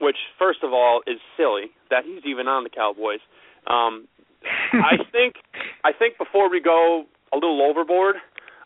which, 0.00 0.18
first 0.40 0.64
of 0.64 0.72
all, 0.72 1.02
is 1.06 1.20
silly 1.36 1.70
that 1.90 2.02
he's 2.04 2.22
even 2.26 2.48
on 2.48 2.64
the 2.64 2.70
Cowboys. 2.70 3.20
Um, 3.68 4.08
I 4.72 4.98
think 5.12 5.34
I 5.84 5.92
think 5.96 6.18
before 6.18 6.50
we 6.50 6.60
go 6.60 7.04
a 7.32 7.36
little 7.36 7.62
overboard, 7.62 8.16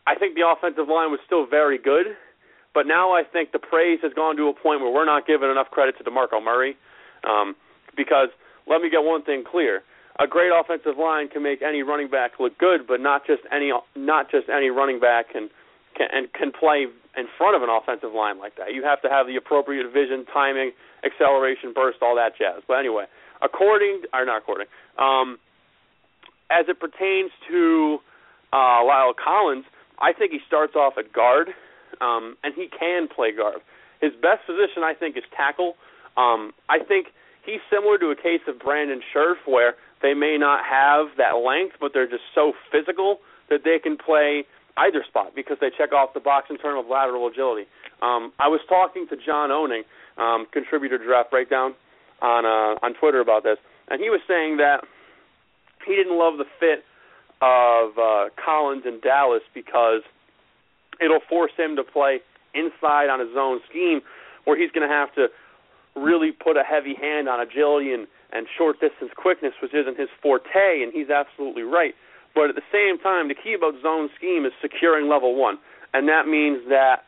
I 0.06 0.14
think 0.14 0.36
the 0.36 0.48
offensive 0.48 0.88
line 0.88 1.10
was 1.10 1.20
still 1.26 1.46
very 1.46 1.76
good, 1.76 2.16
but 2.76 2.86
now 2.86 3.12
I 3.16 3.24
think 3.24 3.52
the 3.52 3.58
praise 3.58 4.00
has 4.02 4.12
gone 4.12 4.36
to 4.36 4.48
a 4.48 4.52
point 4.52 4.82
where 4.84 4.92
we're 4.92 5.08
not 5.08 5.26
giving 5.26 5.50
enough 5.50 5.70
credit 5.70 5.96
to 5.96 6.04
DeMarco 6.04 6.44
Murray, 6.44 6.76
um, 7.24 7.56
because 7.96 8.28
let 8.68 8.82
me 8.82 8.90
get 8.90 9.00
one 9.00 9.22
thing 9.24 9.44
clear: 9.50 9.80
a 10.20 10.26
great 10.26 10.52
offensive 10.52 11.00
line 11.00 11.28
can 11.28 11.42
make 11.42 11.62
any 11.62 11.82
running 11.82 12.10
back 12.10 12.32
look 12.38 12.58
good, 12.58 12.86
but 12.86 13.00
not 13.00 13.26
just 13.26 13.40
any 13.50 13.72
not 13.96 14.30
just 14.30 14.50
any 14.52 14.68
running 14.68 15.00
back 15.00 15.32
can 15.32 15.48
can 15.96 16.08
and 16.12 16.30
can 16.34 16.52
play 16.52 16.84
in 17.16 17.24
front 17.38 17.56
of 17.56 17.62
an 17.62 17.70
offensive 17.72 18.12
line 18.12 18.38
like 18.38 18.56
that. 18.56 18.74
You 18.74 18.84
have 18.84 19.00
to 19.00 19.08
have 19.08 19.26
the 19.26 19.36
appropriate 19.36 19.90
vision, 19.90 20.26
timing, 20.30 20.72
acceleration, 21.00 21.72
burst, 21.72 22.02
all 22.02 22.14
that 22.16 22.36
jazz. 22.36 22.60
But 22.68 22.74
anyway, 22.74 23.06
according 23.40 24.02
or 24.12 24.26
not 24.26 24.44
according, 24.44 24.66
um, 24.98 25.38
as 26.50 26.68
it 26.68 26.78
pertains 26.78 27.32
to 27.48 28.04
uh, 28.52 28.84
La'el 28.84 29.14
Collins, 29.16 29.64
I 29.98 30.12
think 30.12 30.32
he 30.32 30.40
starts 30.46 30.76
off 30.76 30.98
at 30.98 31.10
guard, 31.10 31.56
um, 32.00 32.36
and 32.42 32.54
he 32.54 32.68
can 32.68 33.08
play 33.08 33.32
guard. 33.34 33.60
His 34.00 34.12
best 34.12 34.46
position, 34.46 34.82
I 34.82 34.94
think, 34.94 35.16
is 35.16 35.24
tackle. 35.36 35.76
Um, 36.16 36.52
I 36.68 36.78
think 36.78 37.08
he's 37.44 37.60
similar 37.70 37.98
to 37.98 38.10
a 38.10 38.16
case 38.16 38.42
of 38.46 38.58
Brandon 38.58 39.00
Scherff, 39.12 39.38
where 39.46 39.74
they 40.02 40.14
may 40.14 40.36
not 40.38 40.64
have 40.64 41.16
that 41.16 41.36
length, 41.40 41.76
but 41.80 41.92
they're 41.94 42.08
just 42.08 42.24
so 42.34 42.52
physical 42.70 43.18
that 43.48 43.64
they 43.64 43.78
can 43.78 43.96
play 43.96 44.44
either 44.76 45.02
spot 45.08 45.32
because 45.34 45.56
they 45.60 45.70
check 45.70 45.92
off 45.92 46.12
the 46.12 46.20
box 46.20 46.48
in 46.50 46.58
terms 46.58 46.84
of 46.84 46.90
lateral 46.90 47.26
agility. 47.26 47.66
Um, 48.02 48.32
I 48.38 48.48
was 48.48 48.60
talking 48.68 49.06
to 49.08 49.16
John 49.16 49.50
Owning, 49.50 49.84
um, 50.18 50.46
contributor 50.52 50.98
draft 50.98 51.30
breakdown, 51.30 51.74
on 52.22 52.44
uh, 52.44 52.78
on 52.84 52.94
Twitter 52.94 53.20
about 53.20 53.42
this, 53.42 53.58
and 53.88 54.00
he 54.00 54.10
was 54.10 54.20
saying 54.26 54.56
that 54.56 54.84
he 55.86 55.94
didn't 55.94 56.18
love 56.18 56.38
the 56.38 56.46
fit 56.58 56.84
of 57.42 57.98
uh, 57.98 58.28
Collins 58.42 58.84
in 58.86 59.00
Dallas 59.00 59.42
because 59.52 60.02
it'll 61.00 61.24
force 61.28 61.52
him 61.56 61.76
to 61.76 61.84
play 61.84 62.20
inside 62.54 63.08
on 63.08 63.20
his 63.20 63.36
own 63.36 63.60
scheme, 63.68 64.00
where 64.44 64.58
he's 64.58 64.70
going 64.70 64.88
to 64.88 64.92
have 64.92 65.14
to 65.14 65.28
really 65.94 66.30
put 66.32 66.56
a 66.56 66.62
heavy 66.62 66.94
hand 66.94 67.28
on 67.28 67.40
agility 67.40 67.92
and 67.92 68.06
and 68.32 68.46
short 68.58 68.80
distance 68.80 69.12
quickness, 69.16 69.54
which 69.62 69.72
isn't 69.72 69.98
his 69.98 70.08
forte, 70.20 70.82
and 70.82 70.92
he's 70.92 71.10
absolutely 71.10 71.62
right. 71.62 71.94
But 72.34 72.50
at 72.50 72.56
the 72.56 72.68
same 72.72 72.98
time, 72.98 73.28
the 73.28 73.34
key 73.34 73.54
about 73.54 73.80
zone 73.80 74.10
scheme 74.16 74.44
is 74.44 74.52
securing 74.60 75.08
level 75.08 75.34
one, 75.36 75.58
and 75.94 76.08
that 76.08 76.26
means 76.26 76.68
that 76.68 77.04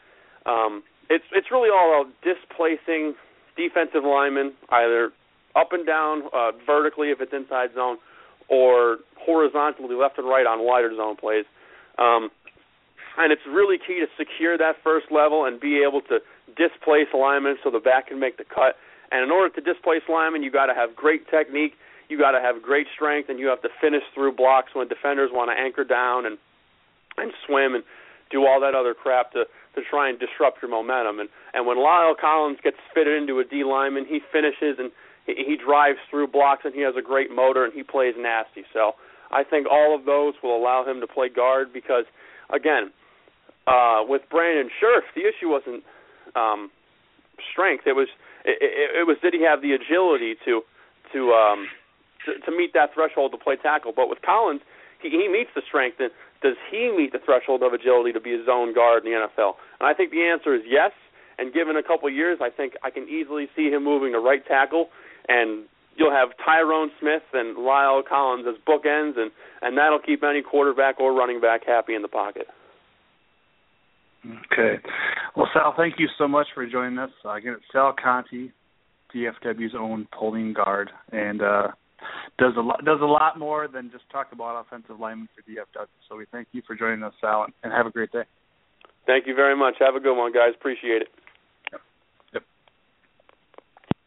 um, 0.46 0.82
it's 1.10 1.24
it's 1.32 1.50
really 1.50 1.70
all 1.70 2.00
about 2.00 2.12
displacing 2.22 3.14
defensive 3.56 4.04
linemen 4.04 4.54
either 4.70 5.10
up 5.56 5.72
and 5.72 5.84
down 5.86 6.22
uh, 6.32 6.52
vertically 6.64 7.10
if 7.10 7.20
it's 7.20 7.32
inside 7.32 7.74
zone, 7.74 7.98
or 8.48 8.98
horizontally 9.18 9.94
left 9.94 10.18
and 10.18 10.28
right 10.28 10.46
on 10.46 10.64
wider 10.64 10.94
zone 10.96 11.16
plays. 11.16 11.44
Um, 11.98 12.30
and 13.18 13.32
it's 13.32 13.42
really 13.50 13.78
key 13.78 14.00
to 14.00 14.06
secure 14.16 14.56
that 14.56 14.76
first 14.82 15.10
level 15.10 15.44
and 15.44 15.60
be 15.60 15.82
able 15.82 16.00
to 16.02 16.20
displace 16.56 17.10
linemen 17.12 17.58
so 17.62 17.70
the 17.70 17.82
back 17.82 18.08
can 18.08 18.18
make 18.18 18.38
the 18.38 18.44
cut. 18.44 18.78
And 19.10 19.24
in 19.24 19.30
order 19.30 19.52
to 19.54 19.60
displace 19.60 20.02
linemen, 20.08 20.42
you 20.42 20.50
got 20.50 20.66
to 20.66 20.74
have 20.74 20.94
great 20.94 21.28
technique, 21.28 21.74
you 22.08 22.18
got 22.18 22.32
to 22.32 22.40
have 22.40 22.62
great 22.62 22.86
strength, 22.94 23.28
and 23.28 23.38
you 23.38 23.46
have 23.48 23.62
to 23.62 23.68
finish 23.80 24.02
through 24.14 24.32
blocks 24.32 24.74
when 24.74 24.88
defenders 24.88 25.30
want 25.32 25.50
to 25.50 25.56
anchor 25.58 25.84
down 25.84 26.26
and 26.26 26.38
and 27.18 27.32
swim 27.46 27.74
and 27.74 27.82
do 28.30 28.46
all 28.46 28.60
that 28.60 28.74
other 28.74 28.94
crap 28.94 29.32
to 29.32 29.44
to 29.74 29.80
try 29.90 30.08
and 30.08 30.18
disrupt 30.18 30.62
your 30.62 30.70
momentum. 30.70 31.20
And 31.20 31.28
and 31.54 31.66
when 31.66 31.76
La'el 31.76 32.14
Collins 32.16 32.58
gets 32.62 32.76
fitted 32.94 33.20
into 33.20 33.40
a 33.40 33.44
D 33.44 33.64
lineman, 33.64 34.06
he 34.06 34.20
finishes 34.32 34.78
and 34.78 34.90
he, 35.26 35.34
he 35.34 35.56
drives 35.56 35.98
through 36.10 36.28
blocks 36.28 36.62
and 36.64 36.74
he 36.74 36.82
has 36.82 36.94
a 36.96 37.02
great 37.02 37.30
motor 37.34 37.64
and 37.64 37.72
he 37.72 37.82
plays 37.82 38.14
nasty. 38.16 38.64
So 38.72 38.92
I 39.30 39.42
think 39.42 39.66
all 39.70 39.94
of 39.94 40.04
those 40.04 40.34
will 40.42 40.56
allow 40.56 40.84
him 40.84 41.00
to 41.00 41.06
play 41.06 41.28
guard 41.28 41.72
because 41.72 42.04
again, 42.50 42.92
uh, 43.68 44.02
with 44.08 44.22
Brandon 44.30 44.70
Scherff, 44.80 45.04
the 45.14 45.28
issue 45.28 45.48
wasn't 45.48 45.84
um, 46.34 46.70
strength. 47.52 47.84
It 47.86 47.94
was 47.94 48.08
it, 48.44 48.58
it, 48.62 49.00
it 49.00 49.06
was 49.06 49.16
did 49.20 49.34
he 49.34 49.42
have 49.44 49.60
the 49.60 49.72
agility 49.72 50.34
to 50.44 50.62
to 51.12 51.32
um, 51.32 51.68
to, 52.24 52.38
to 52.38 52.50
meet 52.50 52.72
that 52.74 52.94
threshold 52.94 53.32
to 53.32 53.38
play 53.38 53.56
tackle. 53.56 53.92
But 53.94 54.08
with 54.08 54.22
Collins, 54.22 54.60
he, 55.02 55.10
he 55.10 55.28
meets 55.28 55.50
the 55.54 55.62
strength. 55.66 55.98
And 56.00 56.10
does 56.42 56.56
he 56.70 56.92
meet 56.96 57.12
the 57.12 57.18
threshold 57.18 57.62
of 57.62 57.72
agility 57.72 58.12
to 58.12 58.20
be 58.20 58.34
a 58.34 58.44
zone 58.44 58.74
guard 58.74 59.04
in 59.04 59.12
the 59.12 59.18
NFL? 59.18 59.54
And 59.80 59.88
I 59.88 59.94
think 59.94 60.10
the 60.10 60.24
answer 60.24 60.54
is 60.54 60.62
yes. 60.66 60.92
And 61.38 61.54
given 61.54 61.76
a 61.76 61.82
couple 61.82 62.10
years, 62.10 62.38
I 62.42 62.50
think 62.50 62.74
I 62.82 62.90
can 62.90 63.08
easily 63.08 63.48
see 63.54 63.70
him 63.70 63.84
moving 63.84 64.12
to 64.12 64.18
right 64.18 64.44
tackle, 64.44 64.88
and 65.28 65.66
you'll 65.96 66.10
have 66.10 66.30
Tyron 66.44 66.88
Smith 66.98 67.22
and 67.32 67.56
La'el 67.56 68.02
Collins 68.04 68.44
as 68.48 68.56
bookends, 68.66 69.16
and 69.16 69.30
and 69.62 69.78
that'll 69.78 70.00
keep 70.00 70.24
any 70.24 70.42
quarterback 70.42 70.98
or 70.98 71.12
running 71.14 71.40
back 71.40 71.64
happy 71.64 71.94
in 71.94 72.02
the 72.02 72.08
pocket. 72.08 72.48
Okay. 74.26 74.82
Well, 75.36 75.48
Sal, 75.52 75.74
thank 75.76 75.94
you 75.98 76.08
so 76.18 76.26
much 76.26 76.46
for 76.54 76.66
joining 76.66 76.98
us. 76.98 77.10
Uh, 77.24 77.34
again, 77.34 77.54
it's 77.54 77.64
Sal 77.72 77.94
Conti, 78.02 78.52
DFW's 79.14 79.74
own 79.78 80.08
pulling 80.18 80.52
guard, 80.52 80.90
and 81.12 81.40
uh, 81.40 81.68
does 82.38 82.54
a 82.56 82.60
lot 82.60 82.84
does 82.84 83.00
a 83.00 83.06
lot 83.06 83.38
more 83.38 83.68
than 83.68 83.90
just 83.90 84.04
talk 84.10 84.28
about 84.32 84.60
offensive 84.60 84.98
linemen 84.98 85.28
for 85.34 85.42
DFW. 85.42 85.86
So 86.08 86.16
we 86.16 86.26
thank 86.32 86.48
you 86.52 86.62
for 86.66 86.74
joining 86.74 87.02
us, 87.02 87.12
Sal, 87.20 87.46
and, 87.62 87.72
have 87.72 87.86
a 87.86 87.90
great 87.90 88.12
day. 88.12 88.24
Thank 89.06 89.26
you 89.26 89.34
very 89.34 89.56
much. 89.56 89.74
Have 89.80 89.94
a 89.94 90.00
good 90.00 90.16
one, 90.16 90.32
guys. 90.32 90.52
Appreciate 90.56 91.02
it. 91.02 91.08
Yep. 92.34 92.42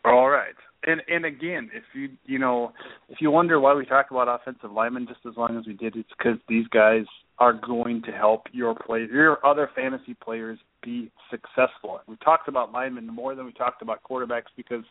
All 0.06 0.30
right. 0.30 0.54
And 0.86 1.02
and 1.08 1.26
again, 1.26 1.70
if 1.74 1.84
you 1.94 2.10
you 2.26 2.40
know 2.40 2.74
if 3.10 3.22
you 3.22 3.32
wonder 3.32 3.60
why 3.60 3.74
we 3.74 3.86
talk 3.86 4.12
about 4.12 4.28
offensive 4.28 4.72
linemen 4.72 5.08
just 5.08 5.22
as 5.28 5.38
long 5.38 5.58
as 5.58 5.66
we 5.66 5.74
did, 5.74 5.96
it's 5.96 6.10
because 6.18 6.38
these 6.48 6.68
guys 6.68 7.06
are 7.42 7.54
going 7.54 8.04
to 8.04 8.12
help 8.12 8.44
your 8.52 8.76
play 8.76 9.08
your 9.12 9.44
other 9.44 9.68
fantasy 9.76 10.14
players 10.14 10.60
be 10.84 11.12
successful. 11.32 12.00
We 12.08 12.16
talked 12.18 12.48
about 12.48 12.72
linemen 12.72 13.08
more 13.08 13.34
than 13.34 13.48
we 13.48 13.52
talked 13.52 13.82
about 13.82 14.04
quarterbacks 14.08 14.54
because 14.56 14.84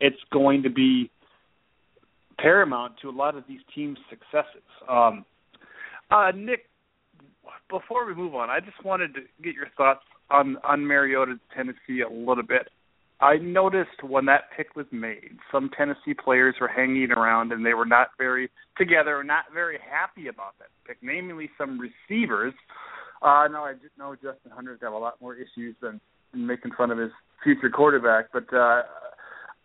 it's 0.00 0.16
going 0.32 0.62
to 0.62 0.70
be 0.70 1.10
paramount 2.38 2.94
to 3.02 3.10
a 3.10 3.12
lot 3.12 3.36
of 3.36 3.44
these 3.46 3.60
teams' 3.74 3.98
successes. 4.08 4.64
Um, 4.88 5.26
uh, 6.10 6.32
Nick, 6.34 6.70
before 7.68 8.06
we 8.06 8.14
move 8.14 8.34
on, 8.34 8.48
I 8.48 8.60
just 8.60 8.82
wanted 8.82 9.12
to 9.12 9.20
get 9.44 9.54
your 9.54 9.68
thoughts 9.76 10.00
on 10.30 10.56
on 10.64 10.86
Mariota, 10.86 11.38
Tennessee, 11.54 12.00
a 12.00 12.10
little 12.10 12.42
bit. 12.42 12.70
I 13.20 13.36
noticed 13.36 14.02
when 14.02 14.24
that 14.26 14.44
pick 14.56 14.74
was 14.76 14.86
made, 14.90 15.36
some 15.52 15.70
Tennessee 15.76 16.14
players 16.14 16.54
were 16.60 16.68
hanging 16.68 17.10
around 17.10 17.52
and 17.52 17.64
they 17.64 17.74
were 17.74 17.86
not 17.86 18.08
very 18.16 18.50
together, 18.78 19.22
not 19.22 19.44
very 19.52 19.78
happy 19.78 20.28
about 20.28 20.58
that 20.58 20.68
pick. 20.86 20.96
Namely, 21.02 21.50
some 21.58 21.78
receivers. 21.78 22.54
Uh, 23.20 23.46
now 23.50 23.66
I 23.66 23.74
know 23.98 24.14
Justin 24.14 24.52
Hunter's 24.52 24.80
got 24.80 24.92
a 24.92 24.98
lot 24.98 25.20
more 25.20 25.34
issues 25.34 25.76
than 25.82 26.00
making 26.32 26.72
fun 26.76 26.90
of 26.90 26.98
his 26.98 27.10
future 27.44 27.68
quarterback, 27.68 28.26
but 28.32 28.50
uh, 28.54 28.82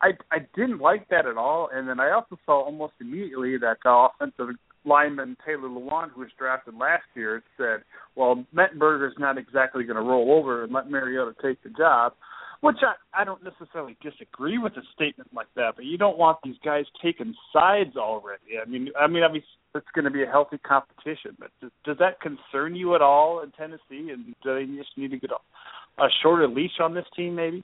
I 0.01 0.11
I 0.31 0.39
didn't 0.55 0.79
like 0.79 1.07
that 1.09 1.25
at 1.25 1.37
all. 1.37 1.69
And 1.73 1.87
then 1.87 1.99
I 1.99 2.11
also 2.11 2.37
saw 2.45 2.63
almost 2.63 2.93
immediately 2.99 3.57
that 3.57 3.77
uh, 3.85 4.09
offensive 4.09 4.55
lineman 4.83 5.37
Taylor 5.45 5.69
Lewan, 5.69 6.11
who 6.11 6.21
was 6.21 6.29
drafted 6.37 6.75
last 6.75 7.05
year, 7.15 7.41
said, 7.57 7.83
"Well, 8.15 8.45
Mettenberger's 8.53 9.15
not 9.17 9.37
exactly 9.37 9.85
going 9.85 9.95
to 9.95 10.01
roll 10.01 10.33
over 10.33 10.63
and 10.63 10.73
let 10.73 10.89
Mariota 10.89 11.33
take 11.41 11.63
the 11.63 11.69
job." 11.69 12.13
Which 12.61 12.77
I 12.81 13.21
I 13.21 13.23
don't 13.23 13.43
necessarily 13.43 13.97
disagree 14.01 14.57
with 14.57 14.73
a 14.73 14.81
statement 14.93 15.29
like 15.33 15.47
that, 15.55 15.73
but 15.75 15.85
you 15.85 15.97
don't 15.97 16.17
want 16.17 16.39
these 16.43 16.55
guys 16.63 16.85
taking 17.01 17.33
sides 17.53 17.95
already. 17.97 18.59
I 18.61 18.67
mean, 18.69 18.89
I 18.99 19.07
mean, 19.07 19.23
I 19.23 19.31
mean, 19.31 19.43
it's 19.75 19.85
going 19.93 20.05
to 20.05 20.11
be 20.11 20.23
a 20.23 20.27
healthy 20.27 20.57
competition, 20.57 21.35
but 21.39 21.51
does, 21.61 21.71
does 21.83 21.97
that 21.99 22.19
concern 22.21 22.75
you 22.75 22.95
at 22.95 23.01
all 23.01 23.41
in 23.43 23.51
Tennessee? 23.51 24.11
And 24.11 24.35
do 24.43 24.55
they 24.55 24.65
just 24.77 24.97
need 24.97 25.11
to 25.11 25.19
get 25.19 25.31
a, 25.31 26.03
a 26.03 26.07
shorter 26.23 26.47
leash 26.47 26.79
on 26.79 26.93
this 26.93 27.05
team, 27.15 27.35
maybe? 27.35 27.63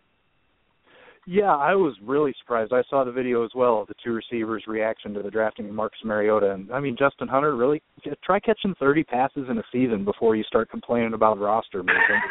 Yeah, 1.28 1.56
I 1.56 1.76
was 1.76 1.96
really 2.04 2.34
surprised. 2.40 2.74
I 2.74 2.82
saw 2.90 3.04
the 3.04 3.12
video 3.12 3.46
as 3.46 3.52
well 3.54 3.82
of 3.82 3.88
the 3.88 3.94
two 4.04 4.12
receivers' 4.12 4.64
reaction 4.68 5.14
to 5.14 5.22
the 5.22 5.30
drafting 5.30 5.70
of 5.70 5.76
Marcus 5.76 6.00
Mariota, 6.04 6.52
and 6.52 6.72
I 6.72 6.80
mean 6.80 6.96
Justin 6.98 7.28
Hunter. 7.28 7.56
Really, 7.56 7.82
try 8.24 8.40
catching 8.40 8.74
30 8.80 9.04
passes 9.04 9.46
in 9.50 9.60
a 9.60 9.64
season 9.72 10.04
before 10.04 10.36
you 10.36 10.44
start 10.44 10.72
complaining 10.72 11.14
about 11.14 11.40
roster 11.40 11.80
movement. 11.80 12.24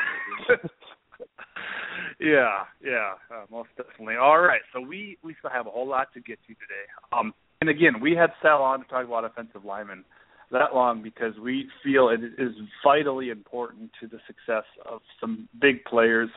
yeah, 2.21 2.65
yeah, 2.85 3.15
uh, 3.31 3.45
most 3.51 3.71
definitely. 3.77 4.17
All 4.17 4.41
right, 4.41 4.61
so 4.73 4.81
we 4.81 5.19
we 5.23 5.35
still 5.39 5.51
have 5.51 5.67
a 5.67 5.71
whole 5.71 5.89
lot 5.89 6.09
to 6.15 6.21
get 6.21 6.39
to 6.47 6.55
today. 6.55 6.87
Um, 7.13 7.33
and 7.61 7.71
again, 7.71 8.01
we 8.01 8.15
had 8.15 8.31
Sal 8.43 8.63
on 8.63 8.81
to 8.81 8.87
talk 8.87 9.07
about 9.07 9.25
offensive 9.25 9.65
linemen 9.65 10.05
that 10.51 10.75
long 10.75 11.03
because 11.03 11.35
we 11.43 11.69
feel 11.83 12.09
it 12.09 12.21
is 12.39 12.53
vitally 12.85 13.31
important 13.31 13.91
to 14.01 14.07
the 14.07 14.19
success 14.27 14.65
of 14.85 15.01
some 15.21 15.49
big 15.61 15.85
players, 15.85 16.29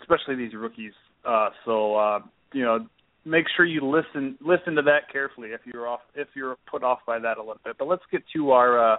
especially 0.00 0.34
these 0.34 0.54
rookies. 0.54 0.92
Uh, 1.24 1.50
so 1.64 1.96
uh, 1.96 2.18
you 2.52 2.64
know, 2.64 2.86
make 3.24 3.46
sure 3.56 3.64
you 3.64 3.80
listen 3.82 4.36
listen 4.40 4.74
to 4.74 4.82
that 4.82 5.10
carefully 5.12 5.50
if 5.50 5.60
you're 5.64 5.86
off 5.86 6.00
if 6.14 6.28
you're 6.34 6.56
put 6.70 6.82
off 6.82 7.00
by 7.06 7.18
that 7.18 7.38
a 7.38 7.40
little 7.40 7.60
bit. 7.64 7.76
But 7.78 7.88
let's 7.88 8.02
get 8.10 8.22
to 8.34 8.50
our 8.50 8.94
uh, 8.94 8.96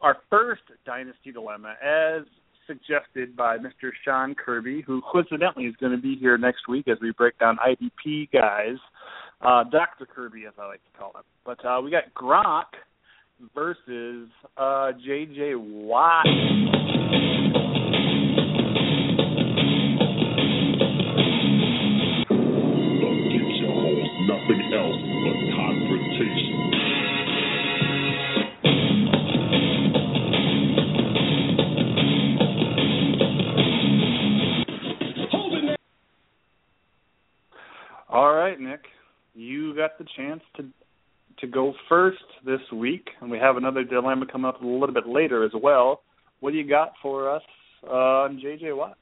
our 0.00 0.18
first 0.30 0.62
dynasty 0.86 1.32
dilemma 1.32 1.74
as 1.82 2.22
suggested 2.68 3.34
by 3.34 3.56
Mr. 3.58 3.90
Sean 4.04 4.36
Kirby, 4.36 4.82
who 4.86 5.02
coincidentally 5.10 5.64
is 5.64 5.74
going 5.80 5.90
to 5.90 5.98
be 5.98 6.14
here 6.14 6.38
next 6.38 6.68
week 6.68 6.86
as 6.86 6.98
we 7.02 7.10
break 7.10 7.36
down 7.40 7.58
IDP 7.66 8.30
guys. 8.30 8.76
Uh, 9.40 9.64
Dr. 9.64 10.06
Kirby, 10.06 10.44
as 10.46 10.52
I 10.60 10.66
like 10.66 10.80
to 10.84 10.98
call 10.98 11.10
him. 11.10 11.24
But 11.44 11.64
uh, 11.64 11.80
we 11.82 11.90
got 11.90 12.04
Gronk 12.14 12.64
versus 13.54 14.28
uh, 14.56 14.92
J.J. 15.04 15.54
Watt. 15.56 16.26
Got 39.78 39.96
the 39.98 40.04
chance 40.16 40.42
to 40.56 40.64
to 41.40 41.46
go 41.46 41.72
first 41.88 42.24
this 42.44 42.60
week, 42.74 43.06
and 43.20 43.30
we 43.30 43.38
have 43.38 43.56
another 43.56 43.84
dilemma 43.84 44.26
coming 44.26 44.48
up 44.48 44.60
a 44.60 44.66
little 44.66 44.92
bit 44.92 45.06
later 45.06 45.44
as 45.44 45.52
well. 45.62 46.02
What 46.40 46.50
do 46.50 46.56
you 46.56 46.68
got 46.68 46.92
for 47.00 47.30
us 47.30 47.42
uh, 47.84 48.26
on 48.26 48.42
JJ 48.44 48.76
Watt? 48.76 48.96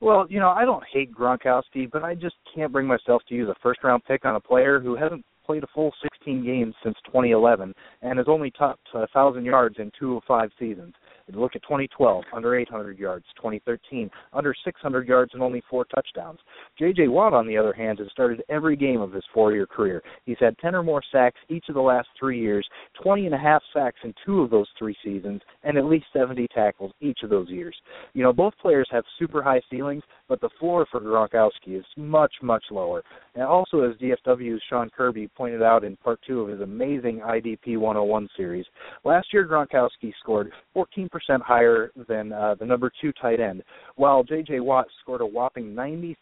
Well, 0.00 0.26
you 0.28 0.38
know, 0.38 0.50
I 0.50 0.64
don't 0.64 0.82
hate 0.92 1.14
Gronkowski, 1.14 1.90
but 1.90 2.02
I 2.02 2.14
just 2.14 2.34
can't 2.54 2.72
bring 2.72 2.86
myself 2.86 3.22
to 3.28 3.34
use 3.34 3.48
a 3.48 3.54
first 3.62 3.82
round 3.82 4.02
pick 4.06 4.24
on 4.24 4.34
a 4.34 4.40
player 4.40 4.80
who 4.80 4.96
hasn't 4.96 5.24
played 5.46 5.62
a 5.62 5.68
full 5.74 5.92
16 6.02 6.44
games 6.44 6.74
since 6.82 6.96
2011 7.06 7.72
and 8.02 8.18
has 8.18 8.26
only 8.28 8.50
topped 8.50 8.86
1,000 8.92 9.44
yards 9.44 9.76
in 9.78 9.90
two 9.98 10.16
of 10.16 10.22
five 10.26 10.50
seasons. 10.58 10.94
Look 11.32 11.56
at 11.56 11.62
2012, 11.62 12.24
under 12.34 12.56
800 12.56 12.98
yards. 12.98 13.24
2013, 13.36 14.10
under 14.32 14.54
600 14.64 15.08
yards 15.08 15.32
and 15.34 15.42
only 15.42 15.62
four 15.68 15.84
touchdowns. 15.84 16.38
J.J. 16.78 17.08
Watt, 17.08 17.34
on 17.34 17.46
the 17.46 17.56
other 17.56 17.72
hand, 17.72 17.98
has 17.98 18.08
started 18.10 18.42
every 18.48 18.76
game 18.76 19.00
of 19.00 19.12
his 19.12 19.24
four-year 19.32 19.66
career. 19.66 20.02
He's 20.24 20.36
had 20.40 20.56
10 20.58 20.74
or 20.74 20.82
more 20.82 21.02
sacks 21.12 21.38
each 21.48 21.64
of 21.68 21.74
the 21.74 21.80
last 21.80 22.08
three 22.18 22.40
years, 22.40 22.66
20 23.02 23.26
and 23.26 23.34
a 23.34 23.38
half 23.38 23.62
sacks 23.72 23.98
in 24.04 24.14
two 24.24 24.40
of 24.40 24.50
those 24.50 24.68
three 24.78 24.96
seasons, 25.04 25.40
and 25.64 25.76
at 25.76 25.84
least 25.84 26.06
70 26.12 26.46
tackles 26.54 26.92
each 27.00 27.18
of 27.22 27.30
those 27.30 27.48
years. 27.48 27.74
You 28.14 28.22
know, 28.22 28.32
both 28.32 28.54
players 28.60 28.88
have 28.90 29.04
super 29.18 29.42
high 29.42 29.60
ceilings, 29.70 30.02
but 30.28 30.40
the 30.40 30.50
floor 30.58 30.86
for 30.90 31.00
Gronkowski 31.00 31.78
is 31.78 31.84
much, 31.96 32.32
much 32.42 32.64
lower. 32.70 33.02
And 33.34 33.44
also, 33.44 33.82
as 33.82 33.96
DFW's 33.96 34.62
Sean 34.68 34.90
Kirby 34.90 35.28
pointed 35.28 35.62
out 35.62 35.84
in 35.84 35.96
part 35.96 36.20
two 36.26 36.40
of 36.40 36.48
his 36.48 36.60
amazing 36.60 37.20
IDP 37.20 37.78
101 37.78 38.28
series, 38.36 38.66
last 39.04 39.28
year 39.32 39.46
Gronkowski 39.46 40.12
scored 40.20 40.52
14% 40.76 41.08
higher 41.28 41.92
than 42.08 42.32
uh, 42.32 42.54
the 42.58 42.64
number 42.64 42.90
two 43.00 43.12
tight 43.20 43.40
end, 43.40 43.62
while 43.96 44.22
J.J. 44.22 44.60
Watt 44.60 44.86
scored 45.00 45.20
a 45.20 45.26
whopping 45.26 45.74
96% 45.74 46.14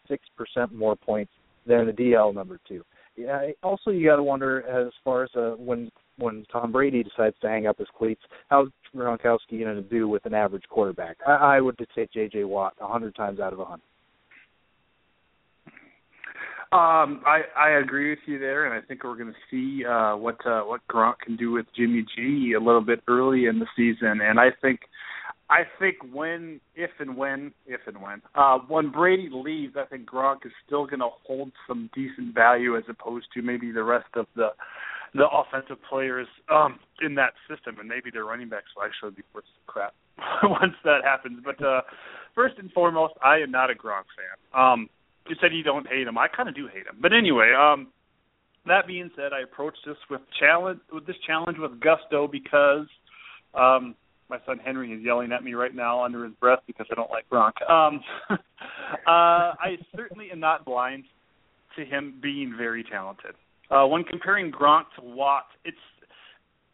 more 0.73 0.95
points 0.95 1.31
than 1.65 1.85
the 1.85 1.93
DL 1.93 2.33
number 2.33 2.59
two. 2.67 2.83
Yeah, 3.17 3.51
also, 3.61 3.91
you 3.91 4.07
got 4.07 4.15
to 4.15 4.23
wonder 4.23 4.67
as 4.67 4.91
far 5.03 5.23
as 5.23 5.29
uh, 5.35 5.51
when 5.57 5.91
when 6.17 6.45
Tom 6.51 6.71
Brady 6.71 7.03
decides 7.03 7.35
to 7.41 7.47
hang 7.47 7.65
up 7.67 7.77
his 7.79 7.87
cleats, 7.97 8.21
how's 8.49 8.67
Gronkowski 8.95 9.59
going 9.63 9.75
to 9.75 9.81
do 9.81 10.07
with 10.07 10.25
an 10.25 10.33
average 10.33 10.63
quarterback? 10.69 11.17
I, 11.27 11.31
I 11.57 11.61
would 11.61 11.77
take 11.95 12.11
J.J. 12.13 12.43
Watt 12.43 12.73
a 12.79 12.87
hundred 12.87 13.15
times 13.15 13.39
out 13.39 13.53
of 13.53 13.59
a 13.59 13.65
hundred. 13.65 13.83
Um, 16.73 17.21
I 17.25 17.41
I 17.57 17.69
agree 17.71 18.11
with 18.11 18.19
you 18.25 18.39
there, 18.39 18.65
and 18.65 18.73
I 18.73 18.85
think 18.85 19.03
we're 19.03 19.17
going 19.17 19.33
to 19.33 19.39
see 19.49 19.85
uh, 19.85 20.15
what 20.15 20.37
uh, 20.45 20.61
what 20.61 20.79
Gronk 20.89 21.19
can 21.19 21.35
do 21.35 21.51
with 21.51 21.65
Jimmy 21.75 22.05
G 22.15 22.53
a 22.53 22.63
little 22.63 22.81
bit 22.81 23.01
early 23.09 23.45
in 23.45 23.59
the 23.59 23.67
season, 23.75 24.21
and 24.21 24.39
I 24.39 24.51
think 24.61 24.79
I 25.51 25.63
think 25.79 25.97
when, 26.13 26.61
if 26.75 26.91
and 26.99 27.17
when, 27.17 27.51
if 27.67 27.81
and 27.85 28.01
when, 28.01 28.21
uh, 28.35 28.59
when 28.69 28.89
Brady 28.89 29.27
leaves, 29.29 29.75
I 29.77 29.83
think 29.83 30.09
Gronk 30.09 30.45
is 30.45 30.53
still 30.65 30.85
going 30.85 31.01
to 31.01 31.09
hold 31.27 31.51
some 31.67 31.89
decent 31.93 32.33
value 32.33 32.77
as 32.77 32.83
opposed 32.87 33.25
to 33.33 33.41
maybe 33.41 33.69
the 33.71 33.83
rest 33.83 34.07
of 34.15 34.27
the 34.35 34.49
the 35.13 35.27
offensive 35.27 35.75
players 35.89 36.27
um, 36.49 36.79
in 37.01 37.15
that 37.15 37.33
system, 37.49 37.75
and 37.81 37.89
maybe 37.89 38.09
their 38.09 38.23
running 38.23 38.47
backs 38.47 38.67
will 38.77 38.83
actually 38.83 39.11
be 39.11 39.23
worth 39.35 39.43
some 39.43 39.67
crap 39.67 39.93
once 40.43 40.73
that 40.85 41.03
happens. 41.03 41.43
But 41.43 41.61
uh, 41.61 41.81
first 42.33 42.55
and 42.59 42.71
foremost, 42.71 43.15
I 43.21 43.39
am 43.39 43.51
not 43.51 43.69
a 43.69 43.73
Gronk 43.73 44.07
fan. 44.15 44.37
Um, 44.55 44.89
you 45.27 45.35
said 45.41 45.53
you 45.53 45.63
don't 45.63 45.87
hate 45.87 46.07
him. 46.07 46.17
I 46.17 46.27
kind 46.27 46.49
of 46.49 46.55
do 46.55 46.67
hate 46.67 46.87
him. 46.87 46.97
But 47.01 47.13
anyway, 47.13 47.53
um, 47.57 47.87
that 48.65 48.87
being 48.87 49.09
said, 49.15 49.33
I 49.33 49.41
approached 49.41 49.79
this 49.85 49.97
with 50.09 50.21
challenge 50.39 50.79
with 50.91 51.05
this 51.07 51.15
challenge 51.25 51.57
with 51.59 51.79
gusto 51.79 52.27
because 52.27 52.87
um, 53.53 53.95
my 54.29 54.37
son 54.45 54.59
Henry 54.63 54.91
is 54.91 55.03
yelling 55.03 55.31
at 55.31 55.43
me 55.43 55.53
right 55.53 55.75
now 55.75 56.03
under 56.03 56.23
his 56.23 56.33
breath 56.35 56.59
because 56.67 56.85
I 56.91 56.95
don't 56.95 57.09
like 57.09 57.29
Gronk. 57.29 57.61
Um, 57.69 58.01
uh, 58.29 58.37
I 59.05 59.77
certainly 59.95 60.31
am 60.31 60.39
not 60.39 60.65
blind 60.65 61.03
to 61.77 61.85
him 61.85 62.19
being 62.21 62.53
very 62.57 62.83
talented. 62.83 63.35
Uh, 63.69 63.87
when 63.87 64.03
comparing 64.03 64.51
Gronk 64.51 64.83
to 64.97 65.03
Watt, 65.03 65.45
it's 65.65 65.77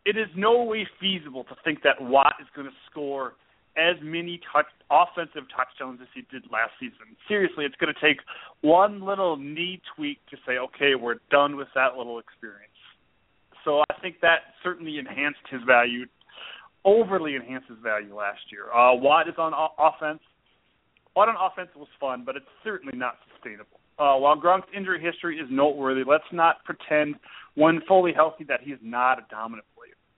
it 0.05 0.17
is 0.17 0.27
no 0.35 0.63
way 0.63 0.87
feasible 0.99 1.43
to 1.45 1.55
think 1.63 1.79
that 1.83 1.95
Watt 1.99 2.35
is 2.41 2.47
going 2.55 2.67
to 2.67 2.73
score 2.89 3.33
as 3.77 3.95
many 4.01 4.41
touch 4.51 4.65
offensive 4.89 5.43
touchdowns 5.55 5.99
as 6.01 6.07
he 6.15 6.21
did 6.31 6.43
last 6.51 6.71
season. 6.79 7.15
Seriously, 7.27 7.65
it's 7.65 7.75
going 7.75 7.93
to 7.93 8.01
take 8.01 8.17
one 8.61 9.05
little 9.05 9.37
knee 9.37 9.81
tweak 9.95 10.19
to 10.31 10.37
say, 10.45 10.57
okay, 10.57 10.95
we're 10.95 11.19
done 11.29 11.55
with 11.55 11.67
that 11.75 11.95
little 11.97 12.19
experience. 12.19 12.71
So 13.63 13.83
I 13.89 13.99
think 14.01 14.21
that 14.21 14.55
certainly 14.63 14.97
enhanced 14.97 15.43
his 15.51 15.61
value, 15.67 16.05
overly 16.85 17.35
enhanced 17.35 17.67
his 17.67 17.79
value 17.83 18.15
last 18.15 18.39
year. 18.51 18.71
Uh, 18.71 18.95
Watt 18.95 19.27
is 19.27 19.35
on 19.37 19.53
o- 19.53 19.75
offense. 19.77 20.21
Watt 21.15 21.29
on 21.29 21.35
offense 21.35 21.69
was 21.75 21.87
fun, 21.99 22.23
but 22.25 22.35
it's 22.35 22.45
certainly 22.63 22.97
not 22.97 23.15
sustainable. 23.33 23.79
Uh, 23.99 24.15
while 24.15 24.39
Gronk's 24.39 24.69
injury 24.75 25.01
history 25.01 25.37
is 25.37 25.47
noteworthy, 25.49 26.03
let's 26.07 26.23
not 26.31 26.63
pretend 26.63 27.15
when 27.55 27.81
fully 27.87 28.13
healthy 28.13 28.43
that 28.45 28.61
he 28.61 28.71
is 28.71 28.79
not 28.81 29.17
a 29.19 29.25
dominant 29.29 29.65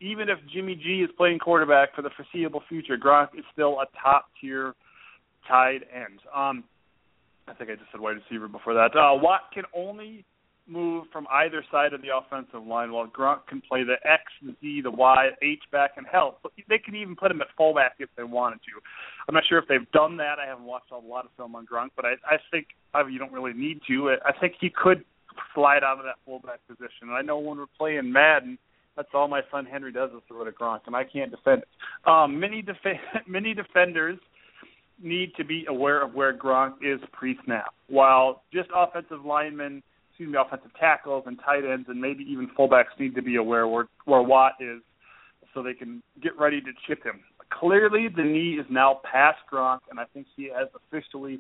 even 0.02 0.30
if 0.30 0.38
Jimmy 0.54 0.76
G 0.76 1.02
is 1.02 1.10
playing 1.18 1.40
quarterback 1.40 1.96
for 1.96 2.02
the 2.02 2.10
foreseeable 2.16 2.64
future, 2.70 2.98
Gronk 2.98 3.30
is 3.38 3.46
still 3.52 3.80
a 3.82 3.86
top 4.02 4.28
tier 4.40 4.74
tight 5.48 5.82
end. 5.94 6.20
Um, 6.36 6.64
I 7.48 7.54
think 7.54 7.70
I 7.70 7.76
just 7.76 7.92
said 7.92 8.00
wide 8.00 8.16
receiver 8.16 8.48
before 8.48 8.74
that. 8.76 8.96
Uh, 8.96 9.16
Watt 9.16 9.52
can 9.54 9.64
only 9.76 10.24
move 10.68 11.06
from 11.12 11.28
either 11.32 11.66
side 11.72 11.94
of 11.94 12.02
the 12.02 12.10
offensive 12.16 12.66
line, 12.66 12.92
while 12.92 13.08
Gronk 13.08 13.48
can 13.48 13.62
play 13.62 13.84
the 13.84 13.96
X, 14.08 14.24
the 14.44 14.56
Z, 14.62 14.82
the 14.84 14.92
Y, 14.92 15.30
H 15.42 15.64
back, 15.72 15.92
and 15.98 16.06
hell, 16.10 16.40
they 16.70 16.78
can 16.78 16.96
even 16.96 17.16
put 17.16 17.32
him 17.32 17.42
at 17.42 17.48
fullback 17.58 17.96
if 17.98 18.10
they 18.16 18.24
wanted 18.24 18.58
to. 18.58 18.80
I'm 19.28 19.34
not 19.34 19.44
sure 19.50 19.58
if 19.58 19.68
they've 19.68 19.90
done 19.92 20.18
that. 20.18 20.38
I 20.38 20.46
haven't 20.46 20.66
watched 20.66 20.92
a 20.92 20.98
lot 20.98 21.26
of 21.26 21.32
film 21.36 21.56
on 21.56 21.66
Gronk, 21.66 21.90
but 21.96 22.06
I, 22.06 22.14
I 22.24 22.38
think 22.52 22.68
I 22.94 23.04
mean, 23.04 23.14
you 23.14 23.20
don't 23.20 23.34
really 23.34 23.54
need 23.54 23.82
to. 23.88 24.16
I 24.24 24.32
think 24.40 24.54
he 24.62 24.70
could 24.70 25.04
slide 25.56 25.84
out 25.84 25.98
of 25.98 26.06
that 26.06 26.16
fullback 26.26 26.60
position. 26.68 27.10
I 27.12 27.22
know 27.22 27.40
when 27.40 27.58
we're 27.58 27.66
playing 27.78 28.12
Madden 28.12 28.58
that's 28.96 29.10
all 29.14 29.28
my 29.28 29.42
son 29.52 29.66
Henry 29.66 29.92
does 29.92 30.10
is 30.12 30.22
throw 30.28 30.46
at 30.48 30.56
Gronk, 30.56 30.82
and 30.88 30.96
I 30.96 31.04
can't 31.04 31.32
defend 31.32 31.64
it. 31.64 32.10
Um, 32.10 32.40
many 32.40 32.62
def- 32.62 32.76
many 33.28 33.54
defenders 33.54 34.20
need 35.02 35.32
to 35.38 35.46
be 35.46 35.66
aware 35.68 36.04
of 36.04 36.14
where 36.14 36.38
Gronk 36.38 36.74
is 36.82 37.00
pre-snap, 37.14 37.74
while 37.88 38.44
just 38.54 38.70
offensive 38.76 39.24
linemen, 39.26 39.82
excuse 40.10 40.32
me, 40.32 40.38
offensive 40.38 40.72
tackles 40.80 41.24
and 41.28 41.40
tight 41.46 41.64
ends 41.64 41.88
and 41.88 42.02
maybe 42.02 42.26
even 42.30 42.50
fullbacks 42.58 42.98
need 43.00 43.16
to 43.16 43.22
be 43.22 43.38
aware 43.38 43.68
where 43.68 43.88
where 44.06 44.22
Watt 44.22 44.54
is, 44.60 44.82
so 45.54 45.64
they 45.64 45.74
can 45.74 46.04
get 46.22 46.38
ready 46.38 46.60
to 46.62 46.72
chip 46.88 47.04
him. 47.04 47.22
Clearly, 47.50 48.08
the 48.16 48.24
knee 48.24 48.60
is 48.60 48.66
now 48.70 49.02
past 49.10 49.40
Gronk, 49.52 49.80
and 49.90 50.00
I 50.00 50.06
think 50.14 50.28
he 50.36 50.50
has 50.56 50.68
officially 50.76 51.40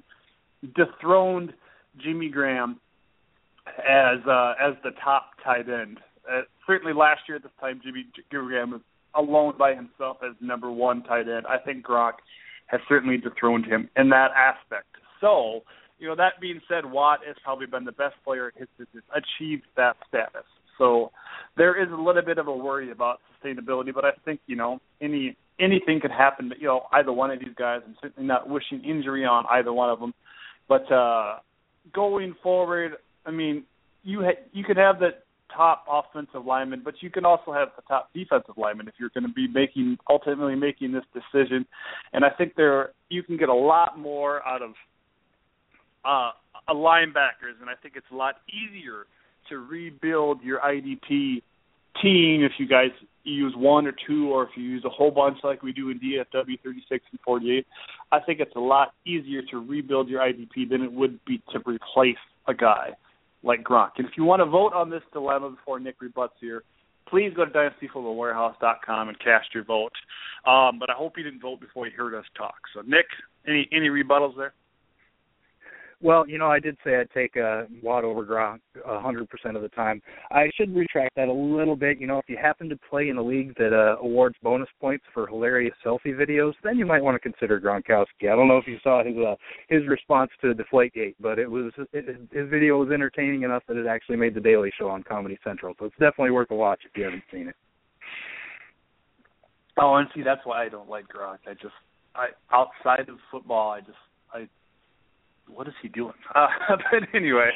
dethroned 0.75 1.53
Jimmy 2.03 2.29
Graham 2.29 2.79
as 3.67 4.17
uh, 4.27 4.53
as 4.59 4.75
the 4.83 4.91
top 5.03 5.31
tight 5.43 5.69
end 5.69 5.99
uh, 6.31 6.41
certainly 6.67 6.93
last 6.93 7.21
year 7.27 7.37
at 7.37 7.43
this 7.43 7.51
time, 7.59 7.81
Jimmy 7.83 8.05
Graham 8.29 8.71
was 8.71 8.81
alone 9.15 9.53
by 9.57 9.73
himself 9.73 10.17
as 10.23 10.35
number 10.41 10.71
one 10.71 11.03
tight 11.03 11.27
end. 11.27 11.45
I 11.47 11.57
think 11.57 11.85
Gronk 11.85 12.13
has 12.67 12.79
certainly 12.87 13.17
dethroned 13.17 13.65
him 13.65 13.89
in 13.95 14.09
that 14.09 14.29
aspect. 14.35 14.87
So, 15.19 15.61
you 15.97 16.07
know, 16.07 16.15
that 16.15 16.39
being 16.39 16.61
said, 16.67 16.85
Watt 16.85 17.19
has 17.25 17.35
probably 17.43 17.65
been 17.65 17.85
the 17.85 17.91
best 17.91 18.15
player 18.23 18.47
at 18.47 18.53
his 18.57 18.67
position, 18.77 19.01
achieved 19.13 19.63
that 19.75 19.95
status. 20.07 20.45
So 20.77 21.11
there 21.57 21.81
is 21.81 21.91
a 21.91 21.95
little 21.95 22.21
bit 22.21 22.37
of 22.37 22.47
a 22.47 22.55
worry 22.55 22.91
about 22.91 23.19
sustainability, 23.43 23.93
but 23.93 24.05
I 24.05 24.11
think, 24.23 24.39
you 24.47 24.55
know, 24.55 24.79
any 25.01 25.35
anything 25.59 25.99
could 25.99 26.11
happen 26.11 26.49
to, 26.49 26.55
you 26.57 26.67
know, 26.67 26.83
either 26.93 27.11
one 27.11 27.31
of 27.31 27.39
these 27.39 27.53
guys. 27.57 27.81
I'm 27.85 27.97
certainly 28.01 28.25
not 28.25 28.47
wishing 28.49 28.81
injury 28.85 29.25
on 29.25 29.43
either 29.51 29.73
one 29.73 29.89
of 29.89 29.99
them. 29.99 30.13
But 30.69 30.89
uh 30.91 31.39
going 31.93 32.35
forward, 32.41 32.93
I 33.25 33.31
mean, 33.31 33.63
you 34.03 34.21
ha- 34.21 34.41
you 34.53 34.63
could 34.63 34.77
have 34.77 34.99
the 34.99 35.09
top 35.55 35.85
offensive 35.89 36.45
lineman, 36.45 36.81
but 36.83 36.95
you 37.01 37.09
can 37.09 37.25
also 37.25 37.51
have 37.53 37.69
the 37.75 37.81
top 37.87 38.09
defensive 38.13 38.55
lineman 38.57 38.87
if 38.87 38.93
you're 38.99 39.09
going 39.09 39.23
to 39.23 39.33
be 39.33 39.47
making 39.47 39.97
ultimately 40.09 40.55
making 40.55 40.91
this 40.91 41.03
decision. 41.13 41.65
And 42.13 42.23
I 42.23 42.29
think 42.29 42.55
there 42.55 42.91
you 43.09 43.23
can 43.23 43.37
get 43.37 43.49
a 43.49 43.53
lot 43.53 43.97
more 43.97 44.45
out 44.47 44.61
of 44.61 44.71
uh, 46.05 46.31
a 46.67 46.73
linebackers, 46.73 47.59
and 47.61 47.69
I 47.69 47.75
think 47.81 47.95
it's 47.95 48.05
a 48.11 48.15
lot 48.15 48.35
easier 48.47 49.05
to 49.49 49.57
rebuild 49.57 50.41
your 50.43 50.59
IDP 50.59 51.41
team 52.01 52.43
if 52.43 52.53
you 52.57 52.67
guys 52.67 52.91
use 53.23 53.53
one 53.55 53.85
or 53.85 53.93
two, 54.07 54.29
or 54.29 54.43
if 54.43 54.49
you 54.55 54.63
use 54.63 54.83
a 54.85 54.89
whole 54.89 55.11
bunch 55.11 55.37
like 55.43 55.61
we 55.61 55.73
do 55.73 55.89
in 55.89 55.99
DFW 55.99 56.59
36 56.63 57.05
and 57.11 57.19
48. 57.25 57.65
I 58.11 58.19
think 58.19 58.39
it's 58.39 58.55
a 58.55 58.59
lot 58.59 58.93
easier 59.05 59.41
to 59.51 59.57
rebuild 59.57 60.09
your 60.09 60.21
IDP 60.21 60.69
than 60.69 60.81
it 60.81 60.91
would 60.91 61.23
be 61.25 61.41
to 61.51 61.59
replace 61.65 62.17
a 62.47 62.53
guy 62.53 62.95
like 63.43 63.63
Gronk. 63.63 63.91
And 63.97 64.07
if 64.07 64.13
you 64.17 64.23
want 64.23 64.41
to 64.41 64.45
vote 64.45 64.73
on 64.73 64.89
this 64.89 65.03
dilemma 65.13 65.51
before 65.51 65.79
Nick 65.79 66.01
rebuts 66.01 66.33
here, 66.39 66.63
please 67.07 67.31
go 67.35 67.45
to 67.45 67.51
dynastyfootballwarehouse.com 67.51 69.09
and 69.09 69.19
cast 69.19 69.47
your 69.53 69.63
vote. 69.63 69.93
Um, 70.45 70.79
but 70.79 70.89
I 70.89 70.93
hope 70.93 71.17
you 71.17 71.23
didn't 71.23 71.41
vote 71.41 71.59
before 71.59 71.87
you 71.87 71.93
heard 71.97 72.13
us 72.13 72.25
talk. 72.37 72.55
So, 72.73 72.81
Nick, 72.81 73.07
any 73.47 73.67
any 73.71 73.89
rebuttals 73.89 74.37
there? 74.37 74.53
Well, 76.01 76.25
you 76.29 76.37
know, 76.37 76.47
I 76.47 76.59
did 76.59 76.77
say 76.85 76.95
I'd 76.95 77.11
take 77.11 77.35
a 77.35 77.67
Watt 77.83 78.05
over 78.05 78.25
Gronk 78.25 78.59
a 78.87 79.01
hundred 79.01 79.29
percent 79.29 79.57
of 79.57 79.61
the 79.61 79.67
time. 79.69 80.01
I 80.31 80.49
should 80.55 80.73
retract 80.73 81.15
that 81.17 81.27
a 81.27 81.33
little 81.33 81.75
bit. 81.75 81.99
You 81.99 82.07
know, 82.07 82.19
if 82.19 82.25
you 82.29 82.37
happen 82.41 82.69
to 82.69 82.77
play 82.89 83.09
in 83.09 83.17
a 83.17 83.21
league 83.21 83.53
that 83.57 83.73
uh, 83.73 84.01
awards 84.01 84.37
bonus 84.41 84.69
points 84.79 85.03
for 85.13 85.27
hilarious 85.27 85.75
selfie 85.85 86.15
videos, 86.15 86.53
then 86.63 86.77
you 86.77 86.85
might 86.85 87.03
want 87.03 87.15
to 87.15 87.19
consider 87.19 87.59
Gronkowski. 87.59 88.31
I 88.31 88.35
don't 88.35 88.47
know 88.47 88.57
if 88.57 88.65
you 88.65 88.77
saw 88.81 89.03
his 89.03 89.17
uh, 89.17 89.35
his 89.67 89.85
response 89.89 90.31
to 90.39 90.53
Deflategate, 90.53 91.15
but 91.19 91.37
it 91.37 91.51
was 91.51 91.73
it, 91.91 92.05
his 92.31 92.49
video 92.49 92.77
was 92.77 92.91
entertaining 92.91 93.43
enough 93.43 93.63
that 93.67 93.75
it 93.75 93.85
actually 93.85 94.15
made 94.15 94.33
the 94.33 94.39
Daily 94.39 94.71
Show 94.79 94.87
on 94.87 95.03
Comedy 95.03 95.37
Central. 95.43 95.73
So 95.79 95.85
it's 95.85 95.95
definitely 95.99 96.31
worth 96.31 96.51
a 96.51 96.55
watch 96.55 96.79
if 96.85 96.95
you 96.95 97.03
haven't 97.03 97.23
seen 97.29 97.49
it. 97.49 97.55
Oh, 99.77 99.95
and 99.95 100.07
see, 100.15 100.23
that's 100.23 100.45
why 100.45 100.65
I 100.65 100.69
don't 100.69 100.89
like 100.89 101.05
Gronk. 101.07 101.39
I 101.45 101.53
just, 101.53 101.75
I 102.15 102.27
outside 102.53 103.09
of 103.09 103.17
football, 103.31 103.71
I 103.71 103.79
just, 103.79 103.97
I 104.33 104.47
what 105.53 105.67
is 105.67 105.73
he 105.81 105.87
doing? 105.87 106.13
Uh, 106.35 106.47
but 106.91 107.03
anyway, 107.13 107.49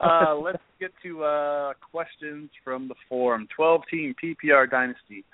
uh, 0.00 0.34
let's 0.36 0.62
get 0.80 0.90
to 1.02 1.24
uh, 1.24 1.72
questions 1.90 2.50
from 2.64 2.88
the 2.88 2.94
forum. 3.08 3.46
12 3.54 3.82
team 3.90 4.14
PPR 4.22 4.70
Dynasty. 4.70 5.24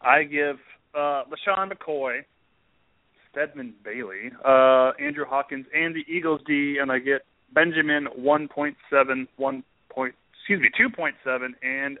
I 0.00 0.24
give 0.24 0.56
uh, 0.94 1.24
LeSean 1.24 1.72
McCoy, 1.72 2.20
Stedman 3.30 3.74
Bailey, 3.82 4.30
uh, 4.44 4.92
Andrew 5.00 5.24
Hawkins, 5.26 5.66
and 5.74 5.94
the 5.94 6.04
Eagles 6.12 6.40
D, 6.46 6.76
and 6.80 6.92
I 6.92 6.98
get 6.98 7.22
Benjamin 7.52 8.06
1.7, 8.18 9.26
1. 9.36 9.64
Point, 9.90 10.14
excuse 10.38 10.60
me, 10.60 10.70
2.7, 10.78 11.46
and 11.62 11.98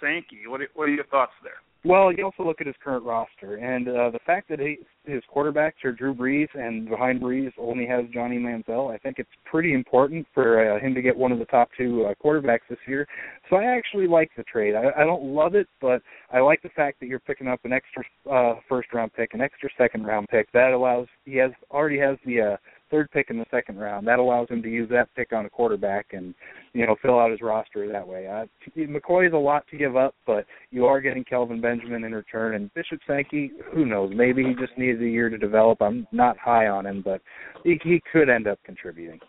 Sankey. 0.00 0.46
What 0.46 0.60
are, 0.60 0.68
what 0.74 0.84
are 0.84 0.94
your 0.94 1.04
thoughts 1.06 1.32
there? 1.42 1.60
Well, 1.84 2.12
you 2.12 2.24
also 2.24 2.44
look 2.44 2.60
at 2.60 2.68
his 2.68 2.76
current 2.82 3.04
roster, 3.04 3.56
and 3.56 3.88
uh, 3.88 4.10
the 4.10 4.20
fact 4.24 4.48
that 4.50 4.60
he, 4.60 4.78
his 5.04 5.20
quarterbacks 5.34 5.84
are 5.84 5.90
Drew 5.90 6.14
Brees, 6.14 6.46
and 6.54 6.88
behind 6.88 7.20
Brees 7.20 7.50
only 7.58 7.86
has 7.86 8.04
Johnny 8.14 8.38
Manziel. 8.38 8.94
I 8.94 8.98
think 8.98 9.18
it's 9.18 9.28
pretty 9.44 9.74
important 9.74 10.24
for 10.32 10.76
uh, 10.76 10.78
him 10.78 10.94
to 10.94 11.02
get 11.02 11.16
one 11.16 11.32
of 11.32 11.40
the 11.40 11.44
top 11.46 11.70
two 11.76 12.04
uh, 12.04 12.14
quarterbacks 12.24 12.60
this 12.70 12.78
year. 12.86 13.08
So 13.52 13.58
I 13.58 13.64
actually 13.64 14.06
like 14.06 14.30
the 14.34 14.44
trade. 14.44 14.74
I, 14.74 15.02
I 15.02 15.04
don't 15.04 15.24
love 15.24 15.54
it, 15.54 15.68
but 15.78 16.00
I 16.32 16.40
like 16.40 16.62
the 16.62 16.70
fact 16.70 17.00
that 17.00 17.06
you're 17.06 17.20
picking 17.20 17.48
up 17.48 17.60
an 17.64 17.72
extra 17.74 18.02
uh, 18.32 18.54
first 18.66 18.94
round 18.94 19.12
pick, 19.12 19.34
an 19.34 19.42
extra 19.42 19.68
second 19.76 20.06
round 20.06 20.28
pick. 20.28 20.50
That 20.52 20.72
allows 20.72 21.06
he 21.26 21.36
has 21.36 21.50
already 21.70 21.98
has 21.98 22.16
the 22.24 22.40
uh, 22.40 22.56
third 22.90 23.10
pick 23.10 23.28
in 23.28 23.38
the 23.38 23.44
second 23.50 23.78
round. 23.78 24.06
That 24.06 24.18
allows 24.18 24.48
him 24.48 24.62
to 24.62 24.70
use 24.70 24.88
that 24.88 25.14
pick 25.14 25.34
on 25.34 25.44
a 25.44 25.50
quarterback, 25.50 26.14
and 26.14 26.34
you 26.72 26.86
know 26.86 26.96
fill 27.02 27.18
out 27.18 27.30
his 27.30 27.42
roster 27.42 27.86
that 27.92 28.08
way. 28.08 28.26
Uh, 28.26 28.46
McCoy 28.74 29.26
is 29.26 29.34
a 29.34 29.36
lot 29.36 29.66
to 29.70 29.76
give 29.76 29.98
up, 29.98 30.14
but 30.26 30.46
you 30.70 30.86
are 30.86 31.02
getting 31.02 31.22
Kelvin 31.22 31.60
Benjamin 31.60 32.04
in 32.04 32.14
return, 32.14 32.54
and 32.54 32.72
Bishop 32.72 33.00
Sankey. 33.06 33.52
Who 33.74 33.84
knows? 33.84 34.12
Maybe 34.14 34.42
he 34.44 34.54
just 34.54 34.78
needs 34.78 34.98
a 35.02 35.06
year 35.06 35.28
to 35.28 35.36
develop. 35.36 35.82
I'm 35.82 36.06
not 36.10 36.38
high 36.38 36.68
on 36.68 36.86
him, 36.86 37.02
but 37.04 37.20
he, 37.64 37.78
he 37.84 38.00
could 38.10 38.30
end 38.30 38.46
up 38.46 38.60
contributing. 38.64 39.20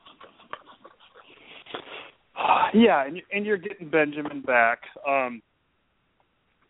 Yeah, 2.73 3.05
and 3.05 3.21
and 3.31 3.45
you're 3.45 3.57
getting 3.57 3.89
Benjamin 3.89 4.41
back. 4.41 4.79
Um, 5.07 5.41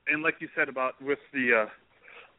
and 0.08 0.22
like 0.22 0.36
you 0.40 0.50
said 0.56 0.70
about 0.70 1.02
with 1.02 1.20
the 1.34 1.64
uh, 1.64 1.70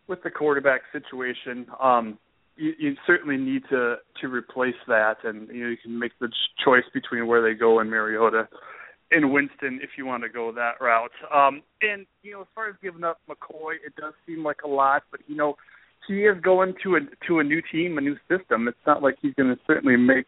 with 0.07 0.23
the 0.23 0.31
quarterback 0.31 0.83
situation, 0.93 1.67
um, 1.83 2.19
you, 2.57 2.73
you 2.79 2.95
certainly 3.07 3.37
need 3.37 3.63
to 3.71 3.97
to 4.21 4.29
replace 4.29 4.75
that, 4.87 5.17
and 5.25 5.49
you 5.49 5.65
know 5.65 5.71
you 5.71 5.77
can 5.83 5.99
make 5.99 6.13
the 6.21 6.29
choice 6.65 6.85
between 6.93 7.27
where 7.27 7.43
they 7.43 7.59
go 7.59 7.81
in 7.81 7.89
Mariota 7.89 8.49
and 9.11 9.33
Winston 9.33 9.81
if 9.83 9.91
you 9.97 10.07
want 10.07 10.23
to 10.23 10.29
go 10.29 10.53
that 10.53 10.81
route. 10.81 11.11
Um, 11.35 11.63
and 11.83 12.07
you 12.23 12.33
know, 12.33 12.43
as 12.43 12.47
far 12.55 12.69
as 12.69 12.75
giving 12.83 13.05
up 13.05 13.21
McCoy, 13.29 13.75
it 13.87 13.95
does 13.97 14.15
seem 14.27 14.45
like 14.45 14.63
a 14.65 14.69
lot, 14.69 15.03
but 15.11 15.21
you 15.27 15.37
know, 15.37 15.57
he 16.07 16.25
is 16.25 16.41
going 16.43 16.75
to 16.83 16.97
a 16.97 17.01
to 17.29 17.39
a 17.39 17.45
new 17.45 17.63
team, 17.73 17.99
a 17.99 18.01
new 18.01 18.17
system. 18.29 18.69
It's 18.69 18.77
not 18.87 19.03
like 19.03 19.17
he's 19.23 19.35
going 19.35 19.55
to 19.55 19.61
certainly 19.67 19.97
make 19.97 20.27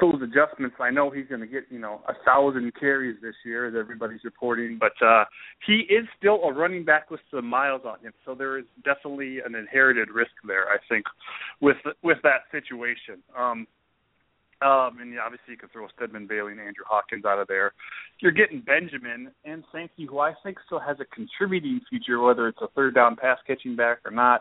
those 0.00 0.20
adjustments. 0.22 0.76
I 0.80 0.90
know 0.90 1.10
he's 1.10 1.26
going 1.26 1.40
to 1.40 1.46
get 1.46 1.64
you 1.70 1.78
know 1.78 2.00
a 2.08 2.14
thousand 2.24 2.72
carries 2.78 3.16
this 3.22 3.34
year, 3.44 3.66
as 3.66 3.74
everybody's 3.78 4.24
reporting, 4.24 4.78
but 4.78 4.92
uh, 5.04 5.24
he 5.66 5.86
is 5.92 6.06
still 6.18 6.42
a 6.44 6.52
running 6.52 6.84
back 6.84 7.10
with 7.10 7.20
some 7.30 7.46
miles 7.46 7.82
on 7.84 8.00
him. 8.00 8.12
So 8.24 8.34
there 8.34 8.58
is 8.58 8.64
definitely 8.84 9.38
an 9.44 9.54
inherited 9.54 10.10
risk 10.10 10.32
there. 10.46 10.68
I 10.68 10.78
think 10.88 11.04
with 11.60 11.78
with 12.02 12.18
that 12.22 12.42
situation. 12.52 13.22
Um, 13.36 13.66
um, 14.60 14.98
and 15.00 15.16
obviously 15.20 15.52
you 15.52 15.56
could 15.56 15.70
throw 15.70 15.86
Stedman 15.94 16.26
Bailey 16.26 16.50
and 16.50 16.60
Andrew 16.60 16.84
Hawkins 16.84 17.24
out 17.24 17.38
of 17.38 17.46
there. 17.46 17.72
You're 18.18 18.32
getting 18.32 18.60
Benjamin 18.60 19.30
and 19.44 19.62
Sankey, 19.70 20.06
who 20.06 20.18
I 20.18 20.34
think 20.42 20.58
still 20.66 20.80
has 20.80 20.96
a 20.98 21.04
contributing 21.14 21.80
future, 21.88 22.20
whether 22.20 22.48
it's 22.48 22.58
a 22.60 22.66
third 22.74 22.96
down 22.96 23.14
pass 23.14 23.38
catching 23.46 23.76
back 23.76 23.98
or 24.04 24.10
not. 24.10 24.40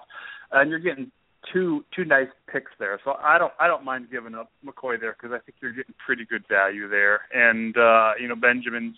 And 0.51 0.71
you're 0.71 0.79
getting 0.79 1.11
two 1.53 1.85
two 1.95 2.05
nice 2.05 2.27
picks 2.51 2.71
there. 2.79 2.99
So 3.03 3.13
I 3.23 3.37
don't 3.37 3.53
I 3.59 3.67
don't 3.67 3.85
mind 3.85 4.07
giving 4.11 4.35
up 4.35 4.51
McCoy 4.65 4.99
there 4.99 5.15
because 5.19 5.33
I 5.33 5.43
think 5.43 5.57
you're 5.61 5.73
getting 5.73 5.95
pretty 6.03 6.25
good 6.25 6.43
value 6.49 6.89
there. 6.89 7.21
And 7.33 7.75
uh, 7.77 8.11
you 8.19 8.27
know 8.27 8.35
Benjamin's 8.35 8.97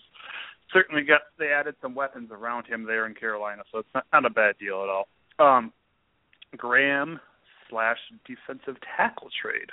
certainly 0.72 1.02
got 1.02 1.22
they 1.38 1.48
added 1.48 1.74
some 1.82 1.94
weapons 1.94 2.30
around 2.32 2.66
him 2.66 2.84
there 2.84 3.06
in 3.06 3.14
Carolina, 3.14 3.62
so 3.72 3.78
it's 3.78 3.88
not, 3.94 4.06
not 4.12 4.26
a 4.26 4.30
bad 4.30 4.56
deal 4.58 4.82
at 4.82 4.88
all. 4.88 5.08
Um, 5.38 5.72
Graham 6.56 7.20
slash 7.68 7.98
defensive 8.26 8.80
tackle 8.96 9.28
trade. 9.40 9.70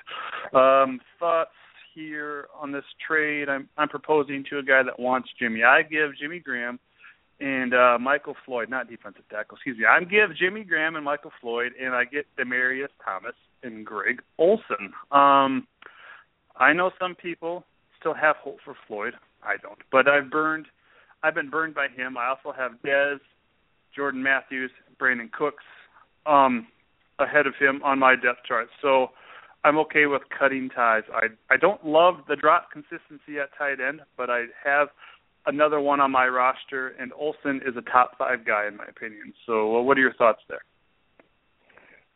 Um, 0.53 0.99
thoughts 1.19 1.51
here 1.95 2.47
on 2.59 2.71
this 2.71 2.85
trade? 3.05 3.49
I'm 3.49 3.67
I'm 3.77 3.89
proposing 3.89 4.43
to 4.49 4.59
a 4.59 4.63
guy 4.63 4.83
that 4.83 4.99
wants 4.99 5.29
Jimmy. 5.39 5.63
I 5.63 5.81
give 5.81 6.11
Jimmy 6.19 6.39
Graham 6.39 6.79
and 7.39 7.73
uh 7.73 7.97
Michael 7.99 8.35
Floyd, 8.45 8.69
not 8.69 8.89
defensive 8.89 9.23
tackle, 9.29 9.57
excuse 9.57 9.77
me. 9.77 9.85
I 9.85 9.99
give 10.03 10.35
Jimmy 10.35 10.63
Graham 10.63 10.95
and 10.95 11.05
Michael 11.05 11.31
Floyd 11.39 11.73
and 11.81 11.93
I 11.93 12.05
get 12.05 12.25
Demaryius 12.37 12.87
Thomas 13.03 13.35
and 13.63 13.85
Greg 13.85 14.21
Olsen. 14.37 14.93
Um 15.11 15.67
I 16.55 16.73
know 16.73 16.91
some 16.99 17.15
people 17.15 17.63
still 17.99 18.15
have 18.15 18.35
hope 18.37 18.57
for 18.65 18.75
Floyd. 18.87 19.13
I 19.43 19.57
don't. 19.61 19.77
But 19.91 20.07
I've 20.07 20.31
burned 20.31 20.65
I've 21.23 21.35
been 21.35 21.49
burned 21.49 21.75
by 21.75 21.87
him. 21.87 22.17
I 22.17 22.27
also 22.27 22.55
have 22.57 22.73
Dez, 22.85 23.19
Jordan 23.95 24.21
Matthews, 24.23 24.71
Brandin 24.99 25.31
Cooks 25.31 25.63
um 26.25 26.67
ahead 27.19 27.47
of 27.47 27.53
him 27.59 27.81
on 27.83 27.99
my 27.99 28.15
depth 28.15 28.45
chart. 28.47 28.67
So 28.81 29.09
I'm 29.63 29.77
okay 29.79 30.05
with 30.05 30.21
cutting 30.37 30.69
ties. 30.69 31.03
I 31.13 31.27
I 31.53 31.57
don't 31.57 31.85
love 31.85 32.15
the 32.27 32.35
drop 32.35 32.71
consistency 32.71 33.39
at 33.41 33.49
tight 33.57 33.79
end, 33.85 34.01
but 34.15 34.29
I 34.29 34.45
have 34.63 34.89
another 35.47 35.81
one 35.81 35.99
on 35.99 36.11
my 36.11 36.27
roster, 36.27 36.89
and 36.99 37.11
Olsen 37.13 37.61
is 37.65 37.75
a 37.77 37.81
top 37.89 38.17
five 38.17 38.45
guy 38.45 38.67
in 38.67 38.77
my 38.77 38.85
opinion. 38.85 39.33
So, 39.45 39.81
what 39.81 39.97
are 39.97 40.01
your 40.01 40.13
thoughts 40.13 40.41
there? 40.47 40.61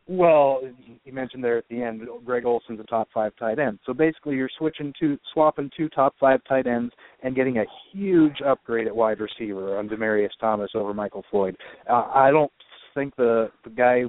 Well, 0.07 0.61
you 1.05 1.13
mentioned 1.13 1.43
there 1.43 1.57
at 1.57 1.63
the 1.69 1.81
end, 1.81 2.01
Greg 2.25 2.45
Olsen's 2.45 2.79
a 2.79 2.83
top 2.83 3.07
five 3.13 3.31
tight 3.39 3.59
end. 3.59 3.79
So 3.85 3.93
basically, 3.93 4.35
you're 4.35 4.49
switching 4.57 4.93
to 4.99 5.17
swapping 5.31 5.69
two 5.77 5.87
top 5.89 6.15
five 6.19 6.41
tight 6.49 6.67
ends 6.67 6.91
and 7.23 7.35
getting 7.35 7.59
a 7.59 7.65
huge 7.93 8.41
upgrade 8.45 8.87
at 8.87 8.95
wide 8.95 9.19
receiver 9.19 9.77
on 9.77 9.87
Demaryius 9.87 10.31
Thomas 10.39 10.71
over 10.75 10.93
Michael 10.93 11.23
Floyd. 11.29 11.55
Uh, 11.89 12.09
I 12.13 12.29
don't 12.31 12.51
think 12.93 13.15
the 13.15 13.49
the 13.63 13.69
guy 13.69 14.03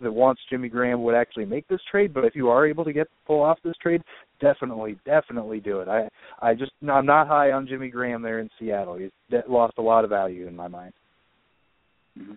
that 0.00 0.12
wants 0.12 0.40
Jimmy 0.50 0.68
Graham 0.68 1.02
would 1.02 1.14
actually 1.14 1.44
make 1.44 1.66
this 1.68 1.80
trade, 1.90 2.12
but 2.12 2.24
if 2.24 2.34
you 2.34 2.48
are 2.48 2.66
able 2.66 2.84
to 2.84 2.92
get 2.92 3.08
pull 3.26 3.42
off 3.42 3.58
this 3.64 3.76
trade, 3.82 4.02
definitely, 4.40 4.96
definitely 5.04 5.60
do 5.60 5.80
it. 5.80 5.88
I 5.88 6.08
I 6.40 6.54
just 6.54 6.72
I'm 6.88 7.06
not 7.06 7.28
high 7.28 7.52
on 7.52 7.66
Jimmy 7.66 7.88
Graham 7.88 8.22
there 8.22 8.40
in 8.40 8.50
Seattle. 8.58 8.96
He's 8.96 9.10
lost 9.48 9.74
a 9.78 9.82
lot 9.82 10.04
of 10.04 10.10
value 10.10 10.46
in 10.46 10.56
my 10.56 10.68
mind. 10.68 10.92
Mm-hmm. 12.18 12.34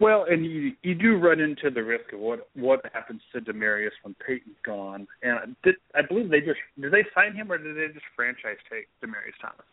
Well, 0.00 0.26
and 0.28 0.44
you 0.44 0.72
you 0.82 0.94
do 0.94 1.16
run 1.16 1.38
into 1.38 1.70
the 1.70 1.82
risk 1.82 2.12
of 2.12 2.20
what 2.20 2.48
what 2.54 2.80
happens 2.92 3.22
to 3.32 3.40
Demaryius 3.40 3.90
when 4.02 4.16
Peyton's 4.26 4.56
gone. 4.64 5.06
And 5.22 5.54
did, 5.62 5.76
I 5.94 6.00
believe 6.02 6.28
they 6.28 6.40
just 6.40 6.58
did 6.80 6.92
they 6.92 7.04
sign 7.14 7.34
him 7.36 7.52
or 7.52 7.58
did 7.58 7.76
they 7.76 7.92
just 7.92 8.06
franchise 8.16 8.58
take 8.70 8.88
Demaryius 9.02 9.38
Thomas? 9.40 9.66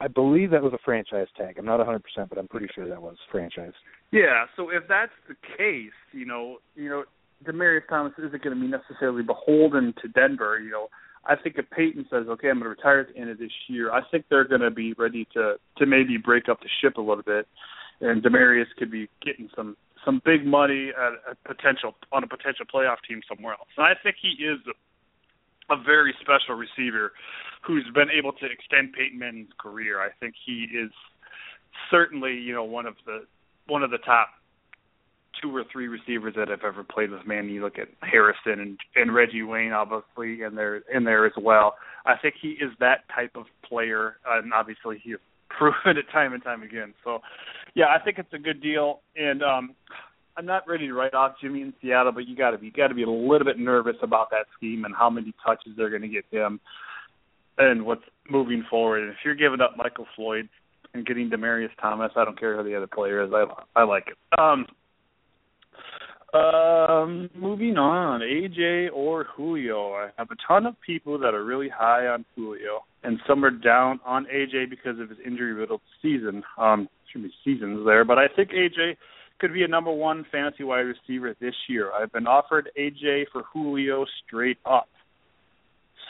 I 0.00 0.08
believe 0.08 0.50
that 0.52 0.62
was 0.62 0.72
a 0.72 0.78
franchise 0.84 1.26
tag. 1.36 1.56
I'm 1.58 1.64
not 1.64 1.80
100%, 1.80 2.00
but 2.28 2.38
I'm 2.38 2.48
pretty 2.48 2.68
sure 2.74 2.88
that 2.88 3.02
was 3.02 3.16
franchise. 3.30 3.72
Yeah. 4.12 4.46
So 4.56 4.70
if 4.70 4.84
that's 4.88 5.12
the 5.28 5.34
case, 5.56 5.96
you 6.12 6.24
know, 6.24 6.58
you 6.76 6.88
know, 6.88 7.04
Demaryius 7.44 7.88
Thomas 7.88 8.12
isn't 8.18 8.42
going 8.42 8.56
to 8.56 8.60
be 8.60 8.68
necessarily 8.68 9.22
beholden 9.22 9.94
to 10.02 10.08
Denver. 10.08 10.58
You 10.60 10.70
know, 10.70 10.88
I 11.26 11.36
think 11.36 11.56
if 11.58 11.68
Peyton 11.70 12.06
says, 12.10 12.26
"Okay, 12.28 12.48
I'm 12.48 12.58
going 12.58 12.64
to 12.64 12.70
retire 12.70 13.00
at 13.00 13.14
the 13.14 13.20
end 13.20 13.30
of 13.30 13.38
this 13.38 13.52
year," 13.68 13.92
I 13.92 14.00
think 14.10 14.26
they're 14.28 14.48
going 14.48 14.60
to 14.60 14.70
be 14.70 14.92
ready 14.94 15.26
to 15.34 15.56
to 15.78 15.86
maybe 15.86 16.16
break 16.16 16.48
up 16.48 16.60
the 16.60 16.68
ship 16.80 16.96
a 16.96 17.00
little 17.00 17.22
bit, 17.22 17.46
and 18.00 18.22
Demaryius 18.22 18.66
could 18.76 18.90
be 18.90 19.08
getting 19.24 19.48
some 19.54 19.76
some 20.04 20.22
big 20.24 20.46
money 20.46 20.90
at 20.90 21.12
a 21.30 21.34
potential 21.46 21.94
on 22.12 22.24
a 22.24 22.26
potential 22.26 22.64
playoff 22.72 22.96
team 23.06 23.20
somewhere 23.28 23.54
else. 23.54 23.68
And 23.76 23.86
I 23.86 23.94
think 24.02 24.16
he 24.20 24.42
is 24.42 24.58
a 25.70 25.76
very 25.82 26.14
special 26.20 26.54
receiver 26.54 27.12
who's 27.66 27.84
been 27.94 28.08
able 28.10 28.32
to 28.32 28.46
extend 28.46 28.92
Peyton 28.92 29.18
Manning's 29.18 29.52
career. 29.58 30.00
I 30.00 30.10
think 30.20 30.34
he 30.46 30.66
is 30.74 30.90
certainly, 31.90 32.34
you 32.34 32.54
know, 32.54 32.64
one 32.64 32.86
of 32.86 32.94
the 33.06 33.26
one 33.66 33.82
of 33.82 33.90
the 33.90 33.98
top 33.98 34.28
two 35.40 35.54
or 35.54 35.64
three 35.70 35.88
receivers 35.88 36.34
that 36.36 36.48
have 36.48 36.64
ever 36.64 36.82
played 36.82 37.10
with 37.10 37.26
Manning. 37.26 37.50
You 37.50 37.62
look 37.62 37.78
at 37.78 37.88
Harrison 38.02 38.60
and, 38.60 38.78
and 38.96 39.14
Reggie 39.14 39.42
Wayne, 39.42 39.72
obviously, 39.72 40.42
in 40.42 40.54
there 40.54 40.82
in 40.92 41.04
there 41.04 41.26
as 41.26 41.32
well. 41.40 41.74
I 42.06 42.16
think 42.16 42.34
he 42.40 42.50
is 42.52 42.72
that 42.80 43.04
type 43.14 43.32
of 43.34 43.44
player, 43.68 44.16
and 44.26 44.52
obviously 44.52 45.00
he 45.02 45.10
has 45.12 45.20
proven 45.48 45.98
it 45.98 46.06
time 46.12 46.32
and 46.32 46.42
time 46.42 46.62
again. 46.62 46.94
So, 47.04 47.20
yeah, 47.74 47.86
I 47.86 48.02
think 48.02 48.18
it's 48.18 48.32
a 48.32 48.38
good 48.38 48.62
deal, 48.62 49.00
and 49.16 49.42
um, 49.42 49.74
I'm 50.38 50.46
not 50.46 50.68
ready 50.68 50.86
to 50.86 50.94
write 50.94 51.14
off 51.14 51.34
Jimmy 51.42 51.62
in 51.62 51.74
Seattle, 51.82 52.12
but 52.12 52.28
you 52.28 52.36
got 52.36 52.52
to 52.52 52.58
be 52.58 52.70
got 52.70 52.88
to 52.88 52.94
be 52.94 53.02
a 53.02 53.10
little 53.10 53.44
bit 53.44 53.58
nervous 53.58 53.96
about 54.02 54.30
that 54.30 54.46
scheme 54.56 54.84
and 54.84 54.94
how 54.94 55.10
many 55.10 55.34
touches 55.44 55.72
they're 55.76 55.90
going 55.90 56.02
to 56.02 56.08
get 56.08 56.24
him, 56.30 56.60
and 57.58 57.84
what's 57.84 58.04
moving 58.30 58.64
forward. 58.70 59.02
And 59.02 59.10
if 59.10 59.16
you're 59.24 59.34
giving 59.34 59.60
up 59.60 59.76
Michael 59.76 60.06
Floyd 60.14 60.48
and 60.94 61.04
getting 61.04 61.28
Demaryius 61.28 61.70
Thomas, 61.80 62.12
I 62.14 62.24
don't 62.24 62.38
care 62.38 62.56
who 62.56 62.62
the 62.62 62.76
other 62.76 62.86
player 62.86 63.24
is. 63.24 63.32
I 63.34 63.46
I 63.74 63.82
like 63.82 64.06
it. 64.06 64.38
Um, 64.38 64.66
um, 66.38 67.30
moving 67.34 67.76
on, 67.76 68.20
AJ 68.20 68.90
or 68.92 69.24
Julio. 69.24 69.94
I 69.94 70.10
have 70.18 70.30
a 70.30 70.36
ton 70.46 70.66
of 70.66 70.76
people 70.86 71.18
that 71.18 71.34
are 71.34 71.44
really 71.44 71.68
high 71.68 72.06
on 72.06 72.24
Julio, 72.36 72.84
and 73.02 73.18
some 73.26 73.44
are 73.44 73.50
down 73.50 73.98
on 74.06 74.26
AJ 74.32 74.70
because 74.70 75.00
of 75.00 75.08
his 75.08 75.18
injury-riddled 75.26 75.80
season. 76.00 76.44
Um, 76.56 76.88
should 77.10 77.24
be 77.24 77.32
seasons 77.44 77.84
there, 77.84 78.04
but 78.04 78.18
I 78.18 78.28
think 78.28 78.50
AJ 78.50 78.98
could 79.38 79.52
be 79.52 79.62
a 79.62 79.68
number 79.68 79.92
one 79.92 80.26
fantasy 80.30 80.64
wide 80.64 80.80
receiver 80.80 81.34
this 81.40 81.54
year. 81.68 81.92
I've 81.92 82.12
been 82.12 82.26
offered 82.26 82.70
AJ 82.78 83.24
for 83.32 83.42
Julio 83.52 84.04
straight 84.26 84.58
up. 84.64 84.88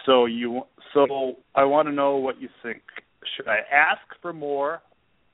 So 0.07 0.25
you 0.27 0.63
so 0.95 1.35
I 1.55 1.65
want 1.65 1.89
to 1.89 1.93
know 1.93 2.17
what 2.17 2.41
you 2.41 2.49
think. 2.63 2.81
Should 3.37 3.49
I 3.49 3.59
ask 3.73 4.01
for 4.23 4.33
more 4.33 4.81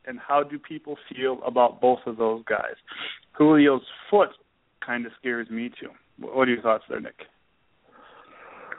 and 0.06 0.18
how 0.18 0.42
do 0.42 0.58
people 0.58 0.96
feel 1.14 1.38
about 1.46 1.80
both 1.80 2.00
of 2.06 2.16
those 2.16 2.42
guys? 2.48 2.74
Julio's 3.38 3.82
foot 4.10 4.30
kind 4.84 5.06
of 5.06 5.12
scares 5.20 5.48
me 5.48 5.70
too. 5.80 5.90
What 6.18 6.48
are 6.48 6.52
your 6.52 6.62
thoughts 6.62 6.84
there, 6.88 7.00
Nick? 7.00 7.14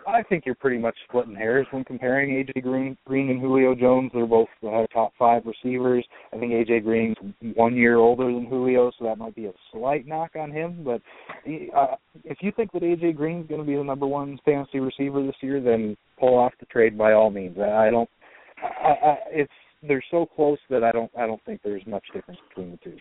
I 0.08 0.22
think 0.24 0.46
you're 0.46 0.56
pretty 0.56 0.78
much 0.78 0.96
splitting 1.08 1.36
hairs 1.36 1.66
when 1.72 1.84
comparing 1.84 2.30
AJ 2.32 2.64
Green, 2.64 2.98
Green 3.06 3.30
and 3.30 3.42
Julio 3.42 3.74
Jones. 3.74 4.12
They're 4.14 4.26
both 4.26 4.50
uh, 4.64 4.86
top 4.94 5.14
five 5.18 5.44
receivers. 5.46 6.06
I 6.32 6.38
think 6.38 6.52
AJ 6.52 6.84
Green's 6.84 7.18
one 7.56 7.76
year 7.76 7.98
older 7.98 8.26
than 8.26 8.46
Julio, 8.46 8.92
so 8.98 9.06
that 9.06 9.18
might 9.18 9.36
be 9.36 9.46
a 9.46 9.54
slight 9.72 10.06
knock 10.06 10.32
on 10.40 10.52
him. 10.52 10.84
But 10.84 11.02
uh, 11.76 11.96
if 12.24 12.38
you 12.42 12.52
think 12.56 12.72
that 12.74 12.84
AJ 12.84 13.16
Green's 13.16 13.48
going 13.48 13.62
to 13.62 13.68
be 13.68 13.76
the 13.76 13.84
number 13.84 14.06
one 14.06 14.38
fantasy 14.46 14.80
receiver 14.80 15.26
this 15.26 15.36
year, 15.42 15.62
then 15.62 15.98
pull 16.20 16.38
off 16.38 16.54
the 16.60 16.66
trade 16.68 16.98
by 16.98 17.14
all 17.14 17.32
means. 17.32 17.58
I 17.58 17.90
don't. 17.90 18.10
I, 18.62 18.90
I, 18.90 19.18
it's 19.32 19.52
they're 19.88 20.04
so 20.12 20.26
close 20.26 20.60
that 20.70 20.84
I 20.84 20.92
don't. 20.92 21.12
I 21.18 21.26
don't 21.26 21.44
think 21.46 21.62
there's 21.64 21.86
much 21.88 22.04
difference 22.14 22.40
between 22.50 22.72
the 22.72 22.78
two. 22.78 22.98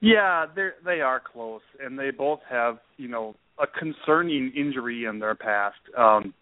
Yeah, 0.00 0.46
they 0.54 0.70
they 0.84 1.00
are 1.00 1.20
close, 1.20 1.60
and 1.82 1.98
they 1.98 2.10
both 2.10 2.40
have 2.48 2.78
you 2.96 3.08
know 3.08 3.36
a 3.60 3.66
concerning 3.66 4.52
injury 4.56 5.04
in 5.04 5.18
their 5.18 5.34
past. 5.34 5.78
Um, 5.96 6.34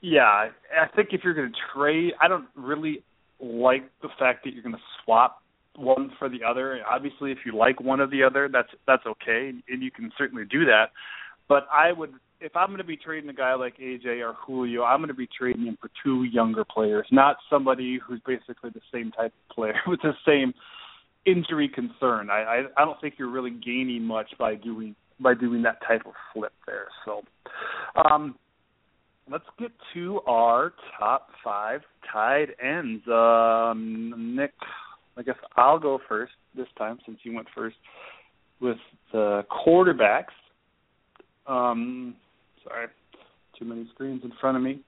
yeah, 0.00 0.24
I 0.24 0.86
think 0.94 1.08
if 1.12 1.22
you're 1.24 1.34
going 1.34 1.50
to 1.50 1.58
trade, 1.74 2.12
I 2.20 2.28
don't 2.28 2.46
really 2.54 3.02
like 3.40 3.84
the 4.02 4.08
fact 4.18 4.44
that 4.44 4.52
you're 4.52 4.62
going 4.62 4.74
to 4.74 4.82
swap 5.04 5.42
one 5.76 6.10
for 6.18 6.28
the 6.28 6.44
other. 6.48 6.80
Obviously, 6.88 7.32
if 7.32 7.38
you 7.46 7.56
like 7.56 7.80
one 7.80 8.00
or 8.00 8.06
the 8.06 8.22
other, 8.22 8.48
that's 8.52 8.68
that's 8.86 9.04
okay, 9.06 9.52
and 9.68 9.82
you 9.82 9.90
can 9.90 10.12
certainly 10.18 10.44
do 10.44 10.64
that. 10.66 10.90
But 11.48 11.66
I 11.72 11.92
would, 11.92 12.12
if 12.40 12.56
I'm 12.56 12.68
going 12.68 12.78
to 12.78 12.84
be 12.84 12.96
trading 12.96 13.30
a 13.30 13.34
guy 13.34 13.54
like 13.54 13.78
AJ 13.78 14.20
or 14.26 14.34
Julio, 14.34 14.82
I'm 14.82 14.98
going 14.98 15.08
to 15.08 15.14
be 15.14 15.28
trading 15.38 15.64
him 15.66 15.78
for 15.80 15.90
two 16.02 16.24
younger 16.24 16.64
players, 16.64 17.06
not 17.10 17.36
somebody 17.50 17.98
who's 18.06 18.20
basically 18.26 18.70
the 18.70 18.80
same 18.92 19.10
type 19.10 19.32
of 19.32 19.54
player 19.54 19.80
with 19.86 20.00
the 20.02 20.12
same 20.26 20.52
injury 21.26 21.68
concern. 21.68 22.30
I, 22.30 22.42
I 22.42 22.82
I 22.82 22.84
don't 22.84 23.00
think 23.00 23.14
you're 23.18 23.30
really 23.30 23.50
gaining 23.50 24.02
much 24.02 24.30
by 24.38 24.54
doing 24.54 24.94
by 25.20 25.34
doing 25.34 25.62
that 25.62 25.78
type 25.86 26.02
of 26.06 26.12
flip 26.32 26.52
there. 26.66 26.86
So, 27.04 27.22
um, 28.04 28.36
let's 29.30 29.44
get 29.58 29.70
to 29.94 30.20
our 30.26 30.72
top 30.98 31.28
five 31.42 31.80
tied 32.12 32.48
ends. 32.62 33.02
Um, 33.08 34.34
Nick, 34.36 34.52
I 35.16 35.22
guess 35.22 35.36
I'll 35.56 35.78
go 35.78 35.98
first 36.08 36.32
this 36.56 36.66
time 36.76 36.98
since 37.06 37.18
you 37.22 37.34
went 37.34 37.48
first 37.54 37.76
with 38.60 38.78
the 39.12 39.44
quarterbacks. 39.50 40.34
Um, 41.46 42.16
sorry, 42.66 42.88
too 43.58 43.64
many 43.64 43.86
screens 43.94 44.22
in 44.24 44.32
front 44.40 44.56
of 44.56 44.62
me. 44.62 44.80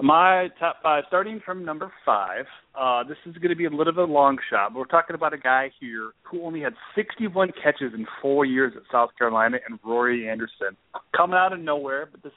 My 0.00 0.48
top 0.58 0.76
five, 0.82 1.04
starting 1.08 1.40
from 1.44 1.64
number 1.64 1.92
five. 2.04 2.46
Uh, 2.74 3.04
this 3.04 3.18
is 3.26 3.36
going 3.36 3.50
to 3.50 3.56
be 3.56 3.66
a 3.66 3.70
little 3.70 3.92
bit 3.92 4.02
of 4.02 4.08
a 4.08 4.12
long 4.12 4.38
shot, 4.50 4.72
but 4.72 4.78
we're 4.78 4.84
talking 4.86 5.14
about 5.14 5.34
a 5.34 5.38
guy 5.38 5.70
here 5.80 6.12
who 6.22 6.44
only 6.44 6.60
had 6.60 6.72
61 6.94 7.50
catches 7.62 7.92
in 7.94 8.06
four 8.22 8.46
years 8.46 8.72
at 8.74 8.82
South 8.90 9.10
Carolina, 9.18 9.58
and 9.68 9.78
Rory 9.84 10.28
Anderson, 10.28 10.76
coming 11.14 11.36
out 11.36 11.52
of 11.52 11.60
nowhere. 11.60 12.08
But 12.10 12.22
this, 12.22 12.32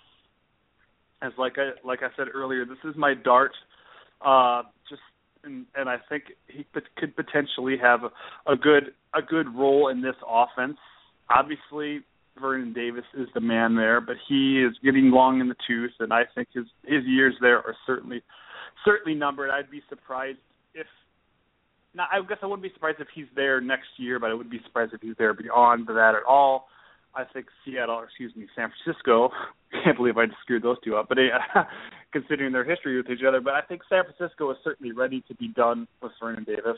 as 1.22 1.32
like 1.38 1.54
I 1.58 1.88
like 1.88 2.00
I 2.02 2.10
said 2.18 2.28
earlier, 2.34 2.66
this 2.66 2.78
is 2.84 2.96
my 2.98 3.14
dart. 3.14 3.54
Uh, 4.22 4.64
just 4.90 5.02
and, 5.46 5.66
and 5.76 5.88
I 5.88 5.98
think 6.10 6.26
he 6.48 6.66
could 6.98 7.16
potentially 7.16 7.78
have 7.82 8.02
a, 8.04 8.52
a 8.52 8.58
good 8.58 8.94
a 9.14 9.22
good 9.22 9.48
role 9.56 9.88
in 9.88 10.02
this 10.02 10.16
offense. 10.28 10.78
Obviously, 11.30 12.04
Vernon 12.40 12.74
Davis 12.74 13.06
is 13.18 13.28
the 13.34 13.42
man 13.42 13.76
there, 13.76 14.02
but 14.02 14.18
he 14.28 14.62
is 14.62 14.74
getting 14.84 15.12
long 15.12 15.40
in 15.40 15.48
the 15.48 15.56
tooth, 15.68 15.94
and 16.00 16.14
I 16.14 16.24
think 16.34 16.50
his 16.54 16.66
his 16.84 17.04
years 17.06 17.36
there 17.42 17.58
are 17.58 17.76
certainly 17.86 18.22
certainly 18.84 19.18
numbered. 19.18 19.50
I'd 19.50 19.72
be 19.72 19.82
surprised 19.90 20.40
if. 20.74 20.88
Now, 21.94 22.08
I 22.12 22.20
guess 22.28 22.40
I 22.42 22.46
wouldn't 22.46 22.64
be 22.64 22.74
surprised 22.74 23.00
if 23.00 23.08
he's 23.16 23.28
there 23.36 23.62
next 23.62 23.88
year, 23.98 24.20
but 24.20 24.30
I 24.30 24.34
would 24.34 24.50
be 24.50 24.60
surprised 24.66 24.94
if 24.94 25.02
he's 25.02 25.16
there 25.18 25.34
beyond 25.34 25.88
that 25.88 26.14
at 26.16 26.24
all. 26.28 26.68
I 27.16 27.24
think 27.24 27.46
Seattle, 27.64 28.04
excuse 28.04 28.36
me, 28.36 28.48
San 28.54 28.70
Francisco. 28.84 29.30
Can't 29.84 29.96
believe 29.96 30.18
I 30.18 30.26
just 30.26 30.40
screwed 30.42 30.64
those 30.64 30.78
two 30.84 30.98
up, 30.98 31.08
but 31.08 31.18
uh, 31.18 31.64
considering 32.12 32.52
their 32.52 32.66
history 32.66 32.98
with 32.98 33.10
each 33.10 33.24
other, 33.26 33.40
but 33.40 33.54
I 33.54 33.62
think 33.62 33.84
San 33.88 34.04
Francisco 34.04 34.52
is 34.52 34.58
certainly 34.64 34.92
ready 34.92 35.24
to 35.30 35.36
be 35.36 35.48
done 35.48 35.88
with 36.02 36.12
Vernon 36.22 36.44
Davis, 36.44 36.78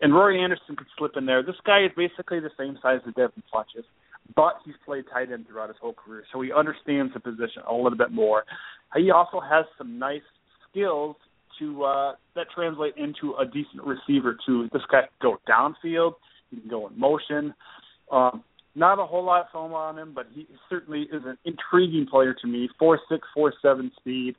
and 0.00 0.12
Rory 0.12 0.42
Anderson 0.42 0.74
could 0.74 0.88
slip 0.98 1.12
in 1.16 1.26
there. 1.26 1.44
This 1.44 1.56
guy 1.64 1.84
is 1.84 1.92
basically 1.96 2.40
the 2.40 2.50
same 2.58 2.78
size 2.82 3.00
as 3.06 3.14
Devin 3.14 3.44
Funchess 3.54 3.86
but 4.36 4.54
he's 4.64 4.74
played 4.84 5.04
tight 5.12 5.32
end 5.32 5.46
throughout 5.46 5.68
his 5.68 5.78
whole 5.80 5.94
career, 5.94 6.24
so 6.32 6.40
he 6.40 6.52
understands 6.52 7.12
the 7.14 7.20
position 7.20 7.62
a 7.68 7.74
little 7.74 7.98
bit 7.98 8.12
more. 8.12 8.44
He 8.96 9.10
also 9.10 9.40
has 9.40 9.64
some 9.78 9.98
nice 9.98 10.22
skills 10.70 11.16
to 11.58 11.84
uh, 11.84 12.12
that 12.34 12.46
translate 12.54 12.94
into 12.96 13.34
a 13.34 13.44
decent 13.44 13.84
receiver 13.84 14.36
too. 14.46 14.68
This 14.72 14.82
guy 14.90 15.02
can 15.02 15.08
go 15.20 15.38
downfield, 15.48 16.14
he 16.50 16.60
can 16.60 16.68
go 16.68 16.88
in 16.88 16.98
motion. 16.98 17.54
Um, 18.10 18.42
not 18.74 18.98
a 18.98 19.04
whole 19.04 19.24
lot 19.24 19.42
of 19.42 19.46
film 19.52 19.72
on 19.74 19.98
him, 19.98 20.12
but 20.14 20.26
he 20.32 20.46
certainly 20.68 21.02
is 21.02 21.22
an 21.26 21.36
intriguing 21.44 22.06
player 22.10 22.34
to 22.40 22.46
me. 22.46 22.68
Four 22.78 23.00
six, 23.08 23.26
four 23.34 23.52
seven 23.60 23.90
speed 23.98 24.36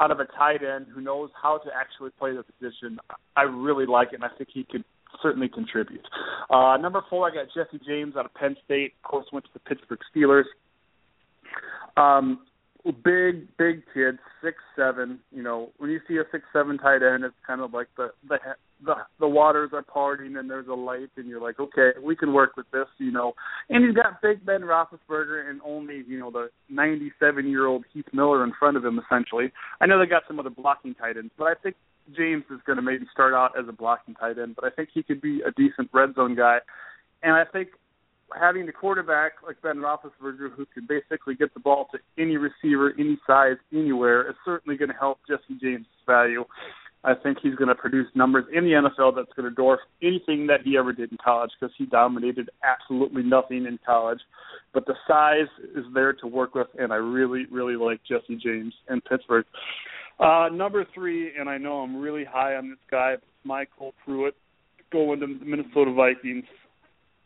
out 0.00 0.10
of 0.10 0.20
a 0.20 0.24
tight 0.24 0.62
end 0.64 0.86
who 0.92 1.00
knows 1.00 1.30
how 1.40 1.58
to 1.58 1.70
actually 1.74 2.10
play 2.18 2.32
the 2.34 2.42
position. 2.42 2.98
I 3.36 3.42
really 3.42 3.86
like 3.86 4.08
it, 4.12 4.16
and 4.16 4.24
I 4.24 4.28
think 4.36 4.50
he 4.52 4.64
could 4.64 4.84
certainly 5.24 5.48
contribute. 5.48 6.06
Uh, 6.50 6.76
number 6.76 7.02
four, 7.08 7.28
I 7.28 7.34
got 7.34 7.46
Jesse 7.54 7.82
James 7.84 8.14
out 8.16 8.26
of 8.26 8.34
Penn 8.34 8.56
State. 8.64 8.92
Of 9.02 9.10
course, 9.10 9.26
went 9.32 9.46
to 9.46 9.50
the 9.54 9.60
Pittsburgh 9.60 10.00
Steelers. 10.14 10.44
Um, 11.96 12.40
big, 12.92 13.48
big 13.56 13.82
kid, 13.94 14.18
six 14.42 14.58
seven. 14.76 15.20
You 15.32 15.42
know, 15.42 15.70
when 15.78 15.90
you 15.90 16.00
see 16.06 16.16
a 16.16 16.24
six 16.30 16.44
seven 16.52 16.76
tight 16.76 17.02
end, 17.02 17.24
it's 17.24 17.34
kind 17.46 17.60
of 17.60 17.72
like 17.72 17.88
the 17.96 18.10
the 18.28 18.36
the 18.84 18.94
the 19.20 19.28
waters 19.28 19.70
are 19.72 19.82
parting 19.82 20.36
and 20.36 20.50
there's 20.50 20.68
a 20.68 20.74
light, 20.74 21.10
and 21.16 21.26
you're 21.26 21.40
like, 21.40 21.58
okay, 21.58 21.90
we 22.02 22.14
can 22.14 22.32
work 22.32 22.56
with 22.56 22.70
this. 22.72 22.86
You 22.98 23.12
know, 23.12 23.34
and 23.70 23.84
he's 23.84 23.94
got 23.94 24.20
Big 24.20 24.44
Ben 24.44 24.62
Roethlisberger 24.62 25.48
and 25.48 25.60
only 25.64 26.02
you 26.06 26.18
know 26.18 26.30
the 26.30 26.50
97 26.68 27.48
year 27.48 27.66
old 27.66 27.84
Heath 27.92 28.06
Miller 28.12 28.44
in 28.44 28.52
front 28.58 28.76
of 28.76 28.84
him. 28.84 29.00
Essentially, 29.04 29.52
I 29.80 29.86
know 29.86 29.98
they 29.98 30.06
got 30.06 30.24
some 30.28 30.38
other 30.38 30.50
blocking 30.50 30.94
tight 30.94 31.16
ends, 31.16 31.32
but 31.38 31.44
I 31.44 31.54
think 31.62 31.76
James 32.16 32.44
is 32.50 32.60
going 32.66 32.76
to 32.76 32.82
maybe 32.82 33.06
start 33.12 33.34
out 33.34 33.58
as 33.58 33.66
a 33.68 33.72
blocking 33.72 34.14
tight 34.14 34.38
end, 34.38 34.56
but 34.56 34.64
I 34.64 34.70
think 34.70 34.90
he 34.92 35.02
could 35.02 35.20
be 35.20 35.40
a 35.40 35.50
decent 35.52 35.90
red 35.92 36.14
zone 36.14 36.34
guy. 36.34 36.58
And 37.22 37.32
I 37.32 37.44
think 37.44 37.68
having 38.38 38.66
the 38.66 38.72
quarterback 38.72 39.32
like 39.46 39.60
Ben 39.62 39.76
Roethlisberger, 39.76 40.52
who 40.54 40.66
can 40.66 40.86
basically 40.86 41.34
get 41.34 41.54
the 41.54 41.60
ball 41.60 41.88
to 41.92 41.98
any 42.22 42.36
receiver, 42.36 42.92
any 42.98 43.18
size, 43.26 43.56
anywhere, 43.72 44.28
is 44.28 44.36
certainly 44.44 44.76
going 44.76 44.90
to 44.90 44.96
help 44.96 45.18
Jesse 45.28 45.58
James' 45.60 45.86
value. 46.06 46.44
I 47.04 47.12
think 47.14 47.38
he's 47.42 47.54
going 47.54 47.68
to 47.68 47.74
produce 47.74 48.06
numbers 48.14 48.46
in 48.52 48.64
the 48.64 48.70
NFL 48.70 49.14
that's 49.14 49.32
going 49.36 49.54
to 49.54 49.60
dwarf 49.60 49.76
anything 50.02 50.46
that 50.46 50.62
he 50.64 50.78
ever 50.78 50.92
did 50.92 51.12
in 51.12 51.18
college 51.22 51.50
because 51.60 51.74
he 51.76 51.84
dominated 51.84 52.48
absolutely 52.64 53.22
nothing 53.22 53.66
in 53.66 53.78
college. 53.84 54.20
But 54.72 54.86
the 54.86 54.94
size 55.06 55.48
is 55.76 55.84
there 55.92 56.14
to 56.14 56.26
work 56.26 56.54
with, 56.54 56.68
and 56.78 56.92
I 56.92 56.96
really, 56.96 57.44
really 57.50 57.76
like 57.76 58.00
Jesse 58.08 58.40
James 58.42 58.72
in 58.88 59.02
Pittsburgh. 59.02 59.44
Uh, 60.18 60.48
number 60.52 60.86
three, 60.94 61.32
and 61.38 61.48
I 61.48 61.58
know 61.58 61.78
I'm 61.78 61.96
really 61.96 62.24
high 62.24 62.54
on 62.54 62.70
this 62.70 62.78
guy, 62.90 63.14
MyCole 63.46 63.92
Pruitt 64.04 64.34
going 64.94 65.20
to 65.20 65.26
the 65.26 65.44
Minnesota 65.44 65.92
Vikings. 65.92 66.44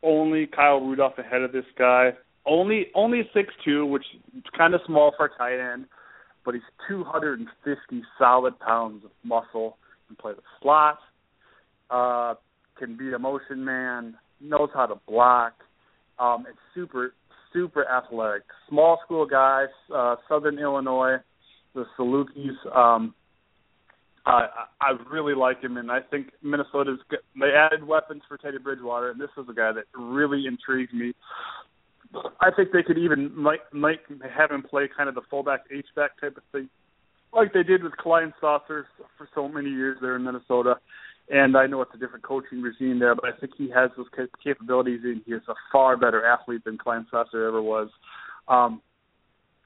Only 0.03 0.47
Kyle 0.47 0.81
Rudolph 0.81 1.19
ahead 1.19 1.43
of 1.43 1.53
this 1.53 1.67
guy. 1.79 2.11
Only 2.47 2.87
only 2.95 3.29
six 3.35 3.53
two, 3.65 3.85
which 3.85 4.05
is 4.37 4.43
kind 4.57 4.75
of 4.75 4.81
small 4.87 5.13
for 5.17 5.27
a 5.27 5.29
tight 5.37 5.59
end, 5.61 5.85
but 6.45 6.55
he's 6.55 6.63
250 6.89 8.03
solid 8.19 8.59
pounds 8.59 9.05
of 9.05 9.11
muscle. 9.23 9.77
Can 10.07 10.17
play 10.17 10.33
the 10.33 10.43
slot. 10.63 10.99
Uh, 11.91 12.35
can 12.79 12.97
be 12.97 13.13
a 13.13 13.19
motion 13.19 13.65
man. 13.65 14.15
Knows 14.41 14.71
how 14.73 14.87
to 14.87 14.95
block. 15.07 15.55
Um, 16.19 16.47
it's 16.49 16.59
super 16.75 17.13
super 17.53 17.85
athletic. 17.87 18.45
Small 18.69 18.99
school 19.05 19.27
guy, 19.27 19.65
uh, 19.95 20.17
Southern 20.29 20.59
Illinois 20.59 21.17
the 21.79 21.87
Salukis. 21.99 22.77
Um, 22.77 23.15
I 24.27 24.49
I 24.81 24.91
really 25.11 25.35
like 25.35 25.63
him, 25.63 25.77
and 25.77 25.91
I 25.91 26.01
think 26.01 26.29
Minnesota's 26.43 26.99
they 27.11 27.53
added 27.57 27.87
weapons 27.87 28.23
for 28.29 28.37
Teddy 28.37 28.59
Bridgewater, 28.59 29.11
and 29.11 29.21
this 29.21 29.31
is 29.39 29.47
a 29.49 29.55
guy 29.55 29.73
that 29.73 29.85
really 29.99 30.45
intrigues 30.47 30.93
me. 30.93 31.15
I 32.41 32.51
think 32.55 32.71
they 32.73 32.83
could 32.83 32.99
even 32.99 33.35
might 33.37 33.61
might 33.73 34.01
have 34.37 34.51
him 34.51 34.63
play 34.63 34.89
kind 34.95 35.09
of 35.09 35.15
the 35.15 35.23
fullback 35.31 35.61
H 35.75 35.87
back 35.95 36.21
type 36.21 36.37
of 36.37 36.43
thing, 36.53 36.69
like 37.33 37.53
they 37.53 37.63
did 37.63 37.83
with 37.83 37.93
Kleinsasser 37.93 38.85
for 39.17 39.29
so 39.35 39.49
many 39.49 39.71
years 39.71 39.99
there 40.01 40.17
in 40.17 40.25
Minnesota. 40.25 40.77
And 41.31 41.59
I 41.59 41.67
know 41.67 41.83
it's 41.83 41.95
a 41.95 41.99
different 41.99 42.25
coaching 42.25 42.63
regime 42.63 42.99
there, 42.99 43.15
but 43.15 43.27
I 43.27 43.39
think 43.39 43.53
he 43.57 43.69
has 43.75 43.91
those 43.99 44.07
capabilities, 44.43 45.01
and 45.05 45.21
he 45.27 45.33
is 45.33 45.43
a 45.47 45.55
far 45.71 45.95
better 45.99 46.25
athlete 46.25 46.65
than 46.65 46.79
Kleinsasser 46.79 47.47
ever 47.47 47.61
was. 47.61 47.91
Um, 48.49 48.81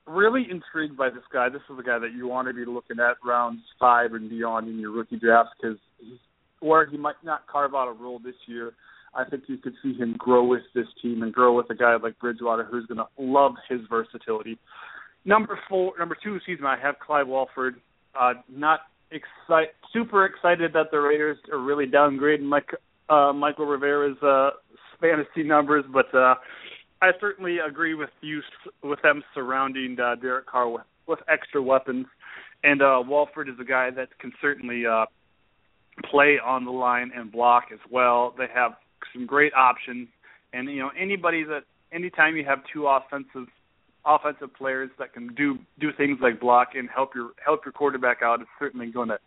really 0.07 0.47
intrigued 0.51 0.97
by 0.97 1.11
this 1.11 1.23
guy. 1.33 1.49
This 1.49 1.63
is 1.71 1.79
a 1.79 1.83
guy 1.83 1.99
that 1.99 2.13
you 2.17 2.27
want 2.27 2.49
to 2.49 2.55
be 2.55 2.65
looking 2.65 2.99
at 2.99 3.17
rounds 3.25 3.63
five 3.79 4.13
and 4.15 4.29
beyond 4.29 4.69
in 4.69 4.79
your 4.79 4.93
rookie 4.93 5.19
drafts 5.19 5.53
because 5.61 5.79
where 6.61 6.87
he 6.87 6.97
might 6.97 7.23
not 7.25 7.47
carve 7.47 7.75
out 7.75 7.89
a 7.89 7.93
role 7.93 8.21
this 8.23 8.35
year, 8.47 8.73
I 9.15 9.25
think 9.25 9.45
you 9.47 9.59
could 9.59 9.75
see 9.83 9.95
him 9.95 10.15
grow 10.19 10.45
with 10.45 10.63
this 10.75 10.87
team 11.03 11.23
and 11.23 11.33
grow 11.33 11.55
with 11.55 11.69
a 11.71 11.75
guy 11.75 11.97
like 11.97 12.19
Bridgewater 12.19 12.65
who's 12.65 12.87
going 12.87 12.99
to 12.99 13.07
love 13.19 13.53
his 13.69 13.81
versatility. 13.91 14.59
Number 15.25 15.59
four, 15.69 15.93
number 15.99 16.17
two, 16.23 16.37
excuse 16.37 16.61
me, 16.61 16.67
I 16.67 16.79
have 16.81 16.97
Clive 16.99 17.29
Walford. 17.29 17.77
Uh, 18.19 18.35
not 18.51 18.81
excite, 19.11 19.69
super 19.93 20.25
excited 20.25 20.73
that 20.73 20.91
the 20.91 20.99
Raiders 20.99 21.39
are 21.53 21.59
really 21.59 21.87
downgrading 21.87 22.43
Mike, 22.43 22.71
uh, 23.09 23.33
Mychal 23.33 23.71
Rivera's 23.71 24.21
uh, 24.23 24.51
fantasy 25.01 25.43
numbers, 25.43 25.85
but 25.93 26.13
uh, 26.15 26.35
I 27.03 27.11
certainly 27.21 27.59
agree 27.59 27.95
with 27.95 28.11
you 28.21 28.43
with 28.85 29.03
them 29.03 29.25
surrounding 29.35 29.99
uh, 29.99 30.15
Derek 30.15 30.47
Carr 30.47 30.69
with, 30.69 30.83
with 31.09 31.19
extra 31.29 31.61
weapons, 31.61 32.07
and 32.63 32.81
uh, 32.81 33.03
Walford 33.05 33.49
is 33.49 33.57
a 33.61 33.65
guy 33.65 33.91
that 33.91 34.17
can 34.21 34.33
certainly 34.41 34.87
uh, 34.87 35.07
play 36.09 36.39
on 36.43 36.65
the 36.65 36.71
line 36.71 37.11
and 37.15 37.33
block 37.33 37.65
as 37.73 37.81
well. 37.91 38.33
They 38.39 38.47
have 38.55 38.75
some 39.13 39.27
great 39.27 39.53
options, 39.55 40.07
and 40.53 40.71
you 40.71 40.79
know 40.79 40.91
anybody 40.97 41.43
that 41.43 41.65
anytime 41.93 42.37
you 42.37 42.45
have 42.45 42.61
two 42.73 42.87
offensive 42.87 43.49
offensive 44.07 44.55
players 44.55 44.91
that 45.01 45.13
can 45.13 45.35
do 45.35 45.59
do 45.81 45.89
things 45.97 46.19
like 46.23 46.41
block 46.41 46.69
and 46.77 46.89
help 46.89 47.17
your 47.17 47.31
help 47.45 47.65
your 47.65 47.73
quarterback 47.73 48.19
out 48.23 48.41
is 48.41 48.47
certainly 48.61 48.87
going 48.87 49.09
to 49.09 49.19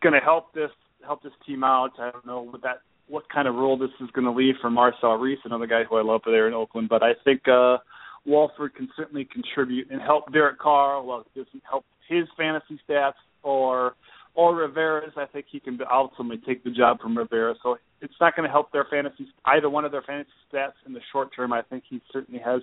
going 0.00 0.12
to 0.12 0.20
help 0.20 0.54
this 0.54 0.70
help 1.04 1.24
this 1.24 1.32
team 1.44 1.64
out. 1.64 1.90
I 1.98 2.12
don't 2.12 2.26
know 2.26 2.42
what 2.42 2.62
that 2.62 2.82
what 3.08 3.28
kind 3.28 3.46
of 3.46 3.54
role 3.54 3.78
this 3.78 3.90
is 4.00 4.10
going 4.12 4.24
to 4.24 4.32
leave 4.32 4.54
for 4.60 4.70
Marcel 4.70 5.16
Reece, 5.16 5.38
another 5.44 5.66
guy 5.66 5.84
who 5.88 5.96
I 5.96 6.02
love 6.02 6.22
there 6.24 6.48
in 6.48 6.54
Oakland. 6.54 6.88
But 6.88 7.02
I 7.02 7.12
think 7.24 7.46
uh, 7.48 7.78
Walford 8.24 8.74
can 8.74 8.88
certainly 8.96 9.24
contribute 9.24 9.90
and 9.90 10.00
help 10.00 10.32
Derek 10.32 10.58
Carr. 10.58 11.02
Well, 11.02 11.20
it 11.20 11.38
doesn't 11.38 11.62
help 11.68 11.84
his 12.08 12.24
fantasy 12.36 12.80
stats 12.88 13.14
or 13.42 13.94
or 14.34 14.54
Rivera's. 14.54 15.12
I 15.16 15.24
think 15.26 15.46
he 15.50 15.60
can 15.60 15.78
ultimately 15.90 16.42
take 16.46 16.62
the 16.62 16.70
job 16.70 17.00
from 17.00 17.16
Rivera. 17.16 17.54
So 17.62 17.78
it's 18.02 18.14
not 18.20 18.36
going 18.36 18.46
to 18.46 18.52
help 18.52 18.70
their 18.70 18.86
fantasy 18.90 19.26
either 19.46 19.70
one 19.70 19.84
of 19.84 19.92
their 19.92 20.02
fantasy 20.02 20.30
stats 20.52 20.74
in 20.86 20.92
the 20.92 21.00
short 21.12 21.30
term. 21.34 21.52
I 21.52 21.62
think 21.62 21.84
he 21.88 22.02
certainly 22.12 22.40
has 22.44 22.60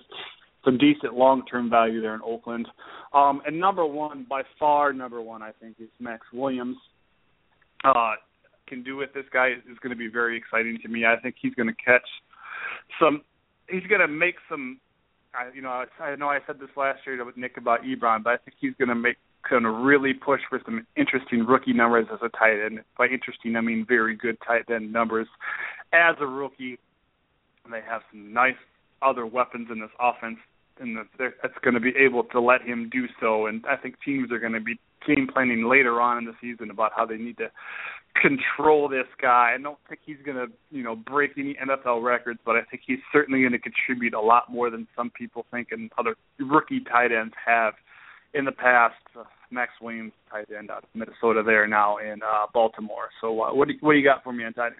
some 0.64 0.78
decent 0.78 1.14
long 1.14 1.44
term 1.46 1.68
value 1.68 2.00
there 2.00 2.14
in 2.14 2.20
Oakland. 2.24 2.68
Um, 3.12 3.42
and 3.46 3.58
number 3.58 3.84
one, 3.84 4.26
by 4.28 4.42
far 4.58 4.92
number 4.92 5.20
one, 5.20 5.42
I 5.42 5.50
think 5.60 5.76
is 5.80 5.88
Maxx 6.00 6.26
Williams. 6.32 6.76
Uh, 7.84 8.12
can 8.66 8.82
do 8.82 8.96
with 8.96 9.12
This 9.12 9.24
guy 9.32 9.50
is 9.50 9.78
going 9.82 9.90
to 9.90 9.98
be 9.98 10.08
very 10.08 10.36
exciting 10.36 10.78
to 10.82 10.88
me. 10.88 11.04
I 11.04 11.16
think 11.20 11.36
he's 11.40 11.54
going 11.54 11.68
to 11.68 11.74
catch 11.74 12.06
some. 13.00 13.22
He's 13.68 13.86
going 13.88 14.00
to 14.00 14.08
make 14.08 14.36
some. 14.48 14.80
I, 15.34 15.50
you 15.54 15.62
know, 15.62 15.68
I, 15.70 16.02
I 16.02 16.16
know 16.16 16.28
I 16.28 16.38
said 16.46 16.60
this 16.60 16.70
last 16.76 17.00
year 17.06 17.24
with 17.24 17.36
Nick 17.36 17.56
about 17.56 17.82
Ebron, 17.82 18.22
but 18.22 18.30
I 18.30 18.36
think 18.36 18.56
he's 18.60 18.74
going 18.78 18.88
to 18.88 18.94
make 18.94 19.16
going 19.48 19.62
to 19.62 19.70
really 19.70 20.14
push 20.14 20.40
for 20.48 20.60
some 20.64 20.86
interesting 20.96 21.44
rookie 21.46 21.72
numbers 21.72 22.06
as 22.12 22.18
a 22.22 22.28
tight 22.30 22.64
end. 22.64 22.80
By 22.96 23.06
interesting, 23.06 23.56
I 23.56 23.60
mean 23.60 23.84
very 23.86 24.16
good 24.16 24.38
tight 24.46 24.70
end 24.70 24.92
numbers 24.92 25.26
as 25.92 26.16
a 26.20 26.26
rookie. 26.26 26.78
And 27.64 27.72
They 27.72 27.80
have 27.88 28.02
some 28.10 28.32
nice 28.32 28.56
other 29.02 29.26
weapons 29.26 29.68
in 29.70 29.80
this 29.80 29.90
offense, 30.00 30.38
and 30.80 30.96
that's 31.18 31.58
going 31.62 31.74
to 31.74 31.80
be 31.80 31.92
able 31.96 32.24
to 32.24 32.40
let 32.40 32.62
him 32.62 32.88
do 32.90 33.06
so. 33.20 33.46
And 33.46 33.64
I 33.68 33.76
think 33.76 33.96
teams 34.04 34.32
are 34.32 34.38
going 34.38 34.52
to 34.52 34.60
be 34.60 34.78
game 35.06 35.28
planning 35.32 35.68
later 35.68 36.00
on 36.00 36.18
in 36.18 36.24
the 36.24 36.34
season 36.40 36.70
about 36.70 36.92
how 36.96 37.04
they 37.04 37.16
need 37.16 37.36
to 37.38 37.50
control 38.20 38.88
this 38.88 39.06
guy. 39.20 39.54
I 39.54 39.62
don't 39.62 39.78
think 39.88 40.00
he's 40.04 40.16
going 40.24 40.36
to, 40.36 40.46
you 40.70 40.82
know, 40.82 40.96
break 40.96 41.32
any 41.36 41.54
NFL 41.54 42.02
records, 42.02 42.40
but 42.44 42.56
I 42.56 42.62
think 42.62 42.82
he's 42.86 42.98
certainly 43.12 43.40
going 43.40 43.52
to 43.52 43.58
contribute 43.58 44.14
a 44.14 44.20
lot 44.20 44.50
more 44.50 44.70
than 44.70 44.86
some 44.96 45.10
people 45.10 45.46
think 45.50 45.68
and 45.70 45.90
other 45.98 46.16
rookie 46.38 46.80
tight 46.80 47.12
ends 47.12 47.34
have 47.44 47.74
in 48.32 48.44
the 48.44 48.52
past. 48.52 48.94
Uh, 49.18 49.24
Maxx 49.50 49.72
Williams, 49.80 50.12
tight 50.30 50.46
end 50.56 50.70
out 50.70 50.84
of 50.84 50.88
Minnesota, 50.94 51.42
there 51.44 51.66
now 51.66 51.98
in 51.98 52.22
uh, 52.22 52.46
Baltimore. 52.52 53.10
So, 53.20 53.42
uh, 53.42 53.54
what 53.54 53.68
do 53.68 53.74
what 53.80 53.92
do 53.92 53.98
you 53.98 54.04
got 54.04 54.24
for 54.24 54.32
me 54.32 54.44
on 54.44 54.52
tight 54.52 54.66
end? 54.72 54.76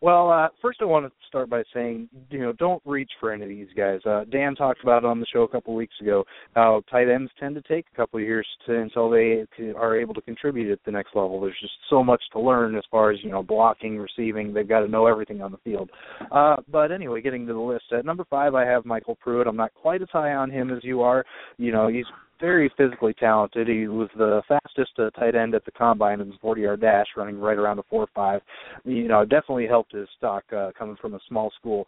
Well, 0.00 0.30
uh, 0.30 0.48
first 0.62 0.78
I 0.80 0.84
want 0.84 1.06
to 1.06 1.12
start 1.26 1.50
by 1.50 1.64
saying, 1.74 2.08
you 2.30 2.38
know, 2.38 2.52
don't 2.52 2.80
reach 2.84 3.10
for 3.18 3.32
any 3.32 3.42
of 3.42 3.48
these 3.48 3.68
guys. 3.76 3.98
Uh, 4.06 4.24
Dan 4.30 4.54
talked 4.54 4.82
about 4.82 5.02
it 5.02 5.06
on 5.06 5.18
the 5.18 5.26
show 5.32 5.42
a 5.42 5.48
couple 5.48 5.74
of 5.74 5.76
weeks 5.76 5.94
ago 6.00 6.24
how 6.54 6.82
tight 6.88 7.08
ends 7.08 7.32
tend 7.40 7.56
to 7.56 7.62
take 7.62 7.86
a 7.92 7.96
couple 7.96 8.20
of 8.20 8.24
years 8.24 8.46
to, 8.66 8.78
until 8.78 9.10
they 9.10 9.44
are 9.76 9.98
able 9.98 10.14
to 10.14 10.20
contribute 10.20 10.70
at 10.70 10.78
the 10.84 10.92
next 10.92 11.16
level. 11.16 11.40
There's 11.40 11.58
just 11.60 11.74
so 11.90 12.04
much 12.04 12.22
to 12.32 12.40
learn 12.40 12.76
as 12.76 12.84
far 12.92 13.10
as 13.10 13.18
you 13.24 13.30
know 13.30 13.42
blocking, 13.42 13.98
receiving. 13.98 14.52
They've 14.52 14.68
got 14.68 14.80
to 14.80 14.88
know 14.88 15.06
everything 15.06 15.42
on 15.42 15.50
the 15.50 15.58
field. 15.58 15.90
Uh, 16.30 16.56
but 16.70 16.92
anyway, 16.92 17.20
getting 17.20 17.46
to 17.48 17.52
the 17.52 17.58
list 17.58 17.86
at 17.92 18.04
number 18.04 18.24
five, 18.30 18.54
I 18.54 18.64
have 18.64 18.84
MyCole 18.84 19.18
Pruitt. 19.18 19.48
I'm 19.48 19.56
not 19.56 19.74
quite 19.74 20.00
as 20.00 20.08
high 20.12 20.32
on 20.32 20.48
him 20.48 20.70
as 20.70 20.84
you 20.84 21.02
are. 21.02 21.24
You 21.56 21.72
know, 21.72 21.88
he's 21.88 22.06
very 22.40 22.70
physically 22.76 23.14
talented. 23.14 23.68
He 23.68 23.88
was 23.88 24.08
the 24.16 24.42
fastest 24.48 24.92
uh, 24.98 25.10
tight 25.10 25.34
end 25.34 25.54
at 25.54 25.64
the 25.64 25.70
combine 25.72 26.20
in 26.20 26.28
the 26.28 26.36
40-yard 26.42 26.80
dash, 26.80 27.06
running 27.16 27.38
right 27.38 27.58
around 27.58 27.78
a 27.78 27.82
four-five. 27.90 28.40
You 28.84 29.08
know, 29.08 29.24
definitely 29.24 29.66
helped 29.66 29.92
his 29.92 30.08
stock 30.16 30.44
uh, 30.56 30.70
coming 30.78 30.96
from 31.00 31.14
a 31.14 31.20
small 31.28 31.50
school. 31.58 31.86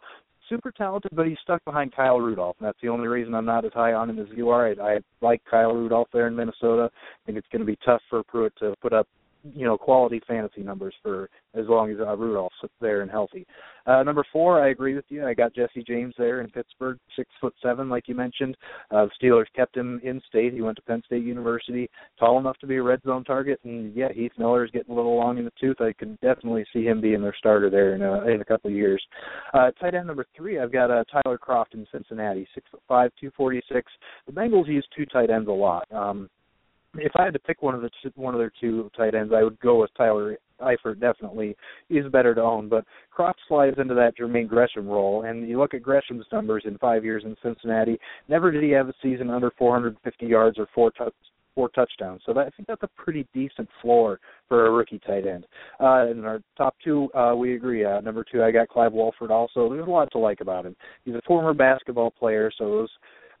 Super 0.49 0.71
talented, 0.71 1.11
but 1.15 1.27
he's 1.27 1.37
stuck 1.43 1.63
behind 1.63 1.95
Kyle 1.95 2.19
Rudolph, 2.19 2.57
and 2.59 2.67
that's 2.67 2.77
the 2.81 2.89
only 2.89 3.07
reason 3.07 3.33
I'm 3.33 3.45
not 3.45 3.63
as 3.63 3.71
high 3.73 3.93
on 3.93 4.09
him 4.09 4.19
as 4.19 4.27
you 4.35 4.49
are. 4.49 4.67
I, 4.67 4.95
I 4.95 4.99
like 5.21 5.41
Kyle 5.49 5.73
Rudolph 5.73 6.09
there 6.11 6.27
in 6.27 6.35
Minnesota. 6.35 6.89
I 6.93 7.25
think 7.25 7.37
it's 7.37 7.47
going 7.51 7.61
to 7.61 7.65
be 7.65 7.77
tough 7.85 8.01
for 8.09 8.21
Pruitt 8.23 8.53
to 8.59 8.73
put 8.81 8.91
up 8.91 9.07
you 9.43 9.65
know 9.65 9.77
quality 9.77 10.21
fantasy 10.27 10.61
numbers 10.61 10.93
for 11.01 11.29
as 11.53 11.65
long 11.67 11.91
as 11.91 11.97
uh, 11.99 12.15
Rudolph's 12.15 12.55
there 12.79 13.01
and 13.01 13.11
healthy. 13.11 13.45
Uh, 13.85 14.03
number 14.03 14.23
four, 14.31 14.63
I 14.63 14.69
agree 14.69 14.95
with 14.95 15.05
you. 15.09 15.25
I 15.25 15.33
got 15.33 15.55
Jesse 15.55 15.83
James 15.85 16.13
there 16.17 16.41
in 16.41 16.49
Pittsburgh, 16.49 16.97
six 17.15 17.29
foot 17.39 17.53
seven, 17.63 17.89
like 17.89 18.07
you 18.07 18.15
mentioned. 18.15 18.55
Uh, 18.91 19.05
the 19.05 19.11
Steelers 19.21 19.45
kept 19.55 19.75
him 19.75 19.99
in 20.03 20.21
state. 20.27 20.53
He 20.53 20.61
went 20.61 20.75
to 20.77 20.83
Penn 20.83 21.01
State 21.05 21.23
University, 21.23 21.89
tall 22.19 22.39
enough 22.39 22.57
to 22.59 22.67
be 22.67 22.77
a 22.77 22.83
red 22.83 23.01
zone 23.03 23.23
target. 23.23 23.59
And 23.63 23.95
yeah, 23.95 24.11
Heath 24.13 24.33
Miller 24.37 24.63
is 24.63 24.71
getting 24.71 24.91
a 24.91 24.95
little 24.95 25.15
long 25.15 25.37
in 25.37 25.45
the 25.45 25.51
tooth. 25.59 25.81
I 25.81 25.93
could 25.93 26.19
definitely 26.21 26.65
see 26.71 26.83
him 26.83 27.01
being 27.01 27.21
their 27.21 27.35
starter 27.37 27.69
there 27.69 27.95
in 27.95 28.01
a, 28.01 28.27
in 28.27 28.41
a 28.41 28.45
couple 28.45 28.69
of 28.69 28.75
years. 28.75 29.03
Uh, 29.53 29.71
tight 29.79 29.95
end 29.95 30.07
number 30.07 30.25
three, 30.35 30.59
I've 30.59 30.71
got 30.71 30.91
uh, 30.91 31.03
Tyler 31.11 31.39
Kroft 31.39 31.73
in 31.73 31.85
Cincinnati, 31.91 32.47
six 32.53 32.67
foot 32.69 32.81
five, 32.87 33.11
two 33.19 33.31
forty 33.35 33.61
six. 33.71 33.91
The 34.27 34.31
Bengals 34.31 34.67
use 34.67 34.87
two 34.95 35.05
tight 35.07 35.29
ends 35.29 35.47
a 35.47 35.51
lot. 35.51 35.91
Um, 35.91 36.29
if 36.95 37.11
I 37.15 37.25
had 37.25 37.33
to 37.33 37.39
pick 37.39 37.61
one 37.61 37.75
of 37.75 37.81
the 37.81 37.89
one 38.15 38.33
of 38.33 38.39
their 38.39 38.51
two 38.59 38.89
tight 38.95 39.15
ends, 39.15 39.33
I 39.35 39.43
would 39.43 39.59
go 39.59 39.81
with 39.81 39.91
Tyler 39.95 40.37
Eifert. 40.61 40.99
Definitely, 40.99 41.55
he's 41.89 42.05
better 42.11 42.35
to 42.35 42.41
own. 42.41 42.69
But 42.69 42.85
Kroft 43.15 43.35
slides 43.47 43.77
into 43.79 43.93
that 43.95 44.17
Jermaine 44.17 44.47
Gresham 44.47 44.87
role, 44.87 45.23
and 45.23 45.47
you 45.47 45.57
look 45.57 45.73
at 45.73 45.83
Gresham's 45.83 46.25
numbers 46.31 46.63
in 46.65 46.77
five 46.77 47.05
years 47.05 47.23
in 47.25 47.35
Cincinnati. 47.41 47.99
Never 48.27 48.51
did 48.51 48.63
he 48.63 48.71
have 48.71 48.89
a 48.89 48.93
season 49.01 49.29
under 49.29 49.51
450 49.57 50.25
yards 50.25 50.59
or 50.59 50.67
four 50.75 50.91
touch, 50.91 51.13
four 51.55 51.69
touchdowns. 51.69 52.21
So 52.25 52.33
that, 52.33 52.47
I 52.47 52.49
think 52.49 52.67
that's 52.67 52.83
a 52.83 52.89
pretty 53.01 53.27
decent 53.33 53.69
floor 53.81 54.19
for 54.47 54.67
a 54.67 54.71
rookie 54.71 54.99
tight 54.99 55.25
end. 55.25 55.45
Uh, 55.79 56.07
in 56.07 56.25
our 56.25 56.41
top 56.57 56.75
two, 56.83 57.09
uh, 57.13 57.33
we 57.35 57.55
agree. 57.55 57.85
Uh, 57.85 58.01
number 58.01 58.25
two, 58.29 58.43
I 58.43 58.51
got 58.51 58.69
Clive 58.69 58.93
Walford. 58.93 59.31
Also, 59.31 59.69
there's 59.69 59.87
a 59.87 59.89
lot 59.89 60.11
to 60.11 60.17
like 60.17 60.41
about 60.41 60.65
him. 60.65 60.75
He's 61.05 61.15
a 61.15 61.21
former 61.25 61.53
basketball 61.53 62.11
player, 62.11 62.51
so 62.57 62.69
those 62.69 62.89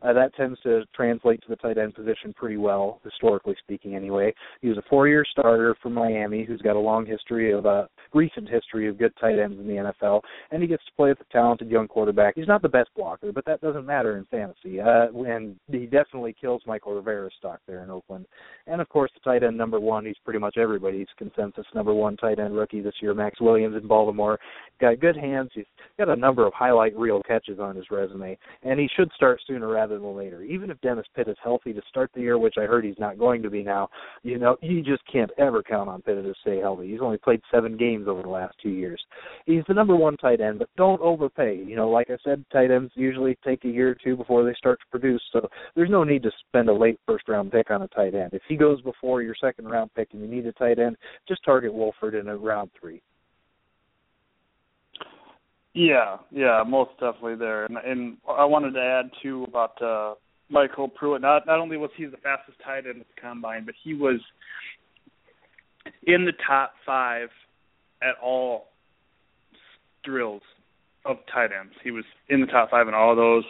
uh, 0.01 0.13
that 0.13 0.35
tends 0.35 0.59
to 0.61 0.83
translate 0.95 1.41
to 1.41 1.49
the 1.49 1.55
tight 1.57 1.77
end 1.77 1.93
position 1.93 2.33
pretty 2.33 2.57
well, 2.57 2.99
historically 3.03 3.55
speaking. 3.63 3.95
Anyway, 3.95 4.33
he 4.61 4.67
was 4.67 4.77
a 4.77 4.83
four-year 4.89 5.25
starter 5.31 5.75
for 5.81 5.89
Miami, 5.89 6.43
who's 6.43 6.61
got 6.61 6.75
a 6.75 6.79
long 6.79 7.05
history 7.05 7.51
of 7.51 7.65
a 7.65 7.69
uh, 7.69 7.87
recent 8.13 8.49
history 8.49 8.87
of 8.87 8.97
good 8.97 9.13
tight 9.19 9.39
ends 9.39 9.59
in 9.59 9.67
the 9.67 9.93
NFL, 10.01 10.21
and 10.51 10.61
he 10.61 10.67
gets 10.67 10.83
to 10.85 10.91
play 10.95 11.09
with 11.09 11.19
a 11.21 11.31
talented 11.31 11.69
young 11.69 11.87
quarterback. 11.87 12.35
He's 12.35 12.47
not 12.47 12.61
the 12.61 12.69
best 12.69 12.89
blocker, 12.95 13.31
but 13.31 13.45
that 13.45 13.61
doesn't 13.61 13.85
matter 13.85 14.17
in 14.17 14.25
fantasy. 14.25 14.79
Uh, 14.79 15.07
and 15.25 15.55
he 15.71 15.85
definitely 15.85 16.35
kills 16.39 16.63
Mychal 16.67 16.95
Rivera's 16.95 17.33
stock 17.37 17.59
there 17.67 17.83
in 17.83 17.89
Oakland. 17.89 18.25
And 18.67 18.81
of 18.81 18.89
course, 18.89 19.11
the 19.13 19.19
tight 19.21 19.43
end 19.43 19.57
number 19.57 19.79
one, 19.79 20.05
he's 20.05 20.15
pretty 20.23 20.39
much 20.39 20.57
everybody's 20.57 21.07
consensus 21.17 21.65
number 21.73 21.93
one 21.93 22.17
tight 22.17 22.39
end 22.39 22.55
rookie 22.55 22.81
this 22.81 22.95
year, 23.01 23.13
Maxx 23.13 23.39
Williams 23.39 23.75
in 23.75 23.87
Baltimore. 23.87 24.39
Got 24.79 24.99
good 24.99 25.15
hands. 25.15 25.51
He's 25.53 25.65
got 25.97 26.09
a 26.09 26.15
number 26.15 26.45
of 26.45 26.53
highlight 26.53 26.97
reel 26.97 27.21
catches 27.23 27.59
on 27.59 27.75
his 27.75 27.85
resume, 27.91 28.37
and 28.63 28.79
he 28.79 28.89
should 28.95 29.11
start 29.15 29.39
sooner 29.47 29.67
rather 29.67 29.90
rather 29.91 30.01
than 30.01 30.15
later. 30.15 30.43
Even 30.43 30.69
if 30.69 30.79
Dennis 30.81 31.05
Pitta 31.15 31.31
is 31.31 31.37
healthy 31.43 31.73
to 31.73 31.81
start 31.89 32.11
the 32.13 32.21
year, 32.21 32.37
which 32.37 32.55
I 32.57 32.61
heard 32.61 32.85
he's 32.85 32.99
not 32.99 33.19
going 33.19 33.41
to 33.43 33.49
be 33.49 33.63
now, 33.63 33.89
you 34.23 34.37
know, 34.37 34.57
you 34.61 34.81
just 34.81 35.03
can't 35.11 35.31
ever 35.37 35.61
count 35.61 35.89
on 35.89 36.01
Pitta 36.01 36.21
to 36.21 36.33
stay 36.41 36.59
healthy. 36.59 36.89
He's 36.89 37.01
only 37.01 37.17
played 37.17 37.41
seven 37.51 37.77
games 37.77 38.07
over 38.07 38.21
the 38.21 38.29
last 38.29 38.55
two 38.61 38.69
years. 38.69 39.01
He's 39.45 39.63
the 39.67 39.73
number 39.73 39.95
one 39.95 40.17
tight 40.17 40.41
end, 40.41 40.59
but 40.59 40.69
don't 40.77 41.01
overpay. 41.01 41.63
You 41.65 41.75
know, 41.75 41.89
like 41.89 42.09
I 42.09 42.17
said, 42.23 42.43
tight 42.51 42.71
ends 42.71 42.91
usually 42.95 43.37
take 43.45 43.65
a 43.65 43.69
year 43.69 43.89
or 43.89 43.95
two 43.95 44.15
before 44.15 44.43
they 44.43 44.53
start 44.53 44.79
to 44.79 44.99
produce, 44.99 45.21
so 45.31 45.47
there's 45.75 45.89
no 45.89 46.03
need 46.03 46.23
to 46.23 46.31
spend 46.47 46.69
a 46.69 46.73
late 46.73 46.99
first 47.05 47.27
round 47.27 47.51
pick 47.51 47.71
on 47.71 47.81
a 47.81 47.87
tight 47.89 48.15
end. 48.15 48.33
If 48.33 48.41
he 48.47 48.55
goes 48.55 48.81
before 48.81 49.21
your 49.21 49.35
second 49.39 49.67
round 49.67 49.91
pick 49.95 50.09
and 50.13 50.21
you 50.21 50.27
need 50.27 50.45
a 50.45 50.53
tight 50.53 50.79
end, 50.79 50.95
just 51.27 51.43
target 51.43 51.73
Walford 51.73 52.15
in 52.15 52.27
a 52.27 52.35
round 52.35 52.69
three. 52.79 53.01
Yeah, 55.73 56.17
yeah, 56.31 56.63
most 56.67 56.91
definitely 56.99 57.35
there. 57.35 57.65
And, 57.65 57.77
and 57.77 58.17
I 58.29 58.45
wanted 58.45 58.73
to 58.73 58.81
add 58.81 59.11
too 59.23 59.45
about 59.47 59.81
uh, 59.81 60.15
MyCole 60.51 60.93
Pruitt. 60.93 61.21
Not 61.21 61.45
not 61.45 61.59
only 61.59 61.77
was 61.77 61.91
he 61.95 62.05
the 62.05 62.17
fastest 62.17 62.57
tight 62.63 62.85
end 62.85 62.99
at 62.99 63.07
the 63.15 63.21
combine, 63.21 63.65
but 63.65 63.75
he 63.81 63.93
was 63.93 64.19
in 66.03 66.25
the 66.25 66.33
top 66.45 66.73
five 66.85 67.29
at 68.01 68.15
all 68.21 68.67
drills 70.03 70.41
of 71.05 71.17
tight 71.33 71.51
ends. 71.57 71.73
He 71.83 71.91
was 71.91 72.03
in 72.29 72.41
the 72.41 72.47
top 72.47 72.69
five 72.69 72.87
in 72.87 72.93
all 72.93 73.11
of 73.11 73.17
those. 73.17 73.43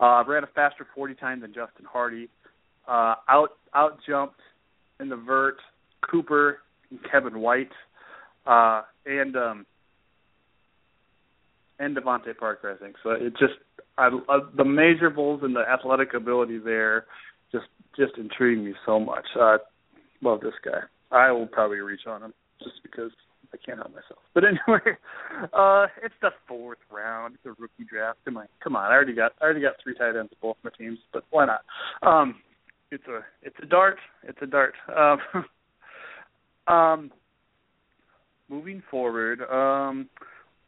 Uh, 0.00 0.24
ran 0.26 0.42
a 0.42 0.48
faster 0.48 0.86
40 0.94 1.14
time 1.14 1.40
than 1.40 1.54
Justin 1.54 1.86
Hardy. 1.90 2.28
Uh, 2.88 3.14
out 3.28 3.50
out 3.74 3.98
jumped 4.06 4.40
in 5.00 5.08
the 5.08 5.16
vert 5.16 5.56
Cooper 6.10 6.58
and 6.90 6.98
Kevin 7.10 7.38
White. 7.38 7.70
Uh, 8.46 8.82
and 9.06 9.36
um, 9.36 9.66
and 11.78 11.96
DeVante 11.96 12.36
Parker, 12.36 12.74
I 12.74 12.82
think. 12.82 12.96
So 13.02 13.10
it 13.10 13.30
just 13.38 13.54
I, 13.96 14.08
uh, 14.08 14.40
the 14.56 14.64
measurables 14.64 15.44
and 15.44 15.54
the 15.54 15.60
athletic 15.60 16.14
ability 16.14 16.58
there 16.58 17.06
just 17.52 17.66
just 17.96 18.18
intrigue 18.18 18.58
me 18.58 18.74
so 18.84 18.98
much. 18.98 19.24
I 19.36 19.58
love 20.22 20.40
this 20.40 20.54
guy. 20.64 20.80
I 21.10 21.30
will 21.30 21.46
probably 21.46 21.78
reach 21.78 22.06
on 22.06 22.22
him 22.22 22.34
just 22.58 22.82
because 22.82 23.12
I 23.52 23.56
can't 23.64 23.78
help 23.78 23.90
myself. 23.90 24.18
But 24.34 24.44
anyway, 24.44 24.98
uh 25.52 25.86
it's 26.02 26.14
the 26.20 26.30
fourth 26.48 26.78
round. 26.90 27.36
A 27.44 27.50
rookie 27.50 27.84
draft. 27.88 28.18
Come 28.24 28.36
on, 28.36 28.48
come 28.62 28.74
on. 28.74 28.90
I 28.90 28.94
already 28.94 29.14
got 29.14 29.32
I 29.40 29.44
already 29.44 29.60
got 29.60 29.74
three 29.82 29.94
tight 29.94 30.16
ends 30.16 30.32
both 30.42 30.56
my 30.64 30.70
teams, 30.76 30.98
but 31.12 31.24
why 31.30 31.46
not? 31.46 31.60
Um 32.02 32.36
it's 32.90 33.04
a 33.06 33.20
it's 33.42 33.56
a 33.62 33.66
dart. 33.66 33.98
It's 34.24 34.38
a 34.42 34.46
dart. 34.46 34.74
Um 34.96 35.44
um 36.74 37.12
moving 38.48 38.82
forward, 38.90 39.40
um 39.42 40.08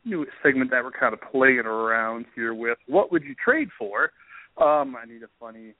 new 0.07 0.27
segment 0.43 0.71
that 0.71 0.83
we're 0.83 0.93
kind 0.93 1.13
of 1.13 1.21
playing 1.33 1.59
around 1.67 2.27
here 2.35 2.55
with. 2.55 2.79
What 2.87 3.13
would 3.13 3.25
you 3.25 3.35
trade 3.43 3.69
for? 3.79 4.13
Um, 4.57 4.97
I 4.97 5.05
need 5.07 5.23
a 5.23 5.29
funny 5.39 5.75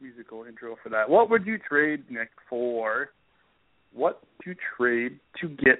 musical 0.00 0.44
intro 0.44 0.76
for 0.82 0.90
that. 0.90 1.08
What 1.08 1.30
would 1.30 1.46
you 1.46 1.58
trade 1.58 2.04
Nick 2.10 2.30
for? 2.50 3.10
What 3.92 4.20
would 4.22 4.46
you 4.46 4.54
trade 4.76 5.18
to 5.40 5.48
get 5.48 5.78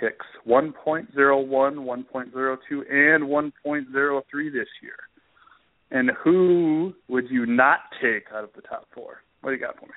picks 0.00 0.26
1.01, 0.46 1.14
1.02, 1.14 2.54
and 2.90 3.24
1.03 3.24 4.52
this 4.52 4.68
year. 4.82 4.96
And 5.90 6.10
who 6.24 6.94
would 7.08 7.28
you 7.30 7.46
not 7.46 7.80
take 8.00 8.24
out 8.34 8.44
of 8.44 8.50
the 8.56 8.62
top 8.62 8.86
four? 8.94 9.22
What 9.40 9.50
do 9.50 9.56
you 9.56 9.62
got 9.62 9.78
for 9.78 9.86
me? 9.86 9.92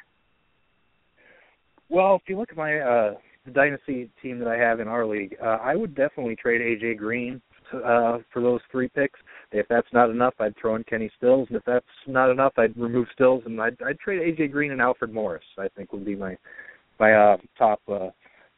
Well, 1.89 2.15
if 2.15 2.23
you 2.27 2.37
look 2.37 2.49
at 2.51 2.57
my 2.57 2.79
uh 2.79 3.13
the 3.45 3.51
dynasty 3.51 4.09
team 4.21 4.39
that 4.39 4.47
I 4.47 4.57
have 4.57 4.79
in 4.79 4.87
our 4.87 5.05
league, 5.05 5.35
uh, 5.41 5.57
I 5.61 5.75
would 5.75 5.95
definitely 5.95 6.35
trade 6.35 6.61
AJ 6.61 6.97
Green 6.97 7.41
uh 7.73 8.19
for 8.31 8.41
those 8.41 8.61
three 8.71 8.87
picks. 8.87 9.19
If 9.51 9.67
that's 9.67 9.87
not 9.91 10.09
enough, 10.09 10.35
I'd 10.39 10.55
throw 10.57 10.75
in 10.75 10.83
Kenny 10.83 11.09
Stills, 11.17 11.47
and 11.49 11.57
if 11.57 11.63
that's 11.65 11.85
not 12.07 12.29
enough, 12.29 12.53
I'd 12.57 12.77
remove 12.77 13.07
Stills 13.13 13.43
and 13.45 13.59
I'd 13.59 13.77
I'd 13.85 13.99
trade 13.99 14.37
AJ 14.37 14.51
Green 14.51 14.71
and 14.71 14.81
Alfred 14.81 15.13
Morris. 15.13 15.43
I 15.57 15.67
think 15.75 15.91
would 15.91 16.05
be 16.05 16.15
my 16.15 16.37
my 16.99 17.13
uh 17.13 17.37
top 17.57 17.81
uh 17.91 18.09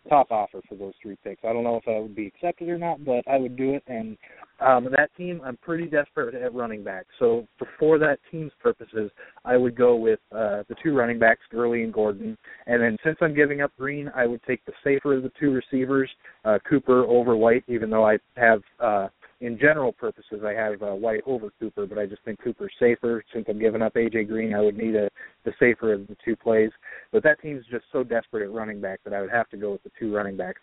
top 0.07 0.31
offer 0.31 0.61
for 0.67 0.75
those 0.75 0.93
three 1.01 1.17
picks. 1.23 1.43
I 1.43 1.53
don't 1.53 1.63
know 1.63 1.77
if 1.77 1.85
that 1.85 2.01
would 2.01 2.15
be 2.15 2.27
accepted 2.27 2.69
or 2.69 2.77
not, 2.77 3.03
but 3.03 3.27
I 3.27 3.37
would 3.37 3.55
do 3.55 3.73
it. 3.73 3.83
And 3.87 4.17
um, 4.59 4.87
that 4.95 5.09
team, 5.15 5.41
I'm 5.43 5.57
pretty 5.57 5.85
desperate 5.85 6.35
at 6.35 6.53
running 6.53 6.83
back. 6.83 7.05
So 7.19 7.47
for 7.79 7.97
that 7.99 8.19
team's 8.31 8.51
purposes, 8.61 9.11
I 9.45 9.57
would 9.57 9.75
go 9.75 9.95
with 9.95 10.19
uh, 10.31 10.63
the 10.67 10.75
two 10.83 10.95
running 10.95 11.19
backs, 11.19 11.41
Gurley 11.51 11.83
and 11.83 11.93
Gordon. 11.93 12.37
And 12.65 12.81
then 12.81 12.97
since 13.03 13.17
I'm 13.21 13.35
giving 13.35 13.61
up 13.61 13.71
Green, 13.77 14.11
I 14.15 14.25
would 14.25 14.41
take 14.43 14.65
the 14.65 14.73
safer 14.83 15.15
of 15.15 15.23
the 15.23 15.31
two 15.39 15.51
receivers, 15.51 16.09
uh, 16.45 16.57
Cooper 16.67 17.03
over 17.03 17.35
White, 17.35 17.63
even 17.67 17.89
though 17.89 18.05
I 18.05 18.17
have. 18.35 18.61
Uh, 18.79 19.07
in 19.39 19.59
general 19.59 19.91
purposes, 19.91 20.41
I 20.45 20.53
have 20.53 20.81
uh, 20.81 20.95
White 20.95 21.21
over 21.25 21.51
Cooper, 21.59 21.85
but 21.85 21.97
I 21.97 22.05
just 22.05 22.23
think 22.23 22.41
Cooper's 22.43 22.73
safer. 22.79 23.23
Since 23.33 23.45
I'm 23.47 23.59
giving 23.59 23.81
up 23.81 23.93
AJ 23.93 24.27
Green, 24.27 24.53
I 24.53 24.61
would 24.61 24.77
need 24.77 24.95
a 24.95 25.09
the 25.45 25.53
safer 25.59 25.93
of 25.93 26.07
the 26.07 26.17
two 26.25 26.35
plays. 26.35 26.71
But 27.11 27.23
that 27.23 27.41
team's 27.41 27.63
just 27.69 27.85
so 27.91 28.03
desperate 28.03 28.43
at 28.43 28.51
running 28.51 28.81
back 28.81 28.99
that 29.03 29.13
I 29.13 29.21
would 29.21 29.29
have 29.29 29.49
to 29.49 29.57
go 29.57 29.71
with 29.71 29.83
the 29.83 29.91
two 29.99 30.13
running 30.13 30.37
backs. 30.37 30.61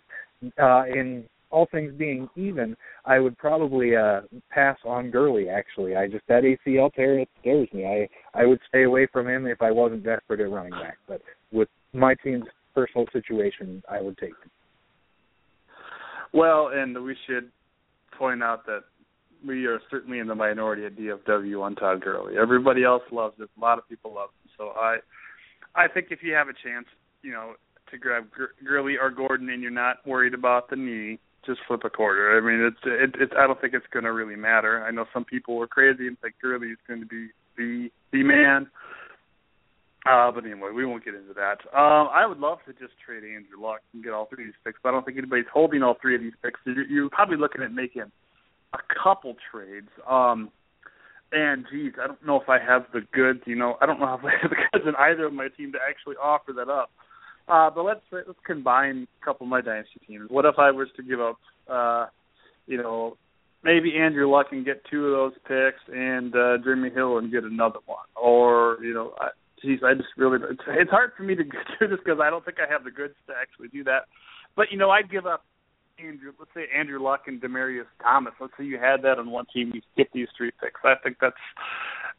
Uh, 0.60 0.84
in 0.86 1.24
all 1.50 1.68
things 1.70 1.94
being 1.96 2.28
even, 2.34 2.76
I 3.04 3.20
would 3.20 3.38
probably 3.38 3.94
uh 3.94 4.22
pass 4.50 4.76
on 4.84 5.10
Gurley. 5.10 5.48
Actually, 5.48 5.94
I 5.94 6.08
just 6.08 6.26
that 6.26 6.42
ACL 6.42 6.92
tear 6.92 7.20
it 7.20 7.28
scares 7.40 7.68
me. 7.72 7.86
I 7.86 8.08
I 8.38 8.44
would 8.44 8.60
stay 8.68 8.82
away 8.82 9.06
from 9.12 9.28
him 9.28 9.46
if 9.46 9.62
I 9.62 9.70
wasn't 9.70 10.02
desperate 10.02 10.40
at 10.40 10.50
running 10.50 10.72
back. 10.72 10.98
But 11.06 11.22
with 11.52 11.68
my 11.92 12.14
team's 12.16 12.46
personal 12.74 13.06
situation, 13.12 13.84
I 13.88 14.00
would 14.00 14.18
take 14.18 14.30
him. 14.30 14.50
Well, 16.32 16.70
and 16.74 17.04
we 17.04 17.16
should 17.28 17.52
point 18.18 18.42
out 18.42 18.66
that 18.66 18.84
we 19.46 19.66
are 19.66 19.80
certainly 19.90 20.18
in 20.18 20.26
the 20.26 20.34
minority 20.34 20.86
at 20.86 20.96
DFW 20.96 21.62
on 21.62 21.74
Todd 21.74 22.00
Gurley. 22.00 22.36
Everybody 22.38 22.84
else 22.84 23.02
loves 23.12 23.34
it. 23.38 23.48
A 23.56 23.60
lot 23.60 23.78
of 23.78 23.88
people 23.88 24.14
love 24.14 24.30
him. 24.30 24.50
So 24.56 24.68
I, 24.70 24.98
I 25.74 25.88
think 25.88 26.08
if 26.10 26.22
you 26.22 26.32
have 26.34 26.48
a 26.48 26.52
chance, 26.52 26.86
you 27.22 27.32
know, 27.32 27.54
to 27.90 27.98
grab 27.98 28.26
Gurley 28.66 28.96
or 29.00 29.10
Gordon 29.10 29.50
and 29.50 29.62
you're 29.62 29.70
not 29.70 30.06
worried 30.06 30.34
about 30.34 30.70
the 30.70 30.76
knee, 30.76 31.18
just 31.46 31.60
flip 31.66 31.82
a 31.84 31.90
quarter. 31.90 32.36
I 32.36 32.40
mean, 32.40 32.64
it's 32.64 32.78
it, 32.84 33.20
it's. 33.20 33.32
I 33.38 33.46
don't 33.46 33.60
think 33.60 33.74
it's 33.74 33.86
going 33.92 34.04
to 34.04 34.12
really 34.12 34.36
matter. 34.36 34.82
I 34.82 34.90
know 34.90 35.04
some 35.12 35.24
people 35.24 35.56
were 35.56 35.66
crazy 35.66 36.06
and 36.06 36.18
think 36.20 36.34
Gurley 36.40 36.68
is 36.68 36.78
going 36.88 37.00
to 37.00 37.06
be 37.06 37.28
the 37.56 37.90
the 38.12 38.22
man. 38.22 38.68
Uh, 40.04 40.30
but 40.30 40.44
anyway, 40.44 40.70
we 40.74 40.84
won't 40.84 41.04
get 41.04 41.14
into 41.14 41.32
that. 41.32 41.64
Um, 41.72 42.08
I 42.12 42.26
would 42.26 42.38
love 42.38 42.58
to 42.66 42.72
just 42.72 42.92
trade 43.04 43.24
Andrew 43.24 43.58
Luck 43.58 43.80
and 43.94 44.04
get 44.04 44.12
all 44.12 44.26
three 44.26 44.44
of 44.44 44.48
these 44.48 44.60
picks, 44.64 44.78
but 44.82 44.90
I 44.90 44.92
don't 44.92 45.04
think 45.04 45.16
anybody's 45.16 45.46
holding 45.52 45.82
all 45.82 45.96
three 46.00 46.14
of 46.14 46.20
these 46.20 46.36
picks. 46.42 46.60
So 46.64 46.72
you're, 46.72 46.86
you're 46.86 47.10
probably 47.10 47.38
looking 47.38 47.62
at 47.62 47.72
making 47.72 48.12
a 48.74 48.78
couple 49.02 49.34
trades. 49.50 49.88
Um, 50.08 50.50
and 51.32 51.64
geez, 51.70 51.92
I 52.02 52.06
don't 52.06 52.24
know 52.24 52.40
if 52.40 52.48
I 52.48 52.58
have 52.58 52.84
the 52.92 53.00
goods. 53.12 53.40
You 53.46 53.56
know, 53.56 53.76
I 53.80 53.86
don't 53.86 53.98
know 53.98 54.14
if 54.18 54.24
I 54.24 54.32
have 54.42 54.50
the 54.50 54.56
goods 54.72 54.84
in 54.86 54.94
either 54.96 55.26
of 55.26 55.32
my 55.32 55.48
team 55.56 55.72
to 55.72 55.78
actually 55.88 56.16
offer 56.16 56.52
that 56.52 56.68
up. 56.68 56.90
Uh, 57.46 57.70
but 57.70 57.82
let's 57.82 58.00
let's 58.10 58.38
combine 58.46 59.06
a 59.20 59.24
couple 59.24 59.46
of 59.46 59.50
my 59.50 59.60
dynasty 59.60 60.00
teams. 60.06 60.30
What 60.30 60.46
if 60.46 60.58
I 60.58 60.70
was 60.70 60.88
to 60.96 61.02
give 61.02 61.20
up, 61.20 61.38
uh, 61.68 62.06
you 62.66 62.78
know, 62.78 63.18
maybe 63.62 63.96
Andrew 63.96 64.30
Luck 64.30 64.46
and 64.52 64.64
get 64.64 64.82
two 64.90 65.06
of 65.06 65.12
those 65.12 65.32
picks, 65.46 65.82
and 65.92 66.34
uh, 66.34 66.56
Jeremy 66.64 66.88
Hill 66.88 67.18
and 67.18 67.30
get 67.30 67.44
another 67.44 67.80
one, 67.84 68.06
or 68.16 68.78
you 68.82 68.94
know, 68.94 69.12
I, 69.18 69.28
geez, 69.64 69.80
I 69.84 69.94
just 69.94 70.08
really 70.16 70.38
it's, 70.50 70.90
hard 70.90 71.12
for 71.16 71.22
me 71.22 71.34
to 71.34 71.44
do 71.44 71.88
this 71.88 71.98
because 72.04 72.20
I 72.22 72.30
don't 72.30 72.44
think 72.44 72.58
I 72.60 72.70
have 72.70 72.84
the 72.84 72.90
goods 72.90 73.14
to 73.26 73.32
actually 73.40 73.68
do 73.68 73.84
that. 73.84 74.06
But 74.56 74.66
you 74.70 74.78
know, 74.78 74.90
I'd 74.90 75.10
give 75.10 75.26
up 75.26 75.44
Andrew, 75.98 76.32
let's 76.38 76.50
say 76.54 76.64
Andrew 76.76 77.02
Luck 77.02 77.22
and 77.26 77.40
Demaryius 77.40 77.86
Thomas. 78.02 78.34
Let's 78.40 78.52
say 78.58 78.64
you 78.64 78.78
had 78.78 79.02
that 79.02 79.18
on 79.18 79.30
one 79.30 79.46
team, 79.52 79.72
you 79.74 79.80
get 79.96 80.08
these 80.12 80.28
three 80.36 80.50
picks. 80.62 80.80
I 80.84 80.94
think 81.02 81.16
that's 81.20 81.34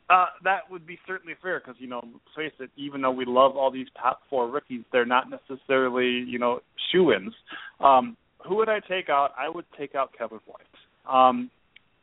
uh, 0.10 0.28
that 0.44 0.70
would 0.70 0.86
be 0.86 1.00
certainly 1.08 1.36
fair 1.42 1.60
because 1.60 1.80
you 1.80 1.88
know, 1.88 2.02
face 2.36 2.54
it, 2.60 2.70
even 2.76 3.02
though 3.02 3.12
we 3.12 3.26
love 3.26 3.56
all 3.58 3.72
these 3.72 3.88
top 4.02 4.22
four 4.30 4.50
rookies, 4.50 4.82
they're 4.92 5.06
not 5.06 5.26
necessarily 5.30 6.24
you 6.28 6.40
know 6.40 6.60
shoe-ins. 6.92 7.34
Um, 7.80 8.18
who 8.48 8.56
would 8.58 8.70
I 8.70 8.80
take 8.80 9.10
out? 9.10 9.32
I 9.38 9.50
would 9.50 9.66
take 9.78 9.96
out 9.96 10.12
Kevin 10.18 10.40
White. 10.46 10.66
Um, 11.12 11.50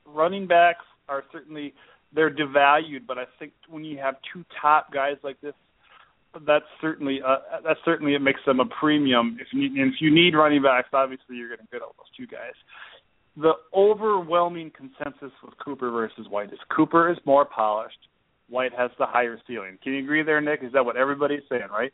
running 0.07 0.47
backs 0.47 0.85
are 1.09 1.25
certainly 1.33 1.75
they're 2.15 2.31
devalued, 2.31 3.07
but 3.07 3.19
I 3.19 3.25
think 3.39 3.53
when 3.69 3.85
you 3.85 3.99
have 3.99 4.17
two 4.33 4.45
top 4.61 4.93
guys 4.93 5.17
like 5.23 5.41
this, 5.41 5.55
that's 6.47 6.65
certainly 6.81 7.21
uh, 7.27 7.61
that 7.65 7.77
certainly 7.85 8.15
it 8.15 8.21
makes 8.21 8.41
them 8.47 8.61
a 8.61 8.65
premium. 8.81 9.37
If 9.41 9.49
you 9.53 9.69
if 9.75 9.95
you 10.01 10.13
need 10.13 10.35
running 10.35 10.63
backs, 10.63 10.89
obviously 10.93 11.37
you're 11.37 11.49
going 11.49 11.61
to 11.61 11.67
get 11.71 11.83
all 11.83 11.95
those 11.99 12.07
two 12.17 12.27
guys. 12.27 12.55
The 13.37 13.53
overwhelming 13.75 14.73
consensus 14.77 15.33
with 15.43 15.55
Cooper 15.63 15.91
versus 15.91 16.27
White 16.29 16.53
is 16.53 16.59
Cooper 16.75 17.11
is 17.11 17.19
more 17.25 17.45
polished. 17.45 17.99
White 18.49 18.73
has 18.77 18.91
the 18.99 19.07
higher 19.07 19.39
ceiling. 19.47 19.79
Can 19.83 19.95
you 19.95 20.01
agree 20.01 20.23
there, 20.23 20.41
Nick? 20.41 20.61
Is 20.63 20.73
that 20.73 20.85
what 20.85 20.97
everybody's 20.97 21.43
saying, 21.49 21.69
right? 21.71 21.93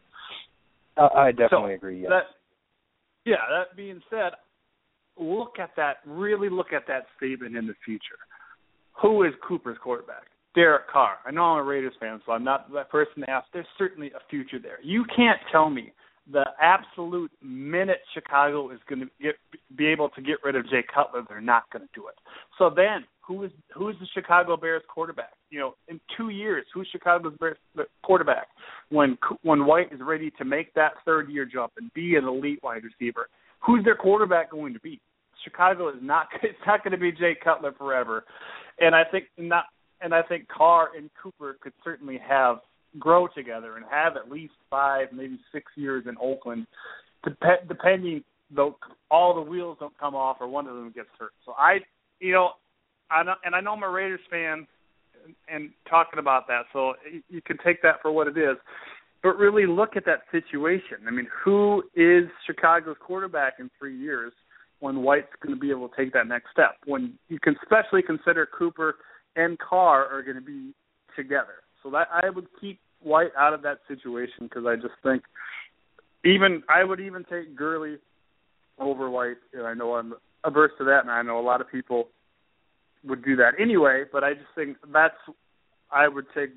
Uh, 0.96 1.08
I 1.14 1.30
definitely 1.30 1.72
so 1.72 1.76
agree. 1.76 2.00
Yes. 2.02 2.10
That, 2.10 2.22
yeah. 3.24 3.36
That 3.48 3.76
being 3.76 4.00
said, 4.10 4.32
look 5.16 5.60
at 5.60 5.70
that. 5.76 5.98
Really 6.04 6.48
look 6.50 6.72
at 6.72 6.88
that 6.88 7.06
statement 7.16 7.56
in 7.56 7.68
the 7.68 7.74
future. 7.84 8.18
Who 9.02 9.24
is 9.24 9.32
Cooper's 9.46 9.78
quarterback? 9.82 10.24
Derek 10.54 10.88
Carr. 10.88 11.18
I 11.24 11.30
know 11.30 11.42
I'm 11.42 11.58
a 11.58 11.62
Raiders 11.62 11.92
fan, 12.00 12.20
so 12.26 12.32
I'm 12.32 12.44
not 12.44 12.72
that 12.72 12.90
person 12.90 13.22
to 13.22 13.30
ask. 13.30 13.46
There's 13.52 13.66
certainly 13.76 14.08
a 14.08 14.20
future 14.28 14.58
there. 14.60 14.78
You 14.82 15.04
can't 15.14 15.38
tell 15.52 15.70
me 15.70 15.92
the 16.30 16.44
absolute 16.60 17.30
minute 17.42 18.00
Chicago 18.12 18.70
is 18.70 18.80
going 18.88 19.00
to 19.00 19.06
get 19.20 19.34
be 19.76 19.86
able 19.86 20.10
to 20.10 20.20
get 20.20 20.36
rid 20.44 20.56
of 20.56 20.68
Jay 20.68 20.84
Cutler, 20.92 21.22
they're 21.28 21.40
not 21.40 21.64
going 21.72 21.82
to 21.82 21.88
do 21.94 22.08
it. 22.08 22.14
So 22.58 22.70
then, 22.74 23.04
who 23.20 23.44
is 23.44 23.50
who 23.74 23.88
is 23.88 23.96
the 24.00 24.06
Chicago 24.14 24.56
Bears 24.56 24.82
quarterback? 24.92 25.32
You 25.50 25.60
know, 25.60 25.74
in 25.88 26.00
two 26.16 26.30
years, 26.30 26.66
who's 26.74 26.88
Chicago's 26.92 27.34
Bears 27.40 27.56
quarterback 28.02 28.48
when 28.90 29.16
when 29.42 29.64
White 29.64 29.92
is 29.92 30.00
ready 30.02 30.30
to 30.38 30.44
make 30.44 30.74
that 30.74 30.92
third 31.04 31.30
year 31.30 31.46
jump 31.46 31.72
and 31.78 31.92
be 31.94 32.16
an 32.16 32.24
elite 32.24 32.60
wide 32.62 32.82
receiver? 32.84 33.28
Who's 33.66 33.84
their 33.84 33.96
quarterback 33.96 34.50
going 34.50 34.72
to 34.74 34.80
be? 34.80 35.00
Chicago 35.48 35.88
is 35.88 35.96
not 36.00 36.26
it's 36.42 36.58
not 36.66 36.84
going 36.84 36.92
to 36.92 36.98
be 36.98 37.12
Jay 37.12 37.36
Cutler 37.42 37.72
forever, 37.72 38.24
and 38.78 38.94
I 38.94 39.04
think 39.04 39.24
not 39.36 39.64
and 40.00 40.14
I 40.14 40.22
think 40.22 40.48
Carr 40.48 40.90
and 40.96 41.10
Cooper 41.20 41.56
could 41.60 41.72
certainly 41.82 42.18
have 42.26 42.58
grow 42.98 43.28
together 43.28 43.76
and 43.76 43.84
have 43.90 44.16
at 44.16 44.30
least 44.30 44.54
five, 44.70 45.08
maybe 45.12 45.38
six 45.52 45.66
years 45.76 46.04
in 46.08 46.16
Oakland, 46.20 46.66
dep- 47.24 47.68
depending 47.68 48.22
though 48.54 48.76
all 49.10 49.34
the 49.34 49.40
wheels 49.40 49.76
don't 49.80 49.96
come 49.98 50.14
off 50.14 50.38
or 50.40 50.48
one 50.48 50.66
of 50.66 50.74
them 50.74 50.92
gets 50.94 51.08
hurt. 51.18 51.32
So 51.44 51.52
I, 51.52 51.78
you 52.20 52.32
know, 52.32 52.52
I 53.10 53.22
know, 53.22 53.34
and 53.44 53.54
I 53.54 53.60
know 53.60 53.72
I'm 53.72 53.82
a 53.82 53.88
Raiders 53.88 54.20
fan, 54.30 54.66
and, 55.24 55.34
and 55.48 55.70
talking 55.88 56.18
about 56.18 56.46
that, 56.48 56.62
so 56.72 56.94
you 57.28 57.42
can 57.42 57.58
take 57.64 57.82
that 57.82 57.96
for 58.00 58.12
what 58.12 58.26
it 58.26 58.38
is. 58.38 58.56
But 59.22 59.36
really 59.36 59.66
look 59.66 59.96
at 59.96 60.04
that 60.06 60.20
situation. 60.30 60.98
I 61.06 61.10
mean, 61.10 61.26
who 61.44 61.82
is 61.94 62.28
Chicago's 62.46 62.96
quarterback 63.04 63.54
in 63.58 63.68
three 63.78 63.98
years 63.98 64.32
when 64.80 65.02
White's 65.02 65.32
going 65.42 65.54
to 65.54 65.60
be 65.60 65.70
able 65.70 65.88
to 65.88 65.96
take 65.96 66.12
that 66.12 66.26
next 66.26 66.50
step? 66.52 66.76
When 66.86 67.14
you 67.28 67.38
can 67.40 67.56
especially 67.62 68.02
consider 68.02 68.46
Cooper 68.46 68.96
and 69.36 69.58
Carr 69.58 70.06
are 70.06 70.22
going 70.22 70.36
to 70.36 70.42
be 70.42 70.72
together. 71.16 71.62
So 71.82 71.90
that 71.90 72.08
I 72.12 72.30
would 72.30 72.46
keep 72.60 72.80
White 73.00 73.30
out 73.38 73.54
of 73.54 73.62
that 73.62 73.78
situation 73.86 74.42
because 74.48 74.64
I 74.66 74.74
just 74.74 74.94
think 75.02 75.22
even 76.24 76.62
I 76.68 76.82
would 76.82 77.00
even 77.00 77.24
take 77.24 77.54
Gurley 77.54 77.98
over 78.78 79.08
White, 79.08 79.36
and 79.52 79.66
I 79.66 79.74
know 79.74 79.94
I'm 79.94 80.14
averse 80.44 80.72
to 80.78 80.84
that, 80.84 81.00
and 81.00 81.10
I 81.10 81.22
know 81.22 81.38
a 81.38 81.42
lot 81.42 81.60
of 81.60 81.70
people 81.70 82.08
would 83.04 83.24
do 83.24 83.36
that 83.36 83.52
anyway. 83.60 84.04
But 84.10 84.24
I 84.24 84.34
just 84.34 84.46
think 84.54 84.76
that's 84.92 85.14
I 85.90 86.08
would 86.08 86.26
take 86.34 86.50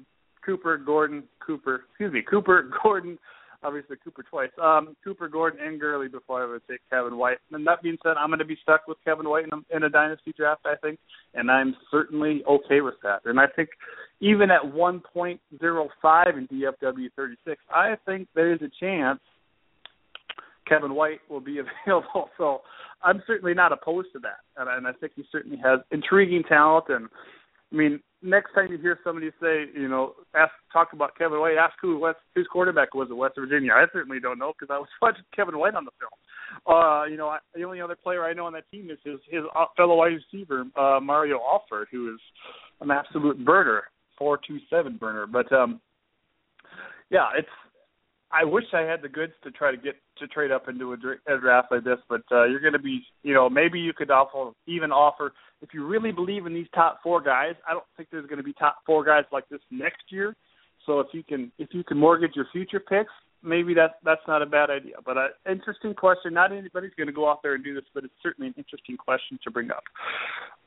Cooper, 0.45 0.77
Gordon, 0.77 1.23
Cooper, 1.45 1.83
excuse 1.89 2.11
me, 2.11 2.23
Cooper, 2.27 2.69
Gordon, 2.83 3.17
obviously 3.63 3.97
Cooper 4.03 4.23
twice, 4.23 4.49
um, 4.61 4.95
Cooper, 5.03 5.27
Gordon, 5.27 5.59
and 5.65 5.79
Gurley 5.79 6.07
before 6.07 6.43
I 6.43 6.51
would 6.51 6.61
take 6.69 6.81
Kevin 6.89 7.17
White. 7.17 7.37
And 7.51 7.65
that 7.67 7.81
being 7.81 7.97
said, 8.03 8.17
I'm 8.17 8.29
going 8.29 8.39
to 8.39 8.45
be 8.45 8.57
stuck 8.61 8.87
with 8.87 8.97
Kevin 9.05 9.29
White 9.29 9.45
in 9.45 9.51
a, 9.53 9.75
in 9.75 9.83
a 9.83 9.89
dynasty 9.89 10.33
draft, 10.35 10.61
I 10.65 10.75
think, 10.75 10.99
and 11.33 11.49
I'm 11.49 11.75
certainly 11.89 12.43
okay 12.47 12.81
with 12.81 12.95
that. 13.03 13.21
And 13.25 13.39
I 13.39 13.47
think 13.55 13.69
even 14.19 14.51
at 14.51 14.61
1.05 14.61 15.39
in 16.37 16.47
DFW 16.47 17.07
36, 17.15 17.61
I 17.73 17.95
think 18.05 18.27
there 18.35 18.53
is 18.53 18.61
a 18.61 18.69
chance 18.79 19.19
Kevin 20.67 20.95
White 20.95 21.19
will 21.29 21.41
be 21.41 21.59
available. 21.85 22.29
So 22.37 22.61
I'm 23.03 23.21
certainly 23.27 23.53
not 23.53 23.71
opposed 23.71 24.09
to 24.13 24.19
that, 24.19 24.39
and, 24.57 24.69
and 24.69 24.87
I 24.87 24.93
think 24.93 25.13
he 25.15 25.23
certainly 25.31 25.57
has 25.63 25.79
intriguing 25.91 26.43
talent. 26.43 26.85
And 26.89 27.09
I 27.71 27.75
mean, 27.75 28.01
next 28.21 28.53
time 28.53 28.71
you 28.71 28.77
hear 28.77 28.99
somebody 29.03 29.29
say, 29.41 29.65
you 29.73 29.87
know, 29.87 30.13
ask 30.35 30.51
talk 30.73 30.93
about 30.93 31.17
Kevin 31.17 31.39
White, 31.39 31.57
ask 31.57 31.73
who 31.81 31.97
West 31.99 32.19
whose 32.35 32.47
quarterback 32.51 32.93
was 32.93 33.07
at 33.09 33.17
West 33.17 33.35
Virginia. 33.37 33.71
I 33.73 33.85
certainly 33.93 34.19
don't 34.19 34.39
know 34.39 34.53
because 34.57 34.73
I 34.73 34.77
was 34.77 34.89
watching 35.01 35.23
Kevin 35.35 35.57
White 35.57 35.75
on 35.75 35.85
the 35.85 35.91
film. 35.99 36.11
Uh, 36.67 37.05
you 37.05 37.17
know, 37.17 37.29
I, 37.29 37.39
the 37.55 37.63
only 37.63 37.81
other 37.81 37.95
player 37.95 38.25
I 38.25 38.33
know 38.33 38.45
on 38.45 38.53
that 38.53 38.69
team 38.71 38.89
is 38.89 38.97
his 39.03 39.19
his 39.29 39.43
uh, 39.55 39.65
fellow 39.77 39.95
wide 39.95 40.13
receiver 40.13 40.65
uh, 40.75 40.99
Mario 40.99 41.39
Alford, 41.39 41.87
who 41.91 42.13
is 42.13 42.19
an 42.81 42.91
absolute 42.91 43.43
burner, 43.43 43.83
four 44.17 44.39
two 44.45 44.59
seven 44.69 44.97
burner. 44.97 45.25
But 45.27 45.51
um, 45.51 45.79
yeah, 47.09 47.27
it's. 47.37 47.47
I 48.33 48.45
wish 48.45 48.63
I 48.71 48.83
had 48.83 49.01
the 49.01 49.09
goods 49.09 49.33
to 49.43 49.51
try 49.51 49.71
to 49.71 49.77
get 49.77 49.95
to 50.19 50.27
trade 50.27 50.51
up 50.51 50.69
into 50.69 50.93
a, 50.93 51.33
a 51.35 51.37
draft 51.37 51.69
like 51.69 51.83
this, 51.83 51.97
but 52.07 52.21
uh, 52.31 52.45
you're 52.45 52.61
going 52.61 52.71
to 52.71 52.79
be, 52.79 53.01
you 53.23 53.33
know, 53.33 53.49
maybe 53.49 53.77
you 53.77 53.91
could 53.91 54.09
offer 54.09 54.51
even 54.67 54.89
offer 54.89 55.33
if 55.61 55.73
you 55.73 55.85
really 55.85 56.11
believe 56.11 56.45
in 56.45 56.53
these 56.53 56.67
top 56.73 56.99
four 57.03 57.21
guys. 57.21 57.55
I 57.67 57.73
don't 57.73 57.85
think 57.95 58.09
there's 58.11 58.25
going 58.25 58.37
to 58.37 58.43
be 58.43 58.53
top 58.53 58.77
four 58.85 59.03
guys 59.03 59.23
like 59.31 59.47
this 59.49 59.61
next 59.69 60.03
year. 60.09 60.35
So 60.85 60.99
if 60.99 61.07
you 61.13 61.23
can 61.23 61.51
if 61.57 61.69
you 61.71 61.83
can 61.83 61.97
mortgage 61.97 62.31
your 62.35 62.47
future 62.51 62.79
picks, 62.79 63.11
maybe 63.43 63.73
that's 63.73 63.93
that's 64.03 64.21
not 64.27 64.41
a 64.41 64.45
bad 64.45 64.69
idea. 64.69 64.95
But 65.05 65.17
uh, 65.17 65.27
interesting 65.49 65.93
question. 65.93 66.33
Not 66.33 66.51
anybody's 66.51 66.91
going 66.97 67.07
to 67.07 67.13
go 67.13 67.29
out 67.29 67.43
there 67.43 67.53
and 67.53 67.63
do 67.63 67.73
this, 67.73 67.83
but 67.93 68.03
it's 68.03 68.13
certainly 68.23 68.47
an 68.47 68.55
interesting 68.57 68.97
question 68.97 69.39
to 69.43 69.51
bring 69.51 69.69
up. 69.69 69.83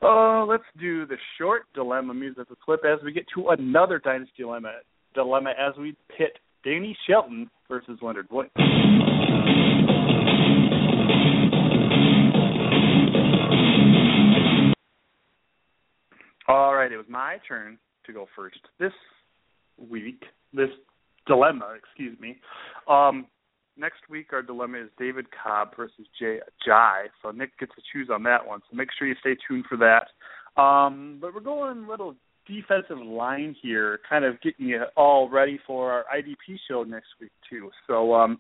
Uh, 0.03 0.45
let's 0.45 0.65
do 0.79 1.07
the 1.07 1.17
short 1.39 1.63
dilemma 1.75 2.15
musical 2.15 2.57
clip 2.65 2.85
as 2.85 3.03
we 3.05 3.13
get 3.13 3.25
to 3.35 3.49
another 3.49 3.99
dynasty 3.99 4.33
dilemma 4.39 4.73
dilemma 5.15 5.51
as 5.59 5.77
we 5.79 5.97
pit 6.17 6.39
Danny 6.65 6.97
Shelton 7.09 7.51
versus 7.69 7.99
Leonard 8.01 8.29
Williams. 8.31 8.53
All 16.47 16.75
right, 16.75 16.93
it 16.93 16.97
was 16.97 17.07
my 17.09 17.39
turn 17.47 17.79
to 18.07 18.13
go 18.13 18.27
first 18.37 18.59
this 18.79 18.93
week. 19.79 20.23
This 20.53 20.69
dilemma, 21.27 21.75
excuse 21.77 22.19
me. 22.21 22.39
Um, 22.89 23.27
next 23.77 24.09
week 24.11 24.33
our 24.33 24.43
dilemma 24.43 24.79
is 24.79 24.91
David 24.99 25.27
Cobb 25.31 25.77
versus 25.77 26.07
Jay 26.19 26.39
Ajayi. 26.69 27.07
So 27.23 27.31
Nick 27.31 27.59
gets 27.59 27.73
to 27.75 27.83
choose 27.93 28.09
on 28.13 28.23
that 28.25 28.47
one. 28.47 28.61
So 28.71 28.77
make 28.77 28.89
sure 28.99 29.09
you 29.09 29.15
stay 29.21 29.37
tuned 29.49 29.65
for 29.69 29.79
that. 29.79 30.61
Um, 30.61 31.19
but 31.21 31.35
we're 31.35 31.41
going 31.41 31.85
a 31.85 31.91
little 31.91 32.15
defensive 32.47 32.99
line 32.99 33.57
here, 33.63 34.01
kind 34.09 34.25
of 34.25 34.41
getting 34.43 34.67
you 34.67 34.83
all 34.97 35.31
ready 35.31 35.59
for 35.67 35.91
our 35.93 36.05
IDP 36.15 36.59
show 36.69 36.83
next 36.83 37.09
week 37.21 37.33
too. 37.49 37.71
So 37.87 38.15
um, 38.15 38.39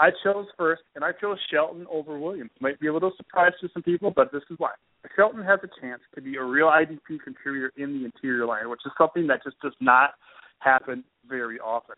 I 0.00 0.08
chose 0.24 0.46
first, 0.56 0.80
and 0.94 1.04
I 1.04 1.12
chose 1.12 1.36
Shelton 1.52 1.86
over 1.92 2.18
Williams. 2.18 2.50
Might 2.58 2.80
be 2.80 2.86
a 2.86 2.92
little 2.92 3.12
surprise 3.18 3.52
to 3.60 3.68
some 3.74 3.82
people, 3.82 4.10
but 4.10 4.32
this 4.32 4.42
is 4.50 4.56
why. 4.58 4.70
Shelton 5.14 5.44
has 5.44 5.60
a 5.62 5.68
chance 5.80 6.00
to 6.14 6.22
be 6.22 6.36
a 6.36 6.42
real 6.42 6.68
IDP 6.68 7.20
contributor 7.22 7.70
in 7.76 7.98
the 7.98 8.06
interior 8.06 8.46
line, 8.46 8.70
which 8.70 8.80
is 8.86 8.92
something 8.96 9.26
that 9.26 9.44
just 9.44 9.60
does 9.60 9.74
not 9.78 10.12
happen 10.60 11.04
very 11.28 11.60
often. 11.60 11.96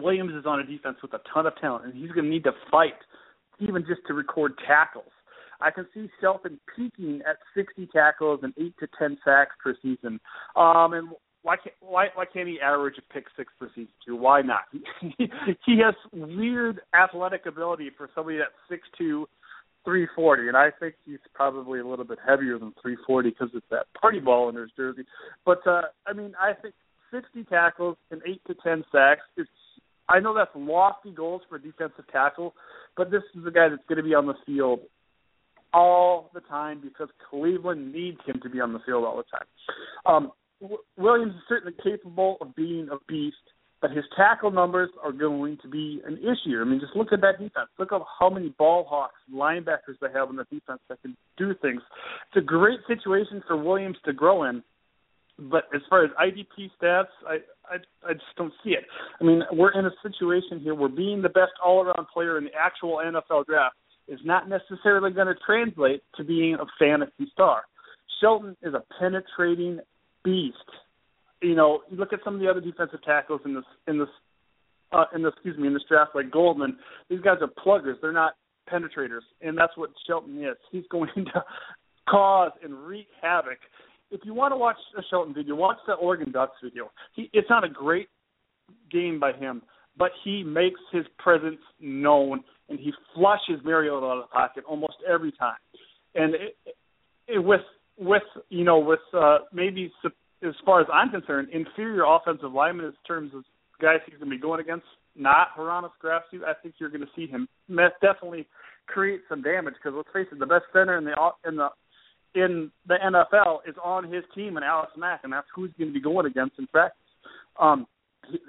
Williams 0.00 0.32
is 0.34 0.46
on 0.46 0.60
a 0.60 0.64
defense 0.64 0.96
with 1.02 1.12
a 1.12 1.20
ton 1.32 1.46
of 1.46 1.52
talent, 1.60 1.84
and 1.84 1.94
he's 1.94 2.10
going 2.12 2.24
to 2.24 2.30
need 2.30 2.44
to 2.44 2.52
fight 2.70 2.94
even 3.60 3.84
just 3.86 4.00
to 4.06 4.14
record 4.14 4.54
tackles. 4.66 5.12
I 5.60 5.70
can 5.70 5.86
see 5.92 6.08
Shelton 6.18 6.58
peaking 6.74 7.20
at 7.28 7.36
60 7.54 7.88
tackles 7.92 8.40
and 8.42 8.54
eight 8.58 8.74
to 8.80 8.88
10 8.98 9.18
sacks 9.22 9.54
per 9.62 9.76
season. 9.82 10.18
Um, 10.56 10.94
and 10.94 11.08
why 11.42 11.56
can't 11.56 11.74
why 11.80 12.06
why 12.14 12.24
can't 12.24 12.48
he 12.48 12.60
average 12.60 12.96
a 12.98 13.12
pick 13.12 13.24
six 13.36 13.52
per 13.58 13.68
season 13.70 13.88
too? 14.06 14.16
Why 14.16 14.42
not? 14.42 14.62
He, 15.66 15.78
has 15.78 15.94
weird 16.12 16.80
athletic 16.94 17.46
ability 17.46 17.90
for 17.96 18.08
somebody 18.14 18.38
that's 18.38 18.50
six 18.68 18.82
two, 18.96 19.28
three 19.84 20.06
forty, 20.14 20.48
and 20.48 20.56
I 20.56 20.70
think 20.78 20.94
he's 21.04 21.18
probably 21.34 21.80
a 21.80 21.86
little 21.86 22.04
bit 22.04 22.18
heavier 22.26 22.58
than 22.58 22.72
three 22.80 22.96
forty 23.06 23.30
because 23.30 23.50
it's 23.54 23.66
that 23.70 23.86
party 24.00 24.20
ball 24.20 24.48
in 24.48 24.56
his 24.56 24.70
jersey. 24.76 25.04
But 25.44 25.66
uh, 25.66 25.82
I 26.06 26.12
mean, 26.12 26.32
I 26.40 26.52
think 26.52 26.74
sixty 27.12 27.44
tackles 27.44 27.96
and 28.10 28.22
eight 28.26 28.40
to 28.46 28.54
ten 28.62 28.84
sacks 28.92 29.22
is. 29.36 29.46
I 30.08 30.18
know 30.18 30.34
that's 30.34 30.50
lofty 30.54 31.12
goals 31.12 31.42
for 31.48 31.56
a 31.56 31.62
defensive 31.62 32.04
tackle, 32.10 32.54
but 32.96 33.10
this 33.10 33.22
is 33.34 33.46
a 33.46 33.50
guy 33.50 33.68
that's 33.68 33.82
going 33.88 33.96
to 33.96 34.02
be 34.02 34.14
on 34.14 34.26
the 34.26 34.34
field 34.44 34.80
all 35.72 36.30
the 36.34 36.40
time 36.40 36.80
because 36.82 37.08
Cleveland 37.30 37.92
needs 37.92 38.18
him 38.26 38.40
to 38.42 38.50
be 38.50 38.60
on 38.60 38.72
the 38.72 38.80
field 38.84 39.04
all 39.04 39.16
the 39.16 39.24
time. 39.24 39.46
Um, 40.04 40.32
Williams 40.96 41.34
is 41.34 41.40
certainly 41.48 41.74
capable 41.82 42.36
of 42.40 42.54
being 42.54 42.88
a 42.90 42.96
beast, 43.08 43.36
but 43.80 43.90
his 43.90 44.04
tackle 44.16 44.50
numbers 44.50 44.90
are 45.02 45.12
going 45.12 45.58
to 45.62 45.68
be 45.68 46.00
an 46.06 46.18
issue. 46.18 46.60
I 46.60 46.64
mean, 46.64 46.80
just 46.80 46.94
look 46.94 47.12
at 47.12 47.20
that 47.22 47.38
defense. 47.38 47.68
Look 47.78 47.92
at 47.92 48.00
how 48.18 48.30
many 48.30 48.50
ball 48.50 48.86
hawks, 48.88 49.16
linebackers 49.32 49.98
they 50.00 50.08
have 50.14 50.30
in 50.30 50.36
the 50.36 50.44
defense 50.44 50.80
that 50.88 51.02
can 51.02 51.16
do 51.36 51.54
things. 51.60 51.82
It's 52.28 52.36
a 52.36 52.46
great 52.46 52.78
situation 52.86 53.42
for 53.46 53.56
Williams 53.56 53.96
to 54.04 54.12
grow 54.12 54.44
in, 54.44 54.62
but 55.38 55.64
as 55.74 55.80
far 55.90 56.04
as 56.04 56.10
IDP 56.12 56.70
stats, 56.80 57.06
I, 57.26 57.38
I 57.68 57.78
I 58.08 58.12
just 58.12 58.36
don't 58.36 58.52
see 58.62 58.70
it. 58.70 58.84
I 59.20 59.24
mean, 59.24 59.42
we're 59.52 59.72
in 59.72 59.86
a 59.86 59.92
situation 60.02 60.60
here 60.60 60.74
where 60.74 60.88
being 60.88 61.22
the 61.22 61.28
best 61.28 61.52
all-around 61.64 62.06
player 62.12 62.38
in 62.38 62.44
the 62.44 62.50
actual 62.58 63.00
NFL 63.04 63.46
draft 63.46 63.76
is 64.06 64.20
not 64.24 64.48
necessarily 64.48 65.10
going 65.10 65.28
to 65.28 65.34
translate 65.44 66.02
to 66.16 66.24
being 66.24 66.54
a 66.54 66.66
fantasy 66.78 67.30
star. 67.32 67.62
Shelton 68.20 68.56
is 68.62 68.74
a 68.74 68.82
penetrating 69.00 69.80
beast. 70.24 70.56
You 71.40 71.54
know, 71.54 71.82
you 71.90 71.96
look 71.96 72.12
at 72.12 72.20
some 72.24 72.34
of 72.34 72.40
the 72.40 72.48
other 72.48 72.60
defensive 72.60 73.02
tackles 73.04 73.40
in 73.44 73.54
this 73.54 73.64
in 73.88 73.98
this 73.98 74.08
uh, 74.92 75.04
in 75.14 75.22
this 75.22 75.32
excuse 75.34 75.58
me 75.58 75.66
in 75.66 75.74
this 75.74 75.82
draft, 75.88 76.12
like 76.14 76.30
Goldman. 76.30 76.76
These 77.08 77.20
guys 77.20 77.38
are 77.40 77.48
pluggers. 77.48 77.96
They're 78.00 78.12
not 78.12 78.34
penetrators, 78.72 79.22
and 79.40 79.56
that's 79.56 79.76
what 79.76 79.90
Shelton 80.06 80.38
is. 80.42 80.56
He's 80.70 80.84
going 80.90 81.10
to 81.16 81.44
cause 82.08 82.52
and 82.62 82.74
wreak 82.74 83.08
havoc. 83.20 83.58
If 84.10 84.20
you 84.24 84.34
want 84.34 84.52
to 84.52 84.56
watch 84.56 84.76
a 84.96 85.02
Shelton 85.10 85.34
video, 85.34 85.54
watch 85.54 85.78
the 85.86 85.94
Oregon 85.94 86.30
Ducks 86.30 86.56
video. 86.62 86.90
He, 87.14 87.30
it's 87.32 87.48
not 87.48 87.64
a 87.64 87.68
great 87.68 88.08
game 88.90 89.18
by 89.18 89.32
him, 89.32 89.62
but 89.96 90.10
he 90.22 90.42
makes 90.42 90.80
his 90.92 91.04
presence 91.18 91.60
known 91.80 92.44
and 92.68 92.78
he 92.78 92.92
flushes 93.14 93.62
Mariota 93.64 94.06
out 94.06 94.18
of 94.18 94.24
the 94.24 94.32
pocket 94.32 94.64
almost 94.68 94.94
every 95.08 95.32
time. 95.32 95.56
And 96.14 96.34
it, 96.34 96.56
it, 97.28 97.38
with 97.38 97.60
with 97.98 98.22
you 98.48 98.64
know 98.64 98.78
with 98.78 99.00
uh, 99.14 99.38
maybe 99.52 99.92
as 100.42 100.54
far 100.64 100.80
as 100.80 100.86
I'm 100.92 101.10
concerned, 101.10 101.48
inferior 101.52 102.04
offensive 102.04 102.52
linemen 102.52 102.86
in 102.86 102.92
terms 103.06 103.32
of 103.34 103.44
guys 103.80 103.98
he's 104.06 104.18
going 104.18 104.30
to 104.30 104.36
be 104.36 104.40
going 104.40 104.60
against, 104.60 104.86
not 105.16 105.48
Hroniss 105.56 105.92
Grasu. 106.02 106.44
I 106.46 106.54
think 106.62 106.74
you're 106.78 106.90
going 106.90 107.02
to 107.02 107.06
see 107.14 107.26
him 107.26 107.48
definitely 108.00 108.46
create 108.86 109.20
some 109.28 109.42
damage 109.42 109.74
because 109.74 109.96
let's 109.96 110.08
face 110.12 110.26
it, 110.32 110.38
the 110.38 110.46
best 110.46 110.64
center 110.72 110.98
in 110.98 111.04
the 111.04 111.14
in 111.46 111.56
the 111.56 111.68
in 112.34 112.70
the 112.86 112.96
NFL 113.04 113.58
is 113.68 113.74
on 113.84 114.10
his 114.10 114.24
team 114.34 114.56
and 114.56 114.64
Alex 114.64 114.92
Mack, 114.96 115.20
and 115.24 115.32
that's 115.32 115.46
who 115.54 115.64
he's 115.64 115.74
going 115.78 115.90
to 115.90 115.94
be 115.94 116.00
going 116.00 116.26
against 116.26 116.58
in 116.58 116.66
practice. 116.68 116.98
Um, 117.60 117.86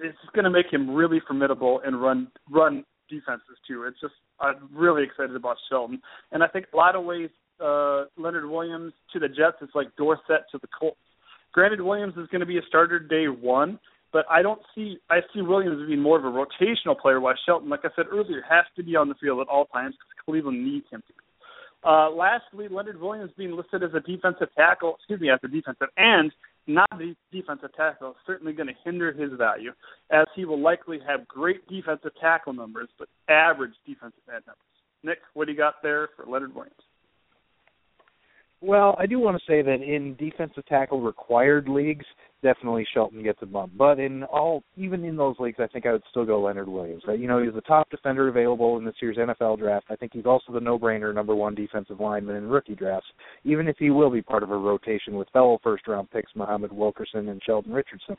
it's 0.01 0.17
going 0.33 0.45
to 0.45 0.51
make 0.51 0.67
him 0.71 0.89
really 0.89 1.19
formidable 1.27 1.81
and 1.85 2.01
run 2.01 2.27
run 2.49 2.85
defenses 3.09 3.57
too. 3.67 3.83
It's 3.83 3.99
just 3.99 4.13
I'm 4.39 4.69
really 4.73 5.03
excited 5.03 5.35
about 5.35 5.57
Shelton, 5.69 6.01
and 6.31 6.43
I 6.43 6.47
think 6.47 6.67
a 6.73 6.77
lot 6.77 6.95
of 6.95 7.03
ways 7.03 7.29
uh, 7.63 8.05
Leonard 8.17 8.49
Williams 8.49 8.93
to 9.13 9.19
the 9.19 9.27
Jets 9.27 9.61
is 9.61 9.69
like 9.73 9.87
Dorsett 9.95 10.45
to 10.51 10.59
the 10.61 10.67
Colts. 10.77 10.97
Granted, 11.53 11.81
Williams 11.81 12.15
is 12.17 12.27
going 12.27 12.41
to 12.41 12.45
be 12.47 12.57
a 12.57 12.61
starter 12.67 12.99
day 12.99 13.25
one, 13.27 13.79
but 14.11 14.25
I 14.29 14.41
don't 14.41 14.61
see 14.75 14.97
I 15.09 15.19
see 15.33 15.41
Williams 15.41 15.87
being 15.87 16.01
more 16.01 16.17
of 16.17 16.25
a 16.25 16.27
rotational 16.27 16.99
player, 16.99 17.19
while 17.19 17.35
Shelton, 17.45 17.69
like 17.69 17.81
I 17.83 17.89
said 17.95 18.05
earlier, 18.11 18.43
has 18.49 18.65
to 18.75 18.83
be 18.83 18.95
on 18.95 19.07
the 19.07 19.15
field 19.15 19.39
at 19.39 19.47
all 19.47 19.65
times 19.65 19.95
because 19.95 20.25
Cleveland 20.25 20.63
needs 20.63 20.85
him 20.91 21.03
to. 21.07 21.13
Uh, 21.87 22.09
lastly, 22.09 22.67
Leonard 22.69 22.99
Williams 22.99 23.31
being 23.37 23.51
listed 23.51 23.83
as 23.83 23.89
a 23.93 23.99
defensive 23.99 24.47
tackle, 24.55 24.95
excuse 24.95 25.19
me, 25.19 25.29
as 25.29 25.39
a 25.43 25.49
defensive 25.49 25.89
end, 25.97 26.31
not 26.65 26.87
a 26.93 27.13
defensive 27.31 27.75
tackle, 27.75 28.11
is 28.11 28.15
certainly 28.25 28.53
going 28.53 28.67
to 28.67 28.73
hinder 28.85 29.11
his 29.11 29.31
value, 29.37 29.71
as 30.09 30.25
he 30.33 30.45
will 30.45 30.61
likely 30.61 30.99
have 31.05 31.27
great 31.27 31.67
defensive 31.67 32.11
tackle 32.21 32.53
numbers, 32.53 32.87
but 32.97 33.09
average 33.27 33.73
defensive 33.85 34.23
end 34.33 34.43
numbers. 34.47 34.63
Nick, 35.03 35.19
what 35.33 35.45
do 35.45 35.51
you 35.51 35.57
got 35.57 35.75
there 35.83 36.07
for 36.15 36.25
Leonard 36.25 36.55
Williams? 36.55 36.79
Well, 38.65 38.95
I 38.97 39.07
do 39.07 39.19
want 39.19 39.37
to 39.37 39.43
say 39.45 39.61
that 39.61 39.81
in 39.81 40.15
defensive 40.15 40.65
tackle 40.67 41.01
required 41.01 41.67
leagues, 41.67 42.05
definitely 42.41 42.87
Shelton 42.93 43.21
gets 43.21 43.39
a 43.41 43.45
bump. 43.45 43.73
But 43.77 43.99
in 43.99 44.23
all, 44.23 44.63
even 44.77 45.03
in 45.03 45.17
those 45.17 45.35
leagues, 45.37 45.57
I 45.59 45.67
think 45.67 45.85
I 45.85 45.91
would 45.91 46.03
still 46.09 46.23
go 46.23 46.41
Leonard 46.41 46.69
Williams. 46.69 47.03
You 47.05 47.27
know, 47.27 47.43
he's 47.43 47.53
the 47.53 47.59
top 47.59 47.89
defender 47.89 48.29
available 48.29 48.77
in 48.77 48.85
this 48.85 48.95
year's 49.01 49.17
NFL 49.17 49.59
draft. 49.59 49.87
I 49.89 49.97
think 49.97 50.13
he's 50.13 50.25
also 50.25 50.53
the 50.53 50.61
no-brainer 50.61 51.13
number 51.13 51.35
one 51.35 51.55
defensive 51.55 51.99
lineman 51.99 52.37
in 52.37 52.47
rookie 52.47 52.73
drafts, 52.73 53.07
even 53.43 53.67
if 53.67 53.75
he 53.79 53.89
will 53.89 54.09
be 54.09 54.21
part 54.21 54.43
of 54.43 54.51
a 54.51 54.57
rotation 54.57 55.15
with 55.15 55.27
fellow 55.33 55.59
first-round 55.61 56.09
picks 56.11 56.31
Muhammad 56.33 56.71
Wilkerson 56.71 57.27
and 57.27 57.41
Sheldon 57.45 57.73
Richardson. 57.73 58.15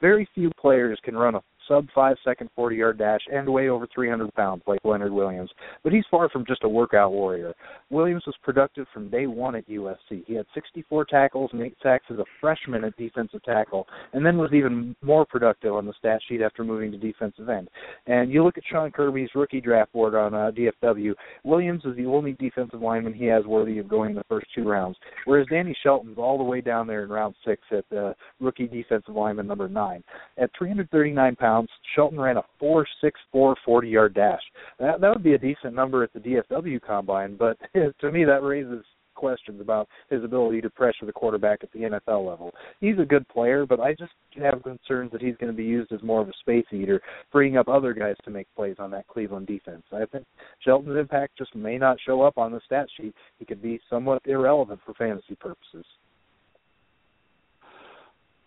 Very 0.00 0.28
few 0.34 0.50
players 0.60 0.98
can 1.04 1.16
run 1.16 1.36
a 1.36 1.42
sub 1.68 1.86
five 1.94 2.16
second 2.24 2.50
40 2.54 2.76
yard 2.76 2.98
dash, 2.98 3.20
and 3.32 3.48
weigh 3.48 3.68
over 3.68 3.86
300 3.94 4.32
pounds 4.34 4.62
like 4.66 4.80
Leonard 4.84 5.12
Williams. 5.12 5.50
But 5.82 5.92
he's 5.92 6.04
far 6.10 6.28
from 6.28 6.44
just 6.46 6.64
a 6.64 6.68
workout 6.68 7.12
warrior. 7.12 7.52
Williams 7.90 8.24
was 8.26 8.36
productive 8.42 8.86
from 8.92 9.10
day 9.10 9.26
one 9.26 9.54
at 9.54 9.68
USC. 9.68 10.24
He 10.26 10.34
had 10.34 10.46
64 10.54 11.04
tackles 11.06 11.50
and 11.52 11.62
eight 11.62 11.76
sacks 11.82 12.04
as 12.10 12.18
a 12.18 12.24
freshman 12.40 12.84
at 12.84 12.96
defensive 12.96 13.42
tackle, 13.44 13.86
and 14.12 14.24
then 14.24 14.38
was 14.38 14.52
even 14.52 14.94
more 15.02 15.24
productive 15.24 15.74
on 15.74 15.86
the 15.86 15.94
stat 15.98 16.20
sheet 16.28 16.42
after 16.42 16.64
moving 16.64 16.90
to 16.92 16.98
defensive 16.98 17.48
end. 17.48 17.68
And 18.06 18.30
you 18.32 18.44
look 18.44 18.58
at 18.58 18.64
Sean 18.70 18.90
Kirby's 18.90 19.30
rookie 19.34 19.60
draft 19.60 19.92
board 19.92 20.14
on 20.14 20.34
uh, 20.34 20.50
DFW, 20.50 21.14
Williams 21.44 21.84
is 21.84 21.96
the 21.96 22.06
only 22.06 22.32
defensive 22.32 22.80
lineman 22.80 23.14
he 23.14 23.26
has 23.26 23.44
worthy 23.44 23.78
of 23.78 23.88
going 23.88 24.10
in 24.10 24.16
the 24.16 24.24
first 24.28 24.46
two 24.54 24.68
rounds, 24.68 24.96
whereas 25.24 25.46
Danny 25.50 25.76
Shelton's 25.82 26.18
all 26.18 26.38
the 26.38 26.44
way 26.44 26.60
down 26.60 26.86
there 26.86 27.04
in 27.04 27.10
round 27.10 27.34
six 27.44 27.62
at 27.70 27.84
uh, 27.96 28.12
rookie 28.40 28.66
defensive 28.66 29.14
lineman 29.14 29.46
number 29.46 29.68
nine. 29.68 30.02
At 30.38 30.50
339 30.58 31.36
pounds, 31.36 31.53
pounds. 31.54 31.68
Shelton 31.94 32.20
ran 32.20 32.36
a 32.36 32.42
four 32.58 32.86
six 33.00 33.18
four 33.32 33.56
forty 33.64 33.88
yard 33.88 34.14
dash. 34.14 34.42
That 34.78 35.00
that 35.00 35.10
would 35.10 35.22
be 35.22 35.34
a 35.34 35.38
decent 35.38 35.74
number 35.74 36.02
at 36.02 36.12
the 36.12 36.20
DFW 36.20 36.80
combine, 36.82 37.36
but 37.36 37.56
to 38.00 38.12
me 38.12 38.24
that 38.24 38.42
raises 38.42 38.84
questions 39.14 39.60
about 39.60 39.88
his 40.10 40.24
ability 40.24 40.60
to 40.60 40.68
pressure 40.68 41.06
the 41.06 41.12
quarterback 41.12 41.60
at 41.62 41.72
the 41.72 41.78
NFL 41.78 42.28
level. 42.28 42.52
He's 42.80 42.98
a 42.98 43.04
good 43.04 43.26
player, 43.28 43.64
but 43.64 43.78
I 43.78 43.92
just 43.94 44.12
have 44.42 44.62
concerns 44.64 45.12
that 45.12 45.22
he's 45.22 45.36
going 45.36 45.52
to 45.52 45.56
be 45.56 45.64
used 45.64 45.92
as 45.92 46.02
more 46.02 46.20
of 46.20 46.28
a 46.28 46.32
space 46.40 46.66
eater, 46.72 47.00
freeing 47.30 47.56
up 47.56 47.68
other 47.68 47.94
guys 47.94 48.16
to 48.24 48.30
make 48.30 48.48
plays 48.56 48.76
on 48.80 48.90
that 48.90 49.06
Cleveland 49.06 49.46
defense. 49.46 49.84
I 49.92 50.04
think 50.06 50.26
Shelton's 50.60 50.98
impact 50.98 51.38
just 51.38 51.54
may 51.54 51.78
not 51.78 51.96
show 52.04 52.22
up 52.22 52.38
on 52.38 52.50
the 52.50 52.60
stat 52.66 52.86
sheet. 52.96 53.14
He 53.38 53.44
could 53.44 53.62
be 53.62 53.80
somewhat 53.88 54.20
irrelevant 54.26 54.80
for 54.84 54.94
fantasy 54.94 55.36
purposes. 55.36 55.86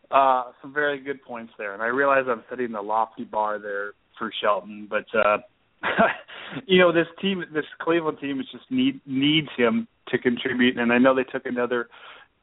Uh, 0.10 0.52
some 0.62 0.74
very 0.74 1.00
good 1.00 1.22
points 1.24 1.52
there, 1.58 1.74
and 1.74 1.82
I 1.84 1.88
realize 1.88 2.24
I'm 2.30 2.44
setting 2.50 2.72
the 2.72 2.82
lofty 2.82 3.26
bar 3.26 3.60
there 3.60 3.92
for 4.18 4.32
Shelton, 4.42 4.88
but 4.90 5.06
uh, 5.14 5.40
you 6.66 6.80
know 6.80 6.92
this 6.92 7.08
team, 7.22 7.44
this 7.54 7.66
Cleveland 7.82 8.18
team, 8.20 8.40
is 8.40 8.48
just 8.52 8.70
need 8.70 9.02
needs 9.06 9.50
him 9.58 9.88
to 10.10 10.18
contribute, 10.18 10.78
and 10.78 10.94
I 10.94 10.98
know 10.98 11.14
they 11.14 11.24
took 11.24 11.46
another 11.46 11.90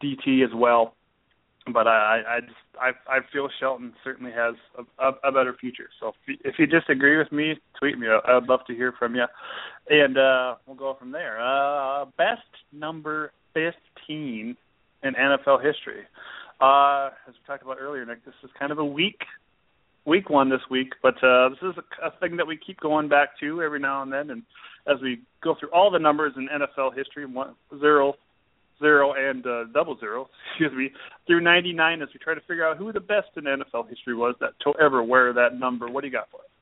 DT 0.02 0.44
as 0.44 0.50
well, 0.54 0.94
but 1.72 1.86
I 1.86 2.20
I 2.28 2.40
just 2.40 2.52
I 2.78 2.90
I 3.08 3.18
feel 3.32 3.48
Shelton 3.58 3.94
certainly 4.04 4.32
has 4.32 4.54
a, 4.78 5.02
a, 5.02 5.12
a 5.28 5.32
better 5.32 5.56
future. 5.58 5.88
So 6.00 6.08
if 6.08 6.14
you, 6.26 6.34
if 6.44 6.54
you 6.58 6.66
disagree 6.66 7.16
with 7.16 7.32
me, 7.32 7.54
tweet 7.78 7.98
me. 7.98 8.08
I, 8.08 8.36
I'd 8.36 8.48
love 8.48 8.60
to 8.66 8.74
hear 8.74 8.92
from 8.98 9.14
you, 9.14 9.24
and 9.88 10.18
uh, 10.18 10.56
we'll 10.66 10.76
go 10.76 10.96
from 10.98 11.12
there. 11.12 11.40
Uh, 11.40 12.04
best 12.18 12.42
number 12.72 13.32
fifteen 13.54 14.56
in 15.02 15.14
NFL 15.14 15.64
history. 15.64 16.02
Uh, 16.64 17.10
as 17.28 17.34
we 17.34 17.46
talked 17.46 17.62
about 17.62 17.76
earlier, 17.78 18.06
Nick, 18.06 18.24
this 18.24 18.34
is 18.42 18.48
kind 18.58 18.72
of 18.72 18.78
a 18.78 18.84
weak, 18.84 19.20
weak 20.06 20.30
one 20.30 20.48
this 20.48 20.62
week, 20.70 20.94
but 21.02 21.14
uh, 21.22 21.50
this 21.50 21.58
is 21.60 21.74
a, 21.76 22.06
a 22.06 22.10
thing 22.20 22.38
that 22.38 22.46
we 22.46 22.56
keep 22.56 22.80
going 22.80 23.06
back 23.06 23.38
to 23.40 23.60
every 23.60 23.78
now 23.78 24.02
and 24.02 24.10
then. 24.10 24.30
And 24.30 24.42
as 24.86 24.96
we 25.02 25.20
go 25.42 25.54
through 25.60 25.68
all 25.72 25.90
the 25.90 25.98
numbers 25.98 26.32
in 26.36 26.48
NFL 26.48 26.96
history, 26.96 27.26
one, 27.26 27.54
zero, 27.80 28.14
zero, 28.78 29.12
and 29.12 29.46
uh, 29.46 29.64
double 29.74 29.98
zero, 29.98 30.30
excuse 30.52 30.72
me, 30.72 30.90
through 31.26 31.42
99, 31.42 32.00
as 32.00 32.08
we 32.14 32.18
try 32.18 32.34
to 32.34 32.40
figure 32.40 32.66
out 32.66 32.78
who 32.78 32.92
the 32.92 33.00
best 33.00 33.28
in 33.36 33.44
NFL 33.44 33.90
history 33.90 34.14
was 34.14 34.34
that 34.40 34.52
to 34.62 34.72
ever 34.80 35.02
wear 35.02 35.34
that 35.34 35.58
number. 35.58 35.90
What 35.90 36.00
do 36.00 36.06
you 36.06 36.12
got 36.14 36.30
for 36.30 36.38
us? 36.38 36.53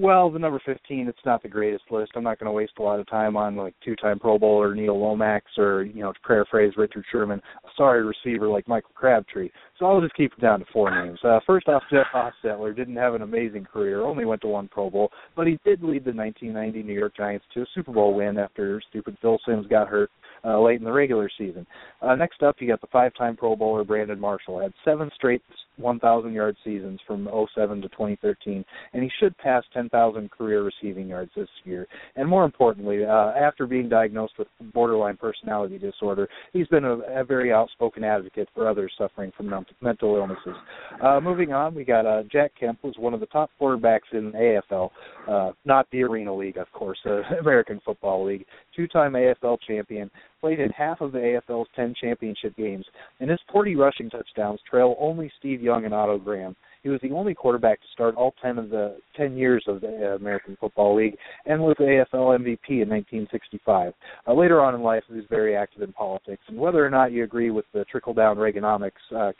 Well, 0.00 0.30
the 0.30 0.38
number 0.38 0.62
15, 0.64 1.08
it's 1.08 1.18
not 1.26 1.42
the 1.42 1.48
greatest 1.50 1.84
list. 1.90 2.12
I'm 2.16 2.22
not 2.24 2.38
going 2.38 2.46
to 2.46 2.52
waste 2.52 2.72
a 2.78 2.82
lot 2.82 3.00
of 3.00 3.06
time 3.06 3.36
on 3.36 3.54
like 3.54 3.74
two-time 3.84 4.18
Pro 4.18 4.38
Bowler 4.38 4.74
Neil 4.74 4.98
Lomax 4.98 5.44
or, 5.58 5.82
you 5.82 6.00
know, 6.00 6.10
to 6.10 6.18
paraphrase 6.26 6.72
Richard 6.78 7.04
Sherman, 7.12 7.38
a 7.38 7.68
sorry 7.76 8.02
receiver 8.02 8.48
like 8.48 8.66
Michael 8.66 8.92
Crabtree. 8.94 9.50
So 9.78 9.84
I'll 9.84 10.00
just 10.00 10.14
keep 10.14 10.32
it 10.32 10.40
down 10.40 10.60
to 10.60 10.66
four 10.72 10.90
names. 10.90 11.18
Uh, 11.22 11.40
first 11.46 11.68
off, 11.68 11.82
Jeff 11.92 12.06
Hostetler 12.14 12.74
didn't 12.74 12.96
have 12.96 13.12
an 13.12 13.20
amazing 13.20 13.66
career, 13.66 14.00
only 14.00 14.24
went 14.24 14.40
to 14.40 14.48
one 14.48 14.68
Pro 14.68 14.88
Bowl, 14.88 15.10
but 15.36 15.46
he 15.46 15.58
did 15.66 15.82
lead 15.82 16.06
the 16.06 16.14
1990 16.14 16.82
New 16.82 16.98
York 16.98 17.14
Giants 17.14 17.44
to 17.52 17.60
a 17.60 17.66
Super 17.74 17.92
Bowl 17.92 18.14
win 18.14 18.38
after 18.38 18.80
stupid 18.88 19.18
Phil 19.20 19.38
Simms 19.46 19.66
got 19.66 19.86
hurt 19.86 20.10
uh, 20.46 20.58
late 20.58 20.78
in 20.78 20.84
the 20.84 20.92
regular 20.92 21.30
season. 21.36 21.66
Uh, 22.00 22.14
next 22.14 22.42
up, 22.42 22.56
you 22.60 22.68
got 22.68 22.80
the 22.80 22.86
five-time 22.86 23.36
Pro 23.36 23.54
Bowler 23.54 23.84
Brandon 23.84 24.18
Marshall. 24.18 24.60
Had 24.60 24.72
seven 24.82 25.10
straight 25.14 25.42
1,000-yard 25.80 26.56
seasons 26.64 27.00
from 27.06 27.28
07 27.54 27.82
to 27.82 27.88
2013, 27.88 28.64
and 28.92 29.02
he 29.02 29.10
should 29.20 29.36
pass 29.38 29.64
10,000 29.72 30.30
career 30.30 30.62
receiving 30.62 31.08
yards 31.08 31.30
this 31.36 31.48
year. 31.64 31.86
And 32.16 32.28
more 32.28 32.44
importantly, 32.44 33.04
uh, 33.04 33.32
after 33.38 33.66
being 33.66 33.88
diagnosed 33.88 34.34
with 34.38 34.48
borderline 34.72 35.16
personality 35.16 35.78
disorder, 35.78 36.28
he's 36.52 36.66
been 36.68 36.84
a, 36.84 36.98
a 37.20 37.24
very 37.24 37.52
outspoken 37.52 38.04
advocate 38.04 38.48
for 38.54 38.68
others 38.68 38.92
suffering 38.98 39.32
from 39.36 39.50
mental 39.80 40.16
illnesses. 40.16 40.54
Uh, 41.02 41.20
moving 41.20 41.52
on, 41.52 41.74
we 41.74 41.84
got 41.84 42.06
uh, 42.06 42.22
Jack 42.30 42.52
Kemp 42.58 42.82
was 42.82 42.94
one 42.98 43.14
of 43.14 43.20
the 43.20 43.26
top 43.26 43.50
quarterbacks 43.60 44.12
in 44.12 44.32
AFL, 44.32 44.90
uh, 45.28 45.52
not 45.64 45.86
the 45.92 46.02
Arena 46.02 46.34
League, 46.34 46.56
of 46.56 46.70
course, 46.72 46.98
uh, 47.06 47.20
American 47.40 47.80
Football 47.84 48.24
League. 48.24 48.44
Two-time 48.74 49.12
AFL 49.12 49.58
champion, 49.66 50.10
played 50.40 50.60
in 50.60 50.70
half 50.70 51.00
of 51.00 51.12
the 51.12 51.18
AFL's 51.18 51.68
10 51.76 51.94
championship 52.00 52.56
games, 52.56 52.84
and 53.20 53.30
his 53.30 53.40
40 53.52 53.76
rushing 53.76 54.10
touchdowns 54.10 54.60
trail 54.68 54.96
only 54.98 55.30
Steve 55.38 55.62
Young 55.62 55.84
and 55.84 55.94
Otto 55.94 56.18
Graham. 56.18 56.56
He 56.82 56.88
was 56.88 57.00
the 57.02 57.12
only 57.12 57.34
quarterback 57.34 57.80
to 57.80 57.86
start 57.92 58.14
all 58.14 58.34
10 58.42 58.58
of 58.58 58.70
the 58.70 58.96
10 59.16 59.36
years 59.36 59.62
of 59.68 59.82
the 59.82 60.16
American 60.18 60.56
Football 60.58 60.96
League 60.96 61.16
and 61.44 61.60
was 61.60 61.76
the 61.78 61.84
AFL 61.84 62.38
MVP 62.38 62.82
in 62.82 62.88
1965. 62.88 63.92
Uh, 64.26 64.32
later 64.32 64.60
on 64.62 64.74
in 64.74 64.82
life, 64.82 65.02
he 65.08 65.14
was 65.14 65.24
very 65.28 65.54
active 65.54 65.82
in 65.82 65.92
politics, 65.92 66.42
and 66.48 66.56
whether 66.56 66.84
or 66.84 66.90
not 66.90 67.12
you 67.12 67.22
agree 67.22 67.50
with 67.50 67.66
the 67.74 67.84
trickle-down 67.84 68.36
Reaganomics 68.36 68.92
uh, 69.14 69.32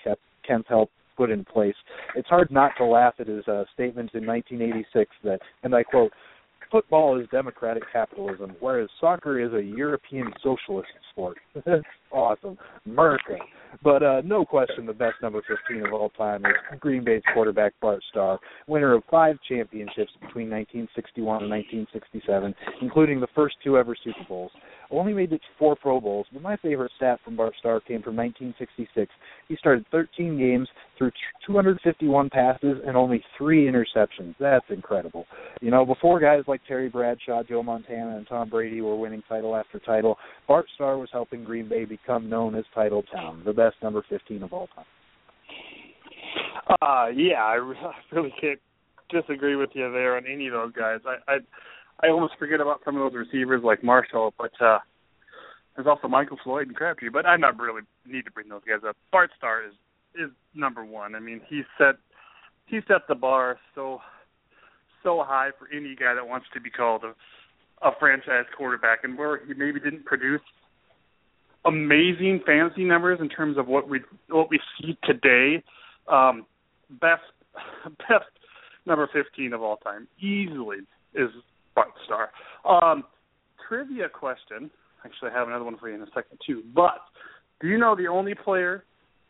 Kemp 0.47 0.66
helped 0.68 0.93
put 1.20 1.31
in 1.31 1.44
place, 1.44 1.74
it's 2.16 2.28
hard 2.28 2.51
not 2.51 2.72
to 2.78 2.85
laugh 2.85 3.14
at 3.18 3.27
his 3.27 3.47
uh, 3.47 3.64
statement 3.74 4.10
in 4.14 4.27
1986 4.27 5.10
that, 5.22 5.39
and 5.62 5.74
I 5.74 5.82
quote, 5.82 6.12
football 6.70 7.20
is 7.20 7.26
democratic 7.30 7.82
capitalism, 7.92 8.55
whereas 8.60 8.88
soccer 9.01 9.40
is 9.40 9.52
a 9.52 9.62
European 9.62 10.32
socialist 10.42 10.88
sport. 11.10 11.38
awesome. 12.12 12.58
America. 12.86 13.36
But 13.82 14.02
uh, 14.02 14.22
no 14.24 14.44
question, 14.44 14.84
the 14.84 14.92
best 14.92 15.16
number 15.22 15.42
15 15.46 15.86
of 15.86 15.92
all 15.92 16.10
time 16.10 16.44
is 16.44 16.52
Green 16.80 17.04
Bay's 17.04 17.22
quarterback 17.32 17.72
Bart 17.80 18.02
Starr, 18.10 18.38
winner 18.66 18.94
of 18.94 19.02
five 19.10 19.36
championships 19.48 20.10
between 20.20 20.50
1961 20.50 21.42
and 21.42 21.50
1967, 21.50 22.54
including 22.82 23.20
the 23.20 23.28
first 23.34 23.56
two 23.62 23.78
ever 23.78 23.96
Super 24.02 24.24
Bowls. 24.28 24.50
Only 24.90 25.14
made 25.14 25.32
it 25.32 25.38
to 25.38 25.46
four 25.56 25.76
Pro 25.76 26.00
Bowls, 26.00 26.26
but 26.32 26.42
my 26.42 26.56
favorite 26.56 26.90
stat 26.96 27.20
from 27.24 27.36
Bart 27.36 27.54
Starr 27.60 27.78
came 27.80 28.02
from 28.02 28.16
1966. 28.16 29.10
He 29.46 29.56
started 29.56 29.86
13 29.92 30.36
games, 30.36 30.68
threw 30.98 31.12
251 31.46 32.28
passes, 32.30 32.78
and 32.84 32.96
only 32.96 33.22
three 33.38 33.70
interceptions. 33.70 34.34
That's 34.40 34.64
incredible. 34.68 35.26
You 35.60 35.70
know, 35.70 35.86
before 35.86 36.18
guys 36.18 36.42
like 36.48 36.60
Terry 36.66 36.88
Bradshaw, 36.88 37.44
Joe 37.44 37.62
Montana, 37.62 38.16
and 38.16 38.26
Tom 38.26 38.50
Brady 38.50 38.80
were 38.80 38.96
winning 38.96 39.22
title 39.28 39.54
after 39.54 39.78
title, 39.78 40.16
Bart 40.48 40.66
Starr 40.74 40.98
was 40.98 41.08
helping 41.12 41.44
Green 41.44 41.68
Bay 41.68 41.84
become 42.02 42.28
known 42.28 42.55
as 42.55 42.64
Title 42.74 43.02
Town, 43.14 43.43
the 43.44 43.52
best 43.52 43.77
number 43.82 44.05
15 44.09 44.43
of 44.43 44.52
all 44.52 44.68
time. 44.68 44.85
Uh, 46.82 47.06
yeah, 47.14 47.35
I, 47.43 47.56
really 48.12 48.32
can't 48.40 48.60
disagree 49.10 49.56
with 49.56 49.70
you 49.74 49.90
there 49.93 50.16
on 50.16 50.24
any 50.27 50.47
of 50.47 50.52
those 50.52 50.72
guys. 50.72 51.01
I, 51.06 51.32
I 51.32 51.36
I 52.02 52.09
almost 52.09 52.35
forget 52.39 52.60
about 52.60 52.81
some 52.85 52.97
of 52.97 53.12
those 53.12 53.27
receivers 53.27 53.62
like 53.62 53.85
Marshall, 53.85 54.32
but 54.39 54.52
uh 54.60 54.78
there's 55.77 55.86
also 55.86 56.09
Michael 56.09 56.39
Floyd 56.43 56.66
and 56.66 56.77
Crabtree. 56.77 57.09
But 57.09 57.27
I 57.27 57.36
not 57.36 57.59
really 57.59 57.82
need 58.06 58.24
to 58.24 58.31
bring 58.31 58.48
those 58.48 58.62
guys 58.66 58.81
up. 58.86 58.97
Bart 59.12 59.31
Starr 59.36 59.64
is 59.66 59.74
is 60.14 60.31
number 60.55 60.85
one. 60.85 61.14
I 61.14 61.20
mean, 61.20 61.40
he 61.48 61.62
set 61.78 61.97
he 62.66 62.81
set 62.86 63.02
the 63.09 63.14
bar 63.14 63.59
so 63.74 64.01
so 65.02 65.24
high 65.27 65.51
for 65.59 65.68
any 65.74 65.97
guy 65.97 66.14
that 66.14 66.27
wants 66.27 66.47
to 66.55 66.60
be 66.60 66.70
called 66.70 67.05
a 67.05 67.14
a 67.86 67.93
franchise 67.98 68.44
quarterback, 68.56 69.05
and 69.05 69.16
where 69.16 69.44
he 69.47 69.55
maybe 69.55 69.81
didn't 69.81 70.05
produce 70.05 70.43
amazing 71.64 72.40
fantasy 72.46 72.84
numbers 72.84 73.18
in 73.20 73.28
terms 73.28 73.58
of 73.58 73.66
what 73.66 73.88
we 73.88 74.00
what 74.28 74.50
we 74.50 74.60
see 74.80 74.96
today. 75.04 75.62
Um, 76.08 76.46
best 77.00 77.22
best 78.08 78.30
number 78.86 79.08
fifteen 79.12 79.52
of 79.52 79.62
all 79.62 79.76
time, 79.78 80.08
easily 80.18 80.78
is 81.14 81.30
Bart 81.74 81.88
Starr. 82.04 82.30
Um, 82.64 83.04
trivia 83.68 84.08
question. 84.08 84.70
Actually, 85.04 85.30
I 85.30 85.38
have 85.38 85.48
another 85.48 85.64
one 85.64 85.78
for 85.78 85.88
you 85.88 85.94
in 85.94 86.02
a 86.02 86.10
second 86.14 86.38
too. 86.46 86.62
But 86.74 87.00
do 87.60 87.68
you 87.68 87.78
know 87.78 87.96
the 87.96 88.08
only 88.08 88.34
player 88.34 88.84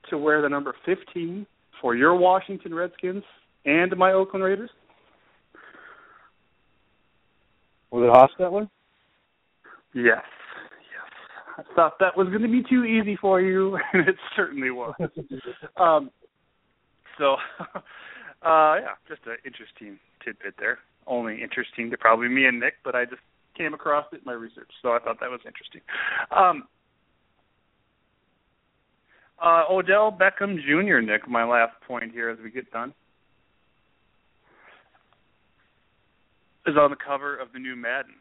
to 0.09 0.19
wear 0.19 0.43
the 0.43 0.49
number 0.49 0.75
15 0.87 1.47
for 1.81 1.95
your 1.95 2.15
Washington 2.17 2.75
Redskins 2.75 3.23
and 3.65 3.97
my 3.97 4.13
Oakland 4.13 4.45
Raiders? 4.45 4.71
Was 7.91 8.31
it 8.39 8.43
Hostetler? 8.43 8.69
Yes. 9.95 10.23
I 11.59 11.63
thought 11.75 11.99
that 12.01 12.17
was 12.17 12.29
going 12.29 12.43
to 12.43 12.49
be 12.49 12.63
too 12.69 12.85
easy 12.85 13.17
for 13.21 13.41
you, 13.41 13.77
and 13.93 14.09
it 14.09 14.17
certainly 14.37 14.71
was. 14.71 14.95
um, 15.77 16.11
so, 17.19 17.37
uh, 18.43 18.77
yeah, 18.81 18.95
just 19.09 19.23
an 19.27 19.37
interesting 19.45 19.99
tidbit 20.25 20.55
there 20.59 20.79
only 21.11 21.43
interesting 21.43 21.91
to 21.91 21.99
probably 21.99 22.29
me 22.29 22.47
and 22.47 22.61
Nick, 22.61 22.75
but 22.85 22.95
I 22.95 23.05
just 23.05 23.21
came 23.57 23.75
across 23.75 24.07
it 24.13 24.17
in 24.17 24.23
my 24.25 24.33
research, 24.33 24.71
so 24.81 24.91
I 24.91 24.99
thought 25.01 25.19
that 25.21 25.31
was 25.31 25.41
interesting. 25.45 25.83
Um, 26.31 26.69
uh, 29.43 29.65
Odell 29.71 30.13
Beckham 30.13 30.57
Jr., 30.57 31.01
Nick, 31.01 31.29
my 31.29 31.45
last 31.45 31.75
point 31.87 32.13
here 32.13 32.31
as 32.31 32.39
we 32.43 32.51
get 32.51 32.71
done, 32.71 32.95
is 36.67 36.77
on 36.79 36.91
the 36.91 36.97
cover 36.97 37.37
of 37.37 37.53
the 37.53 37.59
new 37.59 37.75
Madden. 37.75 38.15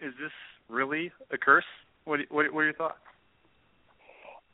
Is 0.00 0.12
this 0.20 0.32
really 0.68 1.12
a 1.30 1.38
curse? 1.38 1.64
What, 2.04 2.20
what, 2.30 2.52
what 2.52 2.60
are 2.60 2.64
your 2.64 2.74
thoughts? 2.74 2.98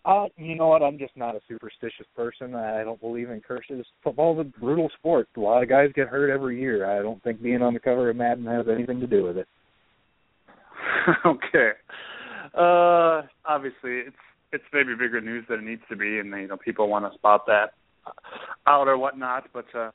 Uh, 0.04 0.26
you 0.36 0.54
know 0.54 0.68
what? 0.68 0.82
I'm 0.82 0.98
just 0.98 1.16
not 1.16 1.34
a 1.34 1.40
superstitious 1.48 2.06
person. 2.16 2.54
I 2.54 2.82
don't 2.84 3.00
believe 3.00 3.30
in 3.30 3.40
curses. 3.40 3.84
Football's 4.02 4.40
a 4.40 4.60
brutal 4.60 4.90
sport. 4.98 5.28
A 5.36 5.40
lot 5.40 5.62
of 5.62 5.68
guys 5.68 5.90
get 5.94 6.08
hurt 6.08 6.30
every 6.30 6.60
year. 6.60 6.88
I 6.88 7.02
don't 7.02 7.22
think 7.22 7.42
being 7.42 7.62
on 7.62 7.74
the 7.74 7.80
cover 7.80 8.08
of 8.08 8.16
Madden 8.16 8.46
has 8.46 8.66
anything 8.72 9.00
to 9.00 9.06
do 9.06 9.24
with 9.24 9.36
it. 9.36 9.48
okay. 11.26 11.70
Uh, 12.54 13.22
obviously, 13.44 13.98
it's 14.06 14.16
it's 14.52 14.64
maybe 14.72 14.94
bigger 14.94 15.20
news 15.20 15.44
than 15.48 15.58
it 15.58 15.64
needs 15.64 15.82
to 15.90 15.96
be, 15.96 16.18
and 16.18 16.30
you 16.30 16.48
know 16.48 16.56
people 16.56 16.88
want 16.88 17.10
to 17.10 17.18
spot 17.18 17.44
that. 17.46 17.72
out 18.66 18.88
or 18.88 18.96
whatnot. 18.96 19.44
But 19.52 19.66
uh, 19.74 19.90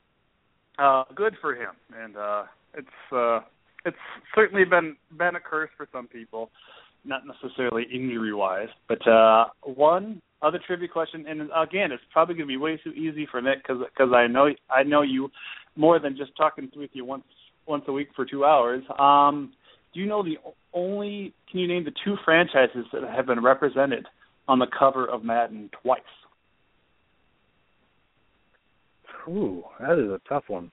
uh, 0.78 1.04
good 1.14 1.34
for 1.40 1.54
him, 1.54 1.74
and 1.96 2.16
uh, 2.16 2.44
it's 2.74 3.12
uh, 3.12 3.40
it's 3.84 3.96
certainly 4.34 4.64
been 4.64 4.96
been 5.16 5.36
a 5.36 5.40
curse 5.40 5.70
for 5.76 5.86
some 5.92 6.06
people, 6.06 6.50
not 7.04 7.22
necessarily 7.26 7.84
injury 7.92 8.32
wise. 8.32 8.68
But 8.88 9.06
uh, 9.06 9.46
one 9.62 10.20
other 10.42 10.60
trivia 10.66 10.88
question, 10.88 11.26
and 11.26 11.42
again, 11.56 11.92
it's 11.92 12.02
probably 12.12 12.34
going 12.34 12.46
to 12.46 12.52
be 12.52 12.56
way 12.56 12.78
too 12.82 12.92
easy 12.92 13.26
for 13.30 13.40
Nick 13.40 13.58
because 13.66 13.82
because 13.92 14.12
I 14.14 14.26
know 14.26 14.48
I 14.70 14.82
know 14.82 15.02
you 15.02 15.30
more 15.76 15.98
than 15.98 16.16
just 16.16 16.36
talking 16.36 16.70
with 16.76 16.90
you 16.92 17.04
once 17.04 17.24
once 17.66 17.84
a 17.88 17.92
week 17.92 18.08
for 18.14 18.24
two 18.24 18.44
hours. 18.44 18.82
Um, 18.98 19.52
do 19.92 20.00
you 20.00 20.06
know 20.06 20.22
the 20.22 20.36
only? 20.72 21.32
Can 21.50 21.60
you 21.60 21.68
name 21.68 21.84
the 21.84 21.92
two 22.04 22.16
franchises 22.24 22.86
that 22.92 23.02
have 23.04 23.26
been 23.26 23.42
represented 23.42 24.06
on 24.48 24.58
the 24.58 24.66
cover 24.78 25.06
of 25.06 25.24
Madden 25.24 25.70
twice? 25.82 26.00
Ooh, 29.26 29.64
that 29.80 29.98
is 29.98 30.10
a 30.10 30.20
tough 30.28 30.44
one. 30.48 30.70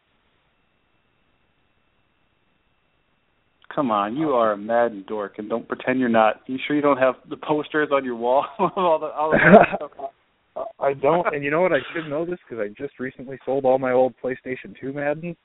Come 3.74 3.90
on, 3.90 4.18
you 4.18 4.32
are 4.32 4.54
a 4.54 4.58
Madden 4.58 5.06
dork, 5.08 5.36
and 5.38 5.48
don't 5.50 5.68
pretend 5.68 6.00
you're 6.00 6.10
not. 6.10 6.42
You 6.48 6.58
sure 6.68 6.76
you 6.76 6.82
don't 6.82 6.98
have 6.98 7.16
the 7.30 7.38
posters 7.38 7.90
on 7.92 8.04
your 8.04 8.16
wall? 8.16 8.46
all 8.60 9.00
the, 9.00 9.08
all 9.08 9.32
the? 9.32 10.62
I 10.80 10.94
don't, 10.94 11.34
and 11.34 11.44
you 11.44 11.52
know 11.52 11.62
what? 11.62 11.72
I 11.72 11.80
should 11.94 12.10
know 12.10 12.26
this 12.26 12.40
because 12.48 12.62
I 12.62 12.68
just 12.78 13.00
recently 13.00 13.40
sold 13.46 13.64
all 13.64 13.80
my 13.80 13.94
old 13.94 14.14
PlayStation 14.22 14.76
2 14.80 14.92
Madden, 14.92 15.38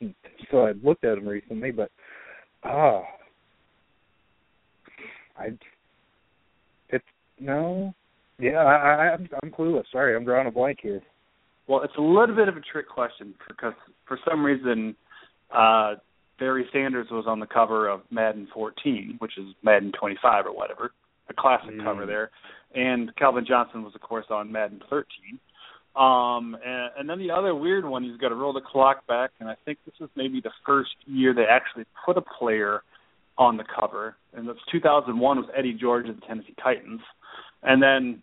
so 0.51 0.66
I 0.66 0.73
looked 0.82 1.05
at 1.05 1.15
them 1.15 1.28
recently. 1.28 1.70
But 1.70 1.90
ah, 2.65 3.03
I 5.39 5.51
it's 6.89 7.05
no, 7.39 7.94
yeah, 8.40 8.59
I, 8.59 8.74
I 8.74 9.12
I'm 9.12 9.28
I'm 9.43 9.51
clueless. 9.53 9.85
Sorry, 9.93 10.16
I'm 10.16 10.24
drawing 10.24 10.48
a 10.48 10.51
blank 10.51 10.78
here. 10.82 11.01
Well, 11.69 11.82
it's 11.82 11.97
a 11.97 12.03
little 12.03 12.35
bit 12.35 12.48
of 12.48 12.57
a 12.57 12.61
trick 12.61 12.89
question 12.89 13.35
because 13.47 13.74
for 14.09 14.19
some 14.28 14.44
reason, 14.44 14.97
uh, 15.55 15.94
Barry 16.39 16.67
Sanders 16.73 17.09
was 17.11 17.27
on 17.27 17.41
the 17.41 17.47
cover 17.47 17.89
of 17.89 18.03
Madden 18.11 18.49
14, 18.53 19.17
which 19.19 19.39
is 19.39 19.47
Madden 19.63 19.93
25 19.93 20.47
or 20.47 20.53
whatever, 20.53 20.93
a 21.29 21.35
classic 21.35 21.75
Mm. 21.75 21.85
cover 21.85 22.07
there, 22.07 22.31
and 22.75 23.15
Calvin 23.17 23.45
Johnson 23.47 23.83
was 23.83 23.95
of 23.95 24.01
course 24.01 24.27
on 24.31 24.53
Madden 24.53 24.83
13. 24.91 25.39
Um, 25.97 26.55
and, 26.63 26.91
and 26.99 27.09
then 27.09 27.19
the 27.19 27.31
other 27.31 27.55
weird 27.55 27.87
one, 27.87 28.03
he's 28.05 28.19
got 28.19 28.29
to 28.29 28.35
roll 28.35 28.53
the 28.53 28.61
clock 28.61 29.07
back, 29.07 29.31
and 29.41 29.49
I 29.49 29.57
think 29.65 29.79
this 29.87 29.95
is 29.99 30.11
maybe 30.15 30.41
the 30.43 30.53
first 30.67 30.95
year 31.07 31.33
they 31.33 31.47
actually 31.47 31.87
put 32.05 32.19
a 32.19 32.23
player 32.23 32.83
on 33.39 33.57
the 33.57 33.65
cover, 33.65 34.17
and 34.35 34.47
that's 34.47 34.59
2001 34.71 35.39
was 35.39 35.49
Eddie 35.57 35.73
George 35.73 36.09
of 36.09 36.21
the 36.21 36.27
Tennessee 36.27 36.55
Titans, 36.63 37.01
and 37.63 37.83
then 37.83 38.23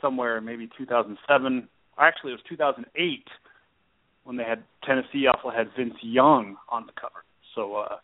somewhere 0.00 0.40
maybe 0.40 0.68
2007, 0.76 1.68
actually 1.98 2.32
it 2.32 2.34
was 2.34 2.42
2008 2.48 3.24
when 4.24 4.36
they 4.36 4.44
had 4.44 4.62
Tennessee 4.84 5.26
also 5.26 5.50
had 5.56 5.68
Vince 5.76 5.94
Young 6.02 6.56
on 6.68 6.86
the 6.86 6.92
cover. 7.00 7.24
So 7.54 7.76
uh 7.76 7.96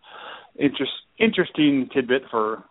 interest 0.58 0.92
interesting 1.18 1.88
tidbit 1.92 2.22
for 2.30 2.64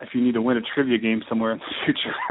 if 0.00 0.10
you 0.14 0.22
need 0.22 0.34
to 0.34 0.42
win 0.42 0.56
a 0.56 0.60
trivia 0.74 0.96
game 0.98 1.22
somewhere 1.28 1.52
in 1.52 1.58
the 1.58 1.64
future. 1.84 2.14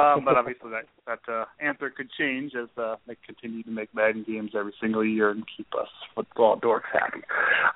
um, 0.00 0.24
but 0.24 0.36
obviously 0.36 0.70
that 0.70 0.84
that 1.06 1.32
uh, 1.32 1.44
answer 1.60 1.90
could 1.90 2.08
change 2.18 2.52
as 2.54 2.68
uh, 2.78 2.96
they 3.06 3.16
continue 3.26 3.62
to 3.62 3.70
make 3.70 3.94
Madden 3.94 4.24
games 4.26 4.52
every 4.58 4.72
single 4.80 5.04
year 5.04 5.30
and 5.30 5.44
keep 5.54 5.66
us 5.78 5.88
football 6.14 6.58
dorks 6.58 6.88
happy. 6.92 7.20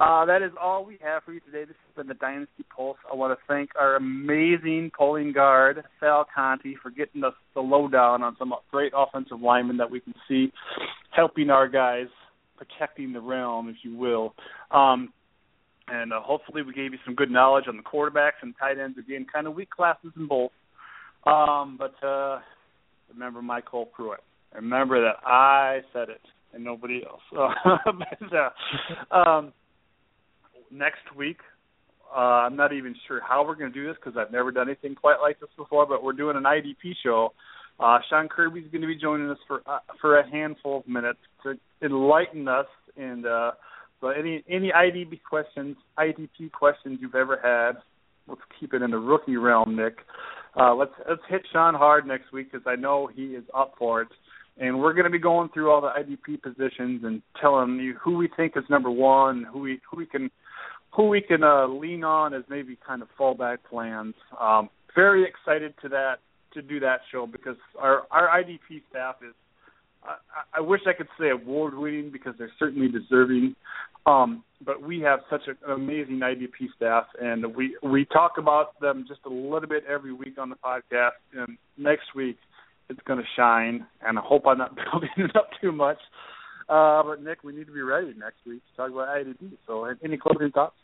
Uh, 0.01 0.25
that 0.25 0.43
is 0.43 0.51
all 0.61 0.85
we 0.85 0.99
have 1.03 1.23
for 1.25 1.33
you 1.33 1.41
today. 1.41 1.65
This 1.65 1.77
has 1.87 1.97
been 1.97 2.09
the 2.09 2.15
Dynasty 2.15 2.65
Pulse. 2.75 2.97
I 3.11 3.15
want 3.15 3.39
to 3.39 3.45
thank 3.47 3.71
our 3.79 3.97
amazing 3.97 4.91
polling 4.97 5.33
guard 5.33 5.85
Sal 6.01 6.27
Conti 6.35 6.77
for 6.83 6.91
getting 6.91 7.23
us 7.23 7.35
the 7.55 7.61
lowdown 7.61 8.23
on 8.23 8.37
some 8.39 8.55
great 8.71 8.93
offensive 8.97 9.41
linemen 9.41 9.77
that 9.77 9.91
we 9.91 10.01
can 10.01 10.15
see 10.27 10.53
helping 11.11 11.51
our 11.51 11.69
guys 11.69 12.07
protecting 12.57 13.13
the 13.13 13.21
realm, 13.21 13.69
if 13.69 13.77
you 13.83 13.97
will. 13.97 14.35
Um, 14.71 15.13
and 15.93 16.13
uh, 16.13 16.21
hopefully 16.23 16.63
we 16.63 16.73
gave 16.73 16.93
you 16.93 16.99
some 17.05 17.15
good 17.15 17.31
knowledge 17.31 17.65
on 17.69 17.77
the 17.77 17.83
quarterbacks 17.83 18.41
and 18.41 18.55
tight 18.59 18.79
ends 18.79 18.97
again, 18.99 19.27
kind 19.31 19.47
of 19.47 19.55
weak 19.55 19.69
classes 19.69 20.11
in 20.17 20.27
both. 20.27 20.51
Um, 21.25 21.79
but 21.79 21.95
uh, 22.07 22.39
remember 23.13 23.43
MyCole 23.43 23.93
Pruitt. 23.93 24.21
Remember 24.55 25.03
that 25.03 25.17
I 25.27 25.81
said 25.93 26.09
it 26.09 26.23
and 26.55 26.65
nobody 26.65 27.03
else. 27.05 27.21
but, 27.31 28.33
uh, 28.33 29.15
um, 29.15 29.53
next 30.71 31.15
week, 31.15 31.39
uh, 32.15 32.19
I'm 32.19 32.57
not 32.57 32.73
even 32.73 32.95
sure 33.07 33.21
how 33.27 33.47
we're 33.47 33.55
going 33.55 33.73
to 33.73 33.79
do 33.79 33.87
this 33.87 33.97
because 34.03 34.19
I've 34.19 34.33
never 34.33 34.51
done 34.51 34.69
anything 34.69 34.95
quite 34.95 35.21
like 35.21 35.41
this 35.41 35.51
before. 35.57 35.87
But 35.87 36.03
we're 36.03 36.13
doing 36.13 36.37
an 36.37 36.45
IDP 36.45 36.93
show. 37.03 37.33
Uh, 37.79 37.99
Sean 38.09 38.29
Kirby's 38.29 38.71
going 38.71 38.83
to 38.83 38.89
be 38.89 38.97
joining 38.97 39.31
us 39.31 39.39
for 39.47 39.63
uh, 39.67 39.79
for 40.01 40.19
a 40.19 40.31
handful 40.31 40.81
of 40.81 40.89
minutes 40.89 41.21
to 41.43 41.55
enlighten 41.83 42.49
us 42.49 42.67
and. 42.97 43.27
Uh, 43.27 43.51
so 44.03 44.09
any 44.09 44.43
any 44.51 44.73
IDP 44.73 45.21
questions, 45.23 45.77
IDP 45.97 46.51
questions 46.51 46.99
you've 47.01 47.15
ever 47.15 47.39
had, 47.41 47.81
let's 48.27 48.41
keep 48.59 48.75
it 48.75 48.83
in 48.83 48.91
the 48.91 48.99
rookie 48.99 49.37
realm, 49.37 49.77
Nick. 49.77 49.99
Uh, 50.61 50.75
let's 50.75 50.91
let's 51.09 51.23
hit 51.29 51.43
Sean 51.53 51.75
hard 51.75 52.05
next 52.05 52.33
week 52.33 52.51
because 52.51 52.67
I 52.67 52.75
know 52.75 53.09
he 53.15 53.27
is 53.27 53.45
up 53.57 53.75
for 53.79 54.03
it, 54.03 54.09
and 54.59 54.81
we're 54.81 54.93
going 54.93 55.05
to 55.05 55.11
be 55.11 55.21
going 55.21 55.51
through 55.55 55.71
all 55.71 55.81
the 55.81 55.89
IDP 55.89 56.43
positions 56.43 57.03
and 57.05 57.23
telling 57.41 57.77
you 57.77 57.95
who 58.03 58.17
we 58.17 58.29
think 58.37 58.55
is 58.57 58.65
number 58.69 58.91
one, 58.91 59.47
who 59.51 59.61
we 59.61 59.81
who 59.89 59.97
we 59.99 60.07
can 60.07 60.33
who 60.91 61.07
we 61.07 61.21
can 61.21 61.45
uh, 61.45 61.69
lean 61.69 62.03
on 62.03 62.35
as 62.35 62.43
maybe 62.51 62.77
kind 62.85 63.03
of 63.03 63.09
fallback 63.19 63.59
plans. 63.71 64.15
Um, 64.39 64.69
very 64.97 65.25
excited 65.25 65.75
to 65.81 65.89
that 65.91 66.17
to 66.55 66.61
do 66.61 66.81
that 66.81 67.03
show 67.13 67.25
because 67.25 67.57
our 67.79 68.03
our 68.11 68.29
IDP 68.43 68.83
staff 68.91 69.17
is 69.23 69.33
I, 70.05 70.59
I 70.59 70.61
wish 70.61 70.81
I 70.87 70.93
could 70.93 71.09
say 71.19 71.31
award 71.31 71.75
winning 71.75 72.11
because 72.13 72.35
they're 72.39 72.53
certainly 72.59 72.89
deserving. 72.89 73.55
Um, 74.05 74.43
but 74.65 74.83
we 74.83 75.01
have 75.01 75.21
such 75.31 75.43
an 75.47 75.57
amazing 75.71 76.21
IDP 76.21 76.75
staff, 76.77 77.05
and 77.21 77.55
we 77.55 77.77
we 77.83 78.05
talk 78.07 78.33
about 78.37 78.79
them 78.81 79.05
just 79.07 79.21
a 79.27 79.29
little 79.29 79.69
bit 79.69 79.85
every 79.89 80.13
week 80.13 80.39
on 80.39 80.49
the 80.49 80.57
podcast. 80.57 81.13
And 81.35 81.57
next 81.79 82.15
week, 82.15 82.37
it's 82.89 83.01
going 83.07 83.19
to 83.19 83.25
shine. 83.37 83.87
And 84.07 84.19
I 84.19 84.23
hope 84.23 84.45
I'm 84.47 84.59
not 84.59 84.75
building 84.93 85.11
it 85.19 85.37
up 85.37 85.51
too 85.61 85.73
much. 85.73 85.99
Uh, 86.69 87.03
but 87.03 87.23
Nick, 87.23 87.45
we 87.45 87.53
need 87.53 87.67
to 87.67 87.73
be 87.73 87.83
ready 87.83 88.15
next 88.19 88.39
week 88.47 88.63
to 88.71 88.77
talk 88.77 88.91
about 88.91 89.09
IDP. 89.09 89.53
So, 89.67 89.85
any 90.03 90.17
closing 90.17 90.51
thoughts? 90.51 90.77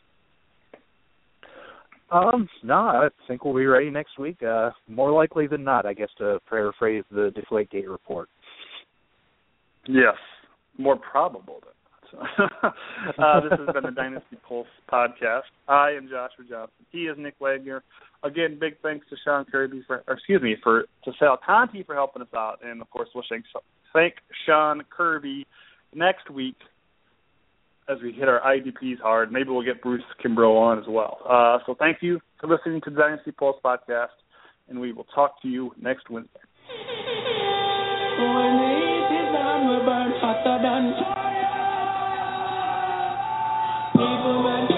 Um, 2.11 2.49
no, 2.63 2.75
I 2.75 3.09
think 3.27 3.45
we'll 3.45 3.55
be 3.55 3.67
ready 3.67 3.91
next 3.91 4.19
week. 4.19 4.43
Uh, 4.43 4.71
more 4.89 5.13
likely 5.13 5.47
than 5.47 5.63
not, 5.63 5.87
I 5.87 5.93
guess, 5.93 6.09
to 6.19 6.41
paraphrase 6.49 7.05
the 7.11 7.33
Deflategate 7.37 7.89
report. 7.89 8.29
Yes, 9.89 10.17
more 10.77 10.97
probable 10.97 11.61
than 11.65 11.73
that. 12.63 12.73
uh, 13.19 13.41
this 13.41 13.59
has 13.59 13.75
been 13.75 13.83
the 13.85 13.91
Dynasty 13.91 14.37
Pulse 14.47 14.67
podcast. 14.91 15.43
I 15.67 15.91
am 15.91 16.09
Joshua 16.09 16.45
Johnson. 16.49 16.87
He 16.91 17.03
is 17.03 17.17
Nick 17.19 17.35
Wagner. 17.41 17.83
Again, 18.23 18.59
big 18.61 18.75
thanks 18.83 19.07
to 19.11 19.17
Sean 19.25 19.45
Kirby 19.45 19.83
for, 19.87 20.05
or 20.07 20.15
excuse 20.15 20.43
me, 20.43 20.57
for 20.63 20.83
to 21.05 21.13
Sal 21.19 21.39
Conti 21.45 21.83
for 21.83 21.95
helping 21.95 22.23
us 22.23 22.29
out, 22.35 22.59
and 22.63 22.81
of 22.81 22.91
course, 22.91 23.09
we'll 23.15 23.25
thank 23.93 24.15
Sean 24.47 24.83
Kirby 24.91 25.47
next 25.95 26.31
week 26.31 26.57
as 27.89 27.97
we 28.03 28.13
hit 28.13 28.29
our 28.29 28.41
IDPs 28.41 29.01
hard. 29.01 29.33
Maybe 29.33 29.49
we'll 29.51 29.65
get 29.65 29.81
Bruce 29.83 30.03
Kimbrough 30.23 30.55
on 30.55 30.79
as 30.79 30.85
well. 30.89 31.19
Uh, 31.29 31.59
so 31.67 31.75
thank 31.79 31.99
you 32.03 32.21
for 32.41 32.47
listening 32.47 32.81
to 32.83 32.91
the 32.91 32.97
Dynasty 32.97 33.33
Pulse 33.33 33.57
podcast, 33.65 34.09
and 34.69 34.79
we 34.79 34.93
will 34.93 35.07
talk 35.15 35.41
to 35.43 35.49
you 35.49 35.73
next 35.81 36.11
Wednesday. 36.11 36.41
Hotter 40.29 40.59
than 40.63 40.93
fire. 41.01 41.49
People 43.95 44.45
when 44.45 44.78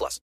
plus. 0.00 0.18